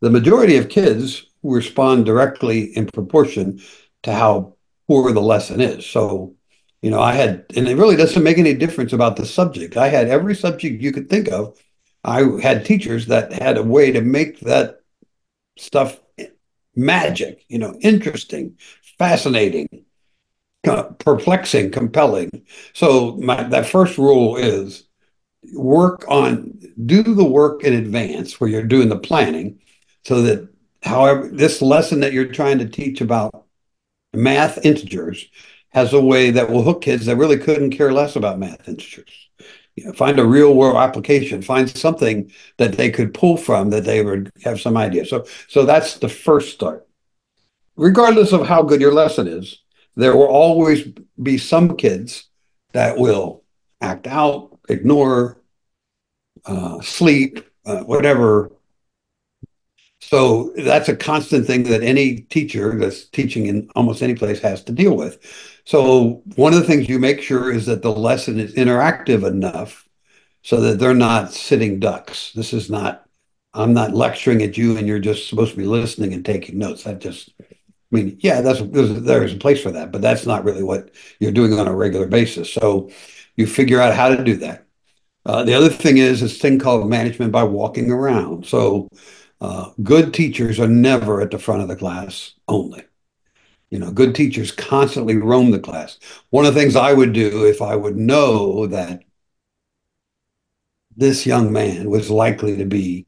the 0.00 0.10
majority 0.10 0.56
of 0.56 0.68
kids 0.68 1.26
respond 1.42 2.04
directly 2.04 2.76
in 2.76 2.86
proportion 2.86 3.60
to 4.02 4.12
how 4.12 4.54
poor 4.88 5.12
the 5.12 5.20
lesson 5.20 5.60
is. 5.60 5.86
So, 5.86 6.34
you 6.82 6.90
know, 6.90 7.00
I 7.00 7.12
had, 7.12 7.46
and 7.56 7.68
it 7.68 7.76
really 7.76 7.96
doesn't 7.96 8.22
make 8.22 8.38
any 8.38 8.54
difference 8.54 8.92
about 8.92 9.16
the 9.16 9.26
subject. 9.26 9.76
I 9.76 9.88
had 9.88 10.08
every 10.08 10.34
subject 10.34 10.82
you 10.82 10.92
could 10.92 11.08
think 11.08 11.28
of 11.28 11.58
I 12.04 12.22
had 12.42 12.64
teachers 12.64 13.06
that 13.06 13.32
had 13.32 13.58
a 13.58 13.62
way 13.62 13.92
to 13.92 14.00
make 14.00 14.40
that 14.40 14.80
stuff 15.58 16.00
magic, 16.74 17.44
you 17.48 17.58
know, 17.58 17.76
interesting, 17.80 18.56
fascinating, 18.98 19.84
perplexing, 20.62 21.70
compelling. 21.70 22.46
So 22.72 23.16
my, 23.16 23.42
that 23.44 23.66
first 23.66 23.98
rule 23.98 24.36
is 24.36 24.84
work 25.54 26.04
on 26.08 26.58
do 26.84 27.02
the 27.02 27.24
work 27.24 27.64
in 27.64 27.72
advance 27.72 28.38
where 28.40 28.50
you're 28.50 28.62
doing 28.62 28.88
the 28.88 28.98
planning 28.98 29.58
so 30.10 30.22
that 30.22 30.48
however 30.82 31.28
this 31.28 31.62
lesson 31.62 32.00
that 32.00 32.12
you're 32.12 32.32
trying 32.32 32.58
to 32.58 32.68
teach 32.68 33.00
about 33.00 33.46
math 34.12 34.64
integers 34.64 35.30
has 35.68 35.92
a 35.92 36.00
way 36.00 36.32
that 36.32 36.50
will 36.50 36.64
hook 36.64 36.82
kids 36.82 37.06
that 37.06 37.14
really 37.14 37.38
couldn't 37.38 37.70
care 37.70 37.92
less 37.92 38.16
about 38.16 38.36
math 38.36 38.68
integers 38.68 39.30
you 39.76 39.84
know, 39.84 39.92
find 39.92 40.18
a 40.18 40.26
real 40.26 40.56
world 40.56 40.78
application, 40.78 41.42
find 41.42 41.70
something 41.70 42.28
that 42.56 42.72
they 42.72 42.90
could 42.90 43.14
pull 43.14 43.36
from 43.36 43.70
that 43.70 43.84
they 43.84 44.04
would 44.04 44.32
have 44.42 44.60
some 44.60 44.76
idea. 44.76 45.06
So, 45.06 45.24
so 45.46 45.64
that's 45.64 45.98
the 45.98 46.08
first 46.08 46.52
start. 46.54 46.88
Regardless 47.76 48.32
of 48.32 48.48
how 48.48 48.62
good 48.62 48.80
your 48.80 48.92
lesson 48.92 49.28
is, 49.28 49.62
there 49.94 50.16
will 50.16 50.26
always 50.26 50.88
be 51.22 51.38
some 51.38 51.76
kids 51.76 52.28
that 52.72 52.98
will 52.98 53.44
act 53.80 54.08
out, 54.08 54.58
ignore, 54.68 55.40
uh, 56.46 56.80
sleep, 56.80 57.46
uh, 57.64 57.84
whatever. 57.84 58.50
So 60.10 60.50
that's 60.56 60.88
a 60.88 60.96
constant 60.96 61.46
thing 61.46 61.62
that 61.64 61.84
any 61.84 62.22
teacher 62.22 62.76
that's 62.76 63.04
teaching 63.04 63.46
in 63.46 63.70
almost 63.76 64.02
any 64.02 64.16
place 64.16 64.40
has 64.40 64.64
to 64.64 64.72
deal 64.72 64.96
with. 64.96 65.20
So 65.64 66.24
one 66.34 66.52
of 66.52 66.58
the 66.58 66.66
things 66.66 66.88
you 66.88 66.98
make 66.98 67.22
sure 67.22 67.52
is 67.52 67.66
that 67.66 67.82
the 67.82 67.92
lesson 67.92 68.40
is 68.40 68.52
interactive 68.54 69.24
enough 69.24 69.88
so 70.42 70.60
that 70.62 70.80
they're 70.80 70.94
not 70.94 71.32
sitting 71.32 71.78
ducks. 71.78 72.32
This 72.32 72.52
is 72.52 72.68
not, 72.68 73.04
I'm 73.54 73.72
not 73.72 73.94
lecturing 73.94 74.42
at 74.42 74.58
you 74.58 74.76
and 74.76 74.88
you're 74.88 74.98
just 74.98 75.28
supposed 75.28 75.52
to 75.52 75.56
be 75.56 75.64
listening 75.64 76.12
and 76.12 76.24
taking 76.24 76.58
notes. 76.58 76.82
That 76.82 76.98
just, 76.98 77.30
I 77.40 77.44
mean, 77.92 78.18
yeah, 78.18 78.40
that's 78.40 78.60
there's, 78.62 79.02
there's 79.02 79.34
a 79.34 79.38
place 79.38 79.62
for 79.62 79.70
that, 79.70 79.92
but 79.92 80.02
that's 80.02 80.26
not 80.26 80.42
really 80.42 80.64
what 80.64 80.90
you're 81.20 81.30
doing 81.30 81.56
on 81.56 81.68
a 81.68 81.76
regular 81.76 82.08
basis. 82.08 82.52
So 82.52 82.90
you 83.36 83.46
figure 83.46 83.80
out 83.80 83.94
how 83.94 84.08
to 84.08 84.24
do 84.24 84.34
that. 84.38 84.66
Uh, 85.24 85.44
the 85.44 85.54
other 85.54 85.68
thing 85.68 85.98
is 85.98 86.20
this 86.20 86.40
thing 86.40 86.58
called 86.58 86.90
management 86.90 87.30
by 87.30 87.44
walking 87.44 87.92
around. 87.92 88.44
So 88.44 88.88
uh, 89.40 89.70
good 89.82 90.12
teachers 90.12 90.60
are 90.60 90.68
never 90.68 91.20
at 91.20 91.30
the 91.30 91.38
front 91.38 91.62
of 91.62 91.68
the 91.68 91.76
class 91.76 92.34
only. 92.48 92.84
You 93.70 93.78
know, 93.78 93.92
good 93.92 94.14
teachers 94.14 94.50
constantly 94.50 95.16
roam 95.16 95.50
the 95.50 95.60
class. 95.60 95.98
One 96.30 96.44
of 96.44 96.54
the 96.54 96.60
things 96.60 96.76
I 96.76 96.92
would 96.92 97.12
do 97.12 97.44
if 97.46 97.62
I 97.62 97.76
would 97.76 97.96
know 97.96 98.66
that 98.66 99.02
this 100.96 101.24
young 101.24 101.52
man 101.52 101.88
was 101.88 102.10
likely 102.10 102.56
to 102.56 102.64
be 102.64 103.06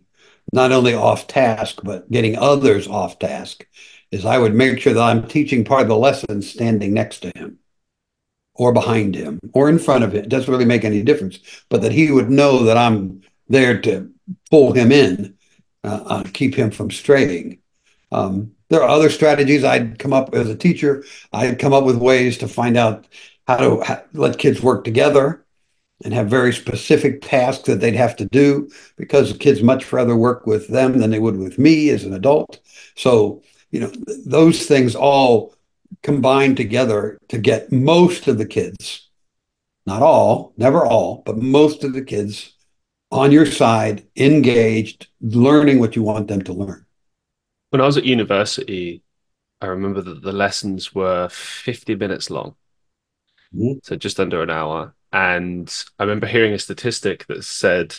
not 0.52 0.72
only 0.72 0.94
off 0.94 1.26
task, 1.26 1.80
but 1.82 2.10
getting 2.10 2.36
others 2.36 2.86
off 2.86 3.18
task, 3.18 3.66
is 4.10 4.24
I 4.24 4.38
would 4.38 4.54
make 4.54 4.78
sure 4.78 4.92
that 4.92 5.02
I'm 5.02 5.26
teaching 5.26 5.64
part 5.64 5.82
of 5.82 5.88
the 5.88 5.96
lesson 5.96 6.42
standing 6.42 6.94
next 6.94 7.20
to 7.20 7.32
him 7.34 7.58
or 8.54 8.72
behind 8.72 9.14
him 9.14 9.40
or 9.54 9.68
in 9.68 9.78
front 9.78 10.04
of 10.04 10.14
him. 10.14 10.24
It 10.24 10.28
doesn't 10.28 10.50
really 10.50 10.64
make 10.64 10.84
any 10.84 11.02
difference, 11.02 11.38
but 11.68 11.82
that 11.82 11.92
he 11.92 12.10
would 12.10 12.30
know 12.30 12.64
that 12.64 12.76
I'm 12.76 13.22
there 13.48 13.80
to 13.80 14.12
pull 14.50 14.72
him 14.72 14.92
in, 14.92 15.36
uh, 15.84 16.02
uh, 16.06 16.24
keep 16.32 16.54
him 16.54 16.70
from 16.70 16.90
straying. 16.90 17.58
Um, 18.10 18.52
there 18.68 18.82
are 18.82 18.88
other 18.88 19.10
strategies 19.10 19.64
I'd 19.64 19.98
come 19.98 20.12
up 20.12 20.34
as 20.34 20.48
a 20.48 20.56
teacher. 20.56 21.04
I'd 21.32 21.58
come 21.58 21.72
up 21.72 21.84
with 21.84 21.96
ways 21.96 22.38
to 22.38 22.48
find 22.48 22.76
out 22.76 23.06
how 23.46 23.56
to 23.56 24.04
let 24.12 24.38
kids 24.38 24.62
work 24.62 24.84
together 24.84 25.44
and 26.04 26.14
have 26.14 26.28
very 26.28 26.52
specific 26.52 27.22
tasks 27.22 27.64
that 27.64 27.80
they'd 27.80 27.94
have 27.94 28.16
to 28.16 28.24
do 28.26 28.70
because 28.96 29.32
the 29.32 29.38
kids 29.38 29.62
much 29.62 29.92
rather 29.92 30.16
work 30.16 30.46
with 30.46 30.68
them 30.68 30.98
than 30.98 31.10
they 31.10 31.18
would 31.18 31.36
with 31.36 31.58
me 31.58 31.90
as 31.90 32.04
an 32.04 32.12
adult. 32.12 32.60
So, 32.96 33.42
you 33.70 33.80
know, 33.80 33.92
those 34.26 34.66
things 34.66 34.94
all 34.94 35.54
combine 36.02 36.54
together 36.54 37.18
to 37.28 37.38
get 37.38 37.72
most 37.72 38.26
of 38.26 38.38
the 38.38 38.46
kids, 38.46 39.08
not 39.86 40.02
all, 40.02 40.52
never 40.56 40.84
all, 40.84 41.22
but 41.24 41.38
most 41.38 41.84
of 41.84 41.92
the 41.92 42.02
kids 42.02 42.51
on 43.12 43.30
your 43.30 43.46
side, 43.46 44.04
engaged, 44.16 45.06
learning 45.20 45.78
what 45.78 45.94
you 45.94 46.02
want 46.02 46.26
them 46.26 46.42
to 46.42 46.52
learn 46.52 46.84
when 47.72 47.80
I 47.80 47.86
was 47.86 47.96
at 47.96 48.04
university, 48.04 49.02
I 49.62 49.66
remember 49.66 50.02
that 50.02 50.20
the 50.20 50.32
lessons 50.32 50.94
were 50.94 51.30
50 51.30 51.94
minutes 51.94 52.28
long. 52.28 52.54
Mm-hmm. 53.54 53.78
So 53.82 53.96
just 53.96 54.20
under 54.20 54.42
an 54.42 54.50
hour. 54.50 54.94
And 55.10 55.72
I 55.98 56.02
remember 56.02 56.26
hearing 56.26 56.52
a 56.52 56.58
statistic 56.58 57.26
that 57.28 57.44
said 57.44 57.96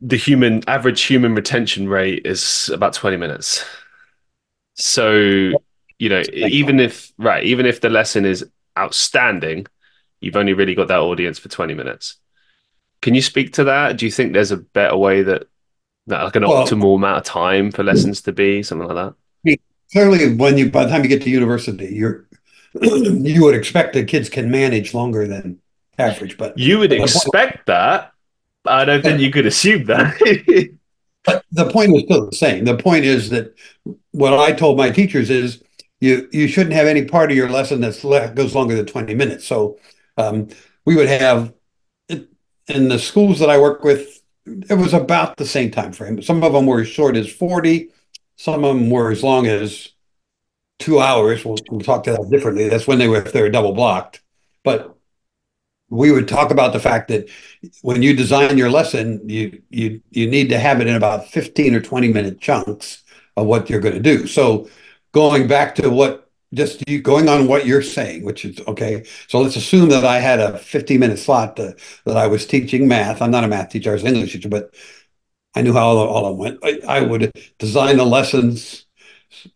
the 0.00 0.16
human 0.16 0.62
average 0.66 1.02
human 1.02 1.34
retention 1.34 1.86
rate 1.86 2.24
is 2.24 2.70
about 2.72 2.94
20 2.94 3.18
minutes. 3.18 3.62
So, 4.72 5.52
you 5.98 6.08
know, 6.08 6.22
even 6.32 6.80
if 6.80 7.12
right, 7.18 7.44
even 7.44 7.66
if 7.66 7.82
the 7.82 7.90
lesson 7.90 8.24
is 8.24 8.42
outstanding, 8.78 9.66
you've 10.20 10.36
only 10.36 10.54
really 10.54 10.74
got 10.74 10.88
that 10.88 11.00
audience 11.00 11.38
for 11.38 11.50
20 11.50 11.74
minutes. 11.74 12.16
Can 13.04 13.14
you 13.14 13.22
speak 13.22 13.52
to 13.54 13.64
that? 13.64 13.98
Do 13.98 14.06
you 14.06 14.10
think 14.10 14.32
there's 14.32 14.50
a 14.50 14.56
better 14.56 14.96
way 14.96 15.22
that 15.22 15.44
like 16.06 16.36
an 16.36 16.48
well, 16.48 16.66
optimal 16.66 16.96
amount 16.96 17.18
of 17.18 17.24
time 17.24 17.70
for 17.70 17.82
lessons 17.82 18.22
to 18.22 18.32
be 18.32 18.62
something 18.62 18.88
like 18.88 18.96
that 18.96 19.12
I 19.12 19.44
mean, 19.44 19.56
clearly 19.90 20.34
when 20.34 20.58
you 20.58 20.70
by 20.70 20.84
the 20.84 20.90
time 20.90 21.02
you 21.02 21.08
get 21.08 21.22
to 21.22 21.30
university 21.30 21.94
you're 21.94 22.26
you 22.82 23.42
would 23.42 23.54
expect 23.54 23.94
that 23.94 24.06
kids 24.06 24.28
can 24.28 24.50
manage 24.50 24.92
longer 24.92 25.26
than 25.26 25.62
average 25.96 26.36
but 26.36 26.58
you 26.58 26.78
would 26.78 26.92
expect 26.92 27.64
that 27.68 28.12
i 28.66 28.84
don't 28.84 29.00
think 29.00 29.18
you 29.18 29.30
could 29.30 29.46
assume 29.46 29.86
that 29.86 30.14
but 31.24 31.42
the 31.52 31.70
point 31.70 31.96
is 31.96 32.02
still 32.02 32.28
the 32.28 32.36
same 32.36 32.66
the 32.66 32.76
point 32.76 33.06
is 33.06 33.30
that 33.30 33.54
what 34.10 34.34
i 34.34 34.52
told 34.52 34.76
my 34.76 34.90
teachers 34.90 35.30
is 35.30 35.64
you 36.04 36.28
you 36.32 36.46
shouldn't 36.46 36.74
have 36.74 36.86
any 36.86 37.04
part 37.04 37.30
of 37.30 37.36
your 37.36 37.48
lesson 37.48 37.80
that 37.80 38.32
goes 38.34 38.54
longer 38.54 38.76
than 38.76 38.86
20 38.86 39.14
minutes. 39.14 39.46
So 39.46 39.78
um, 40.18 40.48
we 40.84 40.96
would 40.96 41.08
have 41.08 41.52
in 42.68 42.88
the 42.88 42.98
schools 42.98 43.38
that 43.38 43.50
I 43.50 43.58
work 43.58 43.84
with, 43.84 44.22
it 44.46 44.74
was 44.74 44.94
about 44.94 45.36
the 45.36 45.46
same 45.46 45.70
time 45.70 45.92
frame. 45.92 46.22
Some 46.22 46.42
of 46.42 46.52
them 46.52 46.66
were 46.66 46.80
as 46.80 46.88
short 46.88 47.16
as 47.16 47.30
40, 47.30 47.90
some 48.36 48.64
of 48.64 48.76
them 48.76 48.90
were 48.90 49.10
as 49.10 49.22
long 49.22 49.46
as 49.46 49.90
two 50.78 51.00
hours. 51.00 51.44
We'll, 51.44 51.56
we'll 51.70 51.80
talk 51.80 52.04
to 52.04 52.12
that 52.12 52.30
differently. 52.30 52.68
That's 52.68 52.86
when 52.86 52.98
they 52.98 53.08
were 53.08 53.22
if 53.22 53.32
they 53.32 53.42
were 53.42 53.50
double 53.50 53.72
blocked. 53.72 54.22
But 54.62 54.96
we 55.90 56.10
would 56.10 56.28
talk 56.28 56.50
about 56.50 56.72
the 56.72 56.80
fact 56.80 57.08
that 57.08 57.28
when 57.82 58.02
you 58.02 58.16
design 58.16 58.58
your 58.58 58.70
lesson, 58.70 59.20
you 59.28 59.62
you 59.70 60.00
you 60.10 60.28
need 60.28 60.48
to 60.50 60.58
have 60.58 60.80
it 60.80 60.86
in 60.86 60.96
about 60.96 61.28
15 61.28 61.74
or 61.74 61.80
20 61.80 62.12
minute 62.12 62.40
chunks 62.40 63.02
of 63.36 63.46
what 63.46 63.70
you're 63.70 63.80
going 63.80 63.94
to 63.94 64.00
do. 64.00 64.26
So 64.26 64.68
going 65.12 65.46
back 65.46 65.74
to 65.76 65.90
what 65.90 66.23
just 66.54 66.84
going 67.02 67.28
on 67.28 67.46
what 67.46 67.66
you're 67.66 67.82
saying, 67.82 68.24
which 68.24 68.44
is 68.44 68.60
okay. 68.66 69.04
So 69.28 69.40
let's 69.40 69.56
assume 69.56 69.88
that 69.90 70.04
I 70.04 70.20
had 70.20 70.40
a 70.40 70.58
50 70.58 70.98
minute 70.98 71.18
slot 71.18 71.56
to, 71.56 71.76
that 72.06 72.16
I 72.16 72.26
was 72.26 72.46
teaching 72.46 72.88
math. 72.88 73.20
I'm 73.20 73.30
not 73.30 73.44
a 73.44 73.48
math 73.48 73.70
teacher, 73.70 73.90
I 73.90 73.94
was 73.94 74.02
an 74.02 74.14
English 74.14 74.32
teacher, 74.32 74.48
but 74.48 74.74
I 75.54 75.62
knew 75.62 75.72
how 75.72 75.86
all, 75.86 75.98
all 75.98 76.26
of 76.26 76.36
went. 76.36 76.58
I, 76.62 76.80
I 76.86 77.00
would 77.00 77.32
design 77.58 77.96
the 77.96 78.04
lessons. 78.04 78.86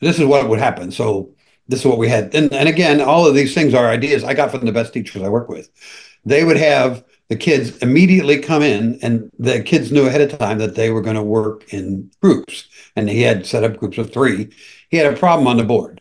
This 0.00 0.18
is 0.18 0.26
what 0.26 0.48
would 0.48 0.58
happen. 0.58 0.90
So 0.90 1.34
this 1.68 1.80
is 1.80 1.86
what 1.86 1.98
we 1.98 2.08
had. 2.08 2.34
And, 2.34 2.52
and 2.52 2.68
again, 2.68 3.00
all 3.00 3.26
of 3.26 3.34
these 3.34 3.54
things 3.54 3.74
are 3.74 3.86
ideas 3.86 4.24
I 4.24 4.34
got 4.34 4.50
from 4.50 4.64
the 4.64 4.72
best 4.72 4.92
teachers 4.92 5.22
I 5.22 5.28
work 5.28 5.48
with. 5.48 5.70
They 6.24 6.44
would 6.44 6.56
have 6.56 7.04
the 7.28 7.36
kids 7.36 7.76
immediately 7.78 8.38
come 8.38 8.62
in, 8.62 8.98
and 9.02 9.30
the 9.38 9.62
kids 9.62 9.92
knew 9.92 10.06
ahead 10.06 10.22
of 10.22 10.38
time 10.38 10.58
that 10.58 10.74
they 10.74 10.90
were 10.90 11.02
going 11.02 11.16
to 11.16 11.22
work 11.22 11.72
in 11.72 12.10
groups. 12.22 12.68
And 12.96 13.08
he 13.08 13.20
had 13.20 13.46
set 13.46 13.64
up 13.64 13.76
groups 13.76 13.98
of 13.98 14.12
three. 14.12 14.48
He 14.88 14.96
had 14.96 15.12
a 15.12 15.16
problem 15.16 15.46
on 15.46 15.58
the 15.58 15.64
board 15.64 16.00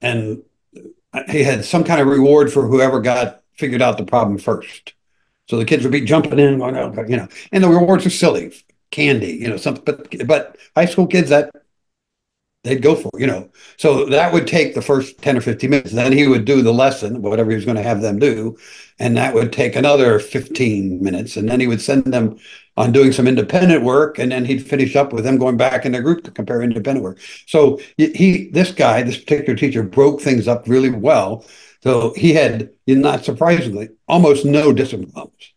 and 0.00 0.42
he 1.28 1.42
had 1.42 1.64
some 1.64 1.84
kind 1.84 2.00
of 2.00 2.06
reward 2.06 2.52
for 2.52 2.66
whoever 2.66 3.00
got 3.00 3.42
figured 3.54 3.82
out 3.82 3.98
the 3.98 4.04
problem 4.04 4.38
first. 4.38 4.94
So 5.48 5.56
the 5.58 5.64
kids 5.64 5.82
would 5.82 5.92
be 5.92 6.02
jumping 6.02 6.38
in, 6.38 6.58
going, 6.58 6.76
oh, 6.76 6.94
you 7.08 7.16
know, 7.16 7.28
and 7.50 7.64
the 7.64 7.68
rewards 7.68 8.06
are 8.06 8.10
silly, 8.10 8.54
candy, 8.90 9.32
you 9.32 9.48
know, 9.48 9.56
something. 9.56 9.84
But 9.84 10.26
but 10.26 10.56
high 10.76 10.86
school 10.86 11.06
kids 11.06 11.30
that 11.30 11.50
they'd 12.62 12.82
go 12.82 12.94
for, 12.94 13.10
you 13.18 13.26
know. 13.26 13.50
So 13.76 14.04
that 14.06 14.32
would 14.32 14.46
take 14.46 14.74
the 14.74 14.82
first 14.82 15.20
10 15.22 15.36
or 15.36 15.40
15 15.40 15.70
minutes. 15.70 15.92
Then 15.92 16.12
he 16.12 16.28
would 16.28 16.44
do 16.44 16.62
the 16.62 16.72
lesson, 16.72 17.22
whatever 17.22 17.50
he 17.50 17.56
was 17.56 17.64
going 17.64 17.76
to 17.76 17.82
have 17.82 18.00
them 18.00 18.18
do. 18.18 18.56
And 18.98 19.16
that 19.16 19.34
would 19.34 19.52
take 19.52 19.76
another 19.76 20.18
15 20.18 21.02
minutes. 21.02 21.36
And 21.36 21.48
then 21.48 21.60
he 21.60 21.66
would 21.66 21.80
send 21.80 22.04
them 22.04 22.38
on 22.80 22.92
doing 22.92 23.12
some 23.12 23.26
independent 23.26 23.82
work. 23.84 24.18
And 24.18 24.32
then 24.32 24.44
he'd 24.44 24.66
finish 24.66 24.96
up 24.96 25.12
with 25.12 25.24
them 25.24 25.38
going 25.38 25.56
back 25.56 25.84
in 25.84 25.92
their 25.92 26.02
group 26.02 26.24
to 26.24 26.30
compare 26.30 26.62
independent 26.62 27.04
work. 27.04 27.18
So 27.46 27.80
he, 27.96 28.48
this 28.52 28.72
guy, 28.72 29.02
this 29.02 29.18
particular 29.18 29.56
teacher 29.56 29.82
broke 29.82 30.20
things 30.20 30.48
up 30.48 30.66
really 30.66 30.90
well. 30.90 31.44
So 31.82 32.12
he 32.14 32.34
had, 32.34 32.70
not 32.86 33.24
surprisingly, 33.24 33.88
almost 34.06 34.44
no 34.44 34.72
discipline 34.72 35.10
problems 35.12 35.52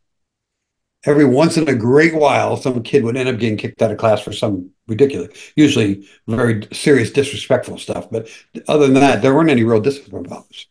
every 1.05 1.25
once 1.25 1.57
in 1.57 1.67
a 1.67 1.75
great 1.75 2.15
while, 2.15 2.57
some 2.57 2.81
kid 2.83 3.03
would 3.03 3.17
end 3.17 3.29
up 3.29 3.37
getting 3.37 3.57
kicked 3.57 3.81
out 3.81 3.91
of 3.91 3.97
class 3.97 4.21
for 4.21 4.31
some 4.31 4.69
ridiculous, 4.87 5.51
usually 5.55 6.07
very 6.27 6.67
serious, 6.71 7.11
disrespectful 7.11 7.77
stuff. 7.77 8.09
But 8.09 8.29
other 8.67 8.85
than 8.85 8.95
that, 8.95 9.21
there 9.21 9.33
weren't 9.33 9.49
any 9.49 9.63
real 9.63 9.81
discipline 9.81 10.23
problems. 10.23 10.67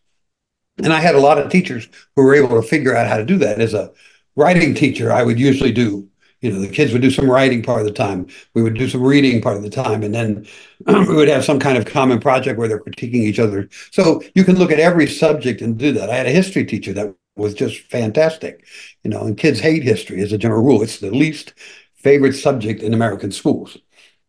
And 0.77 0.91
I 0.91 0.99
had 0.99 1.15
a 1.15 1.19
lot 1.19 1.37
of 1.37 1.51
teachers 1.51 1.87
who 2.15 2.23
were 2.23 2.33
able 2.33 2.59
to 2.59 2.67
figure 2.67 2.95
out 2.95 3.07
how 3.07 3.17
to 3.17 3.25
do 3.25 3.37
that. 3.37 3.61
As 3.61 3.73
a 3.73 3.91
writing 4.35 4.73
teacher, 4.73 5.11
I 5.11 5.23
would 5.23 5.39
usually 5.39 5.71
do, 5.71 6.09
you 6.43 6.51
know, 6.51 6.59
the 6.59 6.67
kids 6.67 6.91
would 6.91 7.01
do 7.01 7.09
some 7.09 7.31
writing 7.31 7.63
part 7.63 7.79
of 7.79 7.85
the 7.85 7.93
time. 7.93 8.27
We 8.53 8.61
would 8.61 8.73
do 8.73 8.89
some 8.89 9.01
reading 9.01 9.41
part 9.41 9.55
of 9.55 9.63
the 9.63 9.69
time. 9.69 10.03
And 10.03 10.13
then 10.13 10.45
we 10.85 11.15
would 11.15 11.29
have 11.29 11.45
some 11.45 11.57
kind 11.57 11.77
of 11.77 11.85
common 11.85 12.19
project 12.19 12.59
where 12.59 12.67
they're 12.67 12.83
critiquing 12.83 13.15
each 13.15 13.39
other. 13.39 13.69
So 13.91 14.21
you 14.35 14.43
can 14.43 14.57
look 14.57 14.69
at 14.69 14.79
every 14.79 15.07
subject 15.07 15.61
and 15.61 15.77
do 15.77 15.93
that. 15.93 16.09
I 16.09 16.15
had 16.15 16.25
a 16.25 16.31
history 16.31 16.65
teacher 16.65 16.91
that 16.93 17.15
was 17.37 17.53
just 17.53 17.79
fantastic. 17.83 18.65
You 19.03 19.09
know, 19.09 19.21
and 19.21 19.37
kids 19.37 19.61
hate 19.61 19.83
history 19.83 20.21
as 20.21 20.33
a 20.33 20.37
general 20.37 20.61
rule. 20.61 20.83
It's 20.83 20.99
the 20.99 21.11
least 21.11 21.53
favorite 21.95 22.33
subject 22.33 22.83
in 22.83 22.93
American 22.93 23.31
schools 23.31 23.77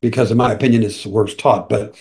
because, 0.01 0.31
in 0.31 0.37
my 0.37 0.53
opinion, 0.53 0.85
it's 0.85 1.03
the 1.03 1.11
worst 1.11 1.39
taught. 1.41 1.69
But 1.69 1.97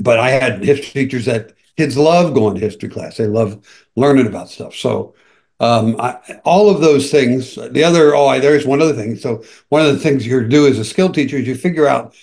but 0.00 0.20
I 0.20 0.30
had 0.30 0.64
history 0.64 1.02
teachers 1.02 1.24
that 1.24 1.54
kids 1.76 1.96
love 1.96 2.34
going 2.34 2.54
to 2.54 2.60
history 2.60 2.88
class. 2.88 3.16
They 3.16 3.26
love 3.26 3.66
learning 3.96 4.28
about 4.28 4.48
stuff. 4.48 4.76
So 4.76 5.14
um, 5.60 5.96
I, 5.98 6.40
all 6.44 6.70
of 6.70 6.80
those 6.80 7.10
things. 7.10 7.54
The 7.54 7.84
other, 7.84 8.14
oh, 8.14 8.38
there's 8.40 8.66
one 8.66 8.80
other 8.80 8.94
thing. 8.94 9.16
So 9.16 9.42
one 9.68 9.84
of 9.84 9.92
the 9.92 9.98
things 9.98 10.26
you 10.26 10.46
do 10.46 10.66
as 10.66 10.78
a 10.78 10.84
skill 10.84 11.10
teacher 11.10 11.36
is 11.36 11.46
you 11.46 11.54
figure 11.54 11.86
out 11.86 12.14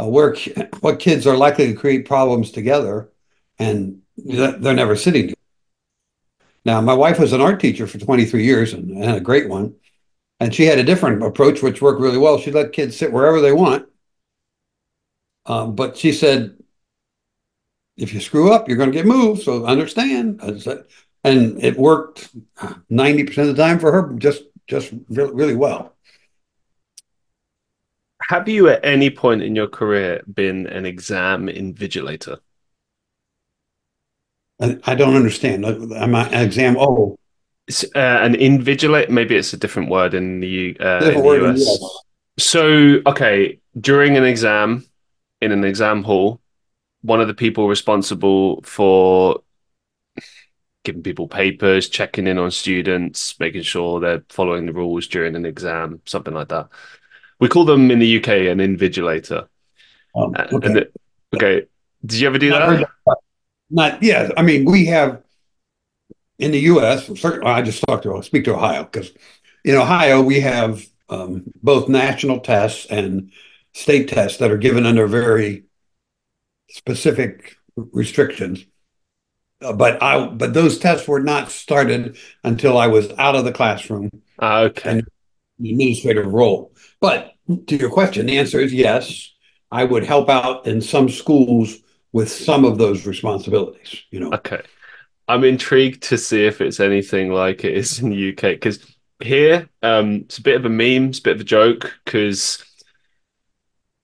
uh, 0.00 0.06
where 0.06 0.34
what 0.80 0.98
kids 0.98 1.26
are 1.26 1.36
likely 1.36 1.68
to 1.68 1.74
create 1.74 2.06
problems 2.06 2.50
together, 2.50 3.10
and 3.58 4.02
they're 4.16 4.74
never 4.74 4.96
sitting 4.96 5.28
Together. 5.28 5.40
now, 6.64 6.80
my 6.80 6.94
wife 6.94 7.18
was 7.18 7.32
an 7.32 7.40
art 7.40 7.60
teacher 7.60 7.86
for 7.86 7.98
23 7.98 8.44
years 8.44 8.72
and, 8.72 8.90
and 8.90 9.16
a 9.16 9.20
great 9.20 9.48
one. 9.48 9.74
And 10.40 10.52
she 10.52 10.64
had 10.64 10.78
a 10.78 10.84
different 10.84 11.22
approach, 11.22 11.62
which 11.62 11.80
worked 11.80 12.00
really 12.00 12.18
well. 12.18 12.36
She 12.38 12.50
let 12.50 12.72
kids 12.72 12.96
sit 12.96 13.12
wherever 13.12 13.40
they 13.40 13.52
want. 13.52 13.86
Um, 15.46 15.76
but 15.76 15.96
she 15.96 16.12
said, 16.12 16.56
if 17.96 18.12
you 18.12 18.20
screw 18.20 18.52
up, 18.52 18.66
you're 18.66 18.76
going 18.76 18.90
to 18.90 18.96
get 18.96 19.06
moved. 19.06 19.42
So 19.42 19.66
understand. 19.66 20.40
And 21.24 21.62
it 21.62 21.78
worked 21.78 22.30
90% 22.90 23.38
of 23.38 23.46
the 23.48 23.54
time 23.54 23.78
for 23.78 23.92
her, 23.92 24.12
just 24.14 24.42
just 24.66 24.92
really, 25.08 25.32
really 25.32 25.56
well. 25.56 25.94
Have 28.28 28.48
you 28.48 28.68
at 28.68 28.84
any 28.84 29.10
point 29.10 29.42
in 29.42 29.54
your 29.54 29.66
career 29.66 30.22
been 30.32 30.66
an 30.66 30.86
exam 30.86 31.48
invigilator? 31.48 32.38
I, 34.60 34.94
don't 34.94 35.16
understand. 35.16 35.64
Am 35.64 36.14
I 36.14 36.28
an 36.28 36.46
exam? 36.46 36.76
Oh, 36.78 37.18
uh, 37.68 37.98
an 37.98 38.34
invigilate. 38.34 39.10
Maybe 39.10 39.36
it's 39.36 39.52
a 39.52 39.56
different 39.56 39.90
word 39.90 40.14
in 40.14 40.40
the, 40.40 40.76
uh, 40.78 41.04
in 41.04 41.22
the 41.22 41.44
US. 41.44 41.80
In 41.80 41.88
so, 42.38 43.00
okay, 43.06 43.58
during 43.78 44.16
an 44.16 44.24
exam 44.24 44.86
in 45.40 45.50
an 45.52 45.64
exam 45.64 46.04
hall, 46.04 46.40
one 47.02 47.20
of 47.20 47.26
the 47.26 47.34
people 47.34 47.68
responsible 47.68 48.62
for 48.62 49.42
giving 50.84 51.02
people 51.02 51.28
papers, 51.28 51.88
checking 51.88 52.26
in 52.26 52.38
on 52.38 52.50
students, 52.50 53.38
making 53.38 53.62
sure 53.62 54.00
they're 54.00 54.24
following 54.28 54.66
the 54.66 54.72
rules 54.72 55.06
during 55.06 55.36
an 55.36 55.46
exam, 55.46 56.00
something 56.06 56.34
like 56.34 56.48
that. 56.48 56.68
We 57.38 57.48
call 57.48 57.64
them 57.64 57.90
in 57.90 57.98
the 57.98 58.18
UK 58.18 58.28
an 58.28 58.58
invigilator. 58.58 59.48
Um, 60.14 60.34
okay. 60.36 60.72
The, 60.72 60.90
okay. 61.34 61.66
Did 62.04 62.20
you 62.20 62.26
ever 62.26 62.38
do 62.38 62.50
that? 62.50 62.86
Not 63.70 64.02
yeah. 64.02 64.30
I 64.36 64.42
mean, 64.42 64.64
we 64.64 64.86
have 64.86 65.22
in 66.38 66.50
the 66.50 66.60
U.S. 66.60 67.06
Certainly, 67.18 67.50
I 67.50 67.62
just 67.62 67.82
talked 67.86 68.02
to 68.02 68.22
speak 68.22 68.44
to 68.44 68.54
Ohio 68.54 68.84
because 68.84 69.12
in 69.64 69.76
Ohio 69.76 70.20
we 70.20 70.40
have 70.40 70.84
um, 71.08 71.44
both 71.62 71.88
national 71.88 72.40
tests 72.40 72.86
and 72.86 73.32
state 73.72 74.08
tests 74.08 74.38
that 74.38 74.50
are 74.50 74.58
given 74.58 74.84
under 74.84 75.06
very 75.06 75.64
specific 76.68 77.56
restrictions. 77.76 78.64
Uh, 79.62 79.72
but 79.72 80.02
I 80.02 80.26
but 80.26 80.54
those 80.54 80.78
tests 80.78 81.06
were 81.06 81.20
not 81.20 81.50
started 81.50 82.16
until 82.44 82.78
I 82.78 82.88
was 82.88 83.10
out 83.18 83.34
of 83.34 83.44
the 83.44 83.52
classroom. 83.52 84.10
Uh, 84.40 84.70
okay. 84.70 85.02
Administrative 85.58 86.26
role. 86.26 86.72
But 87.00 87.34
to 87.66 87.76
your 87.76 87.90
question, 87.90 88.26
the 88.26 88.38
answer 88.38 88.60
is 88.60 88.72
yes. 88.72 89.30
I 89.70 89.84
would 89.84 90.04
help 90.04 90.28
out 90.28 90.66
in 90.66 90.82
some 90.82 91.08
schools 91.08 91.78
with 92.12 92.30
some 92.30 92.64
of 92.64 92.78
those 92.78 93.06
responsibilities. 93.06 94.02
You 94.10 94.20
know. 94.20 94.32
Okay, 94.32 94.62
I'm 95.28 95.44
intrigued 95.44 96.02
to 96.04 96.18
see 96.18 96.44
if 96.44 96.60
it's 96.60 96.80
anything 96.80 97.32
like 97.32 97.64
it 97.64 97.74
is 97.74 98.00
in 98.00 98.10
the 98.10 98.30
UK 98.30 98.42
because 98.42 98.84
here 99.20 99.68
um, 99.82 100.16
it's 100.16 100.38
a 100.38 100.42
bit 100.42 100.56
of 100.56 100.64
a 100.64 100.68
meme, 100.68 101.10
it's 101.10 101.20
a 101.20 101.22
bit 101.22 101.36
of 101.36 101.40
a 101.40 101.44
joke 101.44 101.94
because. 102.04 102.64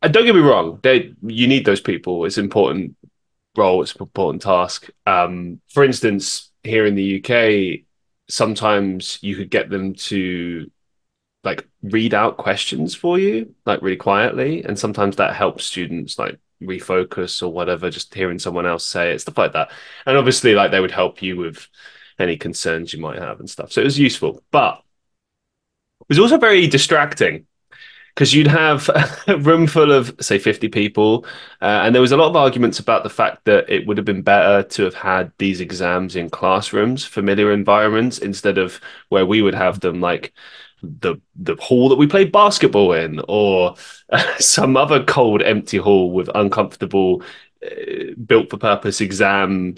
And 0.01 0.15
don't 0.15 0.25
get 0.25 0.37
me 0.37 0.41
wrong, 0.41 0.79
they 0.85 1.13
you 1.23 1.49
need 1.49 1.67
those 1.67 1.81
people. 1.81 2.25
It's 2.25 2.39
important 2.39 2.95
role, 3.59 3.83
it's 3.83 3.95
an 3.95 4.03
important 4.03 4.43
task. 4.43 4.89
Um, 5.07 5.61
for 5.69 5.85
instance, 5.85 6.51
here 6.63 6.87
in 6.87 6.95
the 6.95 7.23
UK, 7.23 7.85
sometimes 8.29 9.19
you 9.23 9.37
could 9.37 9.51
get 9.51 9.69
them 9.69 9.95
to 9.95 10.71
like 11.45 11.69
read 11.83 12.15
out 12.15 12.37
questions 12.37 12.95
for 12.95 13.19
you, 13.19 13.55
like 13.67 13.83
really 13.83 13.97
quietly, 13.97 14.65
and 14.65 14.79
sometimes 14.79 15.17
that 15.17 15.35
helps 15.35 15.65
students 15.65 16.19
like 16.19 16.39
refocus 16.63 17.43
or 17.43 17.49
whatever, 17.49 17.91
just 17.91 18.15
hearing 18.15 18.39
someone 18.39 18.67
else 18.67 18.85
say 18.85 19.13
it, 19.13 19.21
stuff 19.21 19.39
like 19.39 19.53
that. 19.53 19.71
And 20.07 20.17
obviously, 20.17 20.55
like 20.55 20.71
they 20.71 20.81
would 20.81 20.91
help 20.91 21.23
you 21.23 21.37
with 21.37 21.67
any 22.19 22.37
concerns 22.37 22.93
you 22.93 23.01
might 23.01 23.19
have 23.19 23.41
and 23.41 23.49
stuff. 23.49 23.73
So 23.73 23.81
it 23.81 23.85
was 23.85 23.99
useful, 23.99 24.43
but 24.51 24.83
it 26.01 26.09
was 26.09 26.19
also 26.19 26.39
very 26.39 26.67
distracting 26.67 27.47
because 28.19 28.35
you'd 28.35 28.49
have 28.49 28.91
a 29.29 29.39
room 29.39 29.69
full 29.69 29.93
of 29.93 30.13
say 30.21 30.41
50 30.41 30.69
people 30.69 31.25
uh, 31.63 31.83
and 31.85 31.95
there 31.95 32.03
was 32.03 32.11
a 32.11 32.17
lot 32.17 32.29
of 32.29 32.37
arguments 32.37 32.81
about 32.81 33.05
the 33.05 33.11
fact 33.11 33.45
that 33.45 33.71
it 33.71 33.87
would 33.87 33.97
have 33.97 34.05
been 34.05 34.23
better 34.23 34.67
to 34.69 34.83
have 34.83 34.95
had 34.95 35.31
these 35.39 35.61
exams 35.61 36.17
in 36.17 36.29
classrooms 36.29 37.05
familiar 37.05 37.53
environments 37.53 38.19
instead 38.19 38.59
of 38.59 38.81
where 39.09 39.25
we 39.25 39.41
would 39.41 39.55
have 39.55 39.79
them 39.81 40.01
like 40.01 40.33
the 40.83 41.17
the 41.37 41.57
hall 41.57 41.89
that 41.89 41.97
we 41.97 42.07
played 42.07 42.33
basketball 42.33 42.93
in, 42.93 43.21
or 43.29 43.75
some 44.39 44.77
other 44.77 45.05
cold, 45.05 45.43
empty 45.43 45.77
hall 45.77 46.11
with 46.11 46.31
uncomfortable 46.35 47.23
uh, 47.65 48.15
built 48.27 48.51
for 48.51 48.57
purpose 48.59 49.01
exam. 49.01 49.77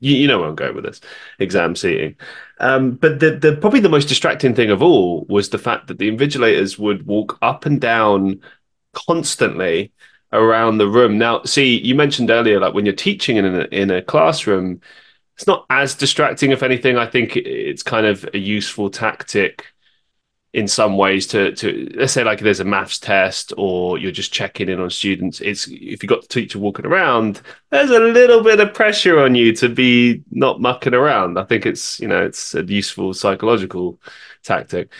You, 0.00 0.14
you 0.14 0.28
know 0.28 0.40
where 0.40 0.48
I'm 0.48 0.54
going 0.54 0.74
with 0.74 0.84
this 0.84 1.00
exam 1.38 1.74
seating. 1.74 2.16
Um, 2.58 2.92
but 2.92 3.20
the, 3.20 3.32
the 3.32 3.56
probably 3.56 3.80
the 3.80 3.88
most 3.88 4.08
distracting 4.08 4.54
thing 4.54 4.70
of 4.70 4.82
all 4.82 5.26
was 5.28 5.50
the 5.50 5.58
fact 5.58 5.88
that 5.88 5.98
the 5.98 6.10
invigilators 6.10 6.78
would 6.78 7.06
walk 7.06 7.38
up 7.42 7.66
and 7.66 7.80
down 7.80 8.40
constantly 8.94 9.92
around 10.32 10.78
the 10.78 10.88
room. 10.88 11.18
Now, 11.18 11.42
see, 11.44 11.78
you 11.78 11.94
mentioned 11.94 12.30
earlier, 12.30 12.58
like 12.58 12.74
when 12.74 12.86
you're 12.86 12.94
teaching 12.94 13.36
in 13.36 13.44
a, 13.44 13.64
in 13.70 13.90
a 13.90 14.02
classroom, 14.02 14.80
it's 15.34 15.46
not 15.46 15.66
as 15.68 15.94
distracting. 15.94 16.50
If 16.50 16.62
anything, 16.62 16.96
I 16.96 17.06
think 17.06 17.36
it's 17.36 17.82
kind 17.82 18.06
of 18.06 18.28
a 18.32 18.38
useful 18.38 18.88
tactic 18.88 19.66
in 20.52 20.66
some 20.66 20.96
ways 20.96 21.26
to 21.26 21.54
to 21.54 21.90
let's 21.94 22.12
say 22.12 22.24
like 22.24 22.40
there's 22.40 22.60
a 22.60 22.64
maths 22.64 22.98
test 22.98 23.52
or 23.58 23.98
you're 23.98 24.10
just 24.10 24.32
checking 24.32 24.68
in 24.68 24.80
on 24.80 24.88
students 24.88 25.40
it's 25.40 25.66
if 25.68 26.02
you've 26.02 26.08
got 26.08 26.22
the 26.22 26.28
teacher 26.28 26.58
walking 26.58 26.86
around 26.86 27.42
there's 27.70 27.90
a 27.90 27.98
little 27.98 28.42
bit 28.42 28.60
of 28.60 28.72
pressure 28.72 29.18
on 29.20 29.34
you 29.34 29.52
to 29.54 29.68
be 29.68 30.22
not 30.30 30.60
mucking 30.60 30.94
around. 30.94 31.38
I 31.38 31.44
think 31.44 31.66
it's 31.66 32.00
you 32.00 32.08
know 32.08 32.24
it's 32.24 32.54
a 32.54 32.64
useful 32.64 33.12
psychological 33.14 34.00
tactic. 34.42 34.90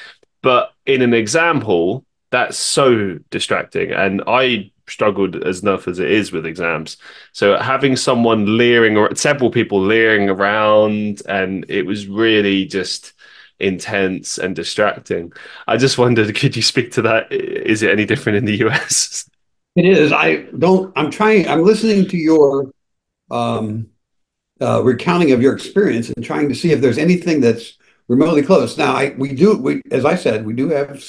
But 0.42 0.72
in 0.84 1.02
an 1.02 1.14
example 1.14 2.04
that's 2.30 2.58
so 2.58 3.18
distracting. 3.30 3.92
And 3.92 4.22
i 4.26 4.70
struggled 4.88 5.42
as 5.44 5.62
enough 5.62 5.88
as 5.88 5.98
it 5.98 6.08
is 6.08 6.30
with 6.30 6.46
exams. 6.46 6.96
So 7.32 7.58
having 7.58 7.96
someone 7.96 8.56
leering 8.56 8.96
or 8.96 9.12
several 9.16 9.50
people 9.50 9.80
leering 9.80 10.28
around 10.28 11.22
and 11.28 11.64
it 11.68 11.84
was 11.84 12.06
really 12.06 12.66
just 12.66 13.12
intense 13.58 14.38
and 14.38 14.54
distracting. 14.54 15.32
I 15.66 15.76
just 15.76 15.98
wondered, 15.98 16.34
could 16.34 16.56
you 16.56 16.62
speak 16.62 16.92
to 16.92 17.02
that? 17.02 17.30
Is 17.32 17.82
it 17.82 17.90
any 17.90 18.04
different 18.04 18.38
in 18.38 18.44
the 18.44 18.66
US? 18.66 19.28
It 19.76 19.84
is. 19.84 20.10
I 20.10 20.36
don't. 20.58 20.90
I'm 20.96 21.10
trying. 21.10 21.46
I'm 21.48 21.62
listening 21.62 22.08
to 22.08 22.16
your 22.16 22.72
um, 23.30 23.90
uh, 24.58 24.82
recounting 24.82 25.32
of 25.32 25.42
your 25.42 25.54
experience 25.54 26.08
and 26.08 26.24
trying 26.24 26.48
to 26.48 26.54
see 26.54 26.72
if 26.72 26.80
there's 26.80 26.96
anything 26.96 27.42
that's 27.42 27.76
remotely 28.08 28.42
close. 28.42 28.78
Now, 28.78 28.94
I 28.94 29.14
we 29.18 29.34
do. 29.34 29.56
We, 29.58 29.82
as 29.90 30.06
I 30.06 30.16
said, 30.16 30.46
we 30.46 30.54
do 30.54 30.70
have 30.70 31.04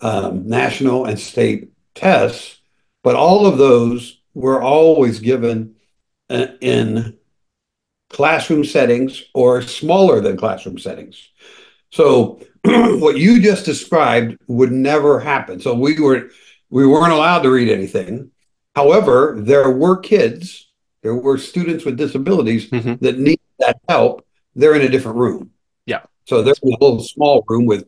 um, 0.00 0.48
national 0.48 1.06
and 1.06 1.18
state 1.18 1.70
tests, 1.96 2.60
but 3.02 3.16
all 3.16 3.44
of 3.44 3.58
those 3.58 4.20
were 4.34 4.62
always 4.62 5.18
given 5.18 5.74
uh, 6.30 6.46
in 6.60 7.16
classroom 8.10 8.64
settings 8.64 9.24
or 9.34 9.62
smaller 9.62 10.20
than 10.20 10.36
classroom 10.36 10.78
settings. 10.78 11.30
So 11.96 12.40
what 12.64 13.16
you 13.16 13.40
just 13.40 13.64
described 13.64 14.36
would 14.48 14.70
never 14.70 15.18
happen. 15.18 15.60
So 15.60 15.74
we 15.74 15.98
were 15.98 16.28
we 16.68 16.86
weren't 16.86 17.12
allowed 17.12 17.40
to 17.44 17.50
read 17.50 17.70
anything. 17.70 18.32
However, 18.74 19.36
there 19.38 19.70
were 19.70 19.96
kids, 19.96 20.70
there 21.02 21.14
were 21.14 21.38
students 21.38 21.86
with 21.86 21.96
disabilities 21.96 22.68
mm-hmm. 22.68 23.02
that 23.02 23.18
need 23.18 23.40
that 23.60 23.78
help. 23.88 24.26
They're 24.54 24.74
in 24.74 24.82
a 24.82 24.90
different 24.90 25.16
room. 25.16 25.52
Yeah. 25.86 26.02
So 26.26 26.42
they're 26.42 26.54
in 26.62 26.74
a 26.74 26.84
little 26.84 27.02
small 27.02 27.42
room 27.48 27.64
with 27.64 27.86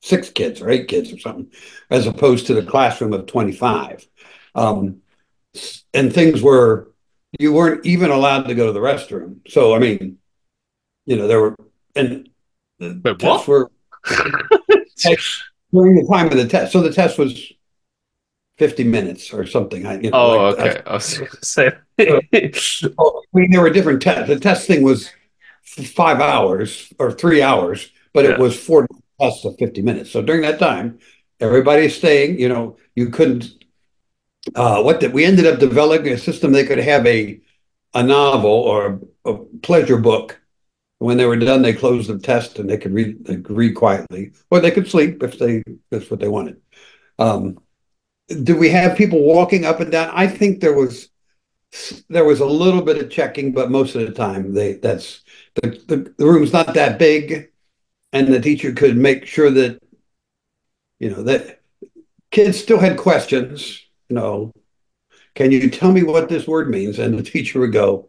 six 0.00 0.30
kids 0.30 0.60
or 0.60 0.70
eight 0.70 0.86
kids 0.86 1.12
or 1.12 1.18
something, 1.18 1.50
as 1.90 2.06
opposed 2.06 2.46
to 2.46 2.54
the 2.54 2.62
classroom 2.62 3.12
of 3.12 3.26
25. 3.26 4.06
Um, 4.54 5.00
and 5.92 6.12
things 6.12 6.42
were, 6.42 6.92
you 7.40 7.52
weren't 7.52 7.84
even 7.86 8.12
allowed 8.12 8.42
to 8.42 8.54
go 8.54 8.66
to 8.66 8.72
the 8.72 8.78
restroom. 8.78 9.40
So, 9.48 9.74
I 9.74 9.80
mean, 9.80 10.18
you 11.06 11.16
know, 11.16 11.26
there 11.26 11.40
were, 11.40 11.56
and 11.96 12.28
the 12.78 13.00
Wait, 13.04 13.18
tests 13.18 13.46
were 13.48 13.70
during 15.72 15.96
the 15.96 16.06
time 16.10 16.26
of 16.26 16.36
the 16.36 16.46
test. 16.48 16.72
So 16.72 16.80
the 16.80 16.92
test 16.92 17.18
was 17.18 17.52
50 18.58 18.84
minutes 18.84 19.32
or 19.32 19.46
something. 19.46 19.86
I, 19.86 20.00
you 20.00 20.10
know, 20.10 20.16
oh, 20.16 20.50
like, 20.50 20.58
okay. 20.58 20.82
I, 20.86 20.90
I 20.90 20.94
was 20.94 21.18
going 21.18 21.30
to 21.30 21.44
say. 21.44 21.72
I 21.98 22.52
mean, 23.32 23.50
there 23.50 23.60
were 23.60 23.70
different 23.70 24.02
tests. 24.02 24.28
The 24.28 24.38
test 24.38 24.66
thing 24.66 24.82
was 24.82 25.10
five 25.64 26.20
hours 26.20 26.92
or 26.98 27.10
three 27.10 27.42
hours, 27.42 27.90
but 28.12 28.24
yeah. 28.24 28.32
it 28.32 28.38
was 28.38 28.58
four 28.58 28.86
tests 29.20 29.44
of 29.44 29.56
50 29.58 29.82
minutes. 29.82 30.10
So 30.10 30.22
during 30.22 30.42
that 30.42 30.58
time, 30.58 30.98
everybody's 31.40 31.96
staying, 31.96 32.38
you 32.38 32.48
know, 32.48 32.76
you 32.94 33.08
couldn't, 33.08 33.64
uh, 34.54 34.82
what 34.82 35.00
did 35.00 35.12
we 35.12 35.24
ended 35.24 35.46
up 35.46 35.58
developing 35.58 36.12
a 36.12 36.18
system 36.18 36.52
they 36.52 36.66
could 36.66 36.78
have 36.78 37.06
a, 37.06 37.40
a 37.94 38.02
novel 38.02 38.50
or 38.50 39.00
a, 39.24 39.30
a 39.30 39.38
pleasure 39.62 39.96
book 39.96 40.40
when 41.04 41.18
they 41.18 41.26
were 41.26 41.36
done, 41.36 41.60
they 41.60 41.74
closed 41.74 42.08
the 42.08 42.18
test 42.18 42.58
and 42.58 42.68
they 42.68 42.78
could 42.78 42.94
read, 42.94 43.24
they 43.26 43.36
could 43.36 43.56
read 43.56 43.74
quietly, 43.74 44.32
or 44.50 44.60
they 44.60 44.70
could 44.70 44.88
sleep 44.88 45.22
if 45.22 45.38
they 45.38 45.62
that's 45.90 46.10
what 46.10 46.18
they 46.18 46.28
wanted. 46.28 46.60
Um, 47.18 47.58
did 48.28 48.56
we 48.56 48.70
have 48.70 48.96
people 48.96 49.22
walking 49.22 49.66
up 49.66 49.80
and 49.80 49.92
down? 49.92 50.10
I 50.14 50.26
think 50.26 50.60
there 50.60 50.74
was 50.74 51.10
there 52.08 52.24
was 52.24 52.40
a 52.40 52.46
little 52.46 52.80
bit 52.80 53.02
of 53.02 53.10
checking, 53.10 53.52
but 53.52 53.70
most 53.70 53.94
of 53.94 54.06
the 54.06 54.12
time 54.12 54.54
they 54.54 54.74
that's 54.74 55.22
the, 55.56 55.70
the, 55.86 56.14
the 56.16 56.26
room's 56.26 56.52
not 56.54 56.72
that 56.72 56.98
big, 56.98 57.50
and 58.12 58.28
the 58.28 58.40
teacher 58.40 58.72
could 58.72 58.96
make 58.96 59.26
sure 59.26 59.50
that 59.50 59.82
you 61.00 61.10
know 61.10 61.22
that 61.24 61.60
kids 62.30 62.58
still 62.58 62.78
had 62.78 62.96
questions. 62.96 63.82
You 64.08 64.16
know, 64.16 64.52
can 65.34 65.50
you 65.50 65.68
tell 65.68 65.92
me 65.92 66.02
what 66.02 66.30
this 66.30 66.46
word 66.46 66.70
means? 66.70 66.98
And 66.98 67.18
the 67.18 67.22
teacher 67.34 67.60
would 67.60 67.72
go, 67.72 68.08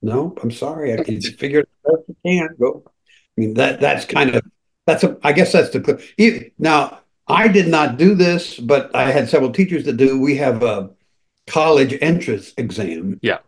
no, 0.00 0.34
I'm 0.42 0.50
sorry. 0.50 0.92
I 0.92 1.04
can't 1.04 1.24
figure 1.24 1.64
You 1.86 2.16
can 2.24 2.56
go. 2.58 2.82
I 2.86 3.40
mean 3.40 3.54
that 3.54 3.80
that's 3.80 4.04
kind 4.04 4.34
of 4.34 4.42
that's 4.86 5.04
a. 5.04 5.16
I 5.22 5.32
guess 5.32 5.52
that's 5.52 5.70
the 5.70 6.50
now. 6.58 6.98
I 7.28 7.46
did 7.48 7.68
not 7.68 7.98
do 7.98 8.14
this, 8.14 8.58
but 8.58 8.94
I 8.94 9.10
had 9.10 9.28
several 9.28 9.52
teachers 9.52 9.84
that 9.84 9.96
do. 9.96 10.20
We 10.20 10.36
have 10.36 10.62
a 10.62 10.90
college 11.46 11.96
entrance 12.02 12.52
exam. 12.56 13.20
Yeah. 13.22 13.38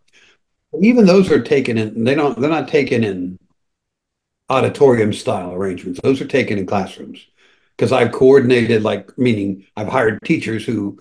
Even 0.81 1.07
those 1.07 1.31
are 1.31 1.43
taken 1.43 1.77
in. 1.77 2.05
They 2.05 2.15
don't. 2.15 2.41
They're 2.41 2.51
not 2.51 2.69
taken 2.69 3.05
in 3.05 3.39
auditorium 4.49 5.13
style 5.13 5.53
arrangements. 5.53 6.01
Those 6.03 6.21
are 6.21 6.27
taken 6.27 6.59
in 6.59 6.67
classrooms 6.67 7.27
because 7.77 7.93
I've 7.93 8.13
coordinated, 8.13 8.83
like 8.83 9.17
meaning 9.19 9.67
I've 9.77 9.89
hired 9.89 10.21
teachers 10.25 10.65
who 10.65 11.01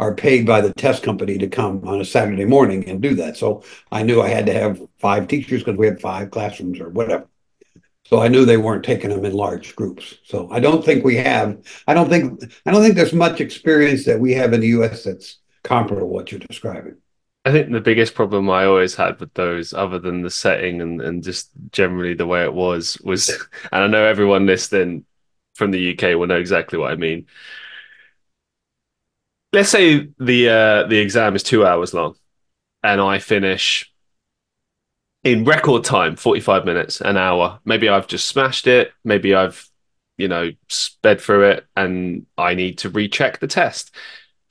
are 0.00 0.14
paid 0.14 0.46
by 0.46 0.60
the 0.60 0.72
test 0.74 1.02
company 1.02 1.38
to 1.38 1.48
come 1.48 1.86
on 1.86 2.00
a 2.00 2.04
Saturday 2.04 2.44
morning 2.44 2.88
and 2.88 3.02
do 3.02 3.14
that. 3.14 3.36
So 3.36 3.64
I 3.90 4.02
knew 4.02 4.22
I 4.22 4.28
had 4.28 4.46
to 4.46 4.52
have 4.52 4.80
five 4.98 5.26
teachers 5.26 5.62
because 5.62 5.78
we 5.78 5.86
had 5.86 6.00
five 6.00 6.30
classrooms 6.30 6.80
or 6.80 6.88
whatever. 6.90 7.26
So 8.04 8.20
I 8.20 8.28
knew 8.28 8.44
they 8.44 8.56
weren't 8.56 8.84
taking 8.84 9.10
them 9.10 9.24
in 9.24 9.34
large 9.34 9.76
groups. 9.76 10.18
So 10.24 10.48
I 10.50 10.60
don't 10.60 10.84
think 10.84 11.04
we 11.04 11.16
have. 11.16 11.58
I 11.86 11.94
don't 11.94 12.08
think. 12.08 12.42
I 12.64 12.70
don't 12.70 12.82
think 12.82 12.94
there's 12.94 13.12
much 13.12 13.40
experience 13.40 14.06
that 14.06 14.18
we 14.18 14.32
have 14.34 14.52
in 14.54 14.60
the 14.60 14.68
U.S. 14.68 15.04
that's 15.04 15.38
comparable 15.62 16.06
to 16.06 16.06
what 16.06 16.32
you're 16.32 16.38
describing. 16.38 16.96
I 17.44 17.52
think 17.52 17.70
the 17.70 17.80
biggest 17.80 18.14
problem 18.14 18.48
I 18.50 18.64
always 18.64 18.94
had 18.94 19.20
with 19.20 19.32
those, 19.34 19.72
other 19.72 19.98
than 19.98 20.22
the 20.22 20.30
setting 20.30 20.80
and, 20.80 21.00
and 21.00 21.22
just 21.22 21.50
generally 21.70 22.14
the 22.14 22.26
way 22.26 22.44
it 22.44 22.52
was, 22.52 22.98
was, 23.02 23.28
and 23.72 23.84
I 23.84 23.86
know 23.86 24.04
everyone 24.04 24.46
listening 24.46 25.04
from 25.54 25.70
the 25.70 25.92
UK 25.92 26.18
will 26.18 26.26
know 26.26 26.38
exactly 26.38 26.78
what 26.78 26.92
I 26.92 26.96
mean 26.96 27.26
let's 29.52 29.70
say 29.70 30.08
the 30.18 30.48
uh, 30.48 30.86
the 30.88 30.98
exam 30.98 31.36
is 31.36 31.42
two 31.42 31.66
hours 31.66 31.94
long, 31.94 32.16
and 32.82 33.00
I 33.00 33.18
finish 33.18 33.92
in 35.24 35.44
record 35.44 35.84
time, 35.84 36.16
forty 36.16 36.40
five 36.40 36.64
minutes, 36.64 37.00
an 37.00 37.16
hour. 37.16 37.60
Maybe 37.64 37.88
I've 37.88 38.06
just 38.06 38.28
smashed 38.28 38.66
it. 38.66 38.92
Maybe 39.04 39.34
I've 39.34 39.68
you 40.16 40.28
know 40.28 40.50
sped 40.68 41.20
through 41.20 41.50
it, 41.50 41.66
and 41.76 42.26
I 42.36 42.54
need 42.54 42.78
to 42.78 42.90
recheck 42.90 43.38
the 43.38 43.46
test. 43.46 43.94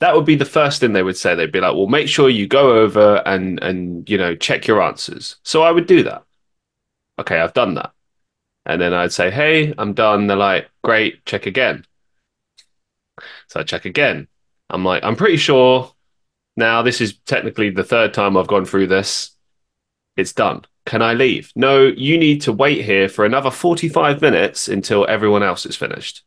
That 0.00 0.14
would 0.14 0.26
be 0.26 0.36
the 0.36 0.44
first 0.44 0.80
thing 0.80 0.92
they 0.92 1.02
would 1.02 1.16
say. 1.16 1.34
They'd 1.34 1.52
be 1.52 1.60
like, 1.60 1.74
"Well, 1.74 1.86
make 1.88 2.08
sure 2.08 2.28
you 2.28 2.46
go 2.46 2.78
over 2.80 3.22
and 3.26 3.62
and 3.62 4.08
you 4.08 4.18
know 4.18 4.34
check 4.36 4.66
your 4.66 4.82
answers." 4.82 5.36
So 5.42 5.62
I 5.62 5.72
would 5.72 5.86
do 5.86 6.02
that. 6.04 6.24
Okay, 7.18 7.40
I've 7.40 7.54
done 7.54 7.74
that. 7.74 7.92
And 8.68 8.80
then 8.80 8.92
I'd 8.92 9.12
say, 9.12 9.30
hey, 9.30 9.74
I'm 9.78 9.94
done. 9.94 10.26
They're 10.26 10.36
like, 10.36 10.70
great, 10.84 11.24
check 11.24 11.46
again. 11.46 11.84
So 13.48 13.60
I 13.60 13.62
check 13.62 13.86
again. 13.86 14.28
I'm 14.70 14.84
like, 14.84 15.02
I'm 15.04 15.16
pretty 15.16 15.36
sure 15.36 15.92
now 16.56 16.82
this 16.82 17.00
is 17.00 17.18
technically 17.26 17.70
the 17.70 17.84
third 17.84 18.12
time 18.12 18.36
I've 18.36 18.46
gone 18.46 18.64
through 18.64 18.88
this. 18.88 19.30
It's 20.16 20.32
done. 20.32 20.64
Can 20.84 21.02
I 21.02 21.14
leave? 21.14 21.52
No, 21.54 21.86
you 21.86 22.18
need 22.18 22.42
to 22.42 22.52
wait 22.52 22.84
here 22.84 23.08
for 23.08 23.24
another 23.24 23.50
45 23.50 24.20
minutes 24.20 24.68
until 24.68 25.06
everyone 25.08 25.42
else 25.42 25.66
is 25.66 25.76
finished. 25.76 26.22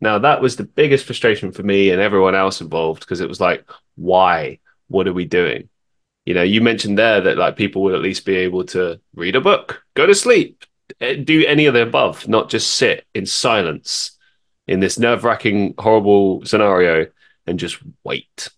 Now, 0.00 0.18
that 0.18 0.40
was 0.40 0.56
the 0.56 0.64
biggest 0.64 1.06
frustration 1.06 1.52
for 1.52 1.62
me 1.62 1.90
and 1.90 2.00
everyone 2.00 2.34
else 2.34 2.60
involved 2.60 3.00
because 3.00 3.20
it 3.20 3.28
was 3.28 3.40
like, 3.40 3.68
why? 3.94 4.58
What 4.88 5.06
are 5.06 5.12
we 5.12 5.24
doing? 5.24 5.68
You 6.24 6.34
know, 6.34 6.42
you 6.42 6.60
mentioned 6.60 6.98
there 6.98 7.20
that 7.20 7.38
like 7.38 7.56
people 7.56 7.82
would 7.82 7.94
at 7.94 8.00
least 8.00 8.26
be 8.26 8.36
able 8.36 8.64
to 8.64 9.00
read 9.14 9.36
a 9.36 9.40
book, 9.40 9.82
go 9.94 10.06
to 10.06 10.14
sleep, 10.14 10.64
eh, 11.00 11.14
do 11.14 11.44
any 11.46 11.66
of 11.66 11.74
the 11.74 11.82
above, 11.82 12.26
not 12.26 12.50
just 12.50 12.74
sit 12.74 13.06
in 13.14 13.26
silence 13.26 14.18
in 14.66 14.80
this 14.80 14.98
nerve 14.98 15.24
wracking, 15.24 15.74
horrible 15.78 16.44
scenario 16.44 17.06
and 17.46 17.58
just 17.58 17.78
wait. 18.04 18.48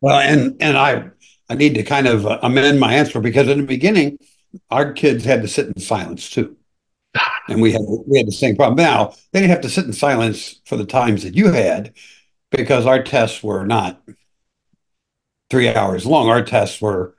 Well, 0.00 0.18
and 0.18 0.56
and 0.60 0.76
I 0.76 1.10
I 1.48 1.54
need 1.54 1.74
to 1.74 1.82
kind 1.82 2.06
of 2.06 2.26
uh, 2.26 2.38
amend 2.42 2.80
my 2.80 2.94
answer 2.94 3.20
because 3.20 3.48
in 3.48 3.58
the 3.58 3.66
beginning, 3.66 4.18
our 4.70 4.92
kids 4.92 5.24
had 5.24 5.42
to 5.42 5.48
sit 5.48 5.68
in 5.68 5.78
silence 5.80 6.28
too, 6.30 6.56
and 7.48 7.60
we 7.62 7.72
had 7.72 7.82
we 8.06 8.18
had 8.18 8.26
the 8.26 8.32
same 8.32 8.56
problem. 8.56 8.76
Now 8.76 9.14
they 9.32 9.40
didn't 9.40 9.50
have 9.50 9.62
to 9.62 9.70
sit 9.70 9.86
in 9.86 9.92
silence 9.92 10.60
for 10.64 10.76
the 10.76 10.86
times 10.86 11.22
that 11.22 11.34
you 11.34 11.52
had, 11.52 11.94
because 12.50 12.86
our 12.86 13.02
tests 13.02 13.42
were 13.42 13.64
not 13.66 14.02
three 15.50 15.68
hours 15.72 16.06
long. 16.06 16.28
Our 16.28 16.42
tests 16.42 16.80
were 16.80 17.16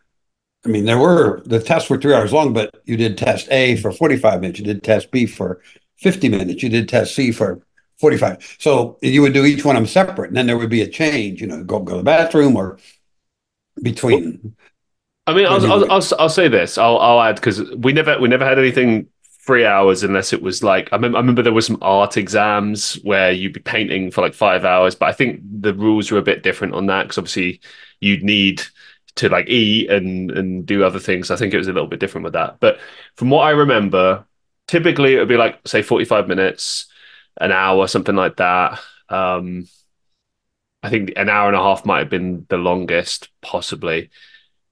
I 0.65 0.69
mean, 0.69 0.85
there 0.85 0.97
were 0.97 1.41
the 1.45 1.61
tests 1.61 1.89
were 1.89 1.97
three 1.97 2.13
hours 2.13 2.33
long, 2.33 2.53
but 2.53 2.81
you 2.85 2.97
did 2.97 3.17
test 3.17 3.47
A 3.51 3.77
for 3.77 3.91
45 3.91 4.41
minutes, 4.41 4.59
you 4.59 4.65
did 4.65 4.83
test 4.83 5.11
B 5.11 5.25
for 5.25 5.61
50 5.97 6.29
minutes, 6.29 6.61
you 6.61 6.69
did 6.69 6.89
test 6.89 7.15
C 7.15 7.31
for 7.31 7.61
45. 7.99 8.57
So 8.59 8.97
you 9.01 9.21
would 9.21 9.33
do 9.33 9.45
each 9.45 9.65
one 9.65 9.75
of 9.75 9.81
them 9.81 9.87
separate, 9.87 10.27
and 10.29 10.37
then 10.37 10.47
there 10.47 10.57
would 10.57 10.69
be 10.69 10.81
a 10.81 10.87
change, 10.87 11.41
you 11.41 11.47
know, 11.47 11.63
go 11.63 11.79
go 11.79 11.93
to 11.93 11.97
the 11.97 12.03
bathroom 12.03 12.55
or 12.55 12.77
between. 13.81 14.55
I 15.25 15.33
mean, 15.33 15.45
I'll, 15.45 15.65
I'll, 15.71 15.91
I'll, 15.91 16.03
I'll 16.19 16.29
say 16.29 16.47
this. 16.47 16.77
I'll, 16.77 16.97
I'll 16.99 17.21
add 17.21 17.35
because 17.35 17.61
we 17.75 17.91
never 17.93 18.19
we 18.19 18.29
never 18.29 18.45
had 18.45 18.59
anything 18.59 19.07
three 19.45 19.65
hours 19.65 20.03
unless 20.03 20.33
it 20.33 20.41
was 20.41 20.61
like 20.61 20.89
I, 20.91 20.97
mem- 20.97 21.15
I 21.15 21.19
remember 21.19 21.41
there 21.41 21.53
was 21.53 21.65
some 21.65 21.77
art 21.81 22.17
exams 22.17 22.95
where 23.03 23.31
you'd 23.31 23.53
be 23.53 23.61
painting 23.61 24.11
for 24.11 24.21
like 24.21 24.33
five 24.33 24.65
hours, 24.65 24.93
but 24.95 25.07
I 25.07 25.13
think 25.13 25.41
the 25.43 25.73
rules 25.73 26.11
were 26.11 26.19
a 26.19 26.23
bit 26.23 26.43
different 26.43 26.73
on 26.73 26.85
that 26.87 27.03
because 27.03 27.17
obviously 27.17 27.61
you'd 28.01 28.23
need 28.23 28.61
to 29.15 29.29
like 29.29 29.47
eat 29.47 29.89
and 29.89 30.31
and 30.31 30.65
do 30.65 30.83
other 30.83 30.99
things. 30.99 31.31
I 31.31 31.37
think 31.37 31.53
it 31.53 31.57
was 31.57 31.67
a 31.67 31.73
little 31.73 31.87
bit 31.87 31.99
different 31.99 32.25
with 32.25 32.33
that. 32.33 32.59
But 32.59 32.79
from 33.15 33.29
what 33.29 33.41
I 33.43 33.51
remember, 33.51 34.25
typically 34.67 35.15
it 35.15 35.19
would 35.19 35.27
be 35.29 35.37
like 35.37 35.65
say 35.67 35.81
45 35.81 36.27
minutes, 36.27 36.86
an 37.39 37.51
hour, 37.51 37.87
something 37.87 38.15
like 38.15 38.37
that. 38.37 38.79
Um 39.09 39.67
I 40.83 40.89
think 40.89 41.13
an 41.15 41.29
hour 41.29 41.47
and 41.47 41.55
a 41.55 41.61
half 41.61 41.85
might 41.85 41.99
have 41.99 42.09
been 42.09 42.45
the 42.49 42.57
longest, 42.57 43.29
possibly. 43.41 44.09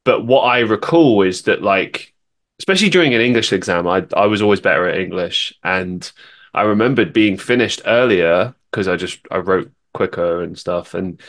But 0.04 0.26
what 0.26 0.42
I 0.42 0.60
recall 0.60 1.24
is 1.24 1.44
that 1.44 1.62
like 1.62 2.14
especially 2.60 2.90
during 2.90 3.14
an 3.14 3.22
English 3.22 3.52
exam, 3.54 3.88
I 3.88 4.06
I 4.16 4.28
was 4.28 4.42
always 4.42 4.62
better 4.62 4.88
at 4.88 5.00
English. 5.00 5.54
And 5.64 6.10
I 6.54 6.64
remembered 6.64 7.14
being 7.14 7.38
finished 7.38 7.82
earlier 7.86 8.56
because 8.72 8.88
I 8.88 8.96
just 8.96 9.20
I 9.32 9.38
wrote 9.38 9.72
quicker 9.94 10.42
and 10.42 10.58
stuff. 10.58 10.94
And 10.94 11.20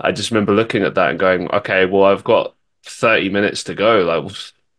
I 0.00 0.12
just 0.12 0.30
remember 0.30 0.52
looking 0.52 0.82
at 0.82 0.94
that 0.96 1.10
and 1.10 1.18
going, 1.18 1.50
okay, 1.50 1.86
well, 1.86 2.04
I've 2.04 2.24
got 2.24 2.54
30 2.84 3.30
minutes 3.30 3.64
to 3.64 3.74
go. 3.74 4.02
Like, 4.02 4.32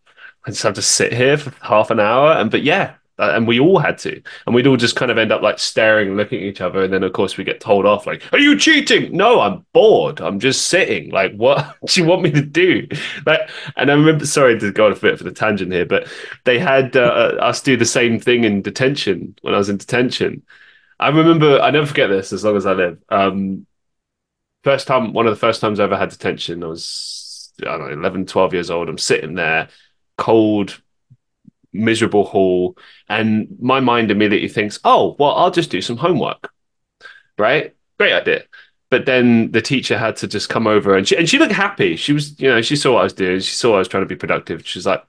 I 0.46 0.52
just 0.52 0.64
have 0.64 0.76
to 0.76 0.82
sit 0.82 1.14
here 1.14 1.38
for 1.38 1.54
half 1.66 1.90
an 1.90 2.00
hour. 2.00 2.34
And, 2.34 2.52
but 2.52 2.64
yeah, 2.64 2.96
and 3.20 3.48
we 3.48 3.60
all 3.60 3.80
had 3.80 3.98
to. 4.00 4.22
And 4.46 4.54
we'd 4.54 4.68
all 4.68 4.78
just 4.78 4.96
kind 4.96 5.12
of 5.12 5.18
end 5.18 5.32
up 5.32 5.42
like 5.42 5.60
staring, 5.60 6.16
looking 6.16 6.40
at 6.40 6.46
each 6.46 6.62
other. 6.62 6.84
And 6.84 6.94
then, 6.94 7.04
of 7.04 7.14
course, 7.14 7.38
we 7.38 7.44
get 7.44 7.60
told 7.60 7.86
off, 7.86 8.06
like, 8.06 8.24
are 8.32 8.40
you 8.40 8.58
cheating? 8.58 9.16
No, 9.16 9.42
I'm 9.42 9.66
bored. 9.74 10.22
I'm 10.22 10.40
just 10.40 10.68
sitting. 10.68 11.12
Like, 11.12 11.34
what 11.36 11.76
do 11.86 12.02
you 12.02 12.08
want 12.08 12.22
me 12.22 12.32
to 12.32 12.42
do? 12.42 12.88
Like, 13.26 13.50
and 13.76 13.90
I 13.90 13.94
remember, 13.94 14.26
sorry 14.26 14.60
to 14.60 14.72
go 14.72 14.86
on 14.86 14.92
a 14.92 14.96
bit 14.96 15.18
for 15.18 15.24
the 15.24 15.32
tangent 15.32 15.72
here, 15.72 15.86
but 15.86 16.08
they 16.46 16.60
had 16.60 16.96
uh, 16.96 17.00
uh, 17.02 17.38
us 17.42 17.62
do 17.62 17.76
the 17.78 17.86
same 17.86 18.20
thing 18.20 18.44
in 18.44 18.62
detention 18.62 19.36
when 19.42 19.54
I 19.54 19.58
was 19.58 19.70
in 19.70 19.78
detention. 19.78 20.44
I 21.00 21.10
remember, 21.10 21.60
I 21.60 21.72
never 21.72 21.86
forget 21.86 22.10
this 22.10 22.34
as 22.34 22.44
long 22.44 22.56
as 22.56 22.66
I 22.66 22.74
live. 22.74 23.00
Um, 23.10 23.68
first 24.64 24.88
time, 24.88 25.14
one 25.14 25.28
of 25.28 25.32
the 25.32 25.40
first 25.40 25.62
times 25.62 25.80
I 25.80 25.84
ever 25.84 25.98
had 25.98 26.10
detention, 26.10 26.64
I 26.64 26.68
was 26.68 27.54
I 27.62 27.78
don't 27.78 27.80
know, 27.80 27.88
11, 27.88 28.26
12 28.26 28.54
years 28.54 28.70
old. 28.70 28.90
I'm 28.90 28.98
sitting 28.98 29.34
there, 29.36 29.70
cold, 30.18 30.82
miserable 31.78 32.26
hall. 32.26 32.78
And 33.10 33.48
my 33.60 33.80
mind 33.80 34.12
immediately 34.12 34.50
thinks, 34.50 34.80
oh, 34.84 35.16
well, 35.20 35.36
I'll 35.36 35.52
just 35.52 35.70
do 35.70 35.82
some 35.82 35.98
homework. 35.98 36.52
Right? 37.38 37.76
Great 37.98 38.14
idea. 38.14 38.44
But 38.90 39.06
then 39.06 39.52
the 39.52 39.62
teacher 39.62 39.98
had 39.98 40.16
to 40.18 40.28
just 40.28 40.50
come 40.50 40.66
over 40.66 40.96
and 40.96 41.08
she, 41.08 41.18
and 41.18 41.28
she 41.28 41.40
looked 41.40 41.54
happy. 41.54 41.96
She 41.98 42.14
was, 42.14 42.40
you 42.40 42.50
know, 42.50 42.62
she 42.62 42.76
saw 42.76 42.94
what 42.94 43.02
I 43.02 43.04
was 43.04 43.14
doing. 43.14 43.40
She 43.40 43.54
saw 43.54 43.76
I 43.76 43.80
was 43.80 43.88
trying 43.88 44.04
to 44.04 44.08
be 44.08 44.16
productive. 44.16 44.66
She's 44.66 44.86
like, 44.86 45.04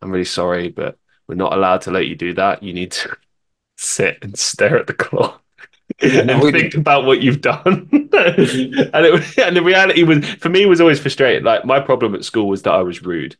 I'm 0.00 0.10
really 0.10 0.24
sorry, 0.24 0.68
but 0.68 0.98
we're 1.26 1.34
not 1.34 1.52
allowed 1.52 1.82
to 1.82 1.90
let 1.90 2.06
you 2.06 2.14
do 2.14 2.34
that. 2.34 2.62
You 2.62 2.72
need 2.72 2.92
to 2.92 3.16
sit 3.76 4.18
and 4.22 4.38
stare 4.38 4.78
at 4.78 4.86
the 4.86 4.94
clock 4.94 5.42
and 6.00 6.28
then 6.28 6.52
think 6.52 6.74
about 6.74 7.04
what 7.04 7.20
you've 7.20 7.40
done. 7.40 7.88
and 7.92 8.10
it, 8.12 9.38
and 9.38 9.56
the 9.56 9.62
reality 9.62 10.02
was 10.02 10.24
for 10.34 10.48
me 10.48 10.66
was 10.66 10.80
always 10.80 11.00
frustrating. 11.00 11.44
Like 11.44 11.64
my 11.64 11.80
problem 11.80 12.14
at 12.14 12.24
school 12.24 12.48
was 12.48 12.62
that 12.62 12.72
I 12.72 12.82
was 12.82 13.02
rude. 13.02 13.36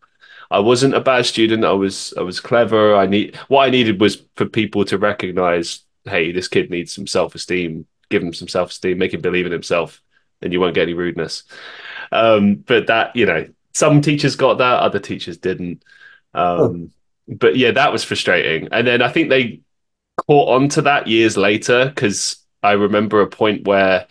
I 0.51 0.61
wasn't 0.61 0.95
a 0.95 1.01
bad 1.01 1.27
student. 1.27 1.65
I 1.65 1.73
was 1.73 2.15
I 2.17 2.23
was 2.23 2.41
clever. 2.41 2.97
I 2.97 3.07
need 3.07 3.37
what 3.49 3.67
I 3.67 3.71
needed 3.71 4.01
was 4.01 4.23
for 4.37 4.47
people 4.47 4.85
to 4.87 4.99
recognize, 4.99 5.81
hey, 6.05 6.33
this 6.33 6.49
kid 6.49 6.71
needs 6.71 6.93
some 6.95 7.07
self 7.07 7.35
esteem. 7.35 7.87
Give 8.09 8.23
him 8.23 8.33
some 8.33 8.49
self 8.49 8.71
esteem. 8.71 8.99
Make 8.99 9.15
him 9.15 9.21
believe 9.21 9.47
in 9.47 9.53
himself, 9.53 10.01
and 10.41 10.53
you 10.53 10.61
won't 10.61 10.75
get 10.75 10.83
any 10.83 10.95
rudeness. 10.95 11.45
Um, 12.11 12.57
but 12.57 12.87
that 12.87 13.15
you 13.15 13.27
know, 13.27 13.47
some 13.75 14.01
teachers 14.01 14.37
got 14.37 14.59
that, 14.59 14.81
other 14.81 14.99
teachers 14.99 15.37
didn't. 15.37 15.83
Um, 16.35 16.61
oh. 16.61 16.91
But 17.29 17.57
yeah, 17.57 17.73
that 17.73 17.93
was 17.93 18.05
frustrating. 18.05 18.69
And 18.73 18.87
then 18.87 19.03
I 19.03 19.11
think 19.11 19.29
they 19.29 19.61
caught 20.27 20.49
on 20.49 20.69
to 20.71 20.83
that 20.83 21.07
years 21.07 21.37
later 21.37 21.87
because 21.87 22.37
I 22.63 22.73
remember 22.73 23.21
a 23.21 23.27
point 23.27 23.67
where 23.67 24.07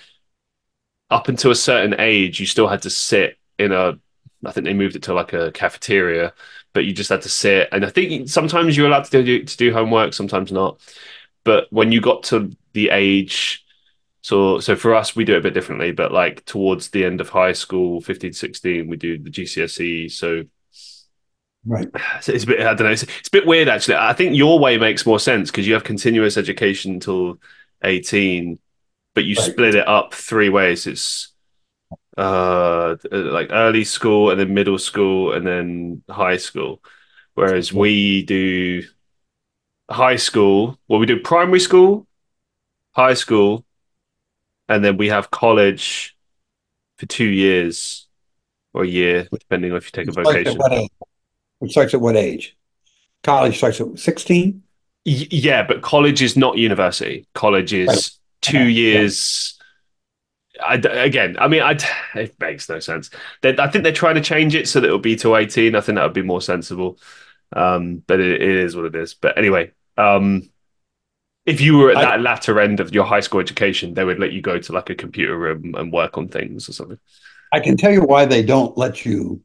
up 1.09 1.27
until 1.27 1.51
a 1.51 1.55
certain 1.55 1.95
age, 1.99 2.39
you 2.39 2.45
still 2.45 2.67
had 2.67 2.83
to 2.83 2.89
sit 2.89 3.37
in 3.57 3.71
a, 3.71 3.99
I 4.45 4.51
think 4.51 4.65
they 4.65 4.73
moved 4.73 4.95
it 4.95 5.03
to 5.03 5.13
like 5.13 5.33
a 5.33 5.51
cafeteria, 5.51 6.33
but 6.73 6.85
you 6.85 6.93
just 6.93 7.09
had 7.09 7.23
to 7.23 7.29
sit. 7.29 7.69
And 7.71 7.85
I 7.85 7.89
think 7.89 8.29
sometimes 8.29 8.77
you're 8.77 8.87
allowed 8.87 9.05
to 9.05 9.23
do, 9.23 9.43
to 9.43 9.57
do 9.57 9.73
homework, 9.73 10.13
sometimes 10.13 10.51
not. 10.51 10.79
But 11.43 11.67
when 11.71 11.91
you 11.91 12.01
got 12.01 12.23
to 12.23 12.55
the 12.73 12.89
age, 12.89 13.65
so 14.21 14.59
so 14.59 14.75
for 14.75 14.93
us, 14.93 15.15
we 15.15 15.23
do 15.23 15.35
it 15.35 15.39
a 15.39 15.41
bit 15.41 15.53
differently, 15.53 15.91
but 15.91 16.11
like 16.11 16.45
towards 16.45 16.89
the 16.89 17.05
end 17.05 17.21
of 17.21 17.29
high 17.29 17.53
school, 17.53 18.01
15, 18.01 18.33
16, 18.33 18.87
we 18.87 18.97
do 18.97 19.17
the 19.17 19.29
GCSE. 19.29 20.11
So 20.11 20.43
Right. 21.67 21.89
So 22.21 22.31
it's 22.31 22.45
a 22.45 22.47
bit, 22.47 22.61
I 22.61 22.73
don't 22.73 22.87
know, 22.87 22.91
it's, 22.91 23.03
it's, 23.03 23.27
a 23.27 23.31
bit 23.31 23.45
weird 23.45 23.67
actually. 23.67 23.95
I 23.95 24.13
think 24.13 24.37
your 24.37 24.57
way 24.57 24.77
makes 24.77 25.05
more 25.05 25.19
sense 25.19 25.51
because 25.51 25.67
you 25.67 25.73
have 25.73 25.83
continuous 25.83 26.37
education 26.37 26.93
until 26.93 27.39
18, 27.83 28.57
but 29.13 29.25
you 29.25 29.35
right. 29.35 29.51
split 29.51 29.75
it 29.75 29.87
up 29.87 30.13
three 30.13 30.47
ways. 30.47 30.87
It's 30.87 31.33
uh 32.17 32.95
like 33.11 33.49
early 33.51 33.83
school 33.83 34.31
and 34.31 34.39
then 34.39 34.53
middle 34.53 34.79
school 34.79 35.33
and 35.33 35.45
then 35.45 36.03
high 36.09 36.37
school. 36.37 36.81
Whereas 37.35 37.71
we 37.71 38.23
do 38.23 38.83
high 39.89 40.15
school, 40.15 40.79
well, 40.87 40.99
we 40.99 41.05
do 41.05 41.19
primary 41.19 41.59
school, 41.59 42.07
high 42.93 43.13
school, 43.13 43.63
and 44.67 44.83
then 44.83 44.97
we 44.97 45.09
have 45.09 45.31
college 45.31 46.17
for 46.97 47.05
two 47.05 47.27
years 47.27 48.07
or 48.73 48.83
a 48.83 48.87
year, 48.87 49.27
depending 49.31 49.71
on 49.71 49.77
if 49.77 49.85
you 49.85 49.91
take 49.91 50.07
a 50.07 50.11
vocation. 50.11 50.57
It 51.61 51.71
starts 51.71 51.93
at 51.93 52.01
what 52.01 52.15
age? 52.15 52.55
College 53.23 53.57
starts 53.57 53.81
at 53.81 53.97
16? 53.97 54.63
Yeah, 55.05 55.63
but 55.63 55.81
college 55.81 56.21
is 56.21 56.35
not 56.37 56.57
university. 56.57 57.27
College 57.33 57.73
is 57.73 57.87
right. 57.87 58.09
two 58.41 58.57
okay. 58.57 58.69
years. 58.69 59.56
I, 60.63 60.75
again, 60.75 61.37
I 61.39 61.47
mean, 61.47 61.61
I, 61.61 61.77
it 62.15 62.39
makes 62.39 62.69
no 62.69 62.79
sense. 62.79 63.09
They, 63.41 63.57
I 63.57 63.67
think 63.67 63.83
they're 63.83 63.93
trying 63.93 64.15
to 64.15 64.21
change 64.21 64.55
it 64.55 64.67
so 64.67 64.79
that 64.79 64.87
it'll 64.87 64.99
be 64.99 65.15
to 65.17 65.35
18. 65.35 65.75
I 65.75 65.81
think 65.81 65.97
that 65.97 66.03
would 66.03 66.13
be 66.13 66.21
more 66.21 66.41
sensible. 66.41 66.99
Um, 67.53 68.03
but 68.07 68.19
it, 68.19 68.41
it 68.41 68.55
is 68.55 68.75
what 68.75 68.85
it 68.85 68.95
is. 68.95 69.13
But 69.13 69.37
anyway, 69.37 69.71
um, 69.97 70.49
if 71.45 71.61
you 71.61 71.77
were 71.77 71.91
at 71.91 71.95
that 71.95 72.13
I, 72.13 72.17
latter 72.17 72.59
end 72.59 72.81
of 72.81 72.93
your 72.93 73.05
high 73.05 73.21
school 73.21 73.39
education, 73.39 73.93
they 73.93 74.03
would 74.03 74.19
let 74.19 74.33
you 74.33 74.41
go 74.41 74.59
to 74.59 74.73
like 74.73 74.89
a 74.89 74.95
computer 74.95 75.37
room 75.37 75.75
and 75.75 75.93
work 75.93 76.17
on 76.17 76.27
things 76.27 76.67
or 76.67 76.73
something. 76.73 76.99
I 77.53 77.61
can 77.61 77.77
tell 77.77 77.91
you 77.91 78.01
why 78.01 78.25
they 78.25 78.43
don't 78.43 78.77
let 78.77 79.05
you 79.05 79.41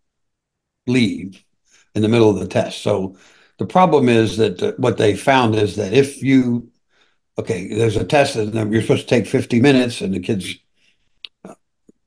leave 0.89 1.43
in 1.95 2.03
the 2.03 2.09
middle 2.09 2.29
of 2.29 2.41
the 2.41 2.49
test. 2.49 2.83
So 2.83 3.17
the 3.59 3.67
problem 3.67 4.09
is 4.09 4.37
that 4.39 4.61
uh, 4.63 4.73
what 4.79 4.99
they 4.99 5.15
found 5.15 5.55
is 5.55 5.77
that 5.77 5.93
if 5.93 6.23
you, 6.23 6.71
okay, 7.39 7.73
there's 7.73 7.97
a 7.97 8.05
test 8.05 8.35
and 8.35 8.73
you're 8.73 8.83
supposed 8.83 9.09
to 9.09 9.15
take 9.15 9.27
50 9.27 9.61
minutes, 9.61 10.01
and 10.01 10.13
the 10.13 10.21
kids, 10.21 10.57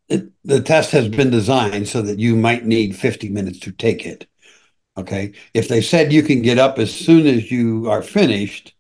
it, 0.10 0.30
the 0.44 0.62
test 0.62 0.92
has 0.92 1.08
been 1.08 1.30
designed 1.30 1.88
so 1.88 2.02
that 2.02 2.20
you 2.20 2.36
might 2.36 2.66
need 2.66 2.96
50 2.96 3.30
minutes 3.30 3.60
to 3.60 3.72
take 3.72 4.06
it. 4.06 4.28
Okay. 4.98 5.34
If 5.54 5.68
they 5.68 5.82
said 5.82 6.14
you 6.14 6.24
can 6.24 6.42
get 6.42 6.58
up 6.58 6.80
as 6.80 6.94
soon 6.94 7.28
as 7.28 7.52
you 7.52 7.90
are 7.90 8.02
finished, 8.02 8.74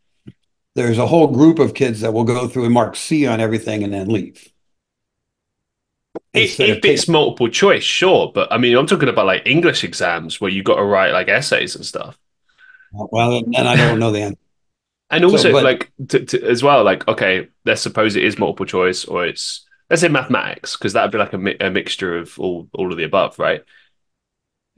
there's 0.75 0.97
a 0.97 1.07
whole 1.07 1.27
group 1.27 1.59
of 1.59 1.73
kids 1.73 2.01
that 2.01 2.13
will 2.13 2.23
go 2.23 2.47
through 2.47 2.65
and 2.65 2.73
mark 2.73 2.95
C 2.95 3.25
on 3.27 3.39
everything 3.39 3.83
and 3.83 3.93
then 3.93 4.07
leave. 4.07 4.51
If, 6.33 6.59
if 6.59 6.83
it's 6.83 7.07
multiple 7.07 7.49
choice, 7.49 7.83
sure, 7.83 8.31
but 8.33 8.51
I 8.51 8.57
mean, 8.57 8.77
I'm 8.77 8.87
talking 8.87 9.09
about 9.09 9.25
like 9.25 9.43
English 9.45 9.83
exams 9.83 10.39
where 10.41 10.51
you 10.51 10.63
got 10.63 10.75
to 10.75 10.83
write 10.83 11.11
like 11.11 11.29
essays 11.29 11.75
and 11.75 11.85
stuff. 11.85 12.17
Well, 12.91 13.41
and 13.55 13.67
I 13.67 13.75
don't 13.75 13.99
know 13.99 14.11
the 14.11 14.21
answer. 14.21 14.39
and 15.09 15.25
also, 15.25 15.37
so, 15.37 15.51
but, 15.53 15.63
like 15.63 15.91
to, 16.09 16.25
to, 16.25 16.43
as 16.45 16.61
well, 16.61 16.83
like 16.83 17.07
okay, 17.07 17.47
let's 17.65 17.81
suppose 17.81 18.15
it 18.15 18.23
is 18.23 18.37
multiple 18.37 18.65
choice, 18.65 19.05
or 19.05 19.25
it's 19.25 19.64
let's 19.89 20.01
say 20.01 20.07
mathematics, 20.09 20.77
because 20.77 20.93
that 20.93 21.03
would 21.03 21.11
be 21.11 21.17
like 21.17 21.33
a, 21.33 21.37
mi- 21.37 21.57
a 21.59 21.69
mixture 21.69 22.17
of 22.17 22.37
all 22.39 22.67
all 22.73 22.91
of 22.91 22.97
the 22.97 23.03
above, 23.03 23.39
right? 23.39 23.63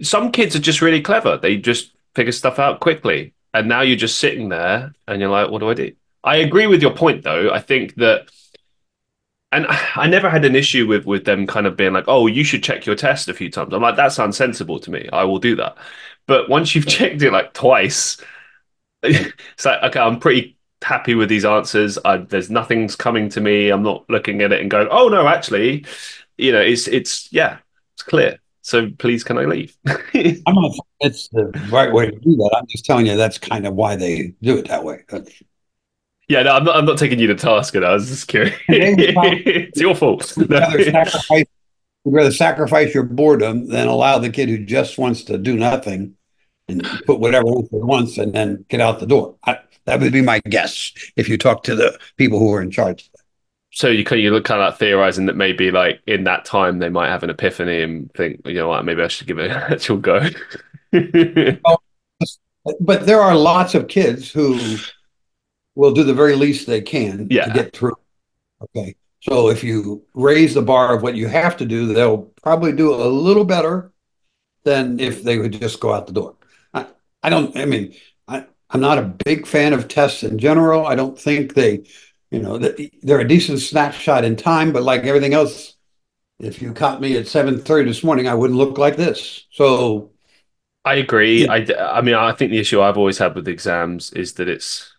Some 0.02 0.32
kids 0.32 0.56
are 0.56 0.60
just 0.60 0.82
really 0.82 1.02
clever; 1.02 1.38
they 1.38 1.58
just 1.58 1.94
figure 2.16 2.32
stuff 2.32 2.60
out 2.60 2.80
quickly, 2.80 3.34
and 3.54 3.68
now 3.68 3.82
you're 3.82 3.98
just 3.98 4.20
sitting 4.20 4.50
there, 4.50 4.94
and 5.08 5.20
you're 5.22 5.30
like, 5.30 5.50
"What 5.50 5.60
do 5.60 5.70
I 5.70 5.74
do?" 5.74 5.94
I 6.24 6.38
agree 6.38 6.68
with 6.68 6.82
your 6.82 6.94
point, 6.96 7.24
though. 7.24 7.52
I 7.52 7.60
think 7.60 7.96
that 7.96 8.30
and 9.52 9.66
I 9.96 10.08
never 10.08 10.30
had 10.30 10.46
an 10.46 10.56
issue 10.56 10.88
with 10.88 11.06
with 11.06 11.26
them 11.26 11.48
kind 11.48 11.66
of 11.68 11.78
being 11.78 11.94
like, 11.94 12.06
"Oh, 12.08 12.28
you 12.28 12.44
should 12.44 12.64
check 12.64 12.86
your 12.86 12.96
test 12.96 13.30
a 13.30 13.34
few 13.34 13.50
times." 13.50 13.74
I'm 13.74 13.82
like, 13.82 13.96
"That 13.96 14.12
sounds 14.12 14.38
sensible 14.38 14.80
to 14.80 14.92
me. 14.92 15.10
I 15.12 15.24
will 15.24 15.40
do 15.40 15.56
that." 15.58 15.78
But 16.28 16.50
once 16.50 16.76
you've 16.76 16.88
checked 16.88 17.22
it 17.22 17.32
like 17.32 17.54
twice, 17.54 18.22
it's 19.04 19.66
like, 19.66 19.84
okay, 19.84 20.00
I'm 20.00 20.20
pretty 20.20 20.57
happy 20.84 21.16
with 21.16 21.30
these 21.30 21.45
answers. 21.45 21.98
I, 22.06 22.18
there's 22.18 22.49
nothing's 22.49 22.95
coming 22.95 23.30
to 23.30 23.41
me. 23.41 23.70
I'm 23.70 23.84
not 23.84 24.06
looking 24.10 24.41
at 24.41 24.52
it 24.52 24.62
and 24.62 24.70
going, 24.70 24.88
"Oh 24.91 25.10
no, 25.10 25.28
actually," 25.28 25.86
you 26.38 26.52
know, 26.52 26.62
it's 26.62 26.88
it's 26.88 27.32
yeah, 27.32 27.60
it's 27.94 28.04
clear. 28.04 28.40
So 28.62 28.90
please, 28.98 29.24
can 29.24 29.38
I 29.38 29.45
leave? 29.45 29.78
I'm 29.88 30.56
not. 30.56 30.74
It's 30.99 31.30
the 31.30 31.45
right 31.70 31.91
way 31.91 32.12
to 32.12 32.20
do 32.20 32.36
that. 32.36 32.56
I'm 32.58 32.68
just 32.68 32.86
telling 32.86 33.06
you 33.06 33.16
that's 33.16 33.38
kind 33.38 33.66
of 33.66 33.76
why 33.76 33.95
they 33.95 34.34
do 34.41 34.58
it 34.58 34.68
that 34.68 34.84
way. 34.84 35.06
That's, 35.08 35.41
yeah, 36.28 36.44
no, 36.44 36.52
I'm 36.52 36.66
not. 36.66 36.76
I'm 36.76 36.86
not 36.86 36.98
taking 36.98 37.20
you 37.20 37.28
to 37.28 37.36
task. 37.36 37.76
At 37.76 37.84
all. 37.84 37.91
I 37.91 37.94
was 37.94 38.10
just 38.10 38.28
curious. 38.28 38.60
it's 38.68 39.80
your 39.80 39.95
fault. 39.95 40.36
you'd 40.38 40.49
rather 40.49 40.84
sacrifice, 40.84 41.45
you'd 42.04 42.14
rather 42.14 42.32
sacrifice 42.32 42.94
your 42.94 43.04
boredom 43.04 43.68
than 43.68 43.88
allow 43.88 44.20
the 44.20 44.30
kid 44.30 44.49
who 44.49 44.58
just 44.58 44.98
wants 44.98 45.24
to 45.24 45.38
do 45.38 45.56
nothing 45.56 46.16
and 46.68 46.84
put 47.06 47.20
whatever 47.20 47.48
in 47.48 47.68
for 47.68 47.86
once 47.86 48.18
and 48.18 48.34
then 48.34 48.66
get 48.68 48.82
out 48.82 48.99
the 48.99 49.08
door. 49.08 49.36
I, 49.45 49.60
that 49.88 49.99
would 49.99 50.14
be 50.14 50.22
my 50.22 50.39
guess 50.49 50.91
if 51.15 51.27
you 51.27 51.38
talk 51.38 51.64
to 51.64 51.76
the 51.76 51.97
people 52.18 52.39
who 52.39 52.53
are 52.53 52.61
in 52.61 52.69
charge. 52.72 53.09
So 53.72 53.88
you 53.89 54.05
you 54.15 54.31
look 54.31 54.45
kind 54.45 54.61
of 54.61 54.72
like 54.72 54.80
theorizing 54.80 55.26
that 55.27 55.35
maybe 55.35 55.72
like 55.72 56.01
in 56.07 56.23
that 56.26 56.45
time 56.45 56.80
they 56.80 56.89
might 56.89 57.09
have 57.09 57.23
an 57.23 57.30
epiphany 57.30 57.81
and 57.81 58.11
think, 58.14 58.41
you 58.45 58.53
know 58.55 58.68
what, 58.69 58.85
maybe 58.85 59.01
I 59.01 59.07
should 59.07 59.27
give 59.27 59.39
it 59.39 59.51
an 59.51 59.57
actual 59.73 59.97
go. 59.97 60.27
but 62.80 63.05
there 63.05 63.22
are 63.22 63.35
lots 63.35 63.76
of 63.76 63.88
kids 63.88 64.31
who 64.31 64.59
will 65.76 65.93
do 65.93 66.03
the 66.03 66.14
very 66.14 66.35
least 66.35 66.68
they 66.68 66.81
can 66.81 67.27
Yeah. 67.30 67.45
to 67.45 67.51
get 67.53 67.73
through. 67.76 67.95
Okay. 68.61 68.95
So 69.22 69.49
if 69.49 69.64
you 69.64 70.03
raise 70.14 70.53
the 70.53 70.61
bar 70.61 70.95
of 70.95 71.03
what 71.03 71.15
you 71.15 71.27
have 71.27 71.57
to 71.57 71.65
do, 71.65 71.93
they'll 71.93 72.31
probably 72.43 72.72
do 72.72 72.93
a 72.93 73.05
little 73.07 73.45
better 73.45 73.91
than 74.64 74.99
if 74.99 75.23
they 75.23 75.38
would 75.38 75.53
just 75.53 75.80
go 75.80 75.93
out 75.93 76.07
the 76.07 76.14
door. 76.14 76.35
I, 76.73 76.88
I 77.23 77.30
don't, 77.30 77.55
I 77.57 77.65
mean, 77.65 77.95
I'm 78.69 78.81
not 78.81 78.98
a 78.98 79.03
big 79.03 79.48
fan 79.48 79.73
of 79.73 79.88
tests 79.88 80.23
in 80.23 80.38
general. 80.38 80.85
I 80.85 80.95
don't 80.95 81.18
think 81.18 81.53
they, 81.53 81.84
you 82.31 82.39
know, 82.39 82.57
they're 82.57 83.19
a 83.19 83.27
decent 83.27 83.60
snapshot 83.60 84.26
in 84.26 84.35
time, 84.35 84.73
but 84.73 84.84
like 84.84 85.03
everything 85.03 85.34
else, 85.34 85.76
if 86.39 86.61
you 86.61 86.73
caught 86.73 87.02
me 87.02 87.18
at 87.18 87.26
7:30 87.27 87.85
this 87.85 88.03
morning, 88.03 88.27
I 88.27 88.35
wouldn't 88.35 88.60
look 88.60 88.77
like 88.77 88.98
this. 88.98 89.45
So 89.52 90.11
I 90.85 90.95
agree. 90.95 91.48
I, 91.48 91.65
I 91.80 92.02
mean, 92.02 92.15
I 92.15 92.31
think 92.31 92.52
the 92.52 92.60
issue 92.60 92.81
I've 92.81 92.98
always 92.98 93.18
had 93.18 93.35
with 93.35 93.48
exams 93.48 94.14
is 94.14 94.34
that 94.35 94.48
it's, 94.48 94.94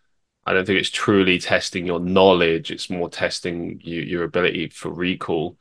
I 0.45 0.53
don't 0.53 0.67
think 0.67 0.79
it's 0.79 0.91
truly 0.91 1.39
testing 1.39 1.87
your 1.87 2.01
knowledge. 2.01 2.71
It's 2.71 2.91
more 2.91 3.09
testing 3.09 3.81
you, 3.83 4.03
your 4.03 4.25
ability 4.25 4.69
for 4.69 4.91
recall. 4.91 5.57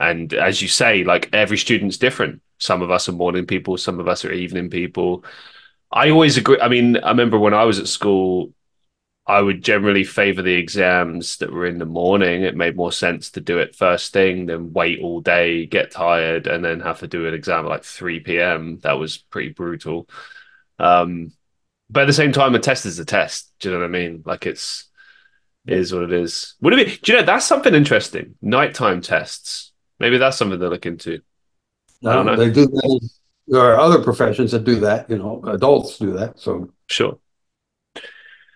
And 0.00 0.32
as 0.32 0.62
you 0.62 0.68
say, 0.68 1.04
like 1.04 1.28
every 1.34 1.58
student's 1.58 1.98
different. 1.98 2.40
Some 2.58 2.80
of 2.80 2.90
us 2.90 3.08
are 3.08 3.12
morning 3.12 3.46
people, 3.46 3.76
some 3.76 4.00
of 4.00 4.08
us 4.08 4.24
are 4.24 4.32
evening 4.32 4.70
people. 4.70 5.24
I 5.90 6.10
always 6.10 6.36
agree. 6.36 6.60
I 6.60 6.68
mean, 6.68 6.96
I 6.96 7.10
remember 7.10 7.38
when 7.38 7.54
I 7.54 7.64
was 7.64 7.78
at 7.78 7.88
school, 7.88 8.52
I 9.26 9.40
would 9.40 9.62
generally 9.64 10.04
favor 10.04 10.42
the 10.42 10.54
exams 10.54 11.38
that 11.38 11.52
were 11.52 11.66
in 11.66 11.78
the 11.78 11.84
morning. 11.84 12.42
It 12.42 12.56
made 12.56 12.76
more 12.76 12.92
sense 12.92 13.30
to 13.32 13.40
do 13.40 13.58
it 13.58 13.74
first 13.74 14.12
thing 14.12 14.46
than 14.46 14.72
wait 14.72 15.00
all 15.00 15.20
day, 15.20 15.66
get 15.66 15.90
tired, 15.90 16.46
and 16.46 16.64
then 16.64 16.80
have 16.80 17.00
to 17.00 17.08
do 17.08 17.26
an 17.26 17.34
exam 17.34 17.64
at 17.64 17.68
like 17.68 17.84
3 17.84 18.20
p.m. 18.20 18.78
That 18.82 18.98
was 18.98 19.16
pretty 19.18 19.50
brutal. 19.50 20.08
Um, 20.78 21.32
but 21.90 22.02
at 22.02 22.06
the 22.06 22.12
same 22.12 22.32
time, 22.32 22.54
a 22.54 22.58
test 22.58 22.86
is 22.86 22.98
a 22.98 23.04
test. 23.04 23.52
Do 23.58 23.68
you 23.68 23.74
know 23.74 23.80
what 23.80 23.86
I 23.86 23.90
mean? 23.90 24.22
Like 24.24 24.46
it's 24.46 24.88
it 25.66 25.78
is 25.78 25.92
what 25.92 26.04
it 26.04 26.12
is. 26.12 26.54
Would 26.60 26.74
it 26.74 26.86
be? 26.86 26.96
Do 27.02 27.12
you 27.12 27.18
know 27.18 27.24
that's 27.24 27.46
something 27.46 27.74
interesting? 27.74 28.36
Nighttime 28.40 29.00
tests. 29.00 29.72
Maybe 29.98 30.18
that's 30.18 30.36
something 30.36 30.60
to 30.60 30.68
look 30.68 30.86
into. 30.86 31.20
I 32.04 32.12
don't 32.12 32.26
know. 32.26 32.36
they 32.36 32.50
do 32.50 32.66
that. 32.66 33.10
There 33.48 33.60
are 33.60 33.78
other 33.78 34.02
professions 34.02 34.52
that 34.52 34.64
do 34.64 34.80
that. 34.80 35.08
You 35.08 35.18
know, 35.18 35.42
adults 35.46 35.98
do 35.98 36.12
that. 36.14 36.38
So 36.38 36.70
Sure. 36.88 37.18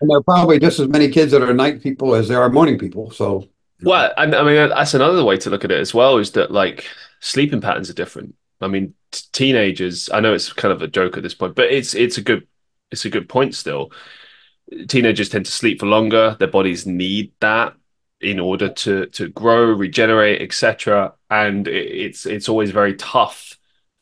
and 0.01 0.11
there 0.11 0.19
are 0.19 0.23
probably 0.23 0.59
just 0.59 0.79
as 0.81 0.89
many 0.89 1.09
kids 1.09 1.33
that 1.33 1.43
are 1.43 1.53
night 1.53 1.83
people 1.83 2.15
as 2.15 2.29
there 2.29 2.41
are 2.41 2.51
morning 2.51 2.79
people. 2.79 3.11
So 3.11 3.49
Well, 3.83 4.13
and 4.17 4.35
I 4.35 4.43
mean 4.43 4.69
that's 4.71 4.95
another 4.95 5.25
way 5.25 5.37
to 5.39 5.51
look 5.51 5.65
at 5.65 5.71
it 5.71 5.81
as 5.81 5.95
well. 5.95 6.19
Is 6.19 6.33
that 6.33 6.51
like 6.51 6.87
sleeping 7.21 7.61
patterns 7.61 7.91
are 7.91 7.95
different. 7.95 8.35
I 8.61 8.69
mean, 8.69 8.95
t- 9.11 9.23
teenagers. 9.33 10.11
I 10.13 10.21
know 10.21 10.35
it's 10.35 10.53
kind 10.53 10.73
of 10.73 10.83
a 10.83 10.89
joke 10.89 11.17
at 11.17 11.23
this 11.23 11.35
point, 11.35 11.55
but 11.55 11.71
it's 11.71 11.95
it's 11.95 12.19
a 12.19 12.23
good 12.23 12.47
it's 12.91 13.05
a 13.05 13.11
good 13.11 13.29
point 13.29 13.55
still. 13.55 13.93
Teenagers 14.89 15.29
tend 15.29 15.47
to 15.47 15.53
sleep 15.53 15.81
for 15.81 15.87
longer. 15.87 16.37
Their 16.39 16.49
bodies 16.49 16.87
need 16.87 17.33
that 17.41 17.75
in 18.21 18.39
order 18.39 18.69
to 18.69 19.07
to 19.07 19.29
grow, 19.29 19.65
regenerate, 19.73 20.43
etc. 20.43 21.15
And 21.31 21.67
it, 21.69 21.87
it's 22.07 22.27
it's 22.27 22.49
always 22.49 22.71
very 22.71 22.95
tough 22.97 23.59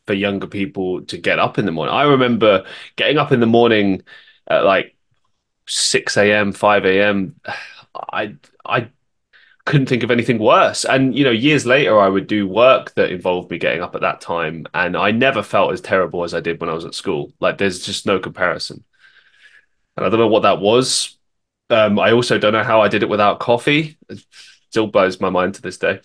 for 0.09 0.14
younger 0.14 0.47
people 0.47 1.02
to 1.05 1.18
get 1.18 1.39
up 1.39 1.59
in 1.59 1.66
the 1.66 1.70
morning. 1.70 1.94
I 1.94 2.05
remember 2.05 2.64
getting 2.97 3.18
up 3.18 3.30
in 3.30 3.40
the 3.40 3.47
morning 3.47 4.02
at 4.48 4.64
like 4.64 4.97
six 5.68 6.16
a.m., 6.16 6.52
five 6.52 6.86
a.m. 6.86 7.36
I 7.94 8.36
I 8.64 8.89
couldn't 9.66 9.86
think 9.86 10.02
of 10.02 10.10
anything 10.10 10.39
worse. 10.39 10.86
And 10.86 11.14
you 11.14 11.24
know, 11.24 11.30
years 11.30 11.66
later, 11.66 12.01
I 12.01 12.09
would 12.09 12.26
do 12.26 12.48
work 12.48 12.94
that 12.94 13.10
involved 13.10 13.51
me 13.51 13.59
getting 13.59 13.82
up 13.82 13.94
at 13.94 14.01
that 14.01 14.22
time, 14.22 14.66
and 14.72 14.97
I 14.97 15.10
never 15.10 15.43
felt 15.43 15.72
as 15.72 15.82
terrible 15.82 16.24
as 16.24 16.32
I 16.32 16.40
did 16.40 16.59
when 16.59 16.70
I 16.70 16.74
was 16.74 16.86
at 16.86 16.94
school. 16.94 17.32
Like, 17.39 17.59
there's 17.59 17.85
just 17.85 18.06
no 18.06 18.18
comparison. 18.18 18.82
And 19.97 20.06
I 20.06 20.09
don't 20.09 20.20
know 20.20 20.28
what 20.28 20.44
that 20.44 20.60
was. 20.60 21.18
Um, 21.68 21.98
I 21.98 22.12
also 22.12 22.39
don't 22.39 22.55
know 22.55 22.64
how 22.64 22.80
I 22.80 22.89
did 22.89 23.02
it 23.02 23.10
without 23.10 23.40
coffee. 23.40 23.98
It 24.09 24.24
still 24.70 24.86
blows 24.86 25.20
my 25.20 25.28
mind 25.28 25.55
to 25.56 25.62
this 25.62 25.76
day. 25.76 26.01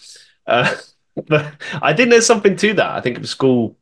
Uh, 0.45 0.75
but 1.27 1.53
I 1.81 1.93
think 1.93 2.09
there's 2.09 2.25
something 2.25 2.57
to 2.57 2.73
that. 2.73 2.91
I 2.91 2.99
think 2.99 3.17
of 3.17 3.29
school 3.29 3.77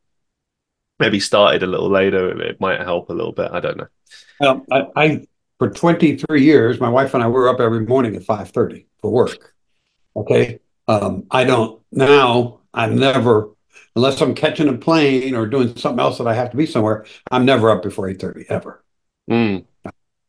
maybe 1.02 1.20
started 1.20 1.64
a 1.64 1.68
little 1.68 1.90
later, 1.90 2.40
it 2.42 2.62
might 2.62 2.80
help 2.80 3.10
a 3.10 3.14
little 3.14 3.34
bit. 3.34 3.52
I 3.52 3.60
don't 3.60 3.78
know. 3.78 3.88
um, 4.48 4.66
I, 4.72 4.88
I 4.96 5.28
for 5.60 5.70
23 5.70 6.44
years, 6.44 6.80
my 6.80 6.90
wife 6.90 7.14
and 7.14 7.22
I 7.22 7.28
were 7.28 7.50
up 7.50 7.60
every 7.60 7.86
morning 7.86 8.16
at 8.16 8.24
5:30 8.24 8.86
for 9.02 9.12
work. 9.12 9.54
Okay. 10.16 10.60
Um, 10.88 11.26
I 11.30 11.44
don't 11.44 11.82
now. 11.92 12.62
I'm 12.74 12.98
never 12.98 13.50
unless 13.96 14.22
I'm 14.22 14.34
catching 14.34 14.70
a 14.70 14.78
plane 14.78 15.36
or 15.36 15.46
doing 15.46 15.76
something 15.76 16.00
else 16.00 16.18
that 16.20 16.28
I 16.28 16.34
have 16.34 16.52
to 16.52 16.58
be 16.58 16.66
somewhere. 16.66 17.06
I'm 17.30 17.46
never 17.46 17.70
up 17.70 17.84
before 17.84 18.08
8:30 18.08 18.46
ever. 18.50 18.84
Mm. 19.30 19.66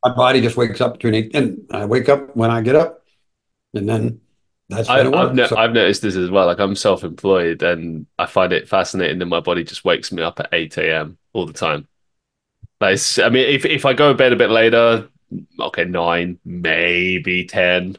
My 0.04 0.14
body 0.14 0.40
just 0.40 0.56
wakes 0.56 0.80
up 0.80 0.94
between 0.94 1.14
eight 1.14 1.34
and 1.34 1.66
I 1.70 1.84
wake 1.84 2.08
up 2.08 2.34
when 2.34 2.50
I 2.50 2.60
get 2.60 2.74
up, 2.74 3.04
and 3.74 3.88
then 3.88 4.20
that's 4.72 4.88
I, 4.88 5.00
I've, 5.00 5.34
no, 5.34 5.46
So- 5.46 5.56
I've 5.56 5.72
noticed 5.72 6.02
this 6.02 6.16
as 6.16 6.30
well. 6.30 6.46
Like 6.46 6.60
I'm 6.60 6.76
self-employed, 6.76 7.62
and 7.62 8.06
I 8.18 8.26
find 8.26 8.52
it 8.52 8.68
fascinating 8.68 9.18
that 9.18 9.26
my 9.26 9.40
body 9.40 9.64
just 9.64 9.84
wakes 9.84 10.12
me 10.12 10.22
up 10.22 10.40
at 10.40 10.48
8 10.52 10.76
a.m. 10.78 11.18
all 11.32 11.46
the 11.46 11.52
time. 11.52 11.88
Like, 12.80 12.98
I 13.18 13.28
mean, 13.28 13.48
if 13.48 13.64
if 13.64 13.84
I 13.86 13.92
go 13.94 14.12
to 14.12 14.18
bed 14.18 14.32
a 14.32 14.36
bit 14.36 14.50
later, 14.50 15.08
okay, 15.60 15.84
nine, 15.84 16.38
maybe 16.44 17.44
10, 17.46 17.96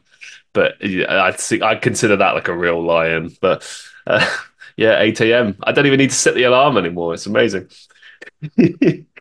but 0.52 0.74
I'd 0.84 1.40
see, 1.40 1.62
I'd 1.62 1.82
consider 1.82 2.16
that 2.16 2.34
like 2.34 2.48
a 2.48 2.56
real 2.56 2.82
lion. 2.84 3.36
But 3.40 3.66
uh, 4.06 4.26
yeah, 4.76 5.00
8 5.00 5.20
a.m. 5.22 5.56
I 5.62 5.72
don't 5.72 5.86
even 5.86 5.98
need 5.98 6.10
to 6.10 6.16
set 6.16 6.34
the 6.34 6.44
alarm 6.44 6.76
anymore. 6.78 7.14
It's 7.14 7.26
amazing. 7.26 7.68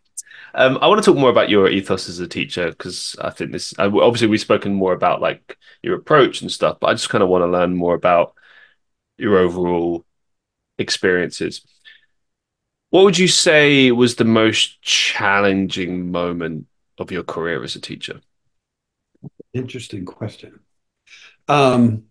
Um, 0.56 0.78
I 0.82 0.88
want 0.88 1.04
to 1.04 1.12
talk 1.12 1.20
more 1.20 1.32
about 1.32 1.50
your 1.50 1.68
ethos 1.68 2.08
as 2.08 2.20
a 2.20 2.28
teacher 2.28 2.70
because 2.70 3.16
I 3.20 3.32
think 3.32 3.52
this. 3.52 3.74
uh, 3.80 3.90
Obviously, 3.94 4.28
we've 4.28 4.40
spoken 4.40 4.74
more 4.74 4.94
about 4.94 5.22
like 5.22 5.58
your 5.82 5.96
approach 5.96 6.42
and 6.42 6.52
stuff, 6.52 6.78
but 6.80 6.88
I 6.88 6.94
just 6.94 7.10
kind 7.10 7.24
of 7.24 7.30
want 7.30 7.42
to 7.42 7.48
learn 7.48 7.76
more 7.76 7.96
about 7.96 8.36
your 9.18 9.38
overall 9.38 10.06
experiences. 10.78 11.62
What 12.92 13.06
would 13.06 13.18
you 13.18 13.28
say 13.28 13.92
was 13.92 14.16
the 14.16 14.26
most 14.26 14.82
challenging 14.84 16.12
moment 16.12 16.68
of 17.00 17.12
your 17.12 17.24
career 17.24 17.64
as 17.64 17.76
a 17.76 17.82
teacher? 17.82 18.22
Interesting 19.54 20.06
question. 20.06 20.60
Um, 21.48 22.06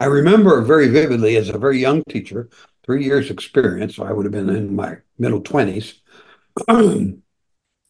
I 0.00 0.06
remember 0.06 0.60
very 0.62 0.88
vividly 0.88 1.36
as 1.36 1.48
a 1.48 1.58
very 1.58 1.78
young 1.78 2.02
teacher, 2.08 2.50
three 2.84 3.04
years 3.04 3.30
experience, 3.30 3.96
so 3.96 4.04
I 4.04 4.12
would 4.12 4.24
have 4.24 4.32
been 4.32 4.50
in 4.50 4.74
my 4.74 4.98
middle 5.18 5.40
20s. 5.40 5.98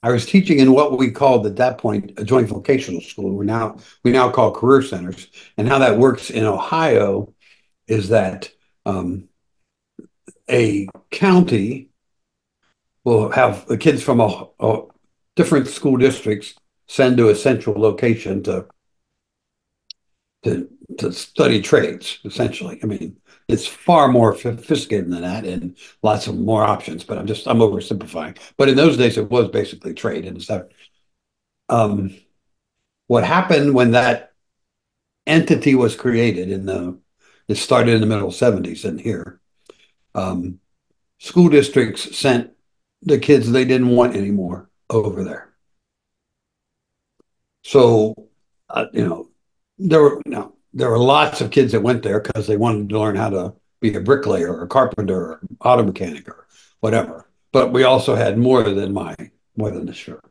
I 0.04 0.10
was 0.10 0.26
teaching 0.26 0.58
in 0.58 0.72
what 0.72 0.98
we 0.98 1.12
called 1.12 1.46
at 1.46 1.56
that 1.56 1.78
point 1.78 2.12
a 2.16 2.24
joint 2.24 2.48
vocational 2.48 3.00
school. 3.00 3.36
We 3.36 3.46
now 3.46 3.76
we 4.02 4.10
now 4.10 4.30
call 4.30 4.50
career 4.50 4.82
centers, 4.82 5.28
and 5.56 5.68
how 5.68 5.78
that 5.78 5.98
works 5.98 6.30
in 6.30 6.44
Ohio 6.44 7.32
is 7.86 8.08
that 8.08 8.50
um, 8.84 9.28
a 10.50 10.88
county 11.10 11.90
will 13.04 13.30
have 13.30 13.66
the 13.66 13.78
kids 13.78 14.02
from 14.02 14.20
a, 14.20 14.48
a 14.58 14.82
different 15.36 15.68
school 15.68 15.96
districts 15.96 16.54
send 16.88 17.16
to 17.16 17.28
a 17.28 17.34
central 17.34 17.80
location 17.80 18.42
to 18.42 18.66
to 20.42 20.68
to 20.98 21.12
study 21.12 21.62
trades. 21.62 22.18
Essentially, 22.24 22.80
I 22.82 22.86
mean, 22.86 23.16
it's 23.48 23.66
far 23.66 24.08
more 24.08 24.36
sophisticated 24.36 25.10
than 25.10 25.22
that, 25.22 25.44
and 25.44 25.76
lots 26.02 26.26
of 26.26 26.38
more 26.38 26.64
options. 26.64 27.04
But 27.04 27.18
I'm 27.18 27.26
just 27.26 27.46
I'm 27.46 27.58
oversimplifying. 27.58 28.38
But 28.56 28.68
in 28.68 28.76
those 28.76 28.96
days, 28.96 29.18
it 29.18 29.30
was 29.30 29.48
basically 29.48 29.94
trade 29.94 30.26
and 30.26 30.42
stuff. 30.42 30.64
Um, 31.68 32.14
what 33.06 33.24
happened 33.24 33.74
when 33.74 33.92
that 33.92 34.32
entity 35.26 35.74
was 35.74 35.96
created 35.96 36.50
in 36.50 36.66
the 36.66 36.98
it 37.48 37.56
started 37.56 37.94
in 37.94 38.00
the 38.00 38.06
middle 38.06 38.30
70s 38.30 38.84
and 38.84 39.00
here 39.00 39.40
um, 40.14 40.58
school 41.18 41.48
districts 41.48 42.16
sent 42.16 42.50
the 43.02 43.18
kids 43.18 43.50
they 43.50 43.64
didn't 43.64 43.88
want 43.88 44.16
anymore 44.16 44.68
over 44.90 45.24
there 45.24 45.52
so 47.62 48.14
uh, 48.70 48.86
you 48.92 49.06
know 49.06 49.28
there 49.78 50.02
were 50.02 50.20
no 50.26 50.54
there 50.74 50.90
were 50.90 50.98
lots 50.98 51.40
of 51.40 51.50
kids 51.50 51.72
that 51.72 51.82
went 51.82 52.02
there 52.02 52.20
because 52.20 52.46
they 52.46 52.56
wanted 52.56 52.88
to 52.88 52.98
learn 52.98 53.16
how 53.16 53.30
to 53.30 53.54
be 53.80 53.94
a 53.94 54.00
bricklayer 54.00 54.52
or 54.52 54.62
a 54.62 54.68
carpenter 54.68 55.20
or 55.20 55.40
auto 55.60 55.82
mechanic 55.82 56.28
or 56.28 56.46
whatever. 56.80 57.26
But 57.52 57.72
we 57.72 57.84
also 57.84 58.14
had 58.14 58.38
more 58.38 58.62
than 58.62 58.92
my 58.92 59.14
more 59.56 59.70
than 59.70 59.86
the 59.86 59.92
shirt. 59.92 60.24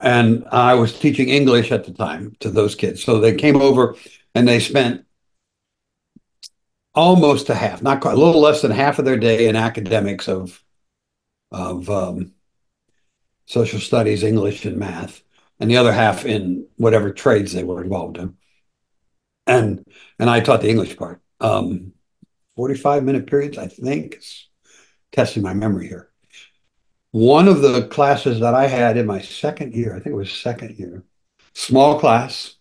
And 0.00 0.44
I 0.50 0.74
was 0.74 0.98
teaching 0.98 1.28
English 1.28 1.72
at 1.72 1.84
the 1.84 1.92
time 1.92 2.36
to 2.40 2.50
those 2.50 2.74
kids. 2.74 3.02
So 3.02 3.20
they 3.20 3.34
came 3.34 3.56
over 3.56 3.96
and 4.34 4.46
they 4.46 4.60
spent 4.60 5.04
almost 6.94 7.48
a 7.48 7.54
half, 7.54 7.82
not 7.82 8.00
quite, 8.00 8.14
a 8.14 8.20
little 8.20 8.40
less 8.40 8.62
than 8.62 8.70
half 8.70 8.98
of 8.98 9.04
their 9.04 9.16
day 9.16 9.48
in 9.48 9.56
academics 9.56 10.28
of 10.28 10.62
of 11.50 11.88
um, 11.88 12.32
social 13.46 13.80
studies, 13.80 14.22
English, 14.22 14.64
and 14.64 14.76
math, 14.76 15.22
and 15.60 15.70
the 15.70 15.76
other 15.76 15.92
half 15.92 16.26
in 16.26 16.66
whatever 16.76 17.10
trades 17.10 17.52
they 17.52 17.64
were 17.64 17.82
involved 17.82 18.18
in. 18.18 18.36
And 19.48 19.84
and 20.18 20.30
I 20.30 20.40
taught 20.40 20.60
the 20.60 20.70
English 20.70 20.96
part. 20.96 21.20
Um, 21.40 21.92
45 22.56 23.04
minute 23.04 23.26
periods, 23.26 23.58
I 23.58 23.66
think. 23.66 24.20
Testing 25.10 25.42
my 25.42 25.54
memory 25.54 25.88
here. 25.88 26.10
One 27.12 27.48
of 27.48 27.62
the 27.62 27.88
classes 27.88 28.40
that 28.40 28.54
I 28.54 28.66
had 28.66 28.98
in 28.98 29.06
my 29.06 29.20
second 29.20 29.74
year, 29.74 29.92
I 29.92 30.00
think 30.00 30.12
it 30.12 30.16
was 30.16 30.30
second 30.30 30.78
year, 30.78 31.04
small 31.54 31.98
class, 31.98 32.56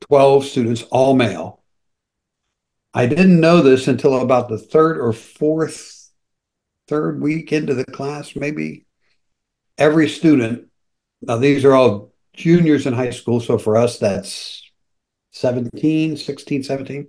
12 0.00 0.46
students, 0.46 0.82
all 0.84 1.14
male. 1.14 1.62
I 2.94 3.06
didn't 3.06 3.38
know 3.38 3.60
this 3.60 3.86
until 3.86 4.20
about 4.20 4.48
the 4.48 4.58
third 4.58 4.98
or 4.98 5.12
fourth, 5.12 6.10
third 6.88 7.20
week 7.20 7.52
into 7.52 7.74
the 7.74 7.84
class, 7.84 8.34
maybe. 8.34 8.86
Every 9.76 10.08
student, 10.08 10.68
now 11.20 11.36
these 11.36 11.64
are 11.64 11.74
all 11.74 12.12
juniors 12.32 12.86
in 12.86 12.94
high 12.94 13.10
school. 13.10 13.40
So 13.40 13.58
for 13.58 13.76
us, 13.76 13.98
that's 13.98 14.69
17, 15.32 16.16
16, 16.16 16.62
17. 16.62 17.08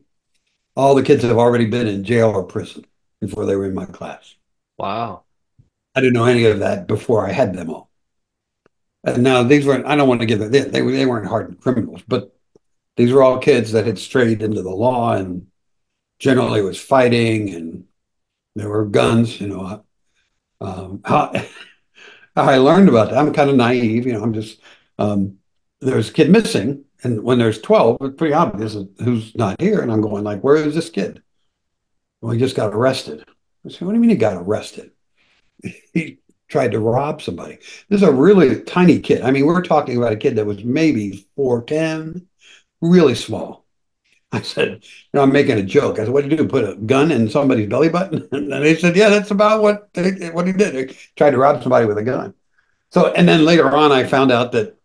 All 0.76 0.96
the 0.96 1.04
kids 1.04 1.24
have 1.24 1.38
already 1.38 1.66
been 1.66 1.88
in 1.88 2.04
jail 2.04 2.30
or 2.30 2.44
prison 2.44 2.86
before 3.20 3.46
they 3.46 3.56
were 3.56 3.66
in 3.66 3.74
my 3.74 3.86
class. 3.86 4.36
Wow. 4.78 5.24
I 5.96 6.02
didn't 6.02 6.14
know 6.14 6.26
any 6.26 6.46
of 6.46 6.60
that 6.60 6.88
before 6.88 7.28
I 7.28 7.32
had 7.32 7.54
them 7.54 7.70
all. 7.70 7.90
And 9.04 9.24
now 9.24 9.44
these 9.44 9.66
weren't, 9.66 9.86
I 9.86 9.96
don't 9.96 10.08
want 10.08 10.22
to 10.22 10.28
give 10.28 10.42
it, 10.42 10.52
they, 10.52 10.62
they, 10.62 10.82
they 10.82 11.06
weren't 11.06 11.28
hardened 11.28 11.60
criminals, 11.60 12.02
but 12.08 12.36
these 12.98 13.12
were 13.12 13.24
all 13.24 13.40
kids 13.40 13.72
that 13.72 13.86
had 13.86 13.98
strayed 13.98 14.42
into 14.42 14.62
the 14.62 14.70
law 14.70 15.14
and 15.14 15.48
generally 16.20 16.62
was 16.62 16.80
fighting 16.80 17.54
and 17.54 17.86
there 18.56 18.70
were 18.70 18.86
guns, 18.86 19.42
you 19.42 19.48
know. 19.48 19.84
Um, 20.60 21.02
how, 21.04 21.34
how 22.36 22.44
I 22.44 22.58
learned 22.58 22.90
about 22.90 23.10
that, 23.10 23.18
I'm 23.18 23.34
kind 23.34 23.50
of 23.50 23.56
naive, 23.56 24.06
you 24.06 24.14
know, 24.14 24.24
I'm 24.24 24.34
just, 24.34 24.60
um, 25.00 25.38
there's 25.80 26.10
a 26.10 26.14
kid 26.14 26.30
missing. 26.30 26.86
And 27.04 27.24
when 27.24 27.40
there's 27.40 27.62
12, 27.62 27.98
it's 28.02 28.16
pretty 28.16 28.34
obvious 28.34 28.78
who's 29.00 29.36
not 29.36 29.60
here. 29.60 29.82
And 29.82 29.92
I'm 29.92 30.02
going 30.02 30.24
like, 30.24 30.42
where 30.42 30.56
is 30.56 30.76
this 30.76 30.90
kid? 30.90 31.22
Well, 32.22 32.32
he 32.32 32.40
just 32.40 32.56
got 32.56 32.74
arrested. 32.74 33.26
I 33.66 33.70
said, 33.70 33.82
what 33.82 33.92
do 33.92 33.96
you 33.96 34.02
mean 34.02 34.12
he 34.12 34.16
got 34.16 34.38
arrested? 34.38 34.92
he 35.94 36.20
tried 36.48 36.72
to 36.72 36.80
rob 36.80 37.22
somebody. 37.22 37.58
This 37.90 38.02
is 38.02 38.08
a 38.08 38.12
really 38.12 38.62
tiny 38.62 39.00
kid. 39.00 39.22
I 39.22 39.32
mean, 39.32 39.46
we're 39.46 39.64
talking 39.64 39.98
about 39.98 40.14
a 40.14 40.18
kid 40.18 40.36
that 40.36 40.46
was 40.46 40.64
maybe 40.64 41.28
4'10, 41.38 42.26
really 42.82 43.16
small. 43.16 43.66
I 44.32 44.42
said, 44.42 44.70
you 44.84 45.10
know, 45.14 45.24
I'm 45.24 45.32
making 45.32 45.58
a 45.58 45.64
joke. 45.64 46.00
I 46.00 46.04
said, 46.04 46.14
what 46.14 46.22
did 46.22 46.32
you 46.32 46.38
do? 46.38 46.48
Put 46.48 46.70
a 46.70 46.76
gun 46.76 47.12
in 47.12 47.30
somebody's 47.30 47.70
belly 47.70 47.90
button? 47.90 48.28
And 48.32 48.52
they 48.52 48.76
said, 48.76 48.96
yeah, 48.96 49.10
that's 49.10 49.32
about 49.32 49.62
what 49.62 49.90
what 50.34 50.48
he 50.48 50.54
did. 50.54 50.90
He 50.90 50.98
tried 51.16 51.32
to 51.32 51.38
rob 51.38 51.62
somebody 51.62 51.86
with 51.86 51.98
a 51.98 52.04
gun. 52.04 52.34
So, 52.92 53.12
and 53.14 53.28
then 53.28 53.46
later 53.46 53.70
on, 53.74 53.92
I 53.92 54.04
found 54.04 54.32
out 54.32 54.52
that 54.52 54.78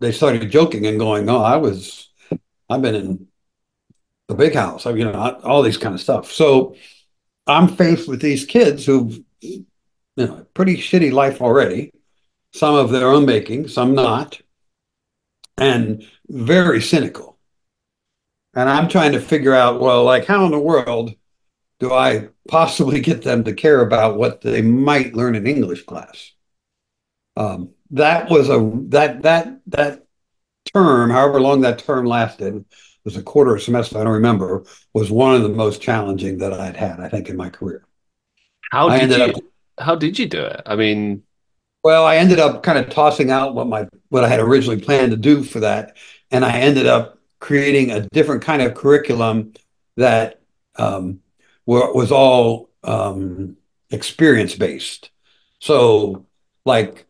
they 0.00 0.12
started 0.12 0.50
joking 0.50 0.86
and 0.86 0.98
going, 0.98 1.28
oh, 1.28 1.42
I 1.42 1.56
was, 1.56 2.10
I've 2.68 2.82
been 2.82 2.94
in 2.94 3.28
the 4.28 4.34
big 4.34 4.54
house, 4.54 4.86
I, 4.86 4.90
you 4.90 5.04
know, 5.04 5.40
all 5.44 5.62
these 5.62 5.76
kind 5.76 5.94
of 5.94 6.00
stuff. 6.00 6.30
So 6.32 6.76
I'm 7.46 7.68
faced 7.68 8.08
with 8.08 8.20
these 8.20 8.44
kids 8.44 8.86
who've 8.86 9.20
you 9.40 9.66
know, 10.16 10.46
pretty 10.54 10.76
shitty 10.76 11.12
life 11.12 11.40
already, 11.40 11.92
some 12.52 12.74
of 12.74 12.90
their 12.90 13.08
own 13.08 13.26
making, 13.26 13.68
some 13.68 13.94
not, 13.94 14.40
and 15.58 16.06
very 16.28 16.80
cynical. 16.80 17.38
And 18.54 18.68
I'm 18.68 18.88
trying 18.88 19.12
to 19.12 19.20
figure 19.20 19.54
out, 19.54 19.80
well, 19.80 20.04
like, 20.04 20.26
how 20.26 20.44
in 20.44 20.50
the 20.50 20.58
world 20.58 21.14
do 21.80 21.92
I 21.92 22.28
possibly 22.48 23.00
get 23.00 23.22
them 23.22 23.44
to 23.44 23.54
care 23.54 23.80
about 23.80 24.16
what 24.16 24.42
they 24.42 24.62
might 24.62 25.14
learn 25.14 25.34
in 25.34 25.46
English 25.46 25.84
class? 25.84 26.32
Um, 27.36 27.70
that 27.92 28.30
was 28.30 28.48
a 28.48 28.70
that 28.88 29.22
that 29.22 29.60
that 29.68 30.06
term, 30.74 31.10
however 31.10 31.40
long 31.40 31.60
that 31.60 31.78
term 31.78 32.06
lasted, 32.06 32.64
was 33.04 33.16
a 33.16 33.22
quarter 33.22 33.54
of 33.54 33.62
semester. 33.62 33.98
I 33.98 34.04
don't 34.04 34.12
remember. 34.14 34.64
Was 34.94 35.10
one 35.10 35.34
of 35.34 35.42
the 35.42 35.48
most 35.48 35.80
challenging 35.80 36.38
that 36.38 36.52
I'd 36.52 36.76
had, 36.76 37.00
I 37.00 37.08
think, 37.08 37.28
in 37.28 37.36
my 37.36 37.50
career. 37.50 37.84
How 38.70 38.88
did 38.88 39.10
you? 39.10 39.24
Up, 39.24 39.42
how 39.78 39.94
did 39.94 40.18
you 40.18 40.26
do 40.26 40.42
it? 40.42 40.62
I 40.66 40.76
mean, 40.76 41.22
well, 41.84 42.06
I 42.06 42.16
ended 42.16 42.38
up 42.38 42.62
kind 42.62 42.78
of 42.78 42.90
tossing 42.90 43.30
out 43.30 43.54
what 43.54 43.66
my 43.66 43.88
what 44.08 44.24
I 44.24 44.28
had 44.28 44.40
originally 44.40 44.80
planned 44.80 45.10
to 45.10 45.16
do 45.16 45.42
for 45.42 45.60
that, 45.60 45.96
and 46.30 46.44
I 46.44 46.58
ended 46.58 46.86
up 46.86 47.18
creating 47.40 47.90
a 47.90 48.00
different 48.12 48.42
kind 48.42 48.62
of 48.62 48.74
curriculum 48.74 49.52
that 49.96 50.40
um, 50.76 51.20
was 51.66 52.12
all 52.12 52.70
um, 52.84 53.56
experience 53.90 54.54
based. 54.54 55.10
So, 55.58 56.26
like, 56.64 57.06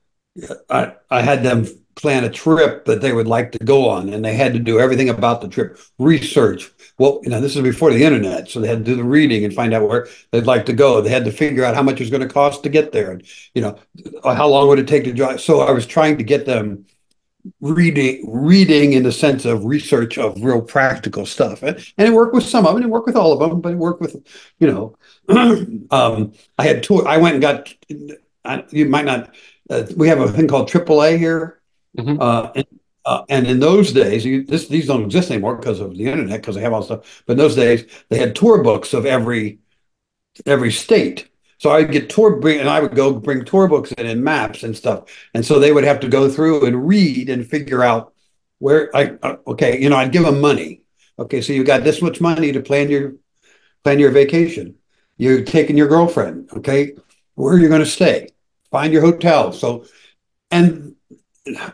I 0.70 0.94
I 1.10 1.22
had 1.22 1.42
them 1.42 1.66
plan 1.94 2.24
a 2.24 2.30
trip 2.30 2.86
that 2.86 3.00
they 3.02 3.12
would 3.12 3.26
like 3.26 3.52
to 3.52 3.58
go 3.58 3.88
on, 3.88 4.08
and 4.08 4.24
they 4.24 4.34
had 4.34 4.54
to 4.54 4.58
do 4.58 4.80
everything 4.80 5.08
about 5.10 5.40
the 5.40 5.48
trip, 5.48 5.78
research. 5.98 6.70
Well, 6.98 7.20
you 7.22 7.30
know, 7.30 7.40
this 7.40 7.54
is 7.54 7.62
before 7.62 7.92
the 7.92 8.02
internet, 8.02 8.48
so 8.48 8.60
they 8.60 8.68
had 8.68 8.78
to 8.78 8.84
do 8.84 8.96
the 8.96 9.04
reading 9.04 9.44
and 9.44 9.52
find 9.52 9.74
out 9.74 9.88
where 9.88 10.08
they'd 10.30 10.46
like 10.46 10.66
to 10.66 10.72
go. 10.72 11.00
They 11.00 11.10
had 11.10 11.24
to 11.26 11.32
figure 11.32 11.64
out 11.64 11.74
how 11.74 11.82
much 11.82 11.94
it 11.94 12.00
was 12.00 12.10
going 12.10 12.26
to 12.26 12.32
cost 12.32 12.62
to 12.62 12.68
get 12.70 12.92
there, 12.92 13.12
and 13.12 13.22
you 13.54 13.62
know, 13.62 13.78
how 14.24 14.48
long 14.48 14.68
would 14.68 14.78
it 14.78 14.88
take 14.88 15.04
to 15.04 15.12
drive. 15.12 15.40
So 15.40 15.60
I 15.60 15.72
was 15.72 15.86
trying 15.86 16.16
to 16.18 16.24
get 16.24 16.46
them 16.46 16.86
reading 17.60 18.24
reading 18.30 18.92
in 18.92 19.02
the 19.02 19.10
sense 19.10 19.44
of 19.44 19.64
research 19.64 20.16
of 20.16 20.40
real 20.42 20.62
practical 20.62 21.26
stuff 21.26 21.62
and, 21.64 21.76
and 21.98 22.08
it 22.08 22.12
worked 22.12 22.34
with 22.34 22.44
some 22.44 22.64
of 22.66 22.74
them, 22.74 22.84
it 22.84 22.88
worked 22.88 23.06
with 23.06 23.16
all 23.16 23.32
of 23.32 23.40
them 23.50 23.60
but 23.60 23.72
it 23.72 23.78
worked 23.78 24.00
with 24.00 24.16
you 24.60 24.68
know 24.68 24.96
um, 25.90 26.32
i 26.56 26.64
had 26.64 26.84
tour 26.84 27.06
i 27.08 27.16
went 27.16 27.34
and 27.34 27.42
got 27.42 27.74
I, 28.44 28.64
you 28.70 28.86
might 28.86 29.04
not 29.04 29.34
uh, 29.72 29.86
we 29.96 30.08
have 30.08 30.20
a 30.20 30.30
thing 30.30 30.48
called 30.48 30.68
AAA 30.68 31.18
here 31.18 31.62
Mm-hmm. 31.96 32.20
Uh, 32.20 32.50
and, 32.54 32.66
uh, 33.04 33.22
and, 33.28 33.46
in 33.46 33.60
those 33.60 33.92
days, 33.92 34.24
you, 34.24 34.44
this, 34.44 34.68
these 34.68 34.86
don't 34.86 35.04
exist 35.04 35.30
anymore 35.30 35.56
because 35.56 35.80
of 35.80 35.96
the 35.96 36.06
internet, 36.06 36.40
because 36.40 36.54
they 36.54 36.62
have 36.62 36.72
all 36.72 36.82
stuff. 36.82 37.22
But 37.26 37.32
in 37.32 37.38
those 37.38 37.56
days, 37.56 37.84
they 38.08 38.18
had 38.18 38.34
tour 38.34 38.62
books 38.62 38.94
of 38.94 39.04
every 39.04 39.58
every 40.46 40.72
state. 40.72 41.28
So 41.58 41.70
I'd 41.70 41.92
get 41.92 42.08
tour 42.08 42.36
bring, 42.36 42.60
and 42.60 42.68
I 42.68 42.80
would 42.80 42.94
go 42.94 43.12
bring 43.12 43.44
tour 43.44 43.68
books 43.68 43.92
in 43.92 44.06
and 44.06 44.24
maps 44.24 44.62
and 44.62 44.76
stuff. 44.76 45.04
And 45.34 45.44
so 45.44 45.58
they 45.58 45.72
would 45.72 45.84
have 45.84 46.00
to 46.00 46.08
go 46.08 46.30
through 46.30 46.64
and 46.66 46.88
read 46.88 47.28
and 47.28 47.46
figure 47.46 47.82
out 47.82 48.14
where 48.58 48.94
I 48.96 49.16
uh, 49.22 49.36
okay, 49.48 49.80
you 49.80 49.90
know, 49.90 49.96
I'd 49.96 50.12
give 50.12 50.24
them 50.24 50.40
money. 50.40 50.82
Okay, 51.18 51.42
so 51.42 51.52
you 51.52 51.64
got 51.64 51.84
this 51.84 52.00
much 52.00 52.20
money 52.20 52.52
to 52.52 52.60
plan 52.62 52.88
your 52.88 53.16
plan 53.84 53.98
your 53.98 54.10
vacation. 54.10 54.76
You're 55.18 55.44
taking 55.44 55.76
your 55.76 55.88
girlfriend. 55.88 56.50
Okay, 56.52 56.94
where 57.34 57.54
are 57.54 57.58
you 57.58 57.68
going 57.68 57.80
to 57.80 57.86
stay? 57.86 58.28
Find 58.72 58.92
your 58.92 59.02
hotel. 59.02 59.52
So, 59.52 59.84
and 60.50 60.96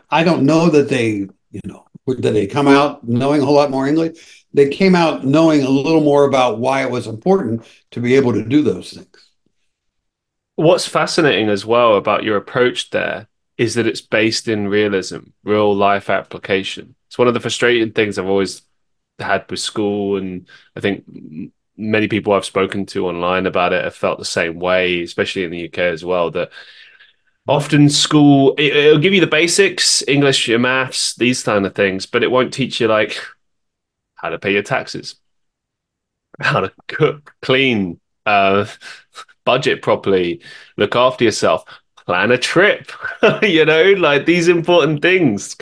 I 0.09 0.23
don't 0.23 0.43
know 0.43 0.69
that 0.69 0.89
they, 0.89 1.27
you 1.51 1.61
know, 1.63 1.85
did 2.05 2.21
they 2.21 2.45
come 2.45 2.67
out 2.67 3.07
knowing 3.07 3.41
a 3.41 3.45
whole 3.45 3.55
lot 3.55 3.71
more 3.71 3.87
English? 3.87 4.45
They 4.53 4.69
came 4.69 4.95
out 4.95 5.25
knowing 5.25 5.63
a 5.63 5.69
little 5.69 6.01
more 6.01 6.25
about 6.25 6.59
why 6.59 6.83
it 6.83 6.91
was 6.91 7.07
important 7.07 7.65
to 7.91 7.99
be 7.99 8.15
able 8.15 8.33
to 8.33 8.43
do 8.43 8.61
those 8.61 8.91
things. 8.91 9.07
What's 10.55 10.87
fascinating 10.87 11.49
as 11.49 11.65
well 11.65 11.95
about 11.95 12.23
your 12.23 12.35
approach 12.35 12.89
there 12.89 13.27
is 13.57 13.75
that 13.75 13.87
it's 13.87 14.01
based 14.01 14.47
in 14.47 14.67
realism, 14.67 15.19
real 15.43 15.73
life 15.73 16.09
application. 16.09 16.95
It's 17.07 17.17
one 17.17 17.27
of 17.27 17.33
the 17.33 17.39
frustrating 17.39 17.93
things 17.93 18.17
I've 18.17 18.25
always 18.25 18.61
had 19.19 19.49
with 19.49 19.59
school, 19.59 20.17
and 20.17 20.47
I 20.75 20.81
think 20.81 21.05
many 21.77 22.07
people 22.07 22.33
I've 22.33 22.45
spoken 22.45 22.85
to 22.87 23.07
online 23.07 23.45
about 23.45 23.73
it 23.73 23.83
have 23.83 23.95
felt 23.95 24.19
the 24.19 24.25
same 24.25 24.59
way, 24.59 25.01
especially 25.01 25.43
in 25.43 25.51
the 25.51 25.65
UK 25.65 25.79
as 25.79 26.03
well. 26.03 26.29
That 26.31 26.51
often 27.49 27.89
school 27.89 28.53
it, 28.57 28.73
will 28.91 28.99
give 28.99 29.13
you 29.13 29.21
the 29.21 29.27
basics 29.27 30.03
english 30.07 30.47
your 30.47 30.59
maths 30.59 31.15
these 31.15 31.43
kind 31.43 31.65
of 31.65 31.75
things 31.75 32.05
but 32.05 32.23
it 32.23 32.31
won't 32.31 32.53
teach 32.53 32.79
you 32.79 32.87
like 32.87 33.19
how 34.15 34.29
to 34.29 34.39
pay 34.39 34.53
your 34.53 34.63
taxes 34.63 35.15
how 36.39 36.61
to 36.61 36.71
cook 36.87 37.35
clean 37.41 37.99
uh, 38.25 38.65
budget 39.45 39.81
properly 39.81 40.41
look 40.77 40.95
after 40.95 41.23
yourself 41.23 41.65
plan 42.09 42.31
a 42.31 42.37
trip 42.39 42.91
you 43.43 43.63
know 43.63 43.91
like 43.97 44.25
these 44.25 44.47
important 44.47 44.99
things. 44.99 45.55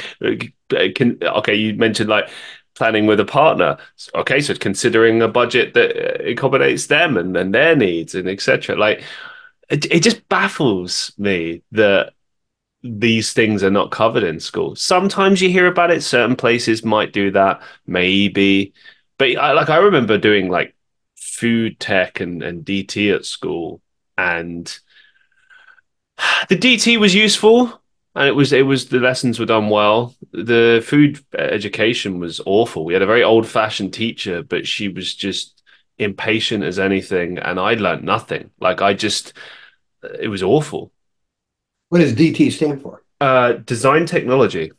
Can 0.96 1.18
okay 1.22 1.56
you 1.56 1.76
mentioned 1.76 2.10
like 2.10 2.30
planning 2.74 3.06
with 3.06 3.20
a 3.20 3.26
partner. 3.26 3.78
Okay 4.16 4.40
so 4.40 4.54
considering 4.56 5.22
a 5.22 5.28
budget 5.28 5.74
that 5.74 6.26
accommodates 6.26 6.88
them 6.88 7.18
and, 7.18 7.36
and 7.36 7.54
their 7.54 7.76
needs 7.76 8.16
and 8.16 8.30
etc 8.30 8.78
like 8.78 9.04
it, 9.70 9.86
it 9.92 10.04
just 10.04 10.28
baffles 10.30 11.12
me 11.18 11.62
that 11.72 12.14
these 12.84 13.34
things 13.34 13.64
are 13.64 13.72
not 13.72 13.92
covered 13.92 14.24
in 14.24 14.40
school. 14.40 14.76
Sometimes 14.76 15.42
you 15.42 15.50
hear 15.50 15.68
about 15.68 15.92
it. 15.92 16.04
Certain 16.04 16.36
places 16.36 16.86
might 16.86 17.12
do 17.14 17.32
that, 17.32 17.62
maybe. 17.86 18.74
But 19.18 19.38
I, 19.38 19.54
like 19.54 19.70
I 19.70 19.78
remember 19.78 20.18
doing 20.18 20.50
like 20.50 20.76
food 21.16 21.80
tech 21.80 22.20
and, 22.20 22.44
and 22.44 22.66
DT 22.66 23.14
at 23.14 23.26
school, 23.26 23.82
and 24.18 24.66
the 26.50 26.56
DT 26.58 27.00
was 27.00 27.14
useful, 27.14 27.82
and 28.16 28.28
it 28.28 28.32
was 28.36 28.54
it 28.54 28.66
was 28.66 28.90
the 28.90 29.00
lessons 29.00 29.40
were 29.40 29.46
done 29.46 29.70
well. 29.70 30.16
The 30.32 30.84
food 30.86 31.20
education 31.38 32.20
was 32.20 32.42
awful. 32.46 32.86
We 32.86 32.94
had 32.94 33.02
a 33.02 33.08
very 33.08 33.24
old 33.24 33.48
fashioned 33.48 33.94
teacher, 33.94 34.44
but 34.44 34.68
she 34.68 34.88
was 34.88 35.14
just 35.14 35.62
impatient 36.00 36.64
as 36.64 36.80
anything, 36.80 37.38
and 37.40 37.60
I 37.60 37.74
learned 37.74 38.04
nothing. 38.04 38.52
Like 38.60 38.82
I 38.82 38.94
just, 38.94 39.34
it 40.20 40.28
was 40.28 40.44
awful. 40.44 40.92
What 41.90 42.00
does 42.00 42.14
DT 42.14 42.52
stand 42.52 42.82
for? 42.82 43.04
Uh, 43.20 43.54
design 43.54 44.06
technology. 44.06 44.72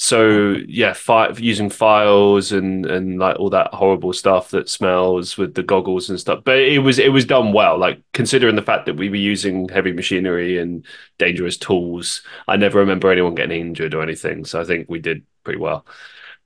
So 0.00 0.54
yeah, 0.68 0.92
fi- 0.92 1.32
using 1.36 1.70
files 1.70 2.52
and 2.52 2.86
and 2.86 3.18
like 3.18 3.36
all 3.36 3.50
that 3.50 3.74
horrible 3.74 4.12
stuff 4.12 4.50
that 4.50 4.68
smells 4.68 5.36
with 5.36 5.54
the 5.54 5.64
goggles 5.64 6.08
and 6.08 6.20
stuff. 6.20 6.44
But 6.44 6.58
it 6.58 6.78
was 6.78 7.00
it 7.00 7.12
was 7.12 7.24
done 7.24 7.52
well. 7.52 7.76
Like 7.76 8.00
considering 8.14 8.54
the 8.54 8.62
fact 8.62 8.86
that 8.86 8.96
we 8.96 9.08
were 9.08 9.16
using 9.16 9.68
heavy 9.68 9.92
machinery 9.92 10.58
and 10.58 10.86
dangerous 11.18 11.56
tools, 11.56 12.22
I 12.46 12.56
never 12.56 12.78
remember 12.78 13.10
anyone 13.10 13.34
getting 13.34 13.60
injured 13.60 13.92
or 13.92 14.02
anything. 14.02 14.44
So 14.44 14.60
I 14.60 14.64
think 14.64 14.88
we 14.88 15.00
did 15.00 15.26
pretty 15.42 15.58
well. 15.58 15.84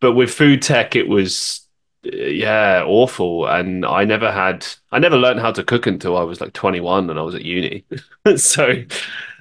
But 0.01 0.13
with 0.13 0.33
food 0.33 0.63
tech, 0.63 0.97
it 0.97 1.07
was 1.07 1.62
yeah 2.03 2.85
awful, 2.87 3.47
and 3.47 3.85
I 3.85 4.05
never 4.05 4.31
had 4.31 4.67
I 4.91 4.99
never 4.99 5.17
learned 5.17 5.41
how 5.41 5.53
to 5.53 5.65
cook 5.65 5.87
until 5.87 6.17
I 6.17 6.23
was 6.23 6.41
like 6.41 6.53
21 6.53 7.11
and 7.11 7.19
I 7.19 7.23
was 7.23 7.35
at 7.35 7.45
uni. 7.45 7.85
so 8.37 8.67
it 8.67 8.93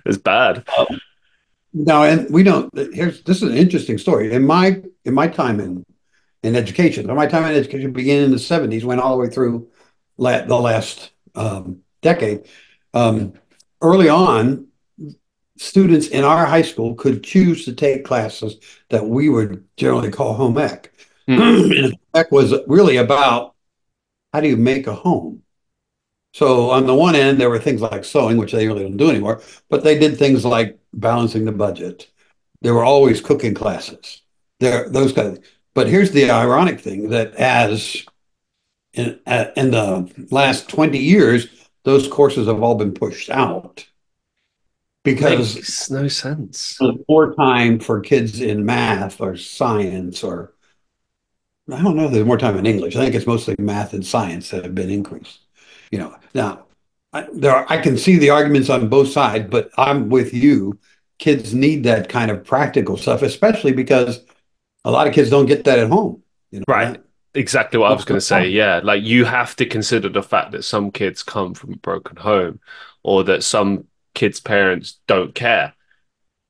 was 0.05 0.17
bad. 0.17 0.67
Um, 0.77 0.99
no, 1.73 2.03
and 2.03 2.29
we 2.29 2.43
don't. 2.43 2.69
Here's 2.93 3.23
this 3.23 3.41
is 3.41 3.49
an 3.49 3.57
interesting 3.57 3.97
story. 3.97 4.33
In 4.33 4.45
my 4.45 4.81
in 5.05 5.13
my 5.13 5.27
time 5.27 5.59
in 5.59 5.85
in 6.43 6.55
education, 6.55 7.07
my 7.07 7.27
time 7.27 7.45
in 7.45 7.55
education 7.55 7.93
began 7.93 8.23
in 8.23 8.31
the 8.31 8.38
'70s, 8.38 8.83
went 8.83 9.01
all 9.01 9.11
the 9.11 9.23
way 9.23 9.29
through 9.29 9.69
la- 10.17 10.45
the 10.45 10.55
last 10.55 11.11
um, 11.35 11.79
decade. 12.01 12.47
Um, 12.93 13.33
early 13.81 14.09
on, 14.09 14.67
students 15.57 16.07
in 16.07 16.23
our 16.23 16.45
high 16.45 16.61
school 16.61 16.95
could 16.95 17.23
choose 17.23 17.65
to 17.65 17.73
take 17.73 18.03
classes 18.03 18.57
that 18.89 19.07
we 19.07 19.29
would 19.29 19.63
generally 19.77 20.11
call 20.11 20.33
home 20.33 20.57
ec. 20.57 20.90
Mm. 21.27 21.84
and 21.85 21.98
ec 22.15 22.31
was 22.31 22.53
really 22.68 22.98
about 22.98 23.56
how 24.34 24.41
do 24.41 24.48
you 24.48 24.57
make 24.57 24.88
a 24.88 24.95
home. 24.95 25.43
So 26.34 26.69
on 26.69 26.85
the 26.85 26.95
one 26.95 27.15
end, 27.15 27.39
there 27.39 27.49
were 27.49 27.60
things 27.60 27.81
like 27.81 28.06
sewing, 28.06 28.38
which 28.38 28.53
they 28.53 28.68
really 28.68 28.84
don't 28.84 28.98
do 28.98 29.10
anymore, 29.10 29.41
but 29.69 29.84
they 29.84 29.99
did 29.99 30.18
things 30.18 30.45
like 30.45 30.80
balancing 30.93 31.45
the 31.45 31.52
budget. 31.52 32.10
There 32.61 32.73
were 32.73 32.85
always 32.85 33.19
cooking 33.19 33.53
classes. 33.53 34.22
There, 34.60 34.88
those 34.89 35.11
kind 35.11 35.27
of. 35.27 35.34
things. 35.35 35.48
But 35.73 35.88
here's 35.88 36.11
the 36.11 36.30
ironic 36.30 36.80
thing: 36.80 37.10
that 37.10 37.34
as 37.35 38.06
in, 38.93 39.19
in 39.56 39.72
the 39.72 40.27
last 40.31 40.69
twenty 40.69 40.99
years, 40.99 41.48
those 41.84 42.07
courses 42.07 42.48
have 42.48 42.61
all 42.61 42.76
been 42.76 42.93
pushed 42.93 43.30
out 43.30 43.85
because 45.03 45.56
makes 45.56 45.89
no 45.89 46.07
sense. 46.07 46.77
More 47.10 47.34
time 47.34 47.80
for 47.80 47.99
kids 48.02 48.41
in 48.41 48.65
math 48.65 49.19
or 49.19 49.35
science 49.35 50.23
or 50.23 50.50
I 51.69 51.81
don't 51.81 51.95
know. 51.95 52.05
if 52.05 52.11
There's 52.11 52.25
more 52.25 52.38
time 52.38 52.57
in 52.57 52.65
English. 52.65 52.95
I 52.95 53.03
think 53.03 53.15
it's 53.15 53.27
mostly 53.27 53.55
math 53.59 53.93
and 53.93 54.05
science 54.05 54.49
that 54.49 54.63
have 54.63 54.75
been 54.75 54.89
increased. 54.89 55.39
You 55.91 55.99
know, 55.99 56.15
now 56.33 56.65
I, 57.13 57.27
there 57.33 57.55
are, 57.55 57.65
I 57.69 57.77
can 57.77 57.97
see 57.97 58.17
the 58.17 58.29
arguments 58.29 58.69
on 58.69 58.89
both 58.89 59.09
sides, 59.09 59.49
but 59.49 59.69
I'm 59.77 60.09
with 60.09 60.33
you. 60.33 60.79
Kids 61.19 61.53
need 61.53 61.83
that 61.83 62.09
kind 62.09 62.31
of 62.31 62.43
practical 62.43 62.97
stuff, 62.97 63.21
especially 63.21 63.73
because 63.73 64.23
a 64.83 64.91
lot 64.91 65.07
of 65.07 65.13
kids 65.13 65.29
don't 65.29 65.45
get 65.45 65.65
that 65.65 65.79
at 65.79 65.89
home. 65.89 66.23
You 66.49 66.59
know? 66.59 66.65
Right. 66.67 67.01
Exactly 67.33 67.79
what 67.79 67.91
I 67.91 67.95
was 67.95 68.05
going 68.05 68.19
to 68.19 68.25
say. 68.25 68.49
Yeah. 68.49 68.81
Like 68.83 69.03
you 69.03 69.25
have 69.25 69.55
to 69.57 69.65
consider 69.65 70.09
the 70.09 70.23
fact 70.23 70.51
that 70.51 70.63
some 70.63 70.91
kids 70.91 71.23
come 71.23 71.53
from 71.53 71.73
a 71.73 71.77
broken 71.77 72.17
home 72.17 72.59
or 73.03 73.23
that 73.25 73.43
some 73.43 73.85
kids' 74.13 74.39
parents 74.39 74.99
don't 75.07 75.33
care 75.33 75.73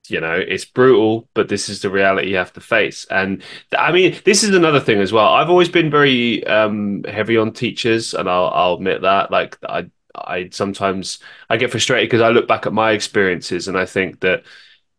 you 0.08 0.20
know 0.20 0.34
it's 0.34 0.66
brutal 0.66 1.30
but 1.34 1.48
this 1.48 1.70
is 1.70 1.82
the 1.82 1.90
reality 1.90 2.30
you 2.30 2.38
have 2.38 2.54
to 2.54 2.62
face. 2.62 3.06
And 3.10 3.44
i 3.78 3.92
mean 3.92 4.20
this 4.26 4.44
is 4.44 4.56
another 4.56 4.80
thing 4.80 5.00
as 5.00 5.14
well. 5.14 5.28
I've 5.28 5.50
always 5.50 5.70
been 5.70 5.92
very 5.92 6.46
um, 6.48 7.04
heavy 7.04 7.38
on 7.38 7.54
teachers 7.54 8.14
and 8.14 8.30
I'll, 8.30 8.50
I'll 8.54 8.74
admit 8.76 9.02
that 9.02 9.32
like 9.32 9.58
i 9.68 9.86
i 10.16 10.50
sometimes 10.52 11.20
i 11.50 11.58
get 11.58 11.72
frustrated 11.72 12.10
because 12.10 12.22
i 12.22 12.30
look 12.30 12.48
back 12.48 12.66
at 12.66 12.74
my 12.74 12.92
experiences 12.92 13.68
and 13.70 13.78
i 13.78 13.86
think 13.86 14.20
that 14.20 14.44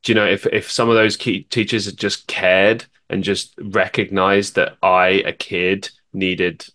you 0.06 0.14
know 0.14 0.24
if 0.24 0.46
if 0.46 0.70
some 0.70 0.88
of 0.88 0.94
those 0.94 1.16
key 1.16 1.42
teachers 1.44 1.84
had 1.84 1.98
just 1.98 2.26
cared 2.26 2.86
and 3.10 3.22
just 3.22 3.54
recognized 3.60 4.54
that 4.54 4.76
i 4.82 5.08
a 5.26 5.32
kid 5.32 5.90
needed 6.14 6.66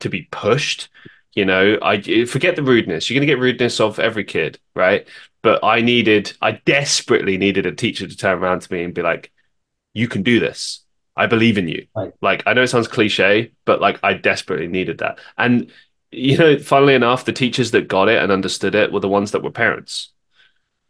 to 0.00 0.08
be 0.08 0.28
pushed 0.30 0.88
you 1.34 1.44
know 1.44 1.78
i 1.82 2.00
forget 2.26 2.54
the 2.54 2.62
rudeness. 2.62 3.10
You're 3.10 3.18
going 3.18 3.26
to 3.26 3.32
get 3.34 3.40
rudeness 3.40 3.80
of 3.80 3.98
every 3.98 4.24
kid 4.24 4.58
right 4.76 5.06
but 5.44 5.62
I 5.62 5.82
needed, 5.82 6.32
I 6.40 6.52
desperately 6.64 7.36
needed 7.36 7.66
a 7.66 7.72
teacher 7.72 8.08
to 8.08 8.16
turn 8.16 8.38
around 8.38 8.62
to 8.62 8.72
me 8.72 8.82
and 8.82 8.94
be 8.94 9.02
like, 9.02 9.30
you 9.92 10.08
can 10.08 10.22
do 10.22 10.40
this. 10.40 10.80
I 11.16 11.26
believe 11.26 11.58
in 11.58 11.68
you. 11.68 11.86
Right. 11.94 12.14
Like, 12.22 12.42
I 12.46 12.54
know 12.54 12.62
it 12.62 12.68
sounds 12.68 12.88
cliche, 12.88 13.52
but 13.66 13.78
like, 13.78 14.00
I 14.02 14.14
desperately 14.14 14.68
needed 14.68 14.98
that. 14.98 15.18
And, 15.36 15.70
you 16.10 16.38
know, 16.38 16.58
funnily 16.58 16.94
enough, 16.94 17.26
the 17.26 17.32
teachers 17.32 17.72
that 17.72 17.88
got 17.88 18.08
it 18.08 18.22
and 18.22 18.32
understood 18.32 18.74
it 18.74 18.90
were 18.90 19.00
the 19.00 19.08
ones 19.08 19.32
that 19.32 19.42
were 19.42 19.50
parents. 19.50 20.12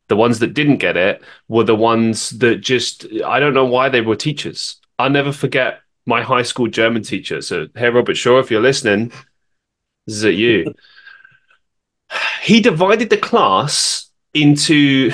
The 0.07 0.17
ones 0.17 0.39
that 0.39 0.55
didn't 0.55 0.77
get 0.77 0.97
it 0.97 1.21
were 1.49 1.65
the 1.65 1.75
ones 1.75 2.31
that 2.31 2.61
just, 2.61 3.07
I 3.27 3.41
don't 3.41 3.55
know 3.55 3.67
why 3.67 3.89
they 3.89 4.03
were 4.03 4.15
teachers. 4.15 4.77
I'll 5.01 5.11
never 5.11 5.33
forget 5.33 5.81
my 6.07 6.23
high 6.23 6.43
school 6.43 6.69
German 6.69 7.03
teacher. 7.03 7.41
So, 7.41 7.67
hey, 7.75 7.89
Robert 7.89 8.17
Shaw, 8.17 8.39
if 8.39 8.53
you're 8.53 8.63
listening, 8.63 9.09
this 10.07 10.17
is 10.17 10.25
at 10.25 10.35
you. 10.35 10.73
he 12.43 12.61
divided 12.61 13.11
the 13.11 13.17
class 13.17 14.04
into 14.35 15.11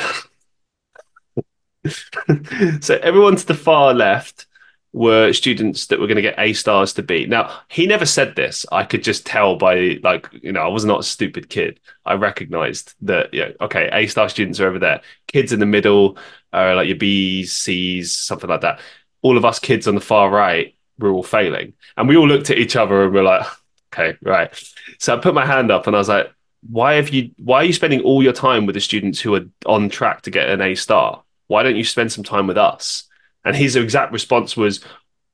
so 2.81 2.99
everyone 3.03 3.37
to 3.37 3.47
the 3.47 3.55
far 3.55 3.95
left 3.95 4.47
were 4.93 5.33
students 5.33 5.87
that 5.87 6.01
were 6.01 6.07
going 6.07 6.17
to 6.17 6.23
get 6.23 6.39
A 6.39 6.53
stars 6.53 6.93
to 6.95 7.03
B. 7.03 7.27
Now, 7.27 7.61
he 7.69 7.87
never 7.87 8.05
said 8.05 8.35
this. 8.35 8.67
I 8.73 8.85
could 8.85 9.05
just 9.05 9.25
tell 9.25 9.57
by 9.57 9.99
like, 10.03 10.29
you 10.43 10.53
know, 10.53 10.63
I 10.63 10.69
was 10.69 10.85
not 10.85 11.01
a 11.01 11.05
stupid 11.05 11.49
kid. 11.49 11.79
I 12.05 12.15
recognized 12.15 12.95
that, 13.03 13.33
yeah, 13.33 13.51
okay, 13.61 13.89
A 13.93 14.09
star 14.09 14.29
students 14.29 14.59
are 14.59 14.67
over 14.67 14.81
there. 14.81 15.01
Kids 15.29 15.53
in 15.53 15.61
the 15.61 15.67
middle 15.67 16.19
are 16.53 16.75
like 16.75 16.89
your 16.89 16.97
B's, 16.97 17.53
C's, 17.53 18.13
something 18.15 18.51
like 18.51 18.63
that. 18.63 18.81
All 19.23 19.37
of 19.37 19.45
us 19.45 19.61
kids 19.61 19.87
on 19.87 19.95
the 19.95 20.01
far 20.01 20.29
right 20.29 20.75
were 20.99 21.13
all 21.13 21.23
failing. 21.23 21.75
And 21.97 22.09
we 22.09 22.17
all 22.17 22.27
looked 22.27 22.51
at 22.51 22.59
each 22.59 22.75
other 22.75 23.05
and 23.05 23.15
we're 23.15 23.23
like, 23.23 23.47
okay, 23.95 24.19
right. 24.23 24.53
So 24.99 25.17
I 25.17 25.21
put 25.21 25.35
my 25.35 25.47
hand 25.47 25.71
up 25.71 25.87
and 25.87 25.95
I 25.95 26.01
was 26.01 26.09
like, 26.09 26.33
why 26.69 26.95
have 26.95 27.09
you 27.11 27.31
why 27.39 27.59
are 27.59 27.65
you 27.65 27.73
spending 27.73 28.03
all 28.03 28.23
your 28.23 28.33
time 28.33 28.67
with 28.67 28.75
the 28.75 28.81
students 28.81 29.21
who 29.21 29.35
are 29.35 29.45
on 29.67 29.89
track 29.89 30.23
to 30.23 30.31
get 30.31 30.49
an 30.51 30.61
A 30.61 30.75
star? 30.75 31.23
Why 31.47 31.63
don't 31.63 31.77
you 31.77 31.85
spend 31.85 32.13
some 32.13 32.25
time 32.25 32.47
with 32.47 32.59
us? 32.59 33.05
And 33.45 33.57
his 33.57 33.77
exact 33.77 34.13
response 34.13 34.57
was, 34.57 34.85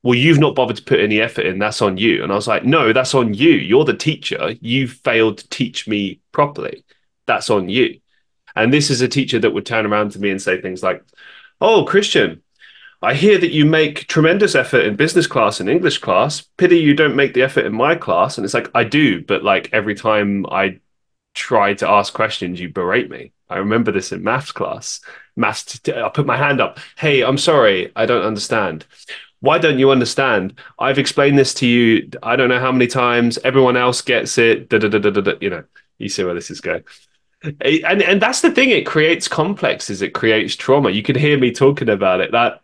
Well, 0.02 0.14
you've 0.14 0.38
not 0.38 0.54
bothered 0.54 0.76
to 0.76 0.82
put 0.82 1.00
any 1.00 1.20
effort 1.20 1.46
in, 1.46 1.58
that's 1.58 1.82
on 1.82 1.96
you. 1.96 2.22
And 2.22 2.32
I 2.32 2.36
was 2.36 2.48
like, 2.48 2.64
No, 2.64 2.92
that's 2.92 3.14
on 3.14 3.34
you. 3.34 3.50
You're 3.50 3.84
the 3.84 3.96
teacher. 3.96 4.54
You 4.60 4.88
failed 4.88 5.38
to 5.38 5.48
teach 5.48 5.88
me 5.88 6.20
properly. 6.32 6.84
That's 7.26 7.50
on 7.50 7.68
you. 7.68 8.00
And 8.54 8.72
this 8.72 8.90
is 8.90 9.00
a 9.00 9.08
teacher 9.08 9.38
that 9.40 9.52
would 9.52 9.66
turn 9.66 9.84
around 9.84 10.12
to 10.12 10.20
me 10.20 10.30
and 10.30 10.40
say 10.40 10.60
things 10.60 10.82
like, 10.82 11.02
Oh, 11.60 11.84
Christian, 11.84 12.42
I 13.02 13.14
hear 13.14 13.38
that 13.38 13.52
you 13.52 13.66
make 13.66 14.06
tremendous 14.06 14.54
effort 14.54 14.86
in 14.86 14.96
business 14.96 15.26
class 15.26 15.60
and 15.60 15.68
English 15.68 15.98
class. 15.98 16.42
Pity 16.56 16.78
you 16.78 16.94
don't 16.94 17.16
make 17.16 17.34
the 17.34 17.42
effort 17.42 17.66
in 17.66 17.74
my 17.74 17.94
class. 17.94 18.38
And 18.38 18.44
it's 18.44 18.54
like, 18.54 18.70
I 18.74 18.84
do, 18.84 19.22
but 19.22 19.44
like 19.44 19.68
every 19.72 19.94
time 19.94 20.46
I 20.50 20.80
try 21.36 21.74
to 21.74 21.88
ask 21.88 22.12
questions, 22.12 22.58
you 22.58 22.68
berate 22.68 23.10
me. 23.10 23.30
I 23.48 23.58
remember 23.58 23.92
this 23.92 24.10
in 24.10 24.24
maths 24.24 24.50
class. 24.50 25.00
Maths, 25.36 25.80
I 25.86 26.08
put 26.08 26.26
my 26.26 26.36
hand 26.36 26.60
up. 26.60 26.78
Hey, 26.96 27.22
I'm 27.22 27.38
sorry, 27.38 27.92
I 27.94 28.06
don't 28.06 28.24
understand. 28.24 28.86
Why 29.40 29.58
don't 29.58 29.78
you 29.78 29.90
understand? 29.90 30.58
I've 30.78 30.98
explained 30.98 31.38
this 31.38 31.54
to 31.54 31.66
you. 31.66 32.10
I 32.22 32.34
don't 32.36 32.48
know 32.48 32.58
how 32.58 32.72
many 32.72 32.86
times. 32.86 33.38
Everyone 33.44 33.76
else 33.76 34.00
gets 34.00 34.38
it. 34.38 34.68
Da, 34.70 34.78
da, 34.78 34.88
da, 34.88 34.98
da, 34.98 35.20
da, 35.20 35.32
you 35.40 35.50
know, 35.50 35.64
you 35.98 36.08
see 36.08 36.24
where 36.24 36.34
this 36.34 36.50
is 36.50 36.60
going. 36.60 36.82
And 37.42 38.02
and 38.02 38.20
that's 38.20 38.40
the 38.40 38.50
thing. 38.50 38.70
It 38.70 38.86
creates 38.86 39.28
complexes. 39.28 40.00
It 40.00 40.14
creates 40.14 40.56
trauma. 40.56 40.90
You 40.90 41.02
can 41.02 41.16
hear 41.16 41.38
me 41.38 41.52
talking 41.52 41.90
about 41.90 42.20
it. 42.20 42.32
That 42.32 42.62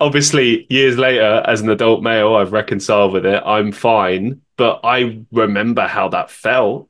obviously 0.00 0.66
years 0.68 0.98
later, 0.98 1.42
as 1.46 1.60
an 1.60 1.70
adult 1.70 2.02
male, 2.02 2.34
I've 2.34 2.52
reconciled 2.52 3.12
with 3.12 3.24
it. 3.24 3.42
I'm 3.46 3.70
fine, 3.70 4.42
but 4.56 4.80
I 4.82 5.22
remember 5.30 5.86
how 5.86 6.08
that 6.08 6.30
felt 6.30 6.89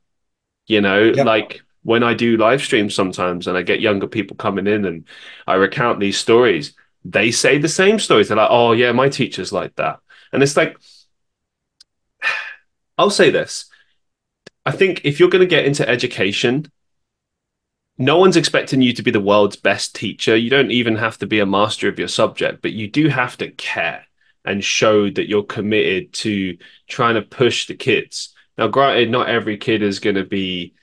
you 0.71 0.81
know, 0.81 1.03
yep. 1.03 1.27
like 1.27 1.63
when 1.83 2.05
I 2.05 2.15
do 2.15 2.37
live 2.37 2.63
streams 2.63 2.95
sometimes 2.95 3.49
and 3.49 3.59
I 3.59 3.63
get 3.63 3.81
younger 3.81 4.07
people 4.07 4.37
coming 4.37 4.69
in 4.69 4.85
and 4.85 5.05
I 5.49 5.55
recount 5.55 5.99
these 5.99 6.17
stories, 6.17 6.75
they 7.05 7.33
say 7.33 7.59
the 7.59 7.69
same 7.69 7.99
stories. 7.99 8.29
They're 8.29 8.37
like, 8.37 8.51
oh, 8.53 8.71
yeah, 8.71 8.93
my 8.93 9.09
teacher's 9.09 9.53
like 9.53 9.75
that. 9.77 9.99
And 10.33 10.45
it's 10.45 10.57
like, 10.57 10.79
I'll 12.99 13.11
say 13.11 13.31
this. 13.31 13.65
I 14.65 14.71
think 14.71 15.01
if 15.03 15.19
you're 15.19 15.29
going 15.29 15.41
to 15.41 15.47
get 15.47 15.65
into 15.65 15.89
education, 15.89 16.71
no 17.99 18.19
one's 18.19 18.37
expecting 18.37 18.81
you 18.81 18.93
to 18.93 19.03
be 19.03 19.11
the 19.11 19.19
world's 19.19 19.57
best 19.57 19.97
teacher. 19.97 20.37
You 20.37 20.51
don't 20.51 20.71
even 20.71 20.95
have 20.95 21.19
to 21.19 21.27
be 21.27 21.41
a 21.41 21.47
master 21.47 21.89
of 21.89 21.99
your 21.99 22.09
subject, 22.09 22.63
but 22.63 22.73
you 22.73 22.89
do 22.89 23.09
have 23.09 23.37
to 23.39 23.51
care 23.51 24.07
and 24.45 24.63
show 24.63 25.11
that 25.11 25.29
you're 25.29 25.43
committed 25.43 26.13
to 26.13 26.59
trying 26.89 27.17
to 27.17 27.23
push 27.23 27.67
the 27.67 27.75
kids 27.75 28.35
Now, 28.61 28.69
granted, 28.69 29.09
not 29.09 29.31
every 29.31 29.57
kid 29.57 29.83
is 29.83 30.01
going 30.01 30.17
to 30.17 30.25
be 30.25 30.75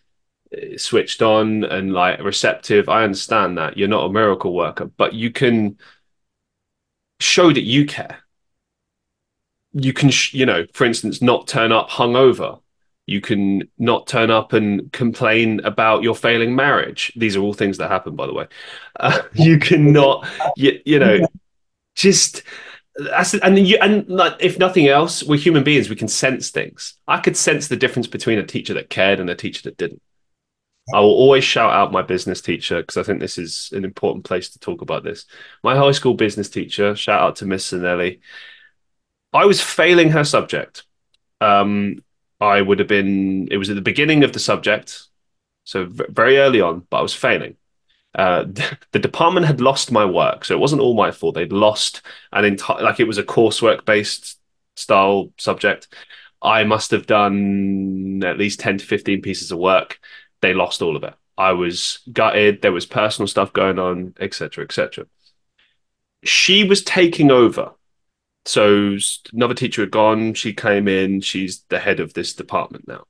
uh, 0.52 0.80
switched 0.80 1.22
on 1.22 1.64
and 1.64 1.94
like 1.94 2.20
receptive. 2.24 2.90
I 2.90 3.04
understand 3.04 3.60
that 3.60 3.78
you're 3.78 3.88
not 3.88 4.06
a 4.06 4.12
miracle 4.12 4.56
worker, 4.56 4.86
but 4.86 5.14
you 5.14 5.30
can 5.30 5.78
show 7.20 7.54
that 7.54 7.62
you 7.62 7.86
care. 7.86 8.18
You 9.74 9.94
can, 9.94 10.10
you 10.32 10.48
know, 10.48 10.66
for 10.74 10.86
instance, 10.86 11.22
not 11.22 11.48
turn 11.48 11.72
up 11.72 11.88
hungover. 11.88 12.62
You 13.06 13.22
can 13.22 13.70
not 13.78 14.08
turn 14.08 14.32
up 14.32 14.54
and 14.54 14.92
complain 14.92 15.64
about 15.64 16.02
your 16.02 16.16
failing 16.16 16.56
marriage. 16.56 17.14
These 17.16 17.36
are 17.36 17.42
all 17.42 17.54
things 17.54 17.78
that 17.78 17.92
happen, 17.92 18.16
by 18.16 18.26
the 18.26 18.34
way. 18.34 18.48
Uh, 19.00 19.22
you 19.36 19.60
cannot, 19.60 20.28
you, 20.56 20.82
you 20.84 20.98
know, 20.98 21.20
just 21.94 22.42
that's 22.98 23.34
and 23.36 23.68
you 23.68 23.78
and 23.82 24.06
if 24.40 24.58
nothing 24.58 24.88
else, 24.88 25.24
we're 25.24 25.40
human 25.40 25.64
beings. 25.64 25.90
We 25.90 25.96
can 25.96 26.08
sense 26.08 26.50
things. 26.50 26.96
I 27.08 27.20
could 27.20 27.38
sense 27.38 27.68
the 27.68 27.76
difference 27.76 28.08
between 28.08 28.40
a 28.40 28.46
teacher 28.46 28.74
that 28.76 28.90
cared 28.90 29.20
and 29.20 29.30
a 29.30 29.36
teacher 29.36 29.64
that 29.64 29.78
didn't. 29.78 30.02
I 30.94 31.02
will 31.02 31.12
always 31.12 31.44
shout 31.44 31.74
out 31.74 31.92
my 31.92 32.02
business 32.02 32.42
teacher 32.42 32.82
because 32.82 32.98
I 32.98 33.04
think 33.04 33.20
this 33.20 33.38
is 33.38 33.70
an 33.74 33.84
important 33.84 34.24
place 34.24 34.50
to 34.50 34.60
talk 34.60 34.82
about 34.82 35.04
this. 35.04 35.26
My 35.64 35.76
high 35.76 35.92
school 35.92 36.14
business 36.14 36.50
teacher, 36.50 36.96
shout 36.96 37.22
out 37.22 37.36
to 37.38 37.46
Miss 37.46 37.72
Sinelli. 37.72 38.20
I 39.34 39.46
was 39.46 39.62
failing 39.62 40.12
her 40.12 40.24
subject. 40.24 40.84
Um, 41.42 42.04
I 42.40 42.62
would 42.62 42.80
have 42.80 42.88
been, 42.88 43.50
it 43.52 43.58
was 43.58 43.70
at 43.70 43.76
the 43.76 43.82
beginning 43.82 44.24
of 44.24 44.32
the 44.32 44.40
subject, 44.40 45.04
so 45.66 45.86
v- 45.86 46.06
very 46.10 46.38
early 46.38 46.62
on, 46.62 46.88
but 46.90 47.00
I 47.00 47.02
was 47.02 47.14
failing. 47.14 47.58
Uh, 48.18 48.46
the 48.92 49.00
department 49.00 49.46
had 49.46 49.62
lost 49.62 49.92
my 49.92 50.06
work, 50.06 50.44
so 50.44 50.54
it 50.54 50.60
wasn't 50.60 50.82
all 50.82 50.96
my 50.96 51.12
fault. 51.12 51.36
They'd 51.36 51.54
lost 51.54 52.02
an 52.34 52.44
entire, 52.44 52.84
like 52.84 53.00
it 53.00 53.08
was 53.08 53.18
a 53.18 53.24
coursework 53.24 53.86
based 53.86 54.40
style 54.76 55.32
subject. 55.38 55.88
I 56.42 56.64
must 56.66 56.92
have 56.92 57.08
done 57.08 58.22
at 58.24 58.38
least 58.38 58.60
10 58.60 58.80
to 58.80 58.86
15 58.86 59.22
pieces 59.22 59.52
of 59.52 59.58
work 59.58 60.00
they 60.42 60.54
lost 60.54 60.82
all 60.82 60.96
of 60.96 61.04
it. 61.04 61.14
I 61.38 61.52
was 61.54 62.00
gutted. 62.12 62.62
There 62.62 62.72
was 62.72 62.86
personal 62.86 63.28
stuff 63.28 63.54
going 63.54 63.80
on, 63.80 64.14
etc., 64.20 64.64
etc. 64.64 65.06
She 66.24 66.64
was 66.64 66.84
taking 66.84 67.32
over. 67.32 67.72
So 68.46 68.98
another 69.34 69.54
teacher 69.54 69.82
had 69.82 69.92
gone. 69.92 70.34
She 70.34 70.54
came 70.54 70.88
in. 70.88 71.22
She's 71.22 71.64
the 71.70 71.80
head 71.80 72.00
of 72.00 72.14
this 72.14 72.34
department 72.34 72.88
now. 72.88 73.04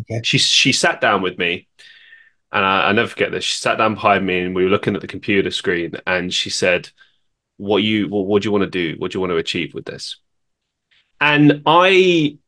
Okay. 0.00 0.20
She 0.24 0.38
she 0.38 0.72
sat 0.72 1.00
down 1.00 1.22
with 1.22 1.38
me, 1.38 1.67
and 2.52 2.64
I, 2.64 2.88
I 2.88 2.92
never 2.92 3.08
forget 3.08 3.30
this. 3.30 3.44
She 3.44 3.58
sat 3.60 3.78
down 3.78 3.94
behind 3.94 4.26
me, 4.26 4.40
and 4.40 4.54
we 4.54 4.64
were 4.64 4.70
looking 4.70 4.94
at 4.94 5.00
the 5.00 5.06
computer 5.06 5.50
screen. 5.50 5.94
And 6.06 6.32
she 6.32 6.50
said, 6.50 6.90
"What 7.56 7.82
you 7.82 8.08
what, 8.08 8.26
what 8.26 8.42
do 8.42 8.48
you 8.48 8.52
want 8.52 8.64
to 8.64 8.70
do? 8.70 8.96
What 8.98 9.12
do 9.12 9.16
you 9.16 9.20
want 9.20 9.32
to 9.32 9.36
achieve 9.36 9.74
with 9.74 9.84
this?" 9.84 10.16
And 11.20 11.62
I 11.66 12.38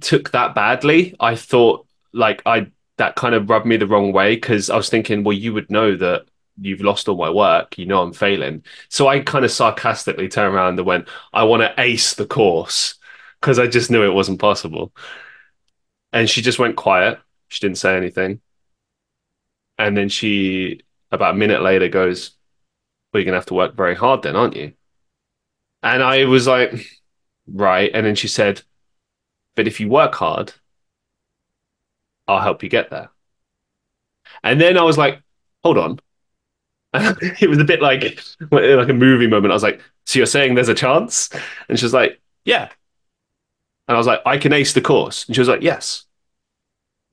took 0.00 0.30
that 0.32 0.54
badly. 0.54 1.14
I 1.20 1.36
thought 1.36 1.86
like 2.12 2.42
I 2.46 2.68
that 2.96 3.16
kind 3.16 3.34
of 3.34 3.50
rubbed 3.50 3.66
me 3.66 3.76
the 3.76 3.86
wrong 3.86 4.12
way 4.12 4.36
because 4.36 4.70
I 4.70 4.76
was 4.76 4.88
thinking, 4.88 5.24
well, 5.24 5.32
you 5.36 5.52
would 5.52 5.70
know 5.70 5.96
that 5.96 6.26
you've 6.60 6.80
lost 6.80 7.08
all 7.08 7.16
my 7.16 7.30
work. 7.30 7.76
You 7.76 7.86
know 7.86 8.02
I'm 8.02 8.12
failing. 8.12 8.62
So 8.88 9.08
I 9.08 9.20
kind 9.20 9.44
of 9.44 9.50
sarcastically 9.50 10.28
turned 10.28 10.54
around 10.54 10.78
and 10.78 10.86
went, 10.86 11.08
I 11.32 11.42
want 11.44 11.62
to 11.62 11.74
ace 11.82 12.14
the 12.14 12.26
course 12.26 12.94
because 13.40 13.58
I 13.58 13.66
just 13.66 13.90
knew 13.90 14.04
it 14.04 14.14
wasn't 14.14 14.40
possible. 14.40 14.92
And 16.12 16.30
she 16.30 16.42
just 16.42 16.58
went 16.58 16.76
quiet. 16.76 17.18
She 17.48 17.60
didn't 17.60 17.78
say 17.78 17.96
anything. 17.96 18.40
And 19.78 19.96
then 19.96 20.08
she, 20.08 20.80
about 21.10 21.34
a 21.34 21.38
minute 21.38 21.62
later, 21.62 21.88
goes, 21.88 22.32
Well, 23.12 23.20
you're 23.20 23.24
going 23.24 23.32
to 23.32 23.38
have 23.38 23.46
to 23.46 23.54
work 23.54 23.74
very 23.74 23.94
hard 23.94 24.22
then, 24.22 24.36
aren't 24.36 24.56
you? 24.56 24.74
And 25.82 26.02
I 26.02 26.24
was 26.24 26.46
like, 26.46 26.86
Right. 27.46 27.90
And 27.92 28.06
then 28.06 28.14
she 28.14 28.28
said, 28.28 28.62
But 29.56 29.66
if 29.66 29.80
you 29.80 29.88
work 29.88 30.14
hard, 30.14 30.52
I'll 32.26 32.40
help 32.40 32.62
you 32.62 32.68
get 32.68 32.90
there. 32.90 33.10
And 34.42 34.60
then 34.60 34.78
I 34.78 34.82
was 34.82 34.98
like, 34.98 35.20
hold 35.62 35.78
on. 35.78 36.00
it 36.94 37.48
was 37.48 37.58
a 37.58 37.64
bit 37.64 37.82
like 37.82 38.20
like 38.52 38.88
a 38.88 38.92
movie 38.92 39.26
moment. 39.26 39.50
I 39.50 39.54
was 39.54 39.62
like, 39.62 39.80
so 40.06 40.18
you're 40.18 40.26
saying 40.26 40.54
there's 40.54 40.68
a 40.68 40.74
chance? 40.74 41.28
And 41.68 41.78
she 41.78 41.84
was 41.84 41.94
like, 41.94 42.20
yeah. 42.44 42.68
And 43.88 43.96
I 43.96 43.98
was 43.98 44.06
like, 44.06 44.20
I 44.24 44.38
can 44.38 44.52
ace 44.52 44.72
the 44.72 44.80
course. 44.80 45.26
And 45.26 45.34
she 45.34 45.40
was 45.40 45.48
like, 45.48 45.62
yes. 45.62 46.04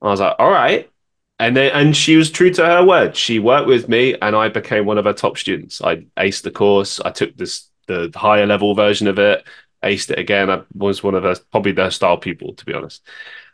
And 0.00 0.08
I 0.08 0.10
was 0.10 0.20
like, 0.20 0.36
all 0.38 0.50
right. 0.50 0.90
And 1.38 1.56
then 1.56 1.72
and 1.72 1.96
she 1.96 2.16
was 2.16 2.30
true 2.30 2.50
to 2.54 2.64
her 2.64 2.84
word. 2.84 3.16
She 3.16 3.38
worked 3.38 3.66
with 3.66 3.88
me 3.88 4.14
and 4.20 4.36
I 4.36 4.48
became 4.48 4.86
one 4.86 4.98
of 4.98 5.06
her 5.06 5.12
top 5.12 5.38
students. 5.38 5.82
I 5.82 6.06
aced 6.16 6.42
the 6.42 6.50
course. 6.50 7.00
I 7.00 7.10
took 7.10 7.36
this 7.36 7.68
the 7.88 8.12
higher 8.14 8.46
level 8.46 8.74
version 8.74 9.08
of 9.08 9.18
it, 9.18 9.44
aced 9.82 10.10
it 10.10 10.18
again. 10.18 10.50
I 10.50 10.62
was 10.74 11.02
one 11.02 11.16
of 11.16 11.24
her 11.24 11.34
probably 11.50 11.72
their 11.72 11.90
style 11.90 12.16
people, 12.16 12.54
to 12.54 12.64
be 12.64 12.74
honest 12.74 13.02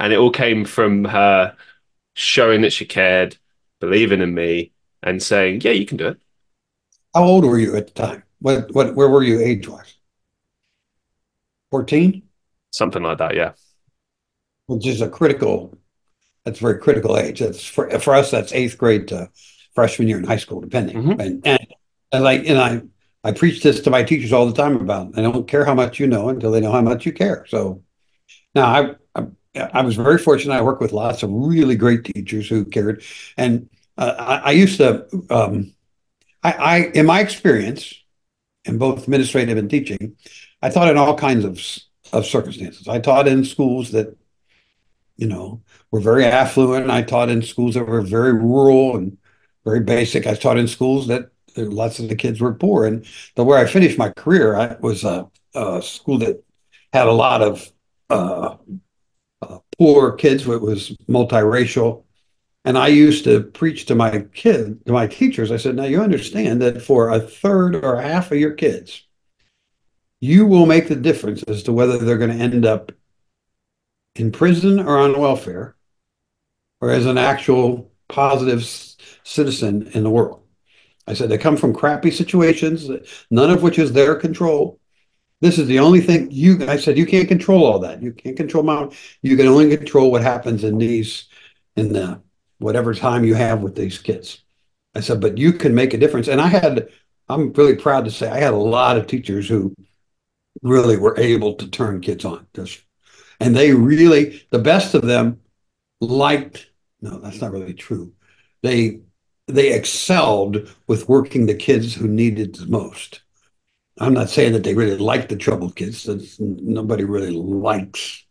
and 0.01 0.13
it 0.13 0.17
all 0.17 0.31
came 0.31 0.65
from 0.65 1.05
her 1.05 1.57
showing 2.15 2.63
that 2.63 2.73
she 2.73 2.85
cared, 2.85 3.37
believing 3.81 4.21
in 4.21 4.35
me, 4.35 4.73
and 5.03 5.23
saying, 5.23 5.61
"Yeah, 5.63 5.73
you 5.73 5.87
can 5.87 5.97
do 5.97 6.09
it." 6.09 6.21
How 7.15 7.25
old 7.25 7.45
were 7.45 7.59
you 7.59 7.77
at 7.77 7.89
the 7.89 7.93
time? 7.95 8.23
What 8.41 8.73
what 8.73 8.95
where 8.95 9.09
were 9.09 9.23
you 9.23 9.41
age 9.41 9.69
wise? 9.69 9.95
Fourteen. 11.71 12.23
Something 12.71 13.03
like 13.03 13.19
that, 13.19 13.35
yeah. 13.35 13.53
Which 14.67 14.87
is 14.87 15.01
a 15.01 15.09
critical. 15.09 15.78
That's 16.49 16.61
a 16.61 16.62
very 16.62 16.79
critical 16.79 17.19
age. 17.19 17.41
That's 17.41 17.62
for 17.62 17.91
for 18.01 18.15
us. 18.15 18.31
That's 18.31 18.53
eighth 18.53 18.79
grade 18.79 19.09
to 19.09 19.31
freshman 19.75 20.09
year 20.09 20.16
in 20.16 20.25
high 20.25 20.39
school, 20.39 20.62
depending. 20.62 20.97
Mm-hmm. 20.97 21.20
And, 21.20 21.47
and 21.47 21.66
and 22.11 22.25
like 22.25 22.47
and 22.47 22.59
I 22.59 22.83
I 23.23 23.33
preach 23.33 23.62
this 23.62 23.81
to 23.83 23.91
my 23.91 24.03
teachers 24.03 24.33
all 24.33 24.47
the 24.47 24.55
time 24.55 24.77
about. 24.77 25.19
I 25.19 25.20
don't 25.20 25.47
care 25.47 25.66
how 25.66 25.75
much 25.75 26.01
you 26.01 26.07
know 26.07 26.31
until 26.31 26.51
they 26.51 26.61
know 26.61 26.73
how 26.73 26.81
much 26.81 27.05
you 27.05 27.12
care. 27.12 27.45
So 27.49 27.83
now 28.55 28.97
I 29.15 29.27
I 29.73 29.83
was 29.83 29.97
very 29.97 30.16
fortunate. 30.16 30.55
I 30.55 30.62
worked 30.62 30.81
with 30.81 30.93
lots 30.93 31.23
of 31.23 31.31
really 31.31 31.77
great 31.77 32.05
teachers 32.05 32.49
who 32.49 32.65
cared, 32.65 33.03
and 33.37 33.69
uh, 33.99 34.15
I, 34.19 34.37
I, 34.37 34.51
used 34.53 34.79
to. 34.79 35.07
Um, 35.31 35.75
I, 36.43 36.53
I, 36.53 36.77
in 36.95 37.07
my 37.07 37.20
experience, 37.20 37.93
in 38.65 38.79
both 38.79 39.03
administrative 39.03 39.59
and 39.59 39.69
teaching, 39.69 40.16
I 40.62 40.70
taught 40.70 40.89
in 40.89 40.97
all 40.97 41.16
kinds 41.16 41.45
of 41.45 41.61
of 42.12 42.27
circumstances. 42.27 42.89
I 42.89 43.01
taught 43.01 43.29
in 43.29 43.45
schools 43.45 43.91
that, 43.93 44.16
you 45.19 45.27
know, 45.27 45.61
were 45.90 46.01
very 46.01 46.24
affluent. 46.24 46.90
I 46.90 47.03
taught 47.03 47.28
in 47.28 47.43
schools 47.43 47.74
that 47.74 47.86
were 47.86 48.01
very 48.01 48.32
rural 48.32 48.97
and 48.97 49.19
very 49.65 49.81
basic. 49.81 50.27
I 50.27 50.35
taught 50.35 50.57
in 50.57 50.69
schools 50.69 51.09
that 51.09 51.31
lots 51.57 51.99
of 51.99 52.09
the 52.09 52.16
kids 52.16 52.40
were 52.40 52.55
poor. 52.55 52.86
And 52.86 53.05
the 53.35 53.45
where 53.45 53.59
I 53.59 53.66
finished 53.66 53.99
my 53.99 54.11
career, 54.11 54.57
I 54.57 54.77
was 54.81 55.05
a, 55.05 55.28
a 55.55 55.82
school 55.82 56.19
that 56.19 56.43
had 56.93 57.09
a 57.09 57.12
lot 57.12 57.43
of 57.43 57.70
uh, 58.09 58.57
uh, 59.43 59.59
poor 59.77 60.12
kids. 60.12 60.47
It 60.47 60.62
was 60.62 60.97
multiracial. 61.09 62.05
And 62.65 62.78
I 62.78 62.89
used 62.89 63.24
to 63.24 63.43
preach 63.43 63.86
to 63.86 63.95
my 63.95 64.20
kid, 64.35 64.85
to 64.86 64.93
my 64.93 65.07
teachers. 65.07 65.51
I 65.51 65.57
said, 65.57 65.74
now 65.74 65.85
you 65.85 66.01
understand 66.01 66.62
that 66.62 66.82
for 66.82 67.11
a 67.11 67.20
third 67.20 67.77
or 67.77 68.01
half 68.01 68.31
of 68.31 68.39
your 68.39 68.53
kids, 68.53 69.05
you 70.20 70.47
will 70.47 70.66
make 70.66 70.89
the 70.89 70.97
difference 70.97 71.43
as 71.45 71.62
to 71.65 71.73
whether 71.73 71.99
they're 71.99 72.19
going 72.19 72.36
to 72.36 72.45
end 72.45 72.66
up 72.66 72.93
in 74.14 74.32
prison 74.32 74.80
or 74.80 74.98
on 74.98 75.18
welfare 75.18 75.76
or 76.80 76.90
as 76.90 77.06
an 77.06 77.18
actual 77.18 77.90
positive 78.09 78.64
citizen 79.24 79.89
in 79.94 80.02
the 80.02 80.10
world. 80.10 80.43
I 81.06 81.14
said 81.14 81.28
they 81.28 81.39
come 81.39 81.56
from 81.56 81.74
crappy 81.74 82.10
situations, 82.10 82.90
none 83.30 83.51
of 83.51 83.62
which 83.62 83.78
is 83.78 83.93
their 83.93 84.14
control. 84.14 84.78
This 85.40 85.59
is 85.59 85.66
the 85.68 85.78
only 85.78 86.01
thing 86.01 86.30
you. 86.30 86.68
I 86.68 86.76
said 86.76 86.98
you 86.98 87.06
can't 87.06 87.28
control 87.28 87.64
all 87.64 87.78
that. 87.80 88.02
You 88.02 88.12
can't 88.12 88.36
control 88.36 88.64
my. 88.64 88.90
You 89.22 89.36
can 89.36 89.47
only 89.47 89.74
control 89.76 90.10
what 90.10 90.22
happens 90.22 90.64
in 90.64 90.78
these, 90.78 91.28
in 91.76 91.93
the 91.93 92.20
whatever 92.59 92.93
time 92.93 93.24
you 93.24 93.35
have 93.35 93.62
with 93.62 93.74
these 93.74 93.98
kids. 93.98 94.43
I 94.94 95.01
said, 95.01 95.20
but 95.20 95.39
you 95.39 95.52
can 95.52 95.74
make 95.74 95.94
a 95.94 95.98
difference. 95.98 96.28
And 96.28 96.40
I 96.40 96.48
had. 96.48 96.89
I'm 97.30 97.52
really 97.52 97.76
proud 97.76 98.06
to 98.06 98.10
say 98.10 98.28
I 98.28 98.40
had 98.40 98.55
a 98.55 98.56
lot 98.56 98.97
of 98.97 99.06
teachers 99.06 99.48
who 99.48 99.74
really 100.62 100.97
were 100.97 101.18
able 101.18 101.55
to 101.55 101.68
turn 101.68 102.01
kids 102.01 102.24
on. 102.24 102.47
Just, 102.55 102.82
and 103.40 103.55
they 103.55 103.73
really, 103.73 104.43
the 104.51 104.59
best 104.59 104.94
of 104.94 105.02
them 105.02 105.40
liked. 106.01 106.70
No, 107.01 107.19
that's 107.19 107.40
not 107.40 107.52
really 107.52 107.74
true. 107.74 108.12
They 108.62 109.01
they 109.47 109.73
excelled 109.73 110.69
with 110.86 111.09
working 111.09 111.47
the 111.47 111.55
kids 111.55 111.94
who 111.94 112.06
needed 112.06 112.55
the 112.55 112.66
most. 112.66 113.23
I'm 113.98 114.15
not 114.15 114.28
saying 114.31 114.52
that 114.52 114.62
they 114.62 114.74
really 114.74 114.98
liked 114.98 115.28
the 115.31 115.36
troubled 115.36 115.74
kids. 115.74 116.09
Nobody 116.39 117.05
really 117.05 117.32
likes, 117.32 118.24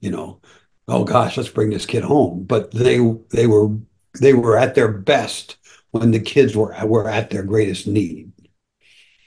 you 0.00 0.10
know, 0.10 0.40
oh 0.88 1.04
gosh, 1.04 1.36
let's 1.36 1.48
bring 1.48 1.70
this 1.70 1.86
kid 1.86 2.04
home. 2.04 2.44
But 2.44 2.70
they 2.70 2.98
they 3.30 3.46
were 3.46 3.76
they 4.20 4.32
were 4.32 4.56
at 4.56 4.74
their 4.74 4.92
best 4.92 5.56
when 5.90 6.10
the 6.10 6.20
kids 6.20 6.56
were 6.56 6.74
were 6.86 7.08
at 7.08 7.30
their 7.30 7.42
greatest 7.42 7.86
need. 7.86 8.32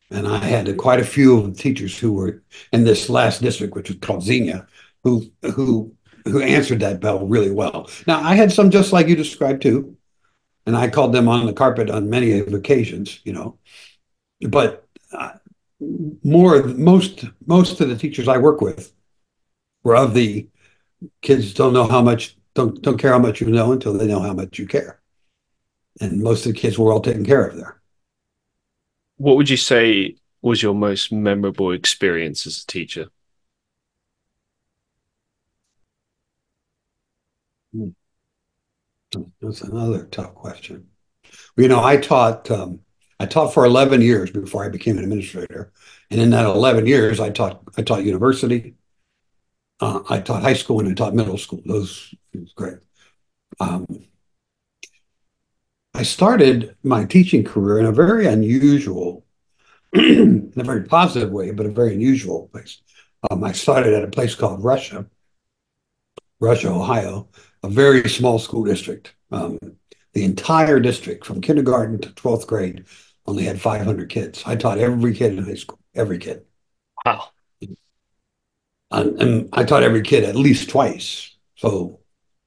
And 0.10 0.28
I 0.28 0.38
had 0.38 0.76
quite 0.78 1.02
a 1.02 1.06
few 1.06 1.38
of 1.38 1.46
the 1.46 1.62
teachers 1.62 1.98
who 1.98 2.14
were 2.14 2.42
in 2.72 2.86
this 2.86 3.10
last 3.10 3.42
district, 3.42 3.76
which 3.76 3.90
was 3.90 4.00
called 4.00 4.24
Xenia, 4.24 4.66
who 5.08 5.52
who 5.52 5.94
who 6.26 6.42
answered 6.42 6.82
that 6.82 7.00
bell 7.00 7.26
really 7.26 7.52
well. 7.52 7.90
Now 8.06 8.22
I 8.22 8.36
had 8.36 8.52
some 8.52 8.70
just 8.70 8.92
like 8.94 9.08
you 9.08 9.16
described 9.16 9.62
too, 9.62 9.96
and 10.66 10.76
I 10.78 10.90
called 10.90 11.14
them 11.14 11.30
on 11.30 11.46
the 11.46 11.54
carpet 11.54 11.90
on 11.90 12.10
many 12.10 12.40
occasions, 12.40 13.20
you 13.24 13.34
know. 13.34 13.58
But 14.50 14.86
uh, 15.12 15.34
more 16.24 16.64
most 16.64 17.26
most 17.46 17.82
of 17.82 17.90
the 17.90 17.98
teachers 17.98 18.28
I 18.28 18.38
work 18.38 18.62
with 18.62 18.94
were 19.84 19.98
of 19.98 20.14
the 20.14 20.48
kids 21.22 21.54
don't 21.54 21.74
know 21.74 21.88
how 21.88 22.02
much 22.02 22.38
don't 22.56 22.82
don't 22.82 22.98
care 22.98 23.14
how 23.14 23.20
much 23.20 23.42
you 23.42 23.50
know 23.50 23.72
until 23.74 23.94
they 23.94 24.08
know 24.08 24.22
how 24.22 24.34
much 24.34 24.60
you 24.60 24.68
care. 24.68 25.02
And 26.02 26.22
most 26.22 26.46
of 26.46 26.54
the 26.54 26.60
kids 26.60 26.78
were 26.78 26.92
all 26.92 27.02
taken 27.02 27.26
care 27.26 27.46
of 27.48 27.56
there. 27.58 27.82
What 29.18 29.36
would 29.38 29.50
you 29.50 29.58
say 29.58 30.16
was 30.42 30.62
your 30.62 30.76
most 30.76 31.12
memorable 31.12 31.72
experience 31.72 32.46
as 32.48 32.64
a 32.64 32.68
teacher? 32.68 33.08
Hmm. 37.74 37.90
That's 39.42 39.62
another 39.62 40.06
tough 40.06 40.36
question. 40.36 40.88
You 41.58 41.68
know, 41.68 41.84
I 41.84 41.98
taught 41.98 42.50
um, 42.52 42.82
I 43.20 43.26
taught 43.26 43.54
for 43.54 43.66
11 43.66 44.02
years 44.02 44.32
before 44.32 44.66
I 44.66 44.70
became 44.70 44.98
an 44.98 45.04
administrator, 45.04 45.72
and 46.12 46.22
in 46.22 46.30
that 46.32 46.46
11 46.46 46.88
years, 46.88 47.20
I 47.20 47.30
taught 47.30 47.62
I 47.78 47.82
taught 47.84 48.04
university, 48.04 48.76
uh, 49.80 50.02
I 50.10 50.20
taught 50.20 50.42
high 50.44 50.54
school, 50.54 50.80
and 50.80 50.90
I 50.90 50.94
taught 50.94 51.16
middle 51.16 51.38
school. 51.38 51.62
Those 51.66 52.14
was 52.34 52.54
great. 52.54 52.78
Um, 53.60 53.88
I 55.94 56.04
started 56.04 56.76
my 56.84 57.06
teaching 57.06 57.44
career 57.44 57.80
in 57.80 57.86
a 57.86 57.92
very 57.92 58.28
unusual, 58.28 59.26
in 59.94 60.54
a 60.58 60.64
very 60.64 60.84
positive 60.84 61.32
way, 61.32 61.52
but 61.52 61.66
a 61.66 61.72
very 61.72 61.94
unusual 61.94 62.50
place. 62.54 62.82
Um, 63.32 63.44
I 63.44 63.52
started 63.54 63.94
at 63.94 64.04
a 64.04 64.08
place 64.10 64.36
called 64.36 64.64
Russia, 64.64 65.08
Russia, 66.40 66.70
Ohio, 66.70 67.28
a 67.64 67.70
very 67.70 68.08
small 68.10 68.40
school 68.40 68.64
district. 68.64 69.14
Um, 69.32 69.58
the 70.14 70.24
entire 70.24 70.80
district, 70.80 71.26
from 71.26 71.42
kindergarten 71.42 72.00
to 72.00 72.10
12th 72.10 72.48
grade, 72.48 72.86
only 73.26 73.44
had 73.44 73.62
500 73.62 74.10
kids. 74.10 74.44
I 74.46 74.56
taught 74.56 74.80
every 74.80 75.14
kid 75.14 75.34
in 75.34 75.44
high 75.44 75.56
school, 75.56 75.80
every 75.94 76.18
kid. 76.18 76.46
Wow. 77.06 77.30
And, 78.90 79.22
and 79.22 79.50
I 79.52 79.64
taught 79.64 79.84
every 79.84 80.02
kid 80.02 80.24
at 80.24 80.36
least 80.36 80.70
twice. 80.70 81.36
So 81.56 82.00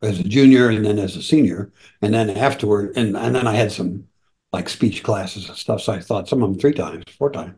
as 0.02 0.18
a 0.18 0.24
junior 0.24 0.70
and 0.70 0.84
then 0.84 0.98
as 0.98 1.16
a 1.16 1.22
senior. 1.22 1.72
And 2.00 2.14
then 2.14 2.30
afterward, 2.30 2.96
and, 2.96 3.16
and 3.16 3.34
then 3.34 3.46
I 3.46 3.54
had 3.54 3.72
some 3.72 4.04
like 4.52 4.68
speech 4.68 5.02
classes 5.02 5.48
and 5.48 5.56
stuff. 5.56 5.82
So 5.82 5.92
I 5.92 6.00
thought 6.00 6.28
some 6.28 6.42
of 6.42 6.50
them 6.50 6.58
three 6.58 6.72
times, 6.72 7.04
four 7.18 7.30
times. 7.30 7.56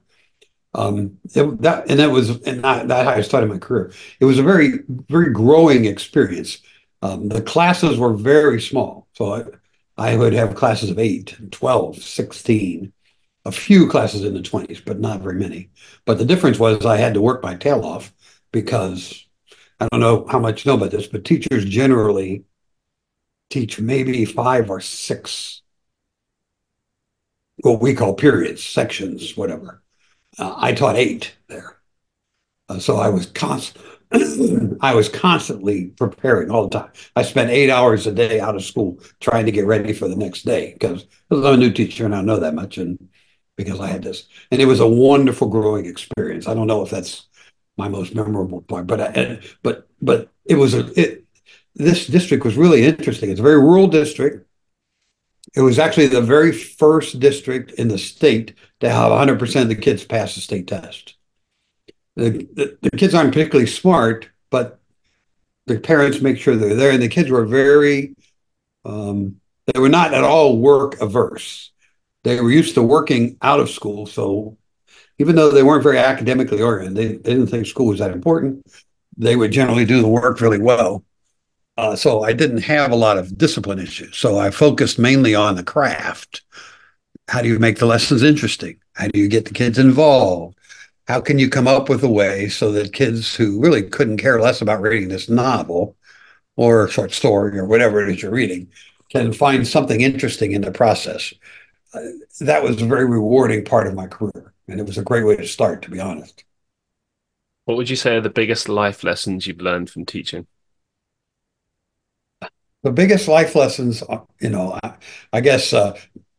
Um, 0.75 1.19
it, 1.35 1.61
that 1.63 1.91
and 1.91 2.01
that 2.01 2.11
was 2.11 2.31
and 2.43 2.65
that, 2.65 2.89
that 2.89 3.05
how 3.05 3.13
I 3.13 3.21
started 3.21 3.51
my 3.51 3.59
career. 3.59 3.93
It 4.21 4.25
was 4.25 4.39
a 4.39 4.43
very 4.43 4.81
very 4.89 5.31
growing 5.31 5.85
experience. 5.85 6.59
Um, 7.03 7.29
the 7.29 7.43
classes 7.43 7.99
were 7.99 8.15
very 8.15 8.61
small, 8.61 9.09
so 9.15 9.35
I, 9.35 10.13
I 10.13 10.17
would 10.17 10.33
have 10.33 10.55
classes 10.55 10.91
of 10.91 10.99
8, 10.99 11.51
12, 11.51 12.03
16, 12.03 12.93
a 13.45 13.53
few 13.53 13.89
classes 13.89 14.25
in 14.25 14.35
the 14.35 14.41
20s, 14.41 14.81
but 14.85 15.01
not 15.01 15.21
very 15.21 15.35
many. 15.35 15.71
But 16.05 16.19
the 16.19 16.25
difference 16.25 16.59
was 16.59 16.87
I 16.87 16.97
had 16.97 17.15
to 17.15 17.21
work 17.21 17.43
my 17.43 17.57
tail 17.57 17.85
off 17.85 18.13
because 18.53 19.27
I 19.81 19.89
don't 19.91 20.01
know 20.01 20.27
how 20.29 20.39
much 20.39 20.65
you 20.65 20.71
know 20.71 20.77
about 20.77 20.93
this, 20.93 21.09
but 21.09 21.25
teachers 21.25 21.65
generally 21.65 22.45
teach 23.51 23.81
maybe 23.81 24.25
five 24.25 24.71
or 24.71 24.81
six 24.81 25.63
what 27.59 27.81
we 27.81 27.95
call 27.95 28.15
periods, 28.15 28.63
sections, 28.63 29.37
whatever. 29.37 29.83
Uh, 30.39 30.55
I 30.57 30.73
taught 30.73 30.97
eight 30.97 31.35
there, 31.49 31.77
uh, 32.69 32.79
so 32.79 32.97
I 32.97 33.09
was 33.11 33.27
constant. 33.27 33.85
I 34.81 34.95
was 34.95 35.09
constantly 35.09 35.87
preparing 35.87 36.51
all 36.51 36.69
the 36.69 36.79
time. 36.81 36.91
I 37.17 37.23
spent 37.23 37.51
eight 37.51 37.71
hours 37.71 38.07
a 38.07 38.13
day 38.13 38.41
out 38.41 38.57
of 38.57 38.65
school 38.65 38.99
trying 39.21 39.47
to 39.47 39.53
get 39.53 39.67
ready 39.67 39.93
for 39.93 40.09
the 40.09 40.17
next 40.17 40.43
day 40.43 40.73
because 40.73 41.07
I'm 41.31 41.45
a 41.45 41.57
new 41.57 41.73
teacher 41.73 42.05
and 42.05 42.15
I 42.15 42.21
know 42.21 42.39
that 42.41 42.55
much, 42.55 42.79
and 42.79 43.09
because 43.57 43.81
I 43.81 43.87
had 43.89 44.03
this, 44.03 44.27
and 44.51 44.61
it 44.61 44.67
was 44.67 44.81
a 44.81 44.87
wonderful 44.87 45.49
growing 45.49 45.87
experience. 45.87 46.47
I 46.47 46.55
don't 46.55 46.67
know 46.67 46.83
if 46.83 46.91
that's 46.91 47.29
my 47.77 47.89
most 47.89 48.15
memorable 48.15 48.63
part, 48.63 48.87
but 48.87 49.01
I, 49.01 49.41
but 49.63 49.89
but 50.01 50.31
it 50.45 50.57
was 50.57 50.75
a 50.75 51.01
it. 51.01 51.25
This 51.75 52.07
district 52.07 52.45
was 52.45 52.57
really 52.57 52.85
interesting. 52.85 53.31
It's 53.31 53.41
a 53.41 53.43
very 53.43 53.61
rural 53.61 53.89
district. 53.89 54.47
It 55.55 55.63
was 55.63 55.79
actually 55.79 56.09
the 56.09 56.21
very 56.21 56.53
first 56.53 57.19
district 57.19 57.73
in 57.73 57.89
the 57.89 57.99
state 57.99 58.55
to 58.81 58.91
have 58.91 59.11
100% 59.11 59.63
of 59.63 59.69
the 59.69 59.75
kids 59.75 60.05
pass 60.05 60.35
the 60.35 60.41
state 60.43 60.67
test 60.67 61.17
the, 62.17 62.77
the, 62.83 62.91
kids 62.91 63.15
aren't 63.15 63.33
particularly 63.33 63.67
smart, 63.67 64.29
but 64.51 64.81
the 65.67 65.79
parents 65.79 66.21
make 66.21 66.39
sure 66.39 66.57
they're 66.57 66.75
there. 66.75 66.93
And 66.93 67.03
the 67.03 67.09
kids 67.09 67.31
were 67.31 67.47
very, 67.47 68.15
um, 68.85 69.37
they 69.67 69.81
were 69.81 69.89
not 69.89 70.13
at 70.13 70.25
all 70.25 70.59
work 70.59 71.01
averse. 71.01 71.71
They 72.25 72.41
were 72.41 72.51
used 72.51 72.75
to 72.75 72.83
working 72.83 73.37
out 73.43 73.61
of 73.61 73.71
school. 73.71 74.07
So 74.07 74.57
even 75.19 75.37
though 75.37 75.51
they 75.51 75.63
weren't 75.63 75.83
very 75.83 75.99
academically 75.99 76.61
oriented, 76.61 76.97
they, 76.97 77.07
they 77.17 77.35
didn't 77.35 77.49
think 77.49 77.67
school 77.67 77.87
was 77.87 77.99
that 77.99 78.11
important. 78.11 78.67
They 79.17 79.37
would 79.37 79.53
generally 79.53 79.85
do 79.85 80.03
the 80.03 80.09
work 80.09 80.41
really 80.41 80.61
well. 80.61 81.05
Uh, 81.79 81.97
so 81.97 82.23
I 82.23 82.33
didn't 82.33 82.63
have 82.63 82.93
a 82.93 82.97
lot 82.97 83.19
of 83.19 83.39
discipline 83.39 83.79
issues. 83.79 84.17
So 84.17 84.39
I 84.39 84.51
focused 84.51 84.99
mainly 84.99 85.35
on 85.35 85.57
the 85.57 85.63
craft. 85.63 86.43
How 87.29 87.41
do 87.41 87.49
you 87.49 87.59
make 87.59 87.79
the 87.79 87.87
lessons 87.87 88.23
interesting? 88.23 88.79
How 88.95 89.09
do 89.09 89.19
you 89.19 89.29
get 89.29 89.47
the 89.47 89.55
kids 89.55 89.79
involved? 89.79 90.59
How 91.09 91.21
can 91.21 91.39
you 91.39 91.49
come 91.49 91.67
up 91.67 91.89
with 91.89 92.03
a 92.05 92.09
way 92.09 92.49
so 92.49 92.71
that 92.73 92.93
kids 92.93 93.35
who 93.35 93.61
really 93.61 93.83
couldn't 93.83 94.19
care 94.19 94.41
less 94.41 94.61
about 94.61 94.81
reading 94.81 95.09
this 95.09 95.29
novel 95.29 95.97
or 96.57 96.89
short 96.89 97.13
story 97.13 97.59
or 97.59 97.65
whatever 97.65 98.03
it 98.03 98.09
is 98.09 98.23
you're 98.23 98.31
reading 98.31 98.69
can 99.11 99.33
find 99.33 99.67
something 99.67 100.01
interesting 100.01 100.53
in 100.53 100.63
the 100.63 100.71
process? 100.71 101.35
Uh, 101.93 102.01
that 102.41 102.63
was 102.63 102.81
a 102.81 102.87
very 102.87 103.05
rewarding 103.05 103.65
part 103.65 103.87
of 103.87 103.95
my 103.95 104.07
career. 104.07 104.55
And 104.69 104.81
it 104.81 104.87
was 104.87 104.97
a 104.97 105.03
great 105.03 105.25
way 105.25 105.37
to 105.37 105.47
start, 105.47 105.83
to 105.83 105.91
be 105.91 106.01
honest. 106.01 106.45
What 107.65 107.77
would 107.77 107.91
you 107.91 107.97
say 107.97 108.17
are 108.17 108.21
the 108.21 108.31
biggest 108.31 108.69
life 108.69 109.05
lessons 109.05 109.47
you've 109.47 109.61
learned 109.61 109.91
from 109.91 110.07
teaching? 110.07 110.47
The 112.83 112.91
biggest 112.91 113.29
life 113.29 113.55
lessons, 113.55 114.03
uh, 114.09 114.21
you 114.41 114.49
know, 114.49 114.79
I, 114.83 114.95
I 115.33 115.41
guess 115.41 115.73
uh, 115.73 115.97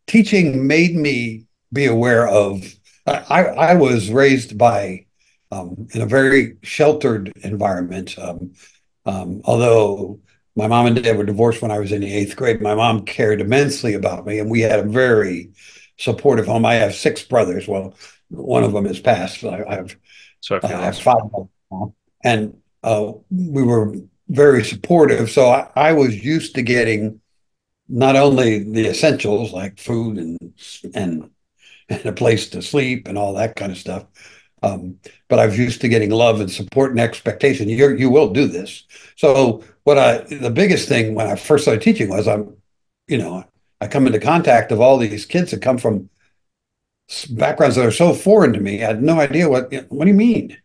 teaching 0.07 0.67
made 0.67 0.95
me 0.95 1.45
be 1.71 1.85
aware 1.85 2.27
of 2.27 2.63
I, 3.05 3.43
I 3.43 3.73
was 3.75 4.09
raised 4.09 4.57
by 4.57 5.05
um, 5.51 5.87
in 5.93 6.01
a 6.01 6.05
very 6.05 6.57
sheltered 6.63 7.31
environment. 7.43 8.17
Um, 8.17 8.53
um, 9.05 9.41
although 9.43 10.19
my 10.55 10.67
mom 10.67 10.85
and 10.85 11.01
dad 11.01 11.17
were 11.17 11.25
divorced 11.25 11.61
when 11.61 11.71
I 11.71 11.79
was 11.79 11.91
in 11.91 12.01
the 12.01 12.13
eighth 12.13 12.35
grade, 12.35 12.61
my 12.61 12.75
mom 12.75 13.05
cared 13.05 13.41
immensely 13.41 13.93
about 13.93 14.25
me, 14.25 14.39
and 14.39 14.49
we 14.49 14.61
had 14.61 14.79
a 14.79 14.83
very 14.83 15.51
supportive 15.97 16.47
home. 16.47 16.65
I 16.65 16.75
have 16.75 16.95
six 16.95 17.23
brothers. 17.23 17.67
Well, 17.67 17.95
one 18.29 18.63
of 18.63 18.73
them 18.73 18.85
has 18.85 18.99
passed. 18.99 19.43
I, 19.43 19.63
I 19.67 19.75
have, 19.75 19.95
so 20.39 20.59
I 20.63 20.67
have 20.67 20.97
five, 20.97 21.21
and 22.23 22.57
uh, 22.83 23.11
we 23.29 23.63
were 23.63 23.95
very 24.29 24.63
supportive. 24.63 25.29
So 25.29 25.49
I, 25.49 25.69
I 25.75 25.93
was 25.93 26.23
used 26.23 26.55
to 26.55 26.61
getting 26.61 27.19
not 27.89 28.15
only 28.15 28.63
the 28.63 28.87
essentials 28.87 29.51
like 29.51 29.77
food 29.79 30.17
and 30.17 30.53
and 30.95 31.29
and 31.89 32.05
a 32.05 32.13
place 32.13 32.49
to 32.49 32.61
sleep 32.61 33.07
and 33.07 33.17
all 33.17 33.33
that 33.33 33.55
kind 33.55 33.71
of 33.71 33.77
stuff. 33.77 34.05
Um, 34.61 34.97
but 35.27 35.39
I 35.39 35.45
was 35.45 35.57
used 35.57 35.81
to 35.81 35.89
getting 35.89 36.09
love 36.09 36.39
and 36.39 36.49
support 36.49 36.91
and 36.91 36.99
expectation. 36.99 37.67
You 37.67 37.95
you 37.95 38.09
will 38.09 38.29
do 38.29 38.47
this. 38.47 38.85
So 39.17 39.63
what 39.83 39.97
I 39.97 40.19
the 40.19 40.49
biggest 40.49 40.87
thing 40.87 41.15
when 41.15 41.27
I 41.27 41.35
first 41.35 41.65
started 41.65 41.83
teaching 41.83 42.09
was 42.09 42.27
I'm, 42.27 42.55
you 43.07 43.17
know, 43.17 43.43
I 43.81 43.87
come 43.87 44.07
into 44.07 44.19
contact 44.19 44.71
of 44.71 44.79
all 44.79 44.97
these 44.97 45.25
kids 45.25 45.51
that 45.51 45.61
come 45.61 45.77
from 45.77 46.09
backgrounds 47.31 47.75
that 47.75 47.85
are 47.85 47.91
so 47.91 48.13
foreign 48.13 48.53
to 48.53 48.61
me. 48.61 48.81
I 48.81 48.87
had 48.87 49.03
no 49.03 49.19
idea 49.19 49.49
what 49.49 49.73
what 49.89 50.05
do 50.05 50.11
you 50.11 50.17
mean? 50.17 50.57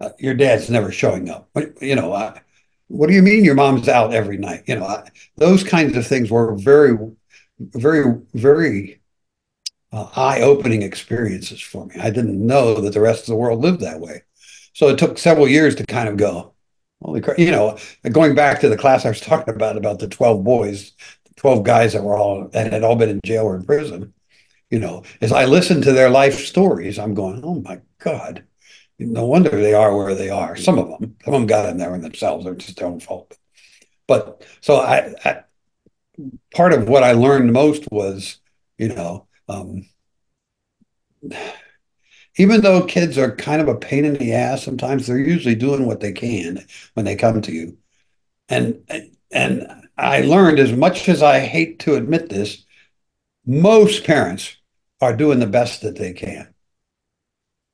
Uh, 0.00 0.10
your 0.18 0.34
dad's 0.34 0.70
never 0.70 0.90
showing 0.90 1.28
up. 1.28 1.48
What, 1.52 1.80
you 1.82 1.94
know, 1.94 2.12
I, 2.12 2.40
what 2.88 3.08
do 3.08 3.14
you 3.14 3.22
mean 3.22 3.44
your 3.44 3.54
mom's 3.54 3.88
out 3.88 4.14
every 4.14 4.38
night? 4.38 4.64
You 4.66 4.76
know, 4.76 4.86
I, 4.86 5.08
those 5.36 5.62
kinds 5.62 5.96
of 5.96 6.06
things 6.06 6.30
were 6.30 6.54
very, 6.56 6.96
very, 7.58 8.20
very 8.34 8.99
uh, 9.92 10.08
eye-opening 10.14 10.82
experiences 10.82 11.60
for 11.60 11.86
me. 11.86 11.96
I 12.00 12.10
didn't 12.10 12.44
know 12.44 12.80
that 12.80 12.94
the 12.94 13.00
rest 13.00 13.22
of 13.22 13.26
the 13.26 13.36
world 13.36 13.60
lived 13.60 13.80
that 13.80 14.00
way. 14.00 14.22
So 14.72 14.88
it 14.88 14.98
took 14.98 15.18
several 15.18 15.48
years 15.48 15.74
to 15.76 15.86
kind 15.86 16.08
of 16.08 16.16
go, 16.16 16.54
holy 17.02 17.20
crap, 17.20 17.38
you 17.38 17.50
know, 17.50 17.76
going 18.12 18.34
back 18.34 18.60
to 18.60 18.68
the 18.68 18.76
class 18.76 19.04
I 19.04 19.08
was 19.08 19.20
talking 19.20 19.54
about, 19.54 19.76
about 19.76 19.98
the 19.98 20.08
12 20.08 20.44
boys, 20.44 20.92
12 21.36 21.64
guys 21.64 21.92
that 21.92 22.04
were 22.04 22.16
all, 22.16 22.50
and 22.52 22.72
had 22.72 22.84
all 22.84 22.96
been 22.96 23.08
in 23.08 23.20
jail 23.24 23.44
or 23.44 23.56
in 23.56 23.64
prison, 23.64 24.12
you 24.70 24.78
know, 24.78 25.02
as 25.20 25.32
I 25.32 25.46
listened 25.46 25.82
to 25.84 25.92
their 25.92 26.10
life 26.10 26.38
stories, 26.38 26.98
I'm 26.98 27.14
going, 27.14 27.42
oh 27.44 27.60
my 27.60 27.80
God, 27.98 28.44
no 28.98 29.26
wonder 29.26 29.50
they 29.50 29.74
are 29.74 29.96
where 29.96 30.14
they 30.14 30.30
are. 30.30 30.54
Some 30.54 30.78
of 30.78 30.88
them, 30.88 31.16
some 31.24 31.34
of 31.34 31.40
them 31.40 31.46
got 31.46 31.68
in 31.68 31.78
there 31.78 31.96
themselves, 31.98 32.44
they're 32.44 32.54
just 32.54 32.78
their 32.78 32.86
own 32.86 33.00
fault. 33.00 33.36
But 34.06 34.46
so 34.60 34.76
I, 34.76 35.14
I 35.24 35.42
part 36.54 36.72
of 36.72 36.88
what 36.88 37.02
I 37.02 37.12
learned 37.12 37.52
most 37.52 37.90
was, 37.90 38.38
you 38.78 38.88
know, 38.88 39.26
um, 39.50 39.84
even 42.36 42.60
though 42.60 42.84
kids 42.86 43.18
are 43.18 43.34
kind 43.36 43.60
of 43.60 43.68
a 43.68 43.74
pain 43.74 44.04
in 44.04 44.14
the 44.14 44.32
ass 44.32 44.62
sometimes 44.62 45.06
they're 45.06 45.18
usually 45.18 45.54
doing 45.54 45.86
what 45.86 46.00
they 46.00 46.12
can 46.12 46.64
when 46.94 47.04
they 47.04 47.16
come 47.16 47.40
to 47.42 47.52
you 47.52 47.76
and 48.48 48.82
and 49.30 49.66
i 49.98 50.20
learned 50.22 50.58
as 50.58 50.72
much 50.72 51.08
as 51.08 51.22
i 51.22 51.40
hate 51.40 51.78
to 51.80 51.94
admit 51.94 52.28
this 52.28 52.64
most 53.46 54.04
parents 54.04 54.56
are 55.00 55.16
doing 55.16 55.38
the 55.38 55.46
best 55.46 55.82
that 55.82 55.96
they 55.96 56.12
can 56.12 56.52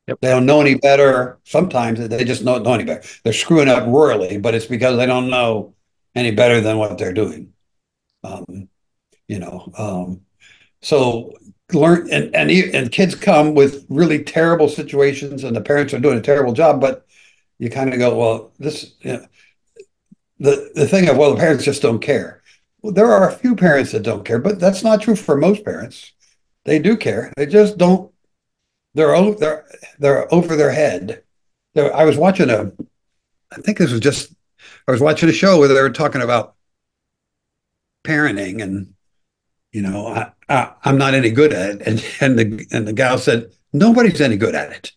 Yep. 0.07 0.19
They 0.21 0.29
don't 0.29 0.47
know 0.47 0.61
any 0.61 0.77
better. 0.77 1.39
Sometimes 1.45 2.09
they 2.09 2.25
just 2.25 2.45
don't 2.45 2.63
know 2.63 2.75
any 2.75 2.85
better. 2.85 3.03
They're 3.25 3.33
screwing 3.33 3.69
up 3.69 3.87
royally, 3.89 4.39
but 4.39 4.55
it's 4.55 4.67
because 4.67 4.97
they 4.97 5.07
don't 5.07 5.31
know 5.31 5.75
any 6.15 6.31
better 6.31 6.61
than 6.61 6.79
what 6.79 6.97
they're 6.97 7.13
doing. 7.13 7.53
Um, 8.23 8.69
you 9.27 9.41
know, 9.41 9.73
um, 9.77 10.21
so 10.81 11.33
learn 11.73 12.09
and 12.11 12.35
and 12.35 12.51
and 12.51 12.93
kids 12.93 13.15
come 13.15 13.55
with 13.55 13.87
really 13.89 14.23
terrible 14.23 14.69
situations, 14.69 15.45
and 15.45 15.57
the 15.57 15.61
parents 15.61 15.93
are 15.95 16.01
doing 16.01 16.19
a 16.19 16.23
terrible 16.23 16.53
job. 16.53 16.81
But 16.81 17.07
you 17.59 17.71
kind 17.71 17.93
of 17.93 17.99
go, 17.99 18.17
well, 18.17 18.53
this. 18.59 18.95
You 19.01 19.15
know, 19.15 19.27
the 20.39 20.71
the 20.75 20.87
thing 20.87 21.09
of 21.09 21.17
well, 21.17 21.33
the 21.33 21.41
parents 21.41 21.65
just 21.65 21.83
don't 21.83 22.01
care. 22.01 22.43
Well, 22.83 22.93
there 22.93 23.11
are 23.11 23.29
a 23.29 23.33
few 23.33 23.57
parents 23.57 23.93
that 23.93 24.03
don't 24.03 24.25
care, 24.25 24.39
but 24.39 24.61
that's 24.61 24.85
not 24.85 25.01
true 25.01 25.17
for 25.17 25.37
most 25.37 25.65
parents. 25.65 26.13
They 26.65 26.79
do 26.79 26.97
care. 26.97 27.33
They 27.37 27.47
just 27.47 27.79
don't. 27.79 28.13
They're 28.95 29.35
they're 29.35 29.67
they're 29.99 30.33
over 30.35 30.57
their 30.57 30.73
head. 30.73 31.23
I 31.77 32.05
was 32.05 32.17
watching 32.17 32.51
a. 32.51 32.73
I 33.53 33.57
think 33.57 33.79
this 33.79 33.93
was 33.93 34.01
just. 34.01 34.35
I 34.89 34.93
was 34.93 35.01
watching 35.01 35.29
a 35.29 35.33
show 35.33 35.59
where 35.59 35.69
they 35.69 35.81
were 35.81 35.91
talking 35.91 36.23
about 36.23 36.55
parenting 38.05 38.63
and 38.63 38.95
you 39.77 39.83
know 39.83 40.07
I, 40.07 40.33
I 40.49 40.73
i'm 40.85 40.97
not 40.97 41.13
any 41.13 41.31
good 41.31 41.53
at 41.53 41.71
it. 41.71 41.83
And 41.87 42.05
and 42.21 42.39
the 42.39 42.67
and 42.73 42.89
the 42.89 42.95
gal 42.95 43.19
said 43.19 43.53
nobody's 43.75 44.23
any 44.23 44.39
good 44.39 44.55
at 44.55 44.73
it. 44.73 44.93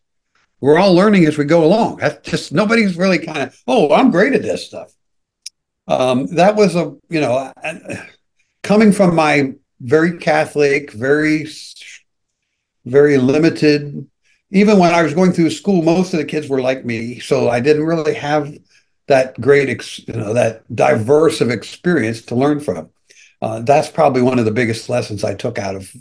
We're 0.61 0.80
all 0.80 0.95
learning 0.95 1.26
as 1.26 1.38
we 1.38 1.43
go 1.43 1.65
along. 1.65 1.97
That's 1.97 2.30
just 2.30 2.53
nobody's 2.53 2.95
really 2.95 3.19
kind 3.19 3.39
of 3.39 3.61
oh 3.68 3.93
i'm 3.93 4.10
great 4.10 4.34
at 4.34 4.41
this 4.41 4.65
stuff. 4.65 4.93
Um, 5.89 6.27
that 6.35 6.56
was 6.56 6.77
a 6.77 6.95
you 7.10 7.19
know 7.19 7.51
coming 8.64 8.93
from 8.93 9.15
my 9.15 9.53
very 9.81 10.18
catholic 10.18 10.91
very 10.91 11.45
very 12.85 13.18
limited 13.18 14.07
even 14.51 14.77
when 14.77 14.93
i 14.93 15.03
was 15.03 15.14
going 15.14 15.31
through 15.31 15.49
school 15.49 15.81
most 15.81 16.14
of 16.14 16.19
the 16.19 16.26
kids 16.26 16.47
were 16.47 16.61
like 16.61 16.85
me. 16.85 17.19
So 17.19 17.49
i 17.49 17.60
didn't 17.60 17.85
really 17.85 18.14
have 18.14 18.57
that 19.07 19.39
great 19.41 19.68
ex, 19.68 19.99
you 20.07 20.14
know 20.14 20.34
that 20.34 20.64
diverse 20.73 21.41
of 21.41 21.49
experience 21.49 22.22
to 22.22 22.35
learn 22.35 22.61
from 22.61 22.89
uh, 23.41 23.60
that's 23.61 23.90
probably 23.90 24.22
one 24.22 24.40
of 24.40 24.45
the 24.45 24.52
biggest 24.52 24.90
lessons 24.90 25.24
I 25.24 25.34
took 25.34 25.57
out 25.57 25.76
of 25.76 25.91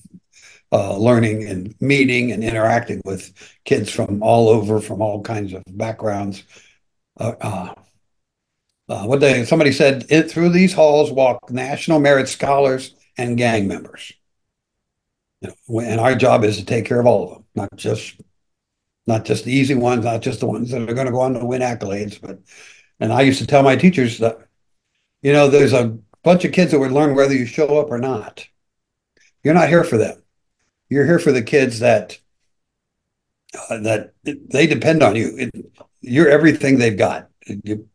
uh, 0.72 0.96
learning 0.96 1.44
and 1.44 1.74
meeting 1.80 2.32
and 2.32 2.44
interacting 2.44 3.00
with 3.04 3.32
kids 3.64 3.90
from 3.90 4.22
all 4.22 4.48
over, 4.48 4.80
from 4.80 5.00
all 5.00 5.22
kinds 5.22 5.52
of 5.52 5.62
backgrounds. 5.68 6.44
Uh, 7.18 7.34
uh, 7.40 7.74
uh 8.88 9.04
what 9.04 9.20
they 9.20 9.44
somebody 9.44 9.72
said 9.72 10.06
it, 10.08 10.30
through 10.30 10.50
these 10.50 10.72
halls 10.72 11.10
walk 11.10 11.50
national 11.50 11.98
merit 11.98 12.28
scholars 12.28 12.94
and 13.16 13.36
gang 13.36 13.66
members. 13.66 14.12
You 15.40 15.52
know, 15.68 15.80
and 15.80 16.00
our 16.00 16.14
job 16.14 16.44
is 16.44 16.56
to 16.58 16.64
take 16.64 16.84
care 16.84 17.00
of 17.00 17.06
all 17.06 17.24
of 17.24 17.30
them, 17.30 17.44
not 17.54 17.76
just 17.76 18.20
not 19.06 19.24
just 19.24 19.44
the 19.44 19.52
easy 19.52 19.74
ones, 19.74 20.04
not 20.04 20.20
just 20.20 20.40
the 20.40 20.46
ones 20.46 20.70
that 20.70 20.82
are 20.82 20.94
going 20.94 21.06
to 21.06 21.12
go 21.12 21.20
on 21.20 21.34
to 21.34 21.44
win 21.44 21.62
accolades, 21.62 22.20
but 22.20 22.38
and 23.00 23.12
I 23.12 23.22
used 23.22 23.38
to 23.38 23.46
tell 23.46 23.62
my 23.62 23.76
teachers 23.76 24.18
that, 24.18 24.38
you 25.22 25.32
know, 25.32 25.48
there's 25.48 25.72
a 25.72 25.96
bunch 26.22 26.44
of 26.44 26.52
kids 26.52 26.72
that 26.72 26.78
would 26.78 26.92
learn 26.92 27.14
whether 27.14 27.34
you 27.34 27.46
show 27.46 27.78
up 27.78 27.90
or 27.90 27.98
not. 27.98 28.46
You're 29.42 29.54
not 29.54 29.68
here 29.68 29.84
for 29.84 29.96
them. 29.96 30.22
You're 30.88 31.06
here 31.06 31.18
for 31.18 31.32
the 31.32 31.42
kids 31.42 31.80
that 31.80 32.18
uh, 33.70 33.78
that 33.78 34.12
they 34.24 34.66
depend 34.66 35.02
on 35.02 35.16
you. 35.16 35.36
It, 35.36 35.72
you're 36.00 36.28
everything 36.28 36.78
they've 36.78 36.96
got. 36.96 37.28
You, 37.46 37.88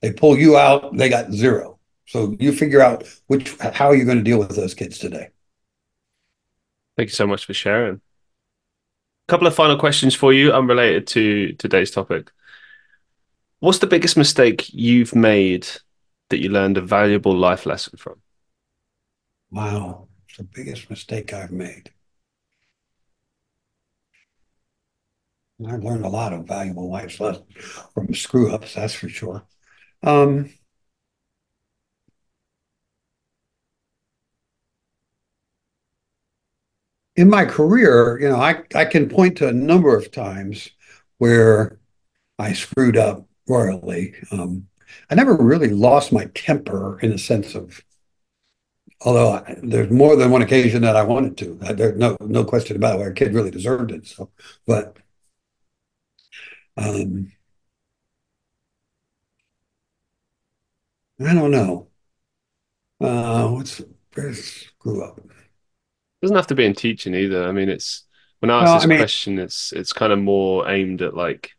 they 0.00 0.12
pull 0.12 0.36
you 0.36 0.56
out, 0.56 0.96
they 0.96 1.08
got 1.08 1.32
zero. 1.32 1.78
So 2.06 2.36
you 2.38 2.52
figure 2.52 2.80
out 2.80 3.04
which 3.26 3.56
how 3.58 3.92
you're 3.92 4.06
going 4.06 4.18
to 4.18 4.24
deal 4.24 4.38
with 4.38 4.56
those 4.56 4.74
kids 4.74 4.98
today. 4.98 5.28
Thank 6.96 7.10
you 7.10 7.14
so 7.14 7.26
much 7.26 7.44
for 7.44 7.54
sharing. 7.54 7.96
A 7.96 9.28
couple 9.28 9.46
of 9.46 9.54
final 9.54 9.78
questions 9.78 10.14
for 10.14 10.32
you, 10.32 10.52
unrelated 10.52 11.06
to 11.08 11.52
today's 11.54 11.90
topic. 11.90 12.32
What's 13.60 13.78
the 13.78 13.86
biggest 13.86 14.16
mistake 14.16 14.72
you've 14.72 15.14
made 15.14 15.68
that 16.28 16.40
you 16.40 16.48
learned 16.50 16.76
a 16.76 16.82
valuable 16.82 17.36
life 17.36 17.66
lesson 17.66 17.98
from? 17.98 18.20
Wow, 19.50 20.08
it's 20.26 20.38
the 20.38 20.44
biggest 20.44 20.88
mistake 20.90 21.32
I've 21.32 21.52
made. 21.52 21.92
I've 25.66 25.82
learned 25.82 26.04
a 26.04 26.08
lot 26.08 26.32
of 26.32 26.46
valuable 26.46 26.88
life 26.90 27.18
lessons 27.20 27.46
from 27.92 28.14
screw 28.14 28.52
ups, 28.52 28.74
that's 28.74 28.94
for 28.94 29.08
sure. 29.08 29.42
Um, 30.02 30.50
in 37.16 37.28
my 37.28 37.44
career, 37.44 38.18
you 38.20 38.28
know, 38.28 38.36
I, 38.36 38.62
I 38.74 38.84
can 38.84 39.08
point 39.08 39.36
to 39.38 39.48
a 39.48 39.52
number 39.52 39.96
of 39.96 40.12
times 40.12 40.70
where 41.18 41.80
I 42.38 42.52
screwed 42.52 42.96
up 42.96 43.26
royally. 43.48 44.14
Um, 44.30 44.68
I 45.10 45.14
never 45.14 45.34
really 45.36 45.68
lost 45.70 46.12
my 46.12 46.26
temper 46.34 46.98
in 47.00 47.10
the 47.10 47.18
sense 47.18 47.54
of, 47.54 47.82
although 49.00 49.32
I, 49.32 49.56
there's 49.62 49.90
more 49.90 50.16
than 50.16 50.30
one 50.30 50.42
occasion 50.42 50.82
that 50.82 50.96
I 50.96 51.02
wanted 51.02 51.36
to. 51.38 51.58
I, 51.62 51.72
there's 51.72 51.98
no 51.98 52.16
no 52.20 52.44
question 52.44 52.76
about 52.76 52.96
it. 52.96 52.98
Where 52.98 53.10
a 53.10 53.14
kid 53.14 53.34
really 53.34 53.50
deserved 53.50 53.90
it. 53.92 54.06
So, 54.06 54.30
but 54.66 54.96
um, 56.76 57.32
I 61.20 61.34
don't 61.34 61.50
know. 61.50 61.88
Uh, 63.00 63.48
what's 63.48 63.82
where 64.14 64.34
screw 64.34 65.04
up? 65.04 65.20
Doesn't 66.20 66.36
have 66.36 66.46
to 66.48 66.54
be 66.54 66.64
in 66.64 66.74
teaching 66.74 67.14
either. 67.14 67.44
I 67.44 67.52
mean, 67.52 67.68
it's 67.68 68.04
when 68.40 68.50
I 68.50 68.62
ask 68.62 68.66
well, 68.66 68.74
this 68.76 68.84
I 68.84 68.86
mean, 68.86 68.98
question, 68.98 69.38
it's 69.38 69.72
it's 69.72 69.92
kind 69.92 70.12
of 70.12 70.18
more 70.18 70.68
aimed 70.68 71.02
at 71.02 71.14
like 71.14 71.52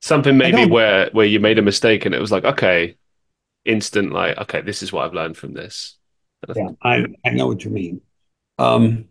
Something 0.00 0.38
maybe 0.38 0.64
where 0.64 1.10
where 1.12 1.26
you 1.26 1.40
made 1.40 1.58
a 1.58 1.62
mistake 1.62 2.06
and 2.06 2.14
it 2.14 2.20
was 2.20 2.30
like, 2.30 2.44
okay, 2.44 2.96
instant 3.64 4.12
like, 4.12 4.38
okay, 4.38 4.60
this 4.60 4.82
is 4.82 4.92
what 4.92 5.04
I've 5.04 5.14
learned 5.14 5.36
from 5.36 5.54
this. 5.54 5.96
Yeah, 6.54 6.70
I, 6.82 7.06
I 7.24 7.30
know 7.30 7.48
what 7.48 7.64
you 7.64 7.70
mean. 7.70 8.00
Um, 8.58 9.06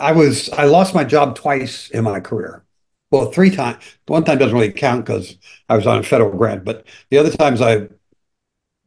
I 0.00 0.12
was 0.12 0.50
I 0.50 0.64
lost 0.64 0.94
my 0.94 1.04
job 1.04 1.34
twice 1.34 1.88
in 1.90 2.04
my 2.04 2.20
career. 2.20 2.64
Well, 3.10 3.30
three 3.32 3.50
times. 3.50 3.82
One 4.06 4.24
time 4.24 4.38
doesn't 4.38 4.54
really 4.54 4.72
count 4.72 5.06
because 5.06 5.36
I 5.68 5.76
was 5.76 5.86
on 5.86 5.98
a 5.98 6.02
federal 6.02 6.36
grant, 6.36 6.64
but 6.64 6.86
the 7.10 7.18
other 7.18 7.30
times 7.30 7.62
I 7.62 7.88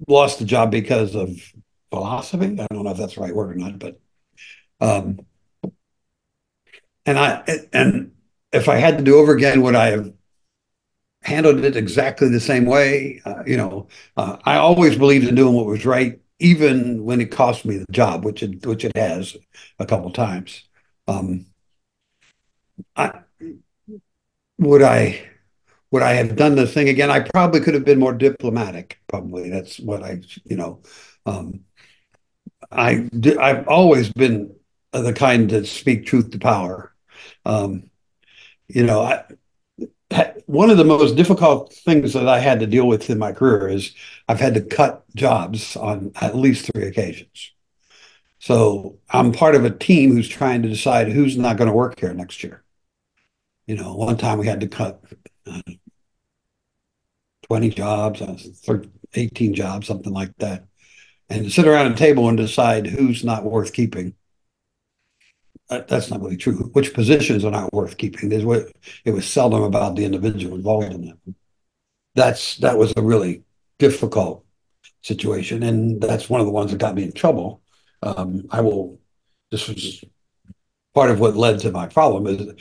lost 0.08 0.40
the 0.40 0.46
job 0.46 0.70
because 0.70 1.16
of 1.16 1.30
philosophy. 1.90 2.60
I 2.60 2.68
don't 2.72 2.84
know 2.84 2.92
if 2.92 2.98
that's 2.98 3.16
the 3.16 3.22
right 3.22 3.36
word 3.36 3.52
or 3.52 3.56
not, 3.56 3.80
but 3.80 4.00
um, 4.80 5.26
and 7.06 7.18
I 7.18 7.44
and 7.74 8.12
if 8.52 8.70
I 8.70 8.76
had 8.76 9.00
to 9.00 9.04
do 9.04 9.18
over 9.18 9.34
again, 9.34 9.62
would 9.64 9.76
I 9.76 9.92
have 9.92 10.14
handled 11.24 11.64
it 11.64 11.76
exactly 11.76 12.30
the 12.30 12.40
same 12.40 12.66
way. 12.66 13.22
Uh, 13.26 13.44
you 13.46 13.58
know, 13.58 13.88
uh, 14.18 14.38
I 14.46 14.58
always 14.58 14.98
believed 14.98 15.28
in 15.28 15.36
doing 15.36 15.56
what 15.56 15.66
was 15.66 15.86
right, 15.86 16.20
even 16.40 17.04
when 17.04 17.22
it 17.22 17.32
cost 17.32 17.66
me 17.66 17.78
the 17.78 17.86
job, 17.92 18.26
which 18.26 18.44
it 18.44 18.66
which 18.66 18.86
it 18.86 18.96
has 18.96 19.38
a 19.80 19.86
couple 19.86 20.12
times. 20.12 20.64
Um, 21.08 21.46
I 22.96 23.12
would 24.58 24.82
I 24.82 25.22
would 25.92 26.04
I 26.04 26.14
have 26.14 26.36
done 26.36 26.56
the 26.56 26.68
thing 26.68 26.90
again? 26.90 27.12
I 27.12 27.22
probably 27.22 27.62
could 27.62 27.74
have 27.74 27.86
been 27.86 28.00
more 28.00 28.14
diplomatic. 28.14 29.00
Probably 29.08 29.50
that's 29.50 29.80
what 29.80 30.04
I 30.04 30.22
you 30.46 30.58
know. 30.58 30.82
Um, 31.26 31.62
I 32.72 33.10
I've 33.40 33.68
always 33.68 34.12
been 34.12 34.56
the 34.94 35.14
kind 35.14 35.50
to 35.50 35.66
speak 35.66 36.06
truth 36.06 36.32
to 36.32 36.40
power. 36.40 36.94
Um, 37.46 37.90
you 38.68 38.86
know, 38.86 39.02
I, 39.02 39.24
one 40.46 40.70
of 40.70 40.78
the 40.78 40.84
most 40.84 41.16
difficult 41.16 41.74
things 41.74 42.14
that 42.14 42.28
I 42.28 42.40
had 42.40 42.60
to 42.60 42.68
deal 42.68 42.88
with 42.88 43.10
in 43.10 43.18
my 43.18 43.32
career 43.32 43.70
is 43.70 43.94
I've 44.28 44.40
had 44.40 44.54
to 44.56 44.62
cut 44.62 45.04
jobs 45.16 45.76
on 45.76 46.12
at 46.20 46.36
least 46.36 46.70
three 46.72 46.88
occasions. 46.88 47.52
So 48.40 48.98
I'm 49.10 49.32
part 49.32 49.56
of 49.56 49.66
a 49.66 49.70
team 49.70 50.12
who's 50.12 50.28
trying 50.28 50.64
to 50.64 50.70
decide 50.70 51.10
who's 51.10 51.38
not 51.38 51.58
going 51.58 51.68
to 51.68 51.74
work 51.74 52.00
here 52.00 52.14
next 52.14 52.44
year. 52.44 52.64
You 53.68 53.76
know, 53.76 53.96
one 53.96 54.18
time 54.18 54.40
we 54.40 54.48
had 54.48 54.62
to 54.62 54.68
cut 54.68 55.04
uh, 55.46 55.62
20 57.44 57.70
jobs, 57.70 58.22
uh, 58.22 58.38
18 59.14 59.54
jobs, 59.54 59.88
something 59.88 60.12
like 60.12 60.36
that, 60.38 60.66
and 61.30 61.52
sit 61.52 61.68
around 61.68 61.92
a 61.92 61.96
table 61.96 62.28
and 62.28 62.38
decide 62.38 62.88
who's 62.88 63.24
not 63.24 63.44
worth 63.44 63.74
keeping 63.74 64.16
that's 65.72 66.10
not 66.10 66.22
really 66.22 66.38
true. 66.38 66.70
Which 66.74 66.94
positions 66.94 67.46
are 67.46 67.52
not 67.52 67.74
worth 67.74 67.98
keeping? 67.98 68.30
There's 68.30 68.46
what 68.46 68.72
it 69.06 69.12
was 69.12 69.28
seldom 69.28 69.64
about 69.64 69.96
the 69.96 70.06
individual 70.06 70.56
involved 70.56 70.94
in 70.94 71.06
them. 71.06 71.36
That's 72.16 72.58
that 72.58 72.78
was 72.78 72.94
a 72.98 73.02
really 73.02 73.44
difficult 73.80 74.46
situation, 75.02 75.64
and 75.64 76.02
that's 76.02 76.30
one 76.30 76.42
of 76.42 76.46
the 76.46 76.52
ones 76.52 76.72
that 76.72 76.80
got 76.80 76.96
me 76.96 77.04
in 77.04 77.14
trouble. 77.14 77.62
Um, 78.04 78.46
I 78.52 78.62
will. 78.62 79.00
This 79.50 79.68
was 79.68 80.04
part 80.94 81.10
of 81.10 81.20
what 81.20 81.36
led 81.36 81.60
to 81.60 81.72
my 81.72 81.88
problem 81.88 82.28
is 82.28 82.54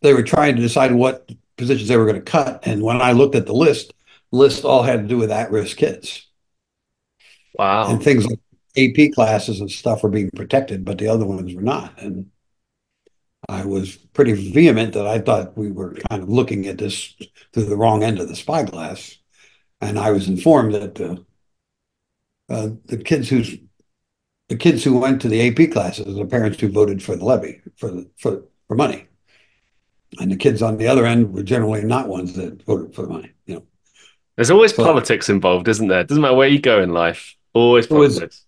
they 0.00 0.14
were 0.14 0.22
trying 0.22 0.56
to 0.56 0.62
decide 0.62 0.92
what 0.92 1.30
positions 1.56 1.88
they 1.88 1.96
were 1.96 2.06
going 2.06 2.16
to 2.16 2.22
cut, 2.22 2.66
and 2.66 2.82
when 2.82 3.00
I 3.00 3.12
looked 3.12 3.34
at 3.34 3.46
the 3.46 3.54
list, 3.54 3.92
list 4.32 4.64
all 4.64 4.82
had 4.82 5.02
to 5.02 5.08
do 5.08 5.18
with 5.18 5.30
at-risk 5.30 5.76
kids. 5.76 6.26
Wow. 7.58 7.88
And 7.88 8.02
things 8.02 8.26
like 8.26 8.40
AP 8.76 9.12
classes 9.12 9.60
and 9.60 9.70
stuff 9.70 10.02
were 10.02 10.08
being 10.08 10.30
protected, 10.34 10.84
but 10.84 10.98
the 10.98 11.08
other 11.08 11.24
ones 11.24 11.54
were 11.54 11.62
not. 11.62 12.00
And 12.00 12.30
I 13.48 13.64
was 13.64 13.96
pretty 13.96 14.32
vehement 14.32 14.94
that 14.94 15.06
I 15.06 15.18
thought 15.18 15.56
we 15.56 15.70
were 15.70 15.96
kind 16.10 16.22
of 16.22 16.28
looking 16.28 16.66
at 16.66 16.78
this 16.78 17.14
through 17.52 17.64
the 17.64 17.76
wrong 17.76 18.02
end 18.02 18.18
of 18.18 18.28
the 18.28 18.36
spyglass. 18.36 19.18
And 19.80 19.98
I 19.98 20.10
was 20.10 20.28
informed 20.28 20.74
that 20.74 20.94
the, 20.94 21.24
uh, 22.48 22.70
the 22.86 22.98
kids 22.98 23.28
who's 23.28 23.56
the 24.48 24.56
kids 24.56 24.84
who 24.84 24.98
went 24.98 25.22
to 25.22 25.28
the 25.28 25.48
AP 25.48 25.72
classes, 25.72 26.14
the 26.14 26.26
parents 26.26 26.60
who 26.60 26.68
voted 26.68 27.02
for 27.02 27.16
the 27.16 27.24
levy 27.24 27.60
for 27.76 27.90
the, 27.90 28.10
for 28.18 28.42
for 28.68 28.76
money, 28.76 29.06
and 30.20 30.30
the 30.30 30.36
kids 30.36 30.62
on 30.62 30.76
the 30.76 30.86
other 30.86 31.06
end 31.06 31.32
were 31.32 31.42
generally 31.42 31.82
not 31.82 32.08
ones 32.08 32.34
that 32.34 32.62
voted 32.64 32.94
for 32.94 33.02
the 33.02 33.08
money. 33.08 33.32
You 33.46 33.56
know, 33.56 33.66
there's 34.36 34.50
always 34.50 34.74
so, 34.74 34.84
politics 34.84 35.28
involved, 35.28 35.68
isn't 35.68 35.88
there? 35.88 36.04
Doesn't 36.04 36.22
matter 36.22 36.34
where 36.34 36.48
you 36.48 36.60
go 36.60 36.82
in 36.82 36.92
life, 36.92 37.36
always 37.54 37.86
politics. 37.86 38.44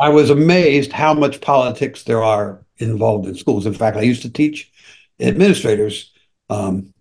I 0.00 0.08
was 0.08 0.30
amazed 0.30 0.92
how 0.92 1.12
much 1.12 1.42
politics 1.42 2.04
there 2.04 2.22
are 2.22 2.64
involved 2.78 3.28
in 3.28 3.34
schools. 3.34 3.66
In 3.66 3.74
fact, 3.74 3.98
I 3.98 4.00
used 4.00 4.22
to 4.22 4.32
teach 4.32 4.72
administrators. 5.20 6.12
Um, 6.48 6.94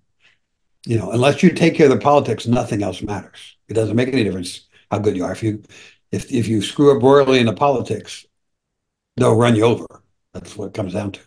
you 0.86 0.98
know, 0.98 1.12
unless 1.12 1.42
you 1.42 1.52
take 1.52 1.76
care 1.76 1.86
of 1.86 1.94
the 1.94 2.04
politics, 2.04 2.46
nothing 2.46 2.84
else 2.84 3.02
matters. 3.02 3.58
It 3.70 3.74
doesn't 3.74 3.96
make 3.96 4.10
any 4.10 4.26
difference 4.26 4.68
how 4.92 5.00
good 5.00 5.16
you 5.16 5.24
are. 5.24 5.32
If 5.32 5.42
you 5.42 5.64
if 6.12 6.32
if 6.32 6.48
you 6.48 6.62
screw 6.62 6.96
up 6.96 7.02
royally 7.02 7.40
in 7.40 7.46
the 7.46 7.54
politics, 7.54 8.26
they'll 9.16 9.36
run 9.36 9.56
you 9.56 9.64
over. 9.64 9.86
That's 10.34 10.58
what 10.58 10.68
it 10.68 10.74
comes 10.74 10.94
down 10.94 11.14
to. 11.14 11.22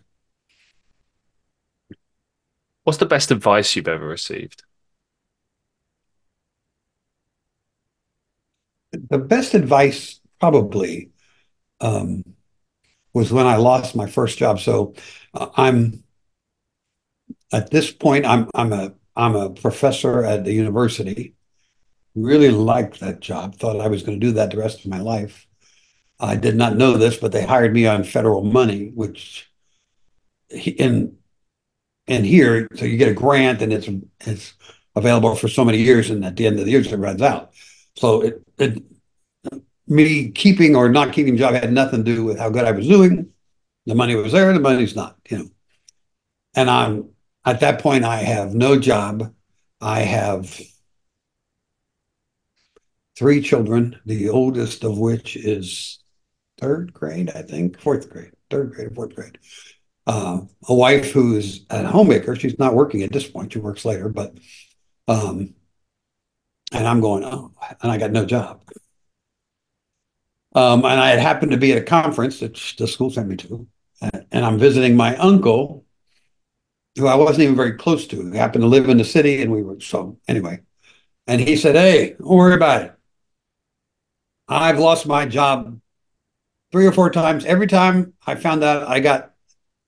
What's 2.84 2.98
the 2.98 3.06
best 3.06 3.30
advice 3.30 3.74
you've 3.76 3.88
ever 3.88 4.06
received? 4.06 4.62
The 8.92 9.18
best 9.18 9.54
advice 9.54 10.20
probably 10.38 11.11
um, 11.82 12.24
was 13.12 13.32
when 13.32 13.46
I 13.46 13.56
lost 13.56 13.94
my 13.94 14.06
first 14.06 14.38
job. 14.38 14.60
So 14.60 14.94
uh, 15.34 15.48
I'm 15.56 16.04
at 17.52 17.70
this 17.70 17.92
point 17.92 18.24
I'm 18.24 18.48
I'm 18.54 18.72
a 18.72 18.94
I'm 19.14 19.36
a 19.36 19.50
professor 19.50 20.24
at 20.24 20.44
the 20.44 20.52
university. 20.52 21.34
Really 22.14 22.50
liked 22.50 23.00
that 23.00 23.20
job. 23.20 23.56
Thought 23.56 23.80
I 23.80 23.88
was 23.88 24.02
going 24.02 24.18
to 24.18 24.26
do 24.26 24.32
that 24.32 24.50
the 24.50 24.58
rest 24.58 24.80
of 24.80 24.90
my 24.90 25.00
life. 25.00 25.46
I 26.20 26.36
did 26.36 26.56
not 26.56 26.76
know 26.76 26.96
this, 26.96 27.16
but 27.16 27.32
they 27.32 27.44
hired 27.44 27.74
me 27.74 27.86
on 27.86 28.04
federal 28.04 28.42
money, 28.42 28.92
which 28.94 29.50
in 30.50 31.16
and 32.08 32.26
here, 32.26 32.68
so 32.74 32.84
you 32.84 32.96
get 32.96 33.08
a 33.08 33.14
grant 33.14 33.62
and 33.62 33.72
it's 33.72 33.88
it's 34.20 34.54
available 34.94 35.34
for 35.34 35.48
so 35.48 35.64
many 35.64 35.78
years, 35.78 36.10
and 36.10 36.24
at 36.24 36.36
the 36.36 36.46
end 36.46 36.58
of 36.58 36.64
the 36.64 36.70
year, 36.70 36.80
it 36.80 36.96
runs 36.96 37.22
out. 37.22 37.52
So 37.96 38.22
it, 38.22 38.42
it 38.58 38.82
me 39.92 40.30
keeping 40.30 40.74
or 40.74 40.88
not 40.88 41.12
keeping 41.12 41.36
job 41.36 41.54
had 41.54 41.72
nothing 41.72 42.04
to 42.04 42.14
do 42.14 42.24
with 42.24 42.38
how 42.38 42.50
good 42.50 42.64
I 42.64 42.72
was 42.72 42.86
doing. 42.86 43.30
The 43.86 43.94
money 43.94 44.14
was 44.14 44.32
there, 44.32 44.52
the 44.52 44.60
money's 44.60 44.96
not, 44.96 45.16
you 45.28 45.38
know. 45.38 45.48
And 46.54 46.70
I'm 46.70 47.10
at 47.44 47.60
that 47.60 47.80
point, 47.80 48.04
I 48.04 48.18
have 48.18 48.54
no 48.54 48.78
job. 48.78 49.34
I 49.80 50.00
have 50.00 50.60
three 53.16 53.42
children, 53.42 53.98
the 54.06 54.28
oldest 54.28 54.84
of 54.84 54.98
which 54.98 55.36
is 55.36 55.98
third 56.58 56.92
grade, 56.92 57.30
I 57.34 57.42
think, 57.42 57.80
fourth 57.80 58.08
grade, 58.08 58.32
third 58.50 58.72
grade, 58.72 58.94
fourth 58.94 59.14
grade. 59.14 59.38
Uh, 60.06 60.40
a 60.68 60.74
wife 60.74 61.12
who's 61.12 61.64
a 61.70 61.84
homemaker. 61.86 62.36
She's 62.36 62.58
not 62.58 62.74
working 62.74 63.02
at 63.02 63.12
this 63.12 63.28
point. 63.28 63.52
She 63.52 63.58
works 63.58 63.84
later, 63.84 64.08
but 64.08 64.36
um, 65.08 65.54
and 66.72 66.86
I'm 66.86 67.00
going, 67.00 67.24
oh, 67.24 67.52
and 67.82 67.90
I 67.90 67.98
got 67.98 68.12
no 68.12 68.24
job. 68.24 68.62
Um, 70.54 70.84
and 70.84 71.00
I 71.00 71.08
had 71.08 71.18
happened 71.18 71.52
to 71.52 71.58
be 71.58 71.72
at 71.72 71.78
a 71.78 71.84
conference 71.84 72.40
that 72.40 72.74
the 72.76 72.86
school 72.86 73.10
sent 73.10 73.28
me 73.28 73.36
to, 73.36 73.66
and 74.00 74.44
I'm 74.44 74.58
visiting 74.58 74.96
my 74.96 75.16
uncle, 75.16 75.86
who 76.98 77.06
I 77.06 77.14
wasn't 77.14 77.44
even 77.44 77.56
very 77.56 77.72
close 77.72 78.06
to. 78.08 78.30
He 78.30 78.36
happened 78.36 78.62
to 78.62 78.68
live 78.68 78.88
in 78.88 78.98
the 78.98 79.04
city, 79.04 79.40
and 79.40 79.50
we 79.50 79.62
were 79.62 79.80
so 79.80 80.18
anyway. 80.28 80.60
And 81.26 81.40
he 81.40 81.56
said, 81.56 81.74
"Hey, 81.74 82.16
don't 82.18 82.28
worry 82.28 82.54
about 82.54 82.82
it. 82.82 82.94
I've 84.48 84.78
lost 84.78 85.06
my 85.06 85.24
job 85.24 85.80
three 86.70 86.86
or 86.86 86.92
four 86.92 87.10
times. 87.10 87.46
Every 87.46 87.66
time 87.66 88.12
I 88.26 88.34
found 88.34 88.62
out 88.62 88.86
I 88.86 89.00
got 89.00 89.32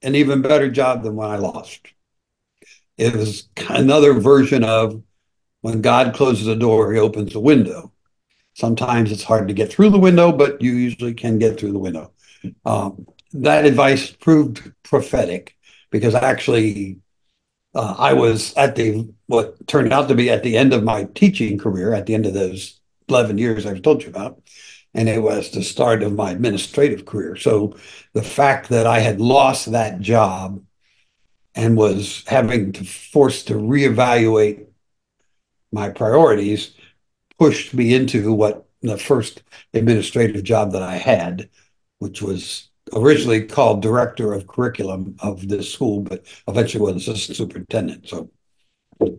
an 0.01 0.15
even 0.15 0.43
better 0.43 0.70
job 0.70 1.03
than 1.03 1.16
when 1.16 1.31
I 1.31 1.36
lost. 1.36 1.81
It 2.97 3.15
was 3.15 3.49
another 3.69 4.15
version 4.15 4.65
of 4.65 5.03
when 5.61 5.82
God 5.82 6.15
closes 6.15 6.47
a 6.47 6.57
door, 6.57 6.93
He 6.93 6.99
opens 6.99 7.35
a 7.35 7.41
window." 7.41 7.94
Sometimes 8.55 9.13
it's 9.13 9.25
hard 9.25 9.49
to 9.49 9.55
get 9.55 9.71
through 9.71 9.91
the 9.91 9.99
window, 9.99 10.33
but 10.33 10.63
you 10.63 10.73
usually 10.73 11.15
can 11.15 11.39
get 11.39 11.59
through 11.59 11.73
the 11.73 11.79
window. 11.79 12.13
Um, 12.65 13.07
that 13.33 13.65
advice 13.65 14.11
proved 14.11 14.73
prophetic 14.85 15.57
because 15.91 16.15
actually 16.15 17.01
uh, 17.75 17.97
I 17.99 18.13
was 18.13 18.55
at 18.55 18.77
the 18.77 19.09
what 19.27 19.67
turned 19.67 19.93
out 19.93 20.09
to 20.09 20.15
be 20.15 20.31
at 20.31 20.43
the 20.43 20.57
end 20.57 20.73
of 20.73 20.85
my 20.85 21.05
teaching 21.15 21.59
career, 21.59 21.93
at 21.93 22.07
the 22.07 22.15
end 22.15 22.27
of 22.27 22.35
those 22.35 22.81
11 23.09 23.39
years 23.39 23.67
I've 23.67 23.83
told 23.83 24.03
you 24.03 24.09
about. 24.09 24.41
And 24.95 25.09
it 25.09 25.21
was 25.21 25.51
the 25.51 25.63
start 25.63 26.05
of 26.05 26.15
my 26.15 26.31
administrative 26.31 27.05
career. 27.05 27.35
So 27.35 27.77
the 28.13 28.23
fact 28.23 28.69
that 28.69 28.87
I 28.87 29.01
had 29.01 29.21
lost 29.21 29.73
that 29.73 30.01
job 30.01 30.63
and 31.57 31.77
was 31.77 32.23
having 32.29 32.73
to 32.75 32.85
force 32.85 33.43
to 33.45 33.55
reevaluate 33.55 34.67
my 35.73 35.89
priorities 35.89 36.75
pushed 37.39 37.74
me 37.74 37.94
into 37.94 38.32
what 38.32 38.66
the 38.82 38.98
first 38.98 39.43
administrative 39.73 40.44
job 40.44 40.73
that 40.73 40.82
I 40.82 40.97
had, 40.97 41.48
which 41.98 42.23
was 42.23 42.69
originally 42.93 43.47
called 43.47 43.82
director 43.82 44.32
of 44.32 44.47
curriculum 44.47 45.16
of 45.20 45.48
this 45.48 45.73
school, 45.73 46.01
but 46.01 46.24
eventually 46.48 46.82
was 46.82 47.09
assistant 47.09 47.36
superintendent. 47.36 48.09
So 48.09 48.31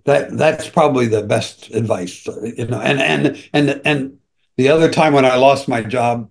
that 0.05 0.37
that's 0.37 0.69
probably 0.69 1.07
the 1.07 1.23
best 1.23 1.71
advice, 1.71 2.25
you 2.57 2.67
know. 2.67 2.79
And 2.79 3.01
and 3.01 3.49
and 3.53 3.81
and 3.85 4.17
the 4.57 4.69
other 4.69 4.89
time 4.89 5.13
when 5.13 5.25
I 5.25 5.35
lost 5.35 5.67
my 5.67 5.81
job, 5.81 6.29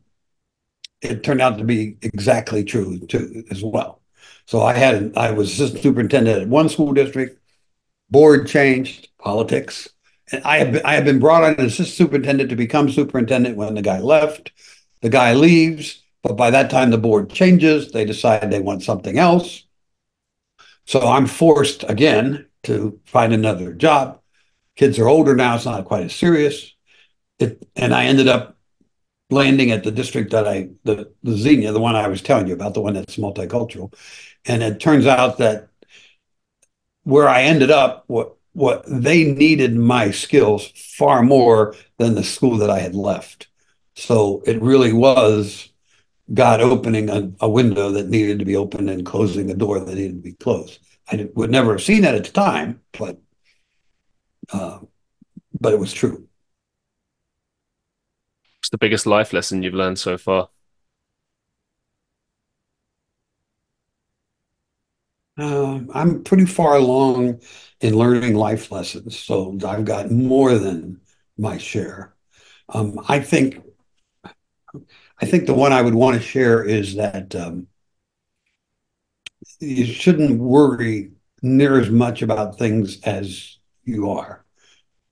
it 1.02 1.22
turned 1.22 1.42
out 1.42 1.58
to 1.58 1.64
be 1.64 1.96
exactly 2.02 2.64
true 2.64 2.98
too 3.00 3.44
as 3.50 3.62
well. 3.62 4.00
So 4.46 4.62
I 4.62 4.74
had 4.74 5.16
I 5.16 5.32
was 5.32 5.52
assistant 5.52 5.82
superintendent 5.82 6.42
at 6.42 6.48
one 6.48 6.68
school 6.68 6.92
district, 6.92 7.40
board 8.10 8.46
changed, 8.46 9.08
politics, 9.18 9.88
I 10.44 10.58
have 10.58 10.80
I 10.84 10.94
have 10.94 11.04
been 11.04 11.18
brought 11.18 11.44
on 11.44 11.60
as 11.60 11.76
superintendent 11.76 12.50
to 12.50 12.56
become 12.56 12.90
superintendent 12.90 13.56
when 13.56 13.74
the 13.74 13.82
guy 13.82 14.00
left. 14.00 14.52
The 15.00 15.08
guy 15.08 15.34
leaves, 15.34 16.02
but 16.22 16.36
by 16.36 16.50
that 16.50 16.70
time 16.70 16.90
the 16.90 16.98
board 16.98 17.30
changes. 17.30 17.92
They 17.92 18.04
decide 18.04 18.50
they 18.50 18.60
want 18.60 18.82
something 18.82 19.18
else. 19.18 19.64
So 20.86 21.00
I'm 21.00 21.26
forced 21.26 21.84
again 21.88 22.46
to 22.64 23.00
find 23.04 23.32
another 23.32 23.72
job. 23.72 24.20
Kids 24.76 24.98
are 24.98 25.08
older 25.08 25.34
now; 25.36 25.56
it's 25.56 25.64
not 25.64 25.84
quite 25.84 26.04
as 26.04 26.14
serious. 26.14 26.74
It, 27.38 27.66
and 27.76 27.94
I 27.94 28.06
ended 28.06 28.28
up 28.28 28.56
landing 29.30 29.70
at 29.70 29.84
the 29.84 29.90
district 29.90 30.32
that 30.32 30.46
I 30.46 30.70
the 30.84 31.12
the 31.22 31.36
Xenia, 31.36 31.72
the 31.72 31.80
one 31.80 31.96
I 31.96 32.08
was 32.08 32.22
telling 32.22 32.46
you 32.46 32.54
about, 32.54 32.74
the 32.74 32.80
one 32.80 32.94
that's 32.94 33.16
multicultural. 33.16 33.94
And 34.46 34.62
it 34.62 34.80
turns 34.80 35.06
out 35.06 35.38
that 35.38 35.68
where 37.04 37.28
I 37.28 37.42
ended 37.42 37.70
up, 37.70 38.04
what 38.06 38.36
what 38.54 38.84
they 38.86 39.24
needed 39.24 39.76
my 39.76 40.10
skills 40.10 40.72
far 40.74 41.22
more 41.22 41.74
than 41.98 42.14
the 42.14 42.24
school 42.24 42.56
that 42.58 42.70
I 42.70 42.78
had 42.78 42.94
left. 42.94 43.48
So 43.96 44.42
it 44.46 44.60
really 44.62 44.92
was 44.92 45.68
God 46.32 46.60
opening 46.60 47.10
a, 47.10 47.32
a 47.40 47.48
window 47.48 47.90
that 47.90 48.08
needed 48.08 48.38
to 48.38 48.44
be 48.44 48.56
opened 48.56 48.88
and 48.88 49.04
closing 49.04 49.50
a 49.50 49.54
door 49.54 49.78
that 49.80 49.94
needed 49.94 50.16
to 50.16 50.22
be 50.22 50.32
closed. 50.32 50.78
I 51.10 51.28
would 51.34 51.50
never 51.50 51.72
have 51.72 51.82
seen 51.82 52.02
that 52.02 52.14
at 52.14 52.24
the 52.24 52.32
time, 52.32 52.80
but 52.98 53.18
uh, 54.52 54.78
but 55.60 55.72
it 55.72 55.78
was 55.78 55.92
true. 55.92 56.28
What's 58.60 58.70
the 58.70 58.78
biggest 58.78 59.04
life 59.04 59.32
lesson 59.32 59.62
you've 59.62 59.74
learned 59.74 59.98
so 59.98 60.16
far? 60.16 60.48
Uh, 65.36 65.80
I'm 65.92 66.22
pretty 66.22 66.46
far 66.46 66.76
along 66.76 67.40
in 67.84 67.94
learning 67.98 68.34
life 68.34 68.72
lessons, 68.72 69.18
so 69.18 69.58
I've 69.62 69.84
got 69.84 70.10
more 70.10 70.56
than 70.56 71.02
my 71.36 71.58
share. 71.58 72.14
Um, 72.70 72.98
I 73.06 73.20
think, 73.20 73.60
I 74.24 75.26
think 75.26 75.44
the 75.44 75.52
one 75.52 75.74
I 75.74 75.82
would 75.82 75.92
want 75.94 76.16
to 76.16 76.22
share 76.22 76.64
is 76.64 76.94
that 76.94 77.34
um, 77.34 77.66
you 79.60 79.84
shouldn't 79.84 80.40
worry 80.40 81.10
near 81.42 81.78
as 81.78 81.90
much 81.90 82.22
about 82.22 82.58
things 82.58 83.02
as 83.02 83.58
you 83.84 84.08
are. 84.08 84.46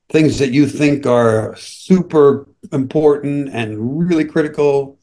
Things 0.09 0.39
that 0.39 0.53
you 0.53 0.67
think 0.67 1.05
are 1.05 1.55
super 1.57 2.49
important 2.73 3.51
and 3.51 3.99
really 3.99 4.25
critical 4.25 4.99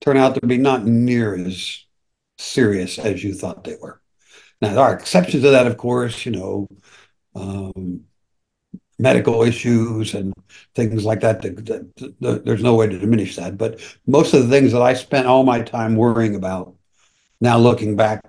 turn 0.00 0.16
out 0.16 0.34
to 0.34 0.44
be 0.44 0.58
not 0.58 0.84
near 0.84 1.36
as 1.36 1.84
serious 2.38 2.98
as 2.98 3.22
you 3.22 3.34
thought 3.34 3.62
they 3.62 3.76
were. 3.80 4.02
Now, 4.60 4.74
there 4.74 4.84
are 4.84 4.94
exceptions 4.94 5.44
to 5.44 5.50
that, 5.50 5.68
of 5.68 5.76
course, 5.76 6.26
you 6.26 6.32
know, 6.32 6.68
um, 7.38 8.04
medical 8.98 9.42
issues 9.42 10.14
and 10.14 10.32
things 10.74 11.04
like 11.04 11.20
that. 11.20 11.42
There's 12.20 12.62
no 12.62 12.74
way 12.74 12.88
to 12.88 12.98
diminish 12.98 13.36
that. 13.36 13.56
But 13.56 13.80
most 14.06 14.34
of 14.34 14.42
the 14.42 14.48
things 14.48 14.72
that 14.72 14.82
I 14.82 14.94
spent 14.94 15.26
all 15.26 15.44
my 15.44 15.60
time 15.62 15.96
worrying 15.96 16.34
about, 16.34 16.74
now 17.40 17.58
looking 17.58 17.96
back, 17.96 18.20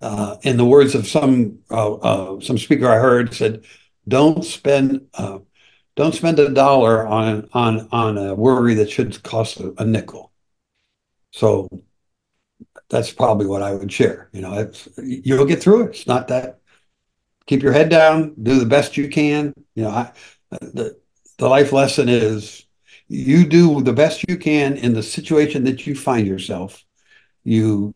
uh, 0.00 0.36
in 0.42 0.56
the 0.56 0.64
words 0.64 0.94
of 0.94 1.06
some 1.06 1.58
uh, 1.70 1.94
uh, 1.94 2.40
some 2.40 2.58
speaker 2.58 2.88
I 2.88 2.96
heard, 2.98 3.34
said, 3.34 3.64
"Don't 4.06 4.44
spend 4.44 5.06
uh, 5.14 5.38
don't 5.96 6.14
spend 6.14 6.38
a 6.38 6.50
dollar 6.50 7.06
on 7.06 7.48
on 7.52 7.88
on 7.92 8.18
a 8.18 8.34
worry 8.34 8.74
that 8.74 8.90
should 8.90 9.22
cost 9.22 9.58
a, 9.60 9.74
a 9.78 9.86
nickel." 9.86 10.32
So 11.32 11.68
that's 12.88 13.12
probably 13.12 13.46
what 13.46 13.62
I 13.62 13.74
would 13.74 13.92
share. 13.92 14.28
You 14.32 14.42
know, 14.42 14.70
you'll 15.02 15.46
get 15.46 15.62
through 15.62 15.84
it. 15.84 15.90
It's 15.90 16.06
not 16.06 16.28
that. 16.28 16.60
Keep 17.46 17.62
your 17.62 17.72
head 17.72 17.88
down. 17.88 18.34
Do 18.42 18.58
the 18.58 18.66
best 18.66 18.96
you 18.96 19.08
can. 19.08 19.54
You 19.74 19.84
know, 19.84 19.90
I, 19.90 20.12
the 20.50 20.98
the 21.38 21.48
life 21.48 21.72
lesson 21.72 22.08
is 22.08 22.66
you 23.08 23.46
do 23.46 23.82
the 23.82 23.92
best 23.92 24.24
you 24.28 24.36
can 24.36 24.76
in 24.76 24.94
the 24.94 25.02
situation 25.02 25.64
that 25.64 25.86
you 25.86 25.94
find 25.94 26.26
yourself. 26.26 26.84
You 27.44 27.92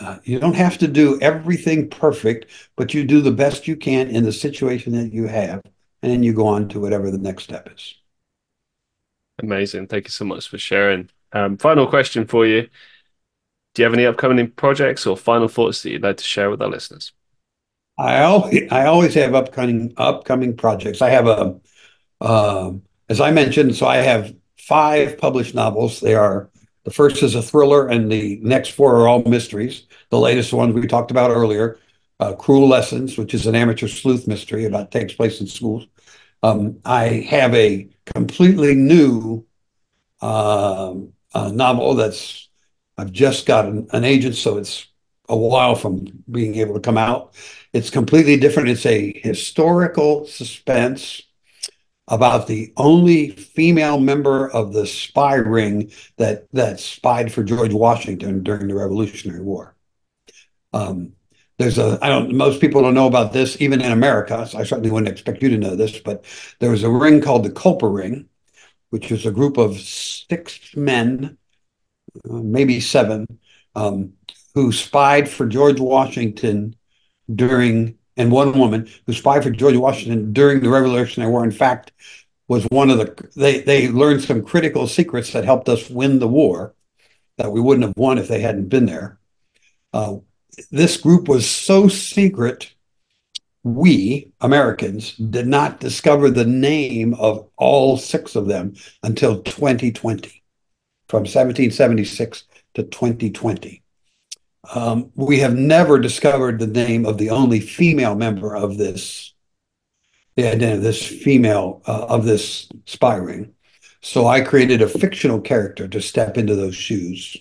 uh, 0.00 0.18
you 0.24 0.38
don't 0.38 0.56
have 0.56 0.78
to 0.78 0.86
do 0.86 1.18
everything 1.20 1.88
perfect, 1.88 2.46
but 2.76 2.92
you 2.92 3.04
do 3.04 3.20
the 3.20 3.30
best 3.30 3.66
you 3.66 3.76
can 3.76 4.08
in 4.08 4.24
the 4.24 4.32
situation 4.32 4.92
that 4.92 5.12
you 5.12 5.26
have, 5.26 5.62
and 6.02 6.12
then 6.12 6.22
you 6.22 6.32
go 6.32 6.46
on 6.46 6.68
to 6.68 6.80
whatever 6.80 7.10
the 7.10 7.18
next 7.18 7.44
step 7.44 7.68
is. 7.74 7.94
Amazing. 9.38 9.86
Thank 9.86 10.04
you 10.04 10.10
so 10.10 10.24
much 10.24 10.48
for 10.48 10.58
sharing. 10.58 11.10
Um, 11.32 11.56
final 11.56 11.86
question 11.86 12.26
for 12.26 12.46
you. 12.46 12.68
Do 13.74 13.82
you 13.82 13.84
have 13.84 13.94
any 13.94 14.06
upcoming 14.06 14.50
projects 14.50 15.06
or 15.06 15.16
final 15.16 15.48
thoughts 15.48 15.82
that 15.82 15.90
you'd 15.90 16.02
like 16.02 16.16
to 16.16 16.24
share 16.24 16.50
with 16.50 16.62
our 16.62 16.68
listeners? 16.68 17.12
I 17.98 18.22
always, 18.22 18.70
I 18.70 18.86
always 18.86 19.14
have 19.14 19.34
upcoming 19.34 19.94
upcoming 19.96 20.56
projects. 20.56 21.00
I 21.00 21.10
have 21.10 21.26
a, 21.26 21.58
uh, 22.20 22.72
as 23.08 23.20
I 23.20 23.30
mentioned, 23.30 23.76
so 23.76 23.86
I 23.86 23.96
have 23.96 24.34
five 24.58 25.18
published 25.18 25.54
novels. 25.54 26.00
They 26.00 26.14
are 26.14 26.50
the 26.84 26.90
first 26.90 27.22
is 27.22 27.34
a 27.34 27.42
thriller, 27.42 27.88
and 27.88 28.10
the 28.12 28.38
next 28.42 28.70
four 28.70 28.96
are 28.96 29.08
all 29.08 29.22
mysteries. 29.24 29.84
The 30.10 30.18
latest 30.18 30.52
one 30.52 30.72
we 30.72 30.86
talked 30.86 31.10
about 31.10 31.30
earlier, 31.30 31.78
uh, 32.20 32.34
Cruel 32.34 32.68
Lessons, 32.68 33.18
which 33.18 33.34
is 33.34 33.46
an 33.46 33.54
amateur 33.54 33.88
sleuth 33.88 34.28
mystery 34.28 34.66
about 34.66 34.90
takes 34.90 35.14
place 35.14 35.40
in 35.40 35.46
schools. 35.46 35.86
Um, 36.42 36.78
I 36.84 37.26
have 37.28 37.54
a 37.54 37.88
completely 38.14 38.74
new 38.74 39.44
uh, 40.20 40.94
novel 41.34 41.94
that's 41.94 42.48
I've 42.98 43.12
just 43.12 43.46
got 43.46 43.66
an, 43.66 43.88
an 43.92 44.04
agent, 44.04 44.36
so 44.36 44.56
it's 44.56 44.86
a 45.28 45.36
while 45.36 45.74
from 45.74 46.06
being 46.30 46.54
able 46.56 46.74
to 46.74 46.80
come 46.80 46.96
out. 46.96 47.34
It's 47.76 47.90
completely 47.90 48.38
different. 48.38 48.70
It's 48.70 48.86
a 48.86 49.20
historical 49.22 50.24
suspense 50.24 51.20
about 52.08 52.46
the 52.46 52.72
only 52.78 53.28
female 53.28 54.00
member 54.00 54.48
of 54.48 54.72
the 54.72 54.86
spy 54.86 55.34
ring 55.34 55.92
that 56.16 56.46
that 56.54 56.80
spied 56.80 57.30
for 57.30 57.44
George 57.44 57.74
Washington 57.74 58.42
during 58.42 58.68
the 58.68 58.74
Revolutionary 58.74 59.42
War. 59.42 59.76
Um, 60.72 61.12
there's 61.58 61.76
a 61.76 61.98
I 62.00 62.08
don't 62.08 62.34
most 62.34 62.62
people 62.62 62.80
don't 62.80 62.94
know 62.94 63.08
about 63.08 63.34
this 63.34 63.60
even 63.60 63.82
in 63.82 63.92
America. 63.92 64.46
So 64.46 64.58
I 64.58 64.64
certainly 64.64 64.90
wouldn't 64.90 65.12
expect 65.12 65.42
you 65.42 65.50
to 65.50 65.58
know 65.58 65.76
this, 65.76 65.98
but 65.98 66.24
there 66.60 66.70
was 66.70 66.82
a 66.82 66.90
ring 66.90 67.20
called 67.20 67.44
the 67.44 67.50
Culper 67.50 67.94
Ring, 67.94 68.30
which 68.88 69.10
was 69.10 69.26
a 69.26 69.30
group 69.30 69.58
of 69.58 69.78
six 69.78 70.74
men, 70.74 71.36
uh, 72.24 72.40
maybe 72.40 72.80
seven, 72.80 73.26
um, 73.74 74.14
who 74.54 74.72
spied 74.72 75.28
for 75.28 75.44
George 75.44 75.78
Washington 75.78 76.75
during 77.34 77.98
and 78.16 78.30
one 78.30 78.58
woman 78.58 78.88
who 79.06 79.12
spied 79.12 79.42
for 79.42 79.50
George 79.50 79.76
Washington 79.76 80.32
during 80.32 80.60
the 80.60 80.70
Revolutionary 80.70 81.30
War. 81.30 81.44
In 81.44 81.50
fact, 81.50 81.92
was 82.48 82.64
one 82.64 82.90
of 82.90 82.98
the 82.98 83.28
they 83.36 83.60
they 83.60 83.88
learned 83.88 84.22
some 84.22 84.42
critical 84.42 84.86
secrets 84.86 85.32
that 85.32 85.44
helped 85.44 85.68
us 85.68 85.90
win 85.90 86.18
the 86.18 86.28
war 86.28 86.74
that 87.38 87.52
we 87.52 87.60
wouldn't 87.60 87.86
have 87.86 87.96
won 87.96 88.18
if 88.18 88.28
they 88.28 88.40
hadn't 88.40 88.68
been 88.68 88.86
there. 88.86 89.18
Uh, 89.92 90.16
this 90.70 90.96
group 90.96 91.28
was 91.28 91.48
so 91.48 91.88
secret. 91.88 92.72
We 93.62 94.32
Americans 94.40 95.16
did 95.16 95.48
not 95.48 95.80
discover 95.80 96.30
the 96.30 96.44
name 96.44 97.14
of 97.14 97.48
all 97.56 97.96
six 97.96 98.36
of 98.36 98.46
them 98.46 98.74
until 99.02 99.42
2020, 99.42 100.42
from 101.08 101.20
1776 101.20 102.44
to 102.74 102.84
2020. 102.84 103.82
Um, 104.74 105.12
we 105.14 105.38
have 105.40 105.54
never 105.54 105.98
discovered 105.98 106.58
the 106.58 106.66
name 106.66 107.06
of 107.06 107.18
the 107.18 107.30
only 107.30 107.60
female 107.60 108.14
member 108.14 108.56
of 108.56 108.78
this, 108.78 109.34
the 110.34 110.48
identity 110.48 110.76
of 110.76 110.82
this 110.82 111.04
female 111.06 111.82
uh, 111.86 112.06
of 112.08 112.24
this 112.24 112.68
spy 112.86 113.16
ring. 113.16 113.54
So 114.00 114.26
I 114.26 114.40
created 114.40 114.82
a 114.82 114.88
fictional 114.88 115.40
character 115.40 115.88
to 115.88 116.00
step 116.00 116.38
into 116.38 116.54
those 116.54 116.76
shoes 116.76 117.36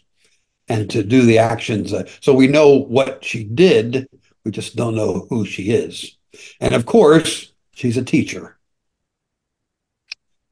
and 0.68 0.90
to 0.90 1.04
do 1.04 1.24
the 1.24 1.38
actions. 1.38 1.94
Uh, 1.94 2.08
so 2.22 2.34
we 2.34 2.48
know 2.48 2.70
what 2.70 3.24
she 3.24 3.44
did, 3.44 4.08
we 4.44 4.52
just 4.52 4.76
don't 4.76 4.96
know 4.96 5.28
who 5.30 5.46
she 5.46 5.72
is. 5.72 6.18
And 6.60 6.74
of 6.74 6.86
course, 6.86 7.54
she's 7.74 7.98
a 7.98 8.04
teacher. 8.04 8.58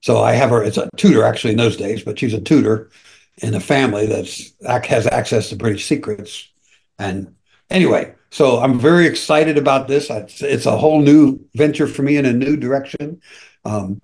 So 0.02 0.22
I 0.22 0.34
have 0.34 0.50
her, 0.50 0.64
it's 0.64 0.78
a 0.78 0.90
tutor 0.98 1.24
actually 1.24 1.52
in 1.52 1.58
those 1.58 1.78
days, 1.78 2.04
but 2.04 2.20
she's 2.20 2.34
a 2.34 2.42
tutor 2.42 2.90
in 3.38 3.56
a 3.56 3.60
family 3.60 4.06
that's 4.06 4.54
has 4.86 5.08
access 5.08 5.50
to 5.50 5.56
British 5.56 5.86
secrets 5.86 6.53
and 6.98 7.36
anyway, 7.70 8.16
so 8.30 8.60
I'm 8.60 8.80
very 8.80 9.06
excited 9.06 9.58
about 9.58 9.88
this. 9.88 10.10
It's, 10.10 10.42
it's 10.42 10.66
a 10.66 10.78
whole 10.78 11.02
new 11.02 11.40
venture 11.56 11.88
for 11.88 12.02
me 12.02 12.18
in 12.18 12.26
a 12.26 12.34
new 12.34 12.58
direction. 12.58 13.22
Um, 13.66 14.02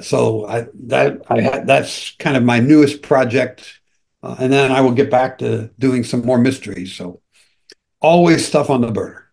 so 0.00 0.46
I, 0.46 0.66
that 0.86 1.22
I 1.28 1.60
that's 1.60 2.12
kind 2.18 2.36
of 2.36 2.42
my 2.42 2.60
newest 2.60 3.02
project, 3.02 3.80
uh, 4.22 4.36
and 4.38 4.52
then 4.52 4.72
I 4.72 4.80
will 4.80 4.92
get 4.92 5.10
back 5.10 5.38
to 5.38 5.70
doing 5.78 6.04
some 6.04 6.24
more 6.24 6.38
mysteries. 6.38 6.94
So 6.94 7.20
always 8.00 8.46
stuff 8.46 8.70
on 8.70 8.80
the 8.80 8.90
burner. 8.90 9.30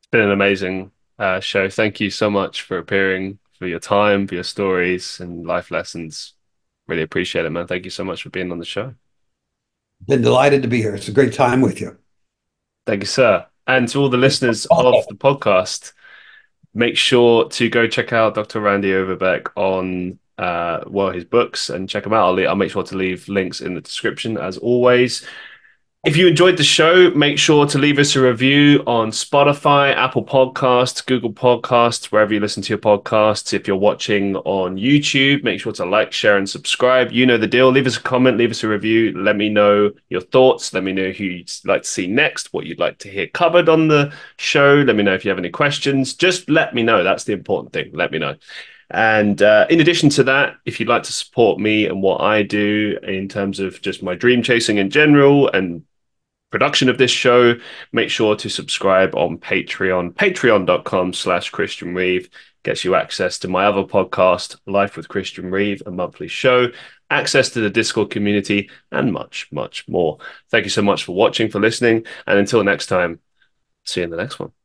It's 0.00 0.08
been 0.10 0.20
an 0.22 0.30
amazing 0.30 0.92
uh, 1.18 1.40
show. 1.40 1.68
Thank 1.68 2.00
you 2.00 2.10
so 2.10 2.30
much 2.30 2.62
for 2.62 2.78
appearing, 2.78 3.38
for 3.58 3.66
your 3.66 3.80
time, 3.80 4.26
for 4.26 4.34
your 4.34 4.44
stories 4.44 5.20
and 5.20 5.46
life 5.46 5.70
lessons. 5.70 6.34
Really 6.86 7.02
appreciate 7.02 7.44
it, 7.44 7.50
man. 7.50 7.66
Thank 7.66 7.84
you 7.84 7.90
so 7.90 8.04
much 8.04 8.22
for 8.22 8.30
being 8.30 8.52
on 8.52 8.58
the 8.58 8.64
show. 8.64 8.94
Been 10.06 10.22
delighted 10.22 10.62
to 10.62 10.68
be 10.68 10.82
here. 10.82 10.94
It's 10.94 11.08
a 11.08 11.12
great 11.12 11.32
time 11.32 11.60
with 11.60 11.80
you. 11.80 11.96
Thank 12.86 13.02
you, 13.02 13.06
sir. 13.06 13.46
And 13.66 13.88
to 13.88 14.00
all 14.00 14.10
the 14.10 14.16
listeners 14.16 14.66
of 14.70 15.06
the 15.08 15.14
podcast, 15.14 15.92
make 16.74 16.96
sure 16.96 17.48
to 17.48 17.68
go 17.68 17.86
check 17.86 18.12
out 18.12 18.34
Dr. 18.34 18.60
Randy 18.60 18.92
Overbeck 18.92 19.56
on 19.56 20.18
uh, 20.36 20.82
well 20.86 21.10
his 21.10 21.24
books 21.24 21.70
and 21.70 21.88
check 21.88 22.04
them 22.04 22.12
out. 22.12 22.38
I'll, 22.38 22.48
I'll 22.48 22.56
make 22.56 22.72
sure 22.72 22.82
to 22.82 22.96
leave 22.96 23.28
links 23.28 23.60
in 23.60 23.74
the 23.74 23.80
description 23.80 24.36
as 24.36 24.58
always. 24.58 25.26
If 26.04 26.18
you 26.18 26.26
enjoyed 26.26 26.58
the 26.58 26.64
show, 26.64 27.10
make 27.12 27.38
sure 27.38 27.64
to 27.64 27.78
leave 27.78 27.98
us 27.98 28.14
a 28.14 28.20
review 28.20 28.82
on 28.86 29.10
Spotify, 29.10 29.96
Apple 29.96 30.22
Podcasts, 30.22 31.04
Google 31.04 31.32
Podcasts, 31.32 32.12
wherever 32.12 32.34
you 32.34 32.40
listen 32.40 32.62
to 32.62 32.68
your 32.68 32.78
podcasts. 32.78 33.54
If 33.54 33.66
you're 33.66 33.78
watching 33.78 34.36
on 34.36 34.76
YouTube, 34.76 35.42
make 35.44 35.60
sure 35.60 35.72
to 35.72 35.86
like, 35.86 36.12
share, 36.12 36.36
and 36.36 36.46
subscribe. 36.46 37.10
You 37.10 37.24
know 37.24 37.38
the 37.38 37.46
deal. 37.46 37.70
Leave 37.70 37.86
us 37.86 37.96
a 37.96 38.02
comment, 38.02 38.36
leave 38.36 38.50
us 38.50 38.62
a 38.62 38.68
review. 38.68 39.18
Let 39.18 39.36
me 39.36 39.48
know 39.48 39.92
your 40.10 40.20
thoughts. 40.20 40.74
Let 40.74 40.84
me 40.84 40.92
know 40.92 41.10
who 41.10 41.24
you'd 41.24 41.50
like 41.64 41.84
to 41.84 41.88
see 41.88 42.06
next, 42.06 42.52
what 42.52 42.66
you'd 42.66 42.78
like 42.78 42.98
to 42.98 43.08
hear 43.08 43.26
covered 43.28 43.70
on 43.70 43.88
the 43.88 44.12
show. 44.36 44.84
Let 44.86 44.96
me 44.96 45.04
know 45.04 45.14
if 45.14 45.24
you 45.24 45.30
have 45.30 45.38
any 45.38 45.48
questions. 45.48 46.12
Just 46.12 46.50
let 46.50 46.74
me 46.74 46.82
know. 46.82 47.02
That's 47.02 47.24
the 47.24 47.32
important 47.32 47.72
thing. 47.72 47.92
Let 47.94 48.12
me 48.12 48.18
know. 48.18 48.36
And 48.90 49.40
uh, 49.40 49.66
in 49.70 49.80
addition 49.80 50.10
to 50.10 50.24
that, 50.24 50.56
if 50.66 50.78
you'd 50.78 50.88
like 50.90 51.04
to 51.04 51.14
support 51.14 51.58
me 51.58 51.86
and 51.86 52.02
what 52.02 52.20
I 52.20 52.42
do 52.42 52.98
in 53.02 53.26
terms 53.26 53.58
of 53.58 53.80
just 53.80 54.02
my 54.02 54.14
dream 54.14 54.42
chasing 54.42 54.76
in 54.76 54.90
general 54.90 55.48
and 55.50 55.82
production 56.54 56.88
of 56.88 56.98
this 56.98 57.10
show, 57.10 57.56
make 57.90 58.08
sure 58.08 58.36
to 58.36 58.48
subscribe 58.48 59.16
on 59.16 59.38
Patreon. 59.38 60.14
Patreon.com 60.14 61.12
slash 61.12 61.50
Christian 61.50 61.96
Reeve 61.96 62.30
gets 62.62 62.84
you 62.84 62.94
access 62.94 63.40
to 63.40 63.48
my 63.48 63.64
other 63.64 63.82
podcast, 63.82 64.56
Life 64.64 64.96
with 64.96 65.08
Christian 65.08 65.50
Reeve, 65.50 65.82
a 65.84 65.90
monthly 65.90 66.28
show, 66.28 66.68
access 67.10 67.50
to 67.50 67.60
the 67.60 67.70
Discord 67.70 68.10
community, 68.10 68.70
and 68.92 69.12
much, 69.12 69.48
much 69.50 69.88
more. 69.88 70.18
Thank 70.48 70.62
you 70.62 70.70
so 70.70 70.82
much 70.82 71.02
for 71.02 71.16
watching, 71.16 71.50
for 71.50 71.58
listening, 71.58 72.06
and 72.24 72.38
until 72.38 72.62
next 72.62 72.86
time, 72.86 73.18
see 73.82 74.02
you 74.02 74.04
in 74.04 74.10
the 74.10 74.16
next 74.16 74.38
one. 74.38 74.63